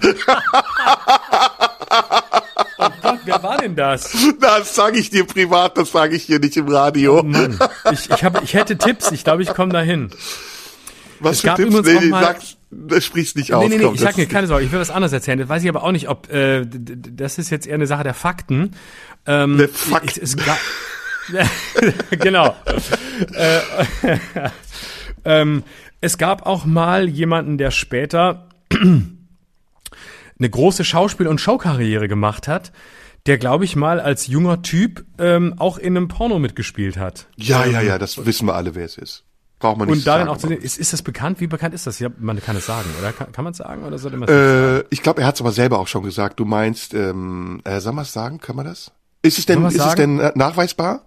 Oh 2.78 2.90
Gott, 3.02 3.20
wer 3.26 3.44
war 3.44 3.58
denn 3.58 3.76
das? 3.76 4.16
Das 4.40 4.76
sage 4.76 4.98
ich 4.98 5.10
dir 5.10 5.26
privat, 5.26 5.78
das 5.78 5.92
sage 5.92 6.16
ich 6.16 6.26
dir 6.26 6.40
nicht 6.40 6.58
im 6.58 6.68
Radio. 6.68 7.20
Oh 7.20 7.24
Mann. 7.24 7.60
Ich, 7.92 8.10
ich, 8.10 8.24
hab, 8.24 8.42
ich 8.44 8.54
hätte 8.54 8.78
Tipps, 8.78 9.12
ich 9.12 9.24
glaube, 9.24 9.44
ich 9.44 9.54
komme 9.54 9.74
dahin. 9.74 10.10
Was 11.22 11.38
es 11.38 11.42
für 11.42 11.56
Tipps? 11.56 11.82
Nee, 11.84 11.98
auch 11.98 12.02
mal, 12.10 12.24
sagst, 12.24 12.58
das 12.72 13.06
sprichst 13.06 13.38
nicht 13.38 13.54
aus. 13.54 13.70
Nee, 13.70 13.78
nee, 13.78 13.84
nee, 13.86 13.92
ich 13.94 14.00
sag 14.00 14.18
mir 14.18 14.26
keine 14.26 14.48
Sorge, 14.48 14.66
ich 14.66 14.72
will 14.72 14.80
was 14.80 14.90
anderes 14.90 15.14
erzählen. 15.14 15.40
Das 15.40 15.50
weiß 15.50 15.64
ich 15.64 15.70
aber 15.70 15.84
auch 15.84 15.92
nicht, 15.92 16.10
ob 16.10 16.32
äh, 16.32 16.66
das 16.66 17.38
ist 17.38 17.50
jetzt 17.50 17.68
eher 17.68 17.76
eine 17.76 17.88
Sache 17.88 18.04
der 18.04 18.14
Fakten. 18.14 18.72
Ähm, 19.26 19.58
der 19.58 19.70
Fakten. 19.70 20.20
Es, 20.22 20.36
es 20.36 20.38
genau. 22.20 22.56
äh, 23.34 23.60
ähm, 25.26 25.64
es 26.02 26.18
gab 26.18 26.46
auch 26.46 26.66
mal 26.66 27.08
jemanden, 27.08 27.58
der 27.58 27.72
später 27.72 28.50
eine 28.72 30.50
große 30.50 30.84
Schauspiel- 30.84 31.28
und 31.28 31.40
Showkarriere 31.40 32.08
gemacht 32.08 32.48
hat, 32.48 32.72
der, 33.28 33.38
glaube 33.38 33.66
ich, 33.66 33.76
mal 33.76 34.00
als 34.00 34.26
junger 34.28 34.64
Typ 34.64 35.06
ähm, 35.20 35.54
auch 35.58 35.78
in 35.78 35.96
einem 35.96 36.08
Porno 36.08 36.40
mitgespielt 36.40 36.98
hat. 36.98 37.28
Ja, 37.38 37.66
ja, 37.66 37.82
ja, 37.82 38.00
das 38.00 38.26
wissen 38.26 38.48
wir 38.48 38.56
alle, 38.56 38.74
wer 38.74 38.86
es 38.86 38.98
ist. 38.98 39.26
Braucht 39.62 39.78
man 39.78 39.88
nicht 39.88 40.00
Und 40.00 40.08
darin 40.08 40.26
sagen, 40.26 40.36
auch 40.36 40.38
zu 40.38 40.48
sehen, 40.48 40.62
ist, 40.62 40.78
ist 40.78 40.92
das 40.92 41.04
bekannt? 41.04 41.40
Wie 41.40 41.48
bekannt 41.48 41.74
ist 41.74 41.88
das? 41.88 42.00
Ja, 42.00 42.10
man 42.18 42.42
kann 42.42 42.56
es 42.58 42.66
sagen, 42.66 42.90
oder? 43.00 43.14
Kann, 43.14 43.32
kann 43.32 43.44
man 43.44 43.52
es 43.52 43.58
sagen 43.58 43.84
oder 43.84 43.98
sollte 44.00 44.18
man 44.18 44.28
es 44.28 44.34
äh, 44.34 44.76
sagen? 44.76 44.88
Ich 44.90 45.04
glaube, 45.04 45.22
er 45.22 45.28
hat 45.28 45.36
es 45.36 45.42
aber 45.42 45.52
selber 45.52 45.80
auch 45.80 45.88
schon 45.88 46.04
gesagt. 46.04 46.40
Du 46.40 46.46
meinst, 46.46 46.94
ähm, 46.94 47.62
äh, 47.64 47.80
soll 47.80 47.94
man 47.94 48.04
es 48.04 48.12
sagen? 48.12 48.40
Können 48.40 48.58
wir 48.58 48.64
das? 48.64 48.92
Ist 49.22 49.38
es 49.38 49.46
denn, 49.46 49.64
ist 49.66 49.78
sagen? 49.78 49.90
es 49.90 49.96
denn 49.96 50.20
äh, 50.20 50.32
nachweisbar? 50.36 51.06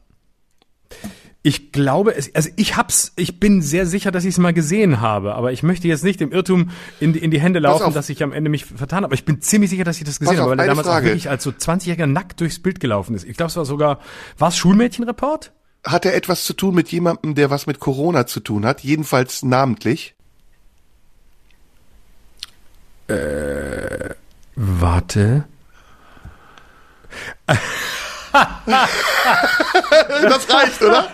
Ich 1.47 1.73
glaube, 1.73 2.15
es, 2.17 2.35
also 2.35 2.49
ich 2.57 2.77
hab's, 2.77 3.13
ich 3.17 3.39
bin 3.39 3.61
sehr 3.61 3.85
sicher, 3.85 4.11
dass 4.11 4.25
ich 4.25 4.31
es 4.31 4.39
mal 4.39 4.55
gesehen 4.55 5.03
habe, 5.03 5.35
aber 5.35 5.53
ich 5.53 5.63
möchte 5.63 5.87
jetzt 5.89 6.03
nicht 6.03 6.23
im 6.23 6.33
Irrtum 6.33 6.71
in, 7.01 7.13
die, 7.13 7.19
in 7.19 7.31
die 7.31 7.41
Hände 7.41 7.59
laufen, 7.59 7.93
dass 7.93 8.09
ich 8.09 8.23
am 8.23 8.33
Ende 8.33 8.49
mich 8.49 8.65
vertan 8.65 8.99
habe. 8.99 9.07
Aber 9.07 9.15
ich 9.15 9.27
bin 9.27 9.43
ziemlich 9.43 9.69
sicher, 9.69 9.85
dass 9.85 9.99
ich 9.99 10.05
das 10.05 10.21
gesehen 10.21 10.39
habe, 10.39 10.53
weil 10.53 10.61
er 10.61 10.67
damals 10.67 10.87
Frage. 10.87 11.07
auch 11.07 11.11
wirklich 11.11 11.29
als 11.29 11.43
so 11.43 11.51
20-Jähriger 11.51 12.07
nackt 12.07 12.41
durchs 12.41 12.61
Bild 12.61 12.81
gelaufen 12.81 13.15
ist. 13.15 13.25
Ich 13.25 13.37
glaube, 13.37 13.51
es 13.51 13.57
war 13.57 13.67
sogar, 13.67 13.99
war 14.39 14.49
es 14.49 14.57
Schulmädchenreport? 14.57 15.53
Hat 15.85 16.05
er 16.07 16.15
etwas 16.15 16.45
zu 16.45 16.53
tun 16.55 16.75
mit 16.75 16.89
jemandem, 16.91 17.35
der 17.35 17.51
was 17.51 17.67
mit 17.67 17.81
Corona 17.81 18.27
zu 18.27 18.41
tun 18.41 18.65
hat? 18.67 18.81
Jedenfalls 18.81 19.43
namentlich? 19.43 20.15
Warte. 24.57 25.45
Das 30.23 30.49
reicht, 30.53 30.83
oder? 30.83 31.09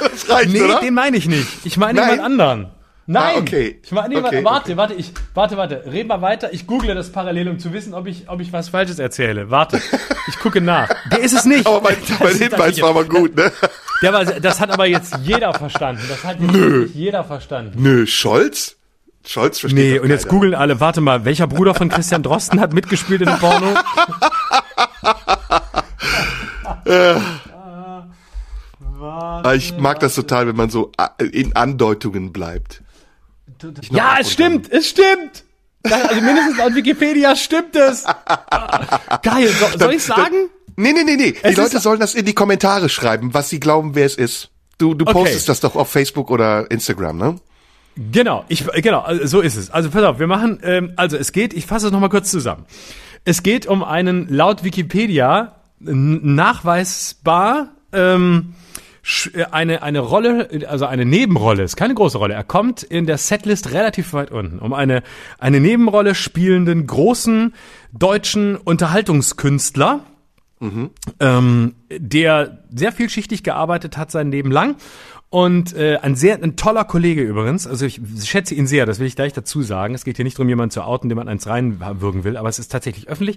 Das 0.00 0.28
reicht, 0.28 0.50
Nee, 0.52 0.62
oder? 0.62 0.78
den 0.80 0.94
meine 0.94 1.16
ich 1.16 1.26
nicht. 1.26 1.48
Ich 1.66 1.76
meine 1.76 2.00
Nein? 2.00 2.10
jemand 2.10 2.24
anderen. 2.40 2.70
Nein. 3.10 3.36
Ah, 3.36 3.40
okay. 3.40 3.80
Ich 3.82 3.90
meine 3.90 4.14
jemand, 4.14 4.34
Okay, 4.34 4.44
warte, 4.44 4.64
okay. 4.72 4.76
warte, 4.76 4.94
ich, 4.94 5.12
warte, 5.32 5.56
warte. 5.56 5.82
Red 5.90 6.08
mal 6.08 6.20
weiter. 6.20 6.52
Ich 6.52 6.66
google 6.66 6.94
das 6.94 7.10
parallel, 7.10 7.48
um 7.48 7.58
zu 7.58 7.72
wissen, 7.72 7.94
ob 7.94 8.06
ich, 8.06 8.28
ob 8.28 8.38
ich 8.40 8.52
was 8.52 8.68
Falsches 8.68 8.98
erzähle. 8.98 9.50
Warte. 9.50 9.80
Ich 10.28 10.38
gucke 10.40 10.60
nach. 10.60 10.90
Der 11.10 11.20
ist 11.20 11.32
es 11.32 11.46
nicht. 11.46 11.66
Aber 11.66 11.80
mein, 11.80 11.96
mein 12.20 12.36
Hinweis 12.36 12.80
war 12.82 12.92
mal 12.92 13.06
gut, 13.06 13.34
ne? 13.34 13.50
Der 14.02 14.12
war, 14.12 14.26
das 14.26 14.60
hat 14.60 14.70
aber 14.70 14.84
jetzt 14.84 15.16
jeder 15.22 15.54
verstanden. 15.54 16.02
Das 16.06 16.22
hat 16.22 16.38
jetzt 16.38 16.52
Nö. 16.52 16.86
jeder 16.92 17.24
verstanden. 17.24 17.82
Nö, 17.82 18.06
Scholz? 18.06 18.76
Scholz 19.26 19.58
versteht 19.58 19.78
Nee, 19.78 19.98
und 19.98 20.10
jetzt 20.10 20.24
keiner. 20.26 20.34
googeln 20.34 20.54
alle, 20.54 20.78
warte 20.80 21.00
mal, 21.00 21.24
welcher 21.24 21.46
Bruder 21.46 21.74
von 21.74 21.88
Christian 21.88 22.22
Drosten 22.22 22.60
hat 22.60 22.74
mitgespielt 22.74 23.22
in 23.22 23.28
dem 23.28 23.38
Porno? 23.38 23.74
Ah, 29.00 29.52
Ich 29.54 29.76
mag 29.78 30.00
das 30.00 30.14
total, 30.14 30.46
wenn 30.48 30.56
man 30.56 30.70
so 30.70 30.92
a- 30.96 31.10
in 31.18 31.54
Andeutungen 31.56 32.32
bleibt. 32.32 32.82
Ja, 33.90 34.16
es 34.20 34.32
stimmt, 34.32 34.70
es 34.72 34.88
stimmt. 34.88 35.44
Also 35.84 36.20
mindestens 36.20 36.58
laut 36.58 36.74
Wikipedia 36.74 37.34
stimmt 37.36 37.74
es. 37.76 38.04
Geil, 39.22 39.48
so, 39.48 39.78
soll 39.78 39.94
ich 39.94 40.02
sagen? 40.02 40.50
Nee, 40.76 40.92
nee, 40.92 41.04
nee, 41.04 41.16
nee. 41.16 41.32
Die 41.32 41.38
Es 41.42 41.56
Leute 41.56 41.76
ist- 41.76 41.82
sollen 41.82 42.00
das 42.00 42.14
in 42.14 42.24
die 42.24 42.34
Kommentare 42.34 42.88
schreiben, 42.88 43.34
was 43.34 43.48
sie 43.50 43.58
glauben, 43.60 43.94
wer 43.94 44.06
es 44.06 44.14
ist. 44.16 44.50
Du, 44.78 44.94
du 44.94 45.04
Okay. 45.04 45.12
postest 45.14 45.48
das 45.48 45.60
doch 45.60 45.74
auf 45.76 45.90
Facebook 45.90 46.30
oder 46.30 46.70
Instagram, 46.70 47.16
ne? 47.16 47.36
Genau, 48.12 48.44
ich, 48.48 48.64
genau, 48.82 49.00
also 49.00 49.26
so 49.26 49.40
ist 49.40 49.56
es. 49.56 49.70
Also 49.70 49.90
pass 49.90 50.04
auf, 50.04 50.20
wir 50.20 50.28
machen, 50.28 50.60
ähm, 50.62 50.92
also 50.94 51.16
es 51.16 51.32
geht, 51.32 51.52
ich 51.52 51.66
fasse 51.66 51.86
es 51.86 51.92
nochmal 51.92 52.10
kurz 52.10 52.30
zusammen. 52.30 52.64
Es 53.24 53.42
geht 53.42 53.66
um 53.66 53.82
einen 53.82 54.28
laut 54.28 54.62
Wikipedia 54.62 55.56
nachweisbar 55.80 57.70
ähm, 57.92 58.54
äh, 58.54 58.57
eine, 59.50 59.82
eine 59.82 60.00
Rolle, 60.00 60.48
also 60.68 60.86
eine 60.86 61.04
Nebenrolle, 61.04 61.62
ist 61.62 61.76
keine 61.76 61.94
große 61.94 62.18
Rolle. 62.18 62.34
Er 62.34 62.44
kommt 62.44 62.82
in 62.82 63.06
der 63.06 63.18
Setlist 63.18 63.72
relativ 63.72 64.12
weit 64.12 64.30
unten, 64.30 64.58
um 64.58 64.72
eine, 64.72 65.02
eine 65.38 65.60
Nebenrolle 65.60 66.14
spielenden 66.14 66.86
großen 66.86 67.54
deutschen 67.92 68.56
Unterhaltungskünstler, 68.56 70.00
ähm, 71.20 71.74
der 71.90 72.64
sehr 72.74 72.92
vielschichtig 72.92 73.44
gearbeitet 73.44 73.96
hat 73.96 74.10
sein 74.10 74.30
Leben 74.30 74.50
lang 74.50 74.76
und 75.30 75.74
äh, 75.74 75.98
ein 76.00 76.16
sehr 76.16 76.42
ein 76.42 76.56
toller 76.56 76.84
Kollege 76.84 77.22
übrigens. 77.22 77.66
Also 77.66 77.84
ich 77.84 78.00
schätze 78.24 78.54
ihn 78.54 78.66
sehr, 78.66 78.86
das 78.86 78.98
will 78.98 79.06
ich 79.06 79.14
gleich 79.14 79.34
dazu 79.34 79.62
sagen. 79.62 79.94
Es 79.94 80.04
geht 80.04 80.16
hier 80.16 80.24
nicht 80.24 80.38
darum, 80.38 80.48
jemanden 80.48 80.70
zu 80.70 80.82
outen, 80.82 81.10
dem 81.10 81.16
man 81.16 81.28
eins 81.28 81.46
reinwürgen 81.46 82.24
will, 82.24 82.38
aber 82.38 82.48
es 82.48 82.58
ist 82.58 82.72
tatsächlich 82.72 83.08
öffentlich. 83.08 83.36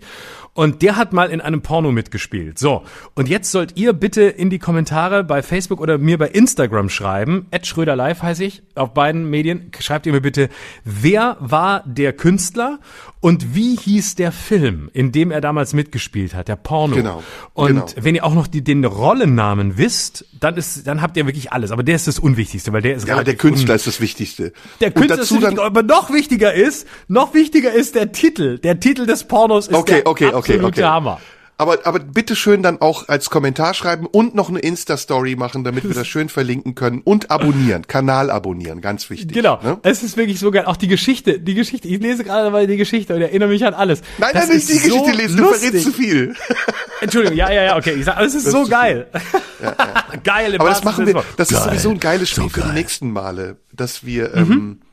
Und 0.53 0.81
der 0.81 0.95
hat 0.95 1.11
mal 1.11 1.29
in 1.29 1.41
einem 1.41 1.61
Porno 1.61 1.91
mitgespielt. 1.91 2.59
So, 2.59 2.83
und 3.15 3.27
jetzt 3.27 3.51
sollt 3.51 3.77
ihr 3.77 3.91
bitte 3.91 4.23
in 4.23 4.49
die 4.49 4.59
Kommentare 4.59 5.25
bei 5.25 5.43
Facebook 5.43 5.81
oder 5.81 5.97
mir 5.97 6.17
bei 6.17 6.29
Instagram 6.29 6.87
schreiben, 6.89 7.47
Ed 7.51 7.67
Schröder 7.67 7.97
Live 7.97 8.21
heiße 8.21 8.45
ich, 8.45 8.63
auf 8.75 8.93
beiden 8.93 9.29
Medien, 9.29 9.71
schreibt 9.79 10.05
ihr 10.05 10.13
mir 10.13 10.21
bitte, 10.21 10.49
wer 10.85 11.35
war 11.39 11.83
der 11.85 12.13
Künstler 12.13 12.79
und 13.21 13.53
wie 13.53 13.77
hieß 13.77 14.15
der 14.15 14.31
Film, 14.31 14.89
in 14.93 15.11
dem 15.11 15.29
er 15.29 15.41
damals 15.41 15.73
mitgespielt 15.73 16.33
hat, 16.33 16.47
der 16.47 16.55
Porno. 16.55 16.95
Genau, 16.95 17.23
Und 17.53 17.67
genau. 17.67 17.85
wenn 17.97 18.15
ihr 18.15 18.25
auch 18.25 18.33
noch 18.33 18.47
die, 18.47 18.63
den 18.63 18.83
Rollennamen 18.83 19.77
wisst, 19.77 20.25
dann 20.39 20.57
ist, 20.57 20.87
dann 20.87 21.01
habt 21.01 21.15
ihr 21.17 21.27
wirklich 21.27 21.53
alles. 21.53 21.71
Aber 21.71 21.80
der 21.83 21.95
ist 21.95 22.07
das 22.07 22.19
Unwichtigste, 22.19 22.71
weil 22.73 22.81
der 22.81 22.95
ist 22.95 23.07
Ja, 23.07 23.23
der 23.23 23.35
Künstler 23.35 23.75
ist 23.75 23.87
das 23.87 24.01
Wichtigste. 24.01 24.53
der 24.79 24.91
Künstler 24.91 25.17
dazu 25.17 25.35
ist 25.35 25.43
dann, 25.43 25.51
wichtig, 25.51 25.65
aber 25.65 25.83
noch 25.83 26.11
wichtiger 26.11 26.53
ist, 26.53 26.87
noch 27.07 27.33
wichtiger 27.33 27.71
ist 27.71 27.95
der 27.95 28.11
Titel. 28.11 28.57
Der 28.59 28.79
Titel 28.79 29.05
des 29.05 29.23
Pornos 29.23 29.67
ist 29.67 29.75
Okay, 29.75 29.95
der 30.01 30.07
okay, 30.07 30.27
okay, 30.27 30.35
absolute 30.35 30.65
okay. 30.67 30.83
Hammer. 30.83 31.21
Aber, 31.61 31.79
aber 31.85 31.99
bitte 31.99 32.35
schön 32.35 32.63
dann 32.63 32.81
auch 32.81 33.07
als 33.07 33.29
Kommentar 33.29 33.73
schreiben 33.73 34.05
und 34.07 34.33
noch 34.35 34.49
eine 34.49 34.59
Insta-Story 34.59 35.35
machen, 35.35 35.63
damit 35.63 35.83
wir 35.87 35.93
das 35.93 36.07
schön 36.13 36.27
verlinken 36.29 36.75
können 36.75 37.01
und 37.03 37.29
abonnieren, 37.31 37.85
Kanal 37.87 38.29
abonnieren, 38.31 38.81
ganz 38.81 39.09
wichtig. 39.09 39.31
Genau. 39.33 39.59
Ne? 39.61 39.77
Es 39.83 40.01
ist 40.03 40.17
wirklich 40.17 40.39
so 40.39 40.49
geil. 40.51 40.65
Auch 40.65 40.77
die 40.77 40.87
Geschichte, 40.87 41.39
die 41.39 41.53
Geschichte. 41.53 41.87
Ich 41.87 41.99
lese 42.01 42.23
gerade 42.23 42.49
mal 42.51 42.65
die 42.67 42.77
Geschichte 42.77 43.13
und 43.15 43.21
erinnere 43.21 43.49
mich 43.49 43.65
an 43.65 43.73
alles. 43.73 44.01
Nein, 44.17 44.31
Das 44.33 44.47
nein, 44.47 44.57
nicht 44.57 44.69
ist 44.69 44.83
die 44.85 44.89
so 44.89 44.97
Geschichte 45.03 45.17
lesen, 45.21 45.37
du 45.37 45.53
verrätst 45.53 45.83
zu 45.83 45.91
viel. 45.93 46.35
Entschuldigung, 47.01 47.37
ja, 47.37 47.51
ja, 47.51 47.63
ja, 47.63 47.77
okay. 47.77 47.93
Ich 47.93 48.05
sag, 48.05 48.17
aber 48.17 48.25
es 48.25 48.33
ist 48.35 48.45
so 48.49 48.63
zu 48.65 48.69
geil. 48.69 49.07
geil. 50.23 50.53
im 50.53 50.61
Aber 50.61 50.69
das 50.69 50.83
machen 50.83 51.05
wir, 51.07 51.23
das 51.37 51.51
ist 51.51 51.57
Geil. 51.57 51.69
sowieso 51.69 51.89
ein 51.91 51.99
geiles 51.99 52.29
Spiel 52.29 52.43
So 52.43 52.49
für 52.49 52.61
die 52.61 52.65
geil. 52.67 52.73
nächsten 52.75 53.11
Male, 53.11 53.57
dass 53.73 54.05
wir 54.05 54.29
Mhm. 54.35 54.51
ähm, 54.51 54.79
äh, 54.81 54.85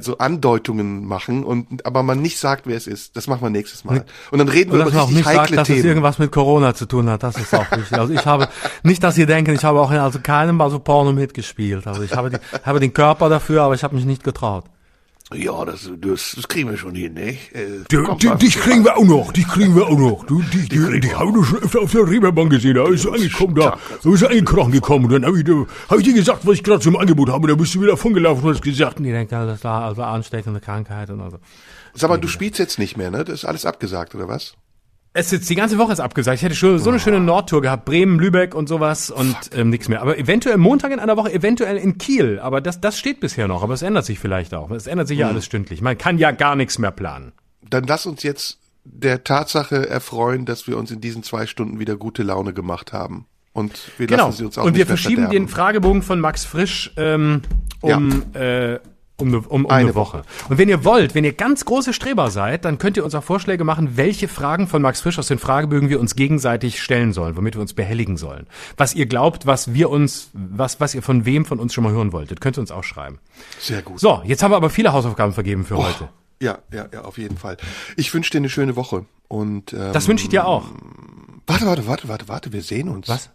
so 0.00 0.18
Andeutungen 0.18 1.04
machen 1.04 1.42
und 1.44 1.84
aber 1.84 2.02
man 2.02 2.22
nicht 2.22 2.38
sagt, 2.38 2.66
wer 2.66 2.76
es 2.76 2.86
ist. 2.86 3.16
Das 3.16 3.26
machen 3.26 3.42
wir 3.42 3.50
nächstes 3.50 3.84
Mal. 3.84 4.04
Und 4.30 4.38
dann 4.38 4.48
reden 4.48 4.70
wir 4.72 4.78
Und 4.78 4.86
dass 4.86 4.94
über 4.94 5.02
richtig 5.02 5.16
nicht 5.16 5.24
sagt, 5.26 5.38
heikle 5.38 5.56
dass 5.56 5.68
es 5.68 5.74
Themen. 5.74 5.88
irgendwas 5.88 6.18
mit 6.18 6.30
Corona 6.30 6.74
zu 6.74 6.86
tun 6.86 7.10
hat, 7.10 7.22
das 7.22 7.36
ist 7.36 7.52
auch 7.54 7.70
wichtig. 7.72 7.98
Also 7.98 8.12
ich 8.12 8.24
habe, 8.24 8.48
nicht, 8.84 9.02
dass 9.02 9.16
Sie 9.16 9.26
denken, 9.26 9.54
ich 9.54 9.64
habe 9.64 9.80
auch 9.80 9.90
in 9.90 9.98
also 9.98 10.20
keinem 10.20 10.56
Mal 10.56 10.70
so 10.70 10.78
Porno 10.78 11.12
mitgespielt. 11.12 11.86
Also 11.86 12.02
ich 12.02 12.14
habe, 12.14 12.30
die, 12.30 12.36
habe 12.64 12.78
den 12.78 12.92
Körper 12.92 13.28
dafür, 13.28 13.62
aber 13.62 13.74
ich 13.74 13.82
habe 13.82 13.96
mich 13.96 14.04
nicht 14.04 14.22
getraut. 14.22 14.64
Ja, 15.32 15.64
das, 15.64 15.88
das, 16.00 16.32
das 16.34 16.48
kriegen 16.48 16.70
wir 16.70 16.76
schon 16.76 16.94
hin, 16.96 17.14
ne? 17.14 17.28
Äh, 17.52 17.84
Die, 17.88 17.96
die, 18.18 18.26
mal. 18.26 18.34
dich 18.36 18.56
kriegen 18.58 18.84
wir 18.84 18.96
auch 18.96 19.04
noch, 19.04 19.32
die 19.32 19.44
kriegen 19.44 19.76
wir 19.76 19.86
auch 19.86 19.96
noch. 19.96 20.24
Du, 20.26 20.42
die, 20.42 20.68
die, 20.68 21.00
die, 21.00 21.14
haben 21.14 21.32
wir 21.34 21.44
schon 21.44 21.58
öfter 21.62 21.80
auf 21.82 21.92
der 21.92 22.08
Reeperbahn 22.08 22.48
gesehen, 22.50 22.74
da 22.74 22.88
ist 22.88 23.04
er 23.04 23.12
angekommen, 23.12 23.54
da, 23.54 23.78
da 24.02 24.10
ist 24.12 24.22
er 24.22 24.30
angekrochen 24.30 24.72
gekommen. 24.72 25.04
Und 25.04 25.12
dann 25.12 25.24
habe 25.26 25.38
ich, 25.38 25.44
dir- 25.44 25.66
hab 25.88 25.98
ich 25.98 26.04
dir 26.04 26.14
gesagt, 26.14 26.44
was 26.46 26.54
ich 26.54 26.64
gerade 26.64 26.80
zum 26.80 26.96
Angebot 26.96 27.28
habe, 27.28 27.46
da 27.46 27.54
bist 27.54 27.72
du 27.76 27.80
wieder 27.80 27.92
davon 27.92 28.12
gelaufen 28.12 28.44
und 28.44 28.54
hast 28.54 28.62
gesagt, 28.62 28.98
Die 28.98 29.04
denken, 29.04 29.30
das 29.46 29.62
war 29.62 29.84
also 29.84 30.02
ansteckende 30.02 30.58
Krankheit 30.60 31.10
und 31.10 31.20
also. 31.20 31.38
Sag 31.94 32.10
mal, 32.10 32.18
du 32.18 32.26
spielst 32.26 32.58
jetzt 32.58 32.80
nicht 32.80 32.96
mehr, 32.96 33.12
ne? 33.12 33.22
Das 33.24 33.36
ist 33.36 33.44
alles 33.44 33.64
abgesagt, 33.64 34.14
oder 34.16 34.26
was? 34.26 34.54
Es 35.12 35.32
ist 35.32 35.50
die 35.50 35.56
ganze 35.56 35.76
Woche 35.78 35.92
ist 35.92 35.98
abgesagt. 35.98 36.36
Ich 36.36 36.42
hätte 36.42 36.54
schon 36.54 36.78
so 36.78 36.88
eine 36.90 37.00
schöne 37.00 37.18
Nordtour 37.18 37.60
gehabt, 37.62 37.84
Bremen, 37.84 38.20
Lübeck 38.20 38.54
und 38.54 38.68
sowas 38.68 39.10
und 39.10 39.34
ähm, 39.52 39.68
nichts 39.70 39.88
mehr. 39.88 40.02
Aber 40.02 40.16
eventuell 40.16 40.56
Montag 40.56 40.92
in 40.92 41.00
einer 41.00 41.16
Woche, 41.16 41.32
eventuell 41.32 41.78
in 41.78 41.98
Kiel. 41.98 42.38
Aber 42.38 42.60
das, 42.60 42.80
das 42.80 42.96
steht 42.96 43.18
bisher 43.18 43.48
noch. 43.48 43.64
Aber 43.64 43.74
es 43.74 43.82
ändert 43.82 44.04
sich 44.04 44.20
vielleicht 44.20 44.54
auch. 44.54 44.70
Es 44.70 44.86
ändert 44.86 45.08
sich 45.08 45.18
ja 45.18 45.26
alles 45.26 45.44
stündlich. 45.44 45.80
Man 45.82 45.98
kann 45.98 46.18
ja 46.18 46.30
gar 46.30 46.54
nichts 46.54 46.78
mehr 46.78 46.92
planen. 46.92 47.32
Dann 47.68 47.84
lass 47.88 48.06
uns 48.06 48.22
jetzt 48.22 48.58
der 48.84 49.24
Tatsache 49.24 49.88
erfreuen, 49.88 50.46
dass 50.46 50.68
wir 50.68 50.78
uns 50.78 50.92
in 50.92 51.00
diesen 51.00 51.24
zwei 51.24 51.46
Stunden 51.46 51.80
wieder 51.80 51.96
gute 51.96 52.22
Laune 52.22 52.52
gemacht 52.54 52.92
haben. 52.92 53.26
Und 53.52 53.80
wir 53.98 54.06
Genau. 54.06 54.26
lassen 54.26 54.38
sie 54.38 54.44
uns 54.44 54.58
auch 54.58 54.64
Und 54.64 54.76
wir 54.76 54.86
verschieben 54.86 55.28
den. 55.28 55.48
Fragebogen 55.48 56.02
von 56.02 56.20
Max 56.20 56.44
Frisch 56.44 56.92
ähm, 56.96 57.42
um, 57.80 58.22
äh, 58.34 58.78
um, 59.20 59.28
eine, 59.28 59.38
um, 59.38 59.46
um 59.64 59.66
Eine 59.70 59.80
eine 59.88 59.94
Woche. 59.94 60.22
Und 60.48 60.58
wenn 60.58 60.68
ihr 60.68 60.84
wollt, 60.84 61.14
wenn 61.14 61.24
ihr 61.24 61.32
ganz 61.32 61.64
große 61.64 61.92
Streber 61.92 62.30
seid, 62.30 62.64
dann 62.64 62.78
könnt 62.78 62.96
ihr 62.96 63.04
uns 63.04 63.14
auch 63.14 63.24
Vorschläge 63.24 63.64
machen, 63.64 63.96
welche 63.96 64.28
Fragen 64.28 64.66
von 64.66 64.82
Max 64.82 65.00
Frisch 65.00 65.18
aus 65.18 65.28
den 65.28 65.38
Fragebögen 65.38 65.88
wir 65.88 66.00
uns 66.00 66.16
gegenseitig 66.16 66.82
stellen 66.82 67.12
sollen, 67.12 67.36
womit 67.36 67.54
wir 67.56 67.60
uns 67.60 67.74
behelligen 67.74 68.16
sollen. 68.16 68.46
Was 68.76 68.94
ihr 68.94 69.06
glaubt, 69.06 69.46
was 69.46 69.74
wir 69.74 69.90
uns, 69.90 70.30
was, 70.32 70.80
was 70.80 70.94
ihr 70.94 71.02
von 71.02 71.24
wem 71.24 71.44
von 71.44 71.58
uns 71.60 71.74
schon 71.74 71.84
mal 71.84 71.92
hören 71.92 72.12
wolltet, 72.12 72.40
könnt 72.40 72.58
ihr 72.58 72.60
uns 72.60 72.70
auch 72.70 72.84
schreiben. 72.84 73.18
Sehr 73.58 73.82
gut. 73.82 74.00
So, 74.00 74.22
jetzt 74.24 74.42
haben 74.42 74.52
wir 74.52 74.56
aber 74.56 74.70
viele 74.70 74.92
Hausaufgaben 74.92 75.32
vergeben 75.32 75.64
für 75.64 75.76
heute. 75.76 76.08
Ja, 76.42 76.58
ja, 76.72 76.86
ja, 76.92 77.02
auf 77.02 77.18
jeden 77.18 77.36
Fall. 77.36 77.58
Ich 77.96 78.14
wünsche 78.14 78.30
dir 78.30 78.38
eine 78.38 78.48
schöne 78.48 78.74
Woche. 78.76 79.04
Und 79.28 79.72
ähm, 79.72 79.92
Das 79.92 80.08
wünsche 80.08 80.24
ich 80.24 80.30
dir 80.30 80.46
auch. 80.46 80.64
warte, 81.46 81.66
warte, 81.66 81.86
warte, 81.86 82.08
warte, 82.08 82.28
warte, 82.28 82.52
wir 82.52 82.62
sehen 82.62 82.88
uns. 82.88 83.08
Was? 83.08 83.30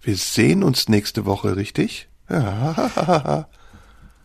Wir 0.00 0.16
sehen 0.16 0.62
uns 0.62 0.88
nächste 0.88 1.26
Woche, 1.26 1.56
richtig? 1.56 2.08
Ja. 2.30 3.46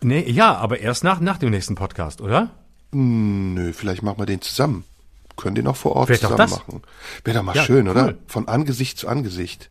Nee, 0.04 0.30
ja, 0.30 0.56
aber 0.56 0.80
erst 0.80 1.04
nach, 1.04 1.20
nach 1.20 1.38
dem 1.38 1.50
nächsten 1.52 1.76
Podcast, 1.76 2.22
oder? 2.22 2.50
Nö, 2.92 3.72
vielleicht 3.74 4.04
machen 4.04 4.18
wir 4.20 4.26
den 4.26 4.42
zusammen. 4.42 4.84
Können 5.38 5.56
den 5.56 5.68
auch 5.68 5.76
vor 5.76 5.96
Ort 5.96 6.08
Vielleicht 6.08 6.24
zusammen 6.24 6.50
machen. 6.50 6.82
Wäre 7.24 7.38
doch 7.38 7.44
mal 7.44 7.56
Ja, 7.56 7.64
schön, 7.64 7.88
oder? 7.88 8.06
cool. 8.08 8.18
Von 8.28 8.48
Angesicht 8.48 8.98
zu 8.98 9.08
Angesicht. 9.08 9.70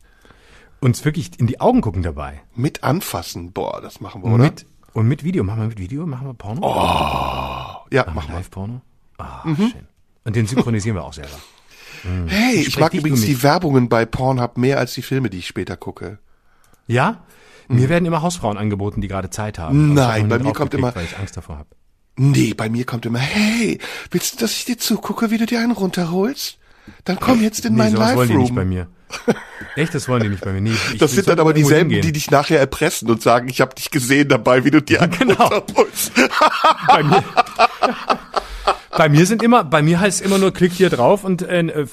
Uns 0.79 1.05
wirklich 1.05 1.39
in 1.39 1.47
die 1.47 1.61
Augen 1.61 1.81
gucken 1.81 2.01
dabei. 2.01 2.41
Mit 2.55 2.83
anfassen. 2.83 3.51
Boah, 3.51 3.79
das 3.81 4.01
machen 4.01 4.23
wir, 4.23 4.31
oder? 4.31 4.43
Mit, 4.45 4.65
und 4.93 5.07
mit 5.07 5.23
Video. 5.23 5.43
Machen 5.43 5.61
wir 5.61 5.67
mit 5.67 5.77
Video? 5.79 6.05
Machen 6.07 6.27
wir 6.27 6.33
Porno? 6.33 6.61
ja, 7.91 8.03
Machen 8.05 8.15
machen 8.15 8.29
wir. 8.29 8.35
Live-Porno? 8.35 8.81
Ah, 9.17 9.43
schön. 9.43 9.73
Und 10.23 10.35
den 10.35 10.47
synchronisieren 10.47 10.97
wir 10.97 11.03
auch 11.03 11.13
selber. 11.13 11.37
Hey, 12.27 12.55
ich, 12.55 12.65
sprech 12.71 12.79
mag 12.79 12.93
übrigens 12.95 13.21
die 13.21 13.43
Werbungen 13.43 13.87
bei 13.89 14.05
Pornhub 14.05 14.57
mehr 14.57 14.79
als 14.79 14.93
die 14.95 15.03
Filme, 15.03 15.29
die 15.29 15.37
ich 15.39 15.47
später 15.47 15.77
gucke. 15.77 16.17
Ja? 16.87 17.23
Mir 17.71 17.89
werden 17.89 18.05
immer 18.05 18.21
Hausfrauen 18.21 18.57
angeboten, 18.57 19.01
die 19.01 19.07
gerade 19.07 19.29
Zeit 19.29 19.57
haben. 19.59 19.89
Mhm. 19.89 19.93
Nein, 19.95 20.27
bei 20.29 20.39
mir 20.39 20.53
kommt 20.53 20.73
immer- 20.73 20.93
Weil 20.95 21.05
ich 21.05 21.17
Angst 21.17 21.37
davor 21.37 21.57
habe. 21.57 21.69
Nee, 22.17 22.53
bei 22.53 22.69
mir 22.69 22.85
kommt 22.85 23.05
immer, 23.05 23.19
hey, 23.19 23.79
willst 24.11 24.33
du, 24.33 24.37
dass 24.39 24.51
ich 24.53 24.65
dir 24.65 24.77
zugucke, 24.77 25.31
wie 25.31 25.37
du 25.37 25.45
dir 25.45 25.59
einen 25.59 25.71
runterholst? 25.71 26.57
Dann 27.05 27.19
komm 27.19 27.41
jetzt 27.41 27.65
in 27.65 27.73
Nee, 27.73 27.77
meinen 27.79 27.95
sowas 27.95 28.15
wollen 28.15 28.29
die 28.29 28.35
nicht 28.37 28.55
bei 28.55 28.63
Live-Room. 28.63 28.69
mir. 28.69 28.87
Echt, 29.75 29.93
das 29.93 30.07
wollen 30.09 30.23
die 30.23 30.29
nicht 30.29 30.43
bei 30.43 30.51
mir. 30.51 30.61
Nee, 30.61 30.71
ich, 30.93 30.97
Das 30.99 31.11
sind 31.11 31.27
dann 31.27 31.39
aber 31.39 31.53
dieselben, 31.53 31.89
hingehen. 31.89 32.01
die 32.07 32.11
dich 32.11 32.31
nachher 32.31 32.59
erpressen 32.59 33.09
und 33.09 33.21
sagen, 33.21 33.47
ich 33.49 33.61
habe 33.61 33.73
dich 33.75 33.91
gesehen 33.91 34.29
dabei, 34.29 34.65
wie 34.65 34.71
du 34.71 34.81
dir 34.81 35.01
einen 35.01 35.11
genau. 35.11 35.47
runterholst. 35.47 36.11
bei 36.87 37.03
mir, 37.03 37.23
bei 38.97 39.09
mir 39.09 39.25
sind 39.25 39.41
immer, 39.41 39.63
bei 39.63 39.81
mir 39.81 39.99
heißt 39.99 40.19
es 40.19 40.25
immer 40.25 40.37
nur 40.37 40.51
klick 40.51 40.73
hier 40.73 40.89
drauf 40.89 41.23
und 41.23 41.41
äh, 41.41 41.61
äh, 41.61 41.87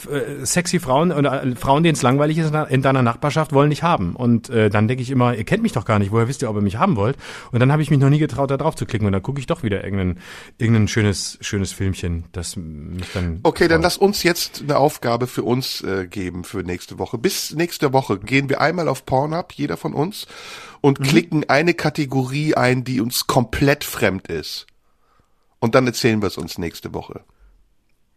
sexy 0.45 0.81
Frauen 0.81 1.13
oder 1.13 1.45
äh, 1.45 1.55
Frauen, 1.55 1.83
denen 1.83 1.95
es 1.95 2.03
langweilig 2.03 2.39
ist 2.39 2.53
in 2.69 2.83
deiner 2.83 3.03
Nachbarschaft, 3.03 3.53
wollen 3.53 3.69
nicht 3.69 3.83
haben. 3.83 4.17
Und 4.17 4.51
äh, 4.51 4.69
dann 4.71 4.89
denke 4.89 5.03
ich 5.03 5.11
immer, 5.11 5.35
ihr 5.35 5.45
kennt 5.45 5.63
mich 5.63 5.73
doch 5.73 5.85
gar 5.85 5.99
nicht, 5.99 6.13
woher 6.13 6.29
wisst 6.29 6.43
ihr, 6.43 6.51
ob 6.51 6.57
ihr 6.57 6.63
mich 6.63 6.77
haben 6.77 6.97
wollt? 6.97 7.17
Und 7.53 7.61
dann 7.61 7.71
habe 7.73 7.83
ich 7.83 7.91
mich 7.91 7.99
noch 7.99 8.11
nie 8.11 8.19
getraut, 8.19 8.51
da 8.51 8.57
drauf 8.57 8.75
zu 8.75 8.87
klicken 8.87 9.07
und 9.07 9.13
dann 9.13 9.23
gucke 9.23 9.41
ich 9.41 9.47
doch 9.47 9.63
wieder 9.63 9.85
irgendein, 9.85 10.19
irgendein 10.59 10.89
schönes, 10.89 11.39
schönes 11.41 11.73
Filmchen, 11.73 12.25
das 12.33 12.57
mich 12.57 13.07
dann. 13.15 13.41
Okay, 13.43 13.69
dann 13.69 13.83
lass 13.83 13.97
uns 13.97 14.23
jetzt 14.23 14.63
eine 14.63 14.77
Aufgabe 14.79 15.27
für 15.27 15.43
uns 15.43 15.83
äh, 15.83 16.07
geben 16.07 16.45
für 16.45 16.59
nächste 16.59 16.99
Woche. 16.99 17.19
Bis 17.19 17.55
nächste 17.55 17.93
Woche 17.93 18.19
gehen 18.19 18.49
wir 18.49 18.61
einmal 18.61 18.89
auf 18.89 19.07
Pornhub, 19.07 19.53
jeder 19.53 19.77
von 19.77 19.95
uns, 19.95 20.27
und 20.81 21.01
mhm. 21.01 21.05
klicken 21.05 21.45
eine 21.49 21.75
Kategorie 21.75 22.55
ein, 22.55 22.85
die 22.85 23.01
uns 23.01 23.27
komplett 23.27 23.85
fremd 23.85 24.29
ist. 24.29 24.67
Und 25.61 25.75
dann 25.75 25.87
erzählen 25.87 26.21
wir 26.23 26.29
es 26.29 26.39
uns 26.39 26.59
nächste 26.59 26.95
Woche. 26.95 27.25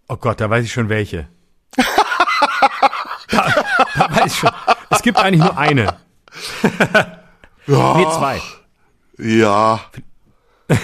Oh 0.07 0.18
Gott, 0.18 0.41
da 0.41 0.49
weiß 0.49 0.65
ich 0.65 0.72
schon 0.72 0.89
welche. 0.89 1.27
da, 1.76 3.53
da 3.95 4.15
weiß 4.15 4.34
ich 4.34 4.39
schon. 4.39 4.51
Es 4.89 5.01
gibt 5.01 5.18
eigentlich 5.18 5.41
nur 5.41 5.57
eine. 5.57 5.97
ja. 7.68 7.97
Nee, 7.97 8.05
zwei. 8.05 8.41
Ja. 9.18 9.80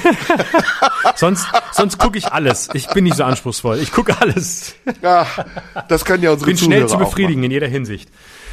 sonst 1.15 1.47
sonst 1.71 1.97
gucke 1.97 2.17
ich 2.17 2.31
alles. 2.31 2.69
Ich 2.73 2.87
bin 2.89 3.05
nicht 3.05 3.15
so 3.15 3.23
anspruchsvoll. 3.23 3.79
Ich 3.79 3.91
gucke 3.91 4.19
alles. 4.19 4.75
Ja, 5.01 5.25
das 5.87 6.03
kann 6.05 6.21
ja 6.21 6.31
unsere 6.31 6.51
Bin 6.51 6.57
schnell 6.57 6.87
zu 6.87 6.97
befriedigen 6.97 7.43
in 7.43 7.51
jeder 7.51 7.67
Hinsicht. 7.67 8.09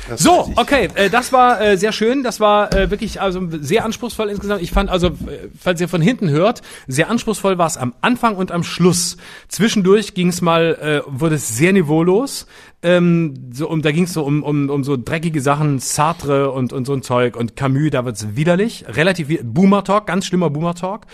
Das 0.08 0.20
so, 0.20 0.52
okay, 0.56 0.88
äh, 0.94 1.10
das 1.10 1.32
war 1.32 1.60
äh, 1.60 1.76
sehr 1.76 1.92
schön. 1.92 2.22
Das 2.22 2.40
war 2.40 2.74
äh, 2.74 2.90
wirklich 2.90 3.20
also 3.20 3.40
sehr 3.50 3.84
anspruchsvoll 3.84 4.30
insgesamt. 4.30 4.62
Ich 4.62 4.70
fand 4.70 4.90
also, 4.90 5.08
äh, 5.08 5.48
falls 5.58 5.80
ihr 5.80 5.88
von 5.88 6.02
hinten 6.02 6.30
hört, 6.30 6.62
sehr 6.86 7.10
anspruchsvoll 7.10 7.58
war 7.58 7.66
es 7.66 7.76
am 7.76 7.94
Anfang 8.00 8.36
und 8.36 8.52
am 8.52 8.64
Schluss. 8.64 9.16
Zwischendurch 9.48 10.14
ging 10.14 10.28
es 10.28 10.40
mal, 10.40 11.02
äh, 11.06 11.10
wurde 11.20 11.36
es 11.36 11.56
sehr 11.56 11.72
niveaulos. 11.72 12.46
Ähm, 12.84 13.50
so 13.50 13.68
um, 13.70 13.80
da 13.80 13.92
ging 13.92 14.04
es 14.04 14.12
so 14.12 14.22
um, 14.24 14.42
um, 14.42 14.68
um 14.68 14.84
so 14.84 14.98
dreckige 14.98 15.40
Sachen, 15.40 15.78
Sartre 15.78 16.50
und, 16.50 16.74
und 16.74 16.86
so 16.86 16.92
ein 16.92 17.00
Zeug 17.00 17.34
und 17.34 17.56
Camus, 17.56 17.90
da 17.90 18.04
wird's 18.04 18.36
widerlich, 18.36 18.84
relativ 18.88 19.40
Boomer 19.42 19.84
Talk, 19.84 20.06
ganz 20.06 20.26
schlimmer 20.26 20.50
Boomer 20.50 20.74
Talk. 20.74 21.06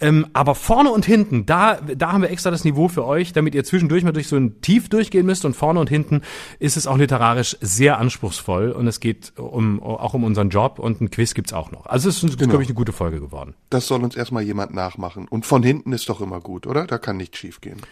Ähm, 0.00 0.26
aber 0.32 0.54
vorne 0.54 0.90
und 0.90 1.04
hinten, 1.04 1.44
da, 1.44 1.80
da 1.82 2.12
haben 2.12 2.22
wir 2.22 2.30
extra 2.30 2.50
das 2.50 2.64
Niveau 2.64 2.88
für 2.88 3.04
euch, 3.04 3.34
damit 3.34 3.54
ihr 3.54 3.62
zwischendurch 3.62 4.04
mal 4.04 4.12
durch 4.12 4.26
so 4.26 4.36
ein 4.36 4.62
Tief 4.62 4.88
durchgehen 4.88 5.26
müsst 5.26 5.44
und 5.44 5.54
vorne 5.54 5.80
und 5.80 5.90
hinten 5.90 6.22
ist 6.60 6.78
es 6.78 6.86
auch 6.86 6.96
literarisch 6.96 7.58
sehr 7.60 7.98
anspruchsvoll 7.98 8.72
und 8.72 8.86
es 8.86 8.98
geht 8.98 9.34
um, 9.36 9.82
auch 9.82 10.14
um 10.14 10.24
unseren 10.24 10.48
Job 10.48 10.78
und 10.78 11.02
ein 11.02 11.10
Quiz 11.10 11.34
gibt's 11.34 11.52
auch 11.52 11.70
noch. 11.70 11.84
Also 11.84 12.08
es 12.08 12.24
ist, 12.24 12.38
genau. 12.38 12.52
glaube 12.52 12.62
ich, 12.62 12.70
eine 12.70 12.74
gute 12.74 12.92
Folge 12.92 13.20
geworden. 13.20 13.52
Das 13.68 13.86
soll 13.86 14.02
uns 14.02 14.16
erstmal 14.16 14.44
jemand 14.44 14.72
nachmachen. 14.72 15.28
Und 15.28 15.44
von 15.44 15.62
hinten 15.62 15.92
ist 15.92 16.08
doch 16.08 16.22
immer 16.22 16.40
gut, 16.40 16.66
oder? 16.66 16.86
Da 16.86 16.96
kann 16.96 17.18
nichts 17.18 17.36
schiefgehen. 17.36 17.82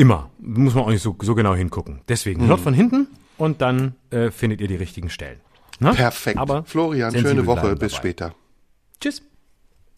Immer. 0.00 0.30
Muss 0.38 0.74
man 0.74 0.84
auch 0.84 0.88
nicht 0.88 1.02
so, 1.02 1.14
so 1.20 1.34
genau 1.34 1.54
hingucken. 1.54 2.00
Deswegen, 2.08 2.44
mhm. 2.44 2.48
hört 2.48 2.60
von 2.60 2.72
hinten 2.72 3.08
und 3.36 3.60
dann 3.60 3.96
äh, 4.08 4.30
findet 4.30 4.62
ihr 4.62 4.68
die 4.68 4.76
richtigen 4.76 5.10
Stellen. 5.10 5.40
Na? 5.78 5.92
Perfekt. 5.92 6.38
Aber 6.38 6.64
Florian, 6.64 7.14
schöne 7.14 7.44
Woche. 7.44 7.76
Bis 7.76 7.92
dabei. 7.92 8.00
später. 8.00 8.34
Tschüss. 8.98 9.20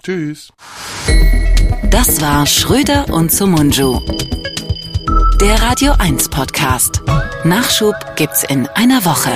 Tschüss. 0.03 0.53
Das 1.89 2.21
war 2.21 2.47
Schröder 2.47 3.07
und 3.11 3.31
Sumunju. 3.31 4.01
Der 5.41 5.63
Radio 5.63 5.93
1 5.97 6.31
Podcast. 6.31 7.01
Nachschub 7.45 7.95
gibt's 8.17 8.43
in 8.43 8.67
einer 8.75 9.05
Woche. 9.05 9.31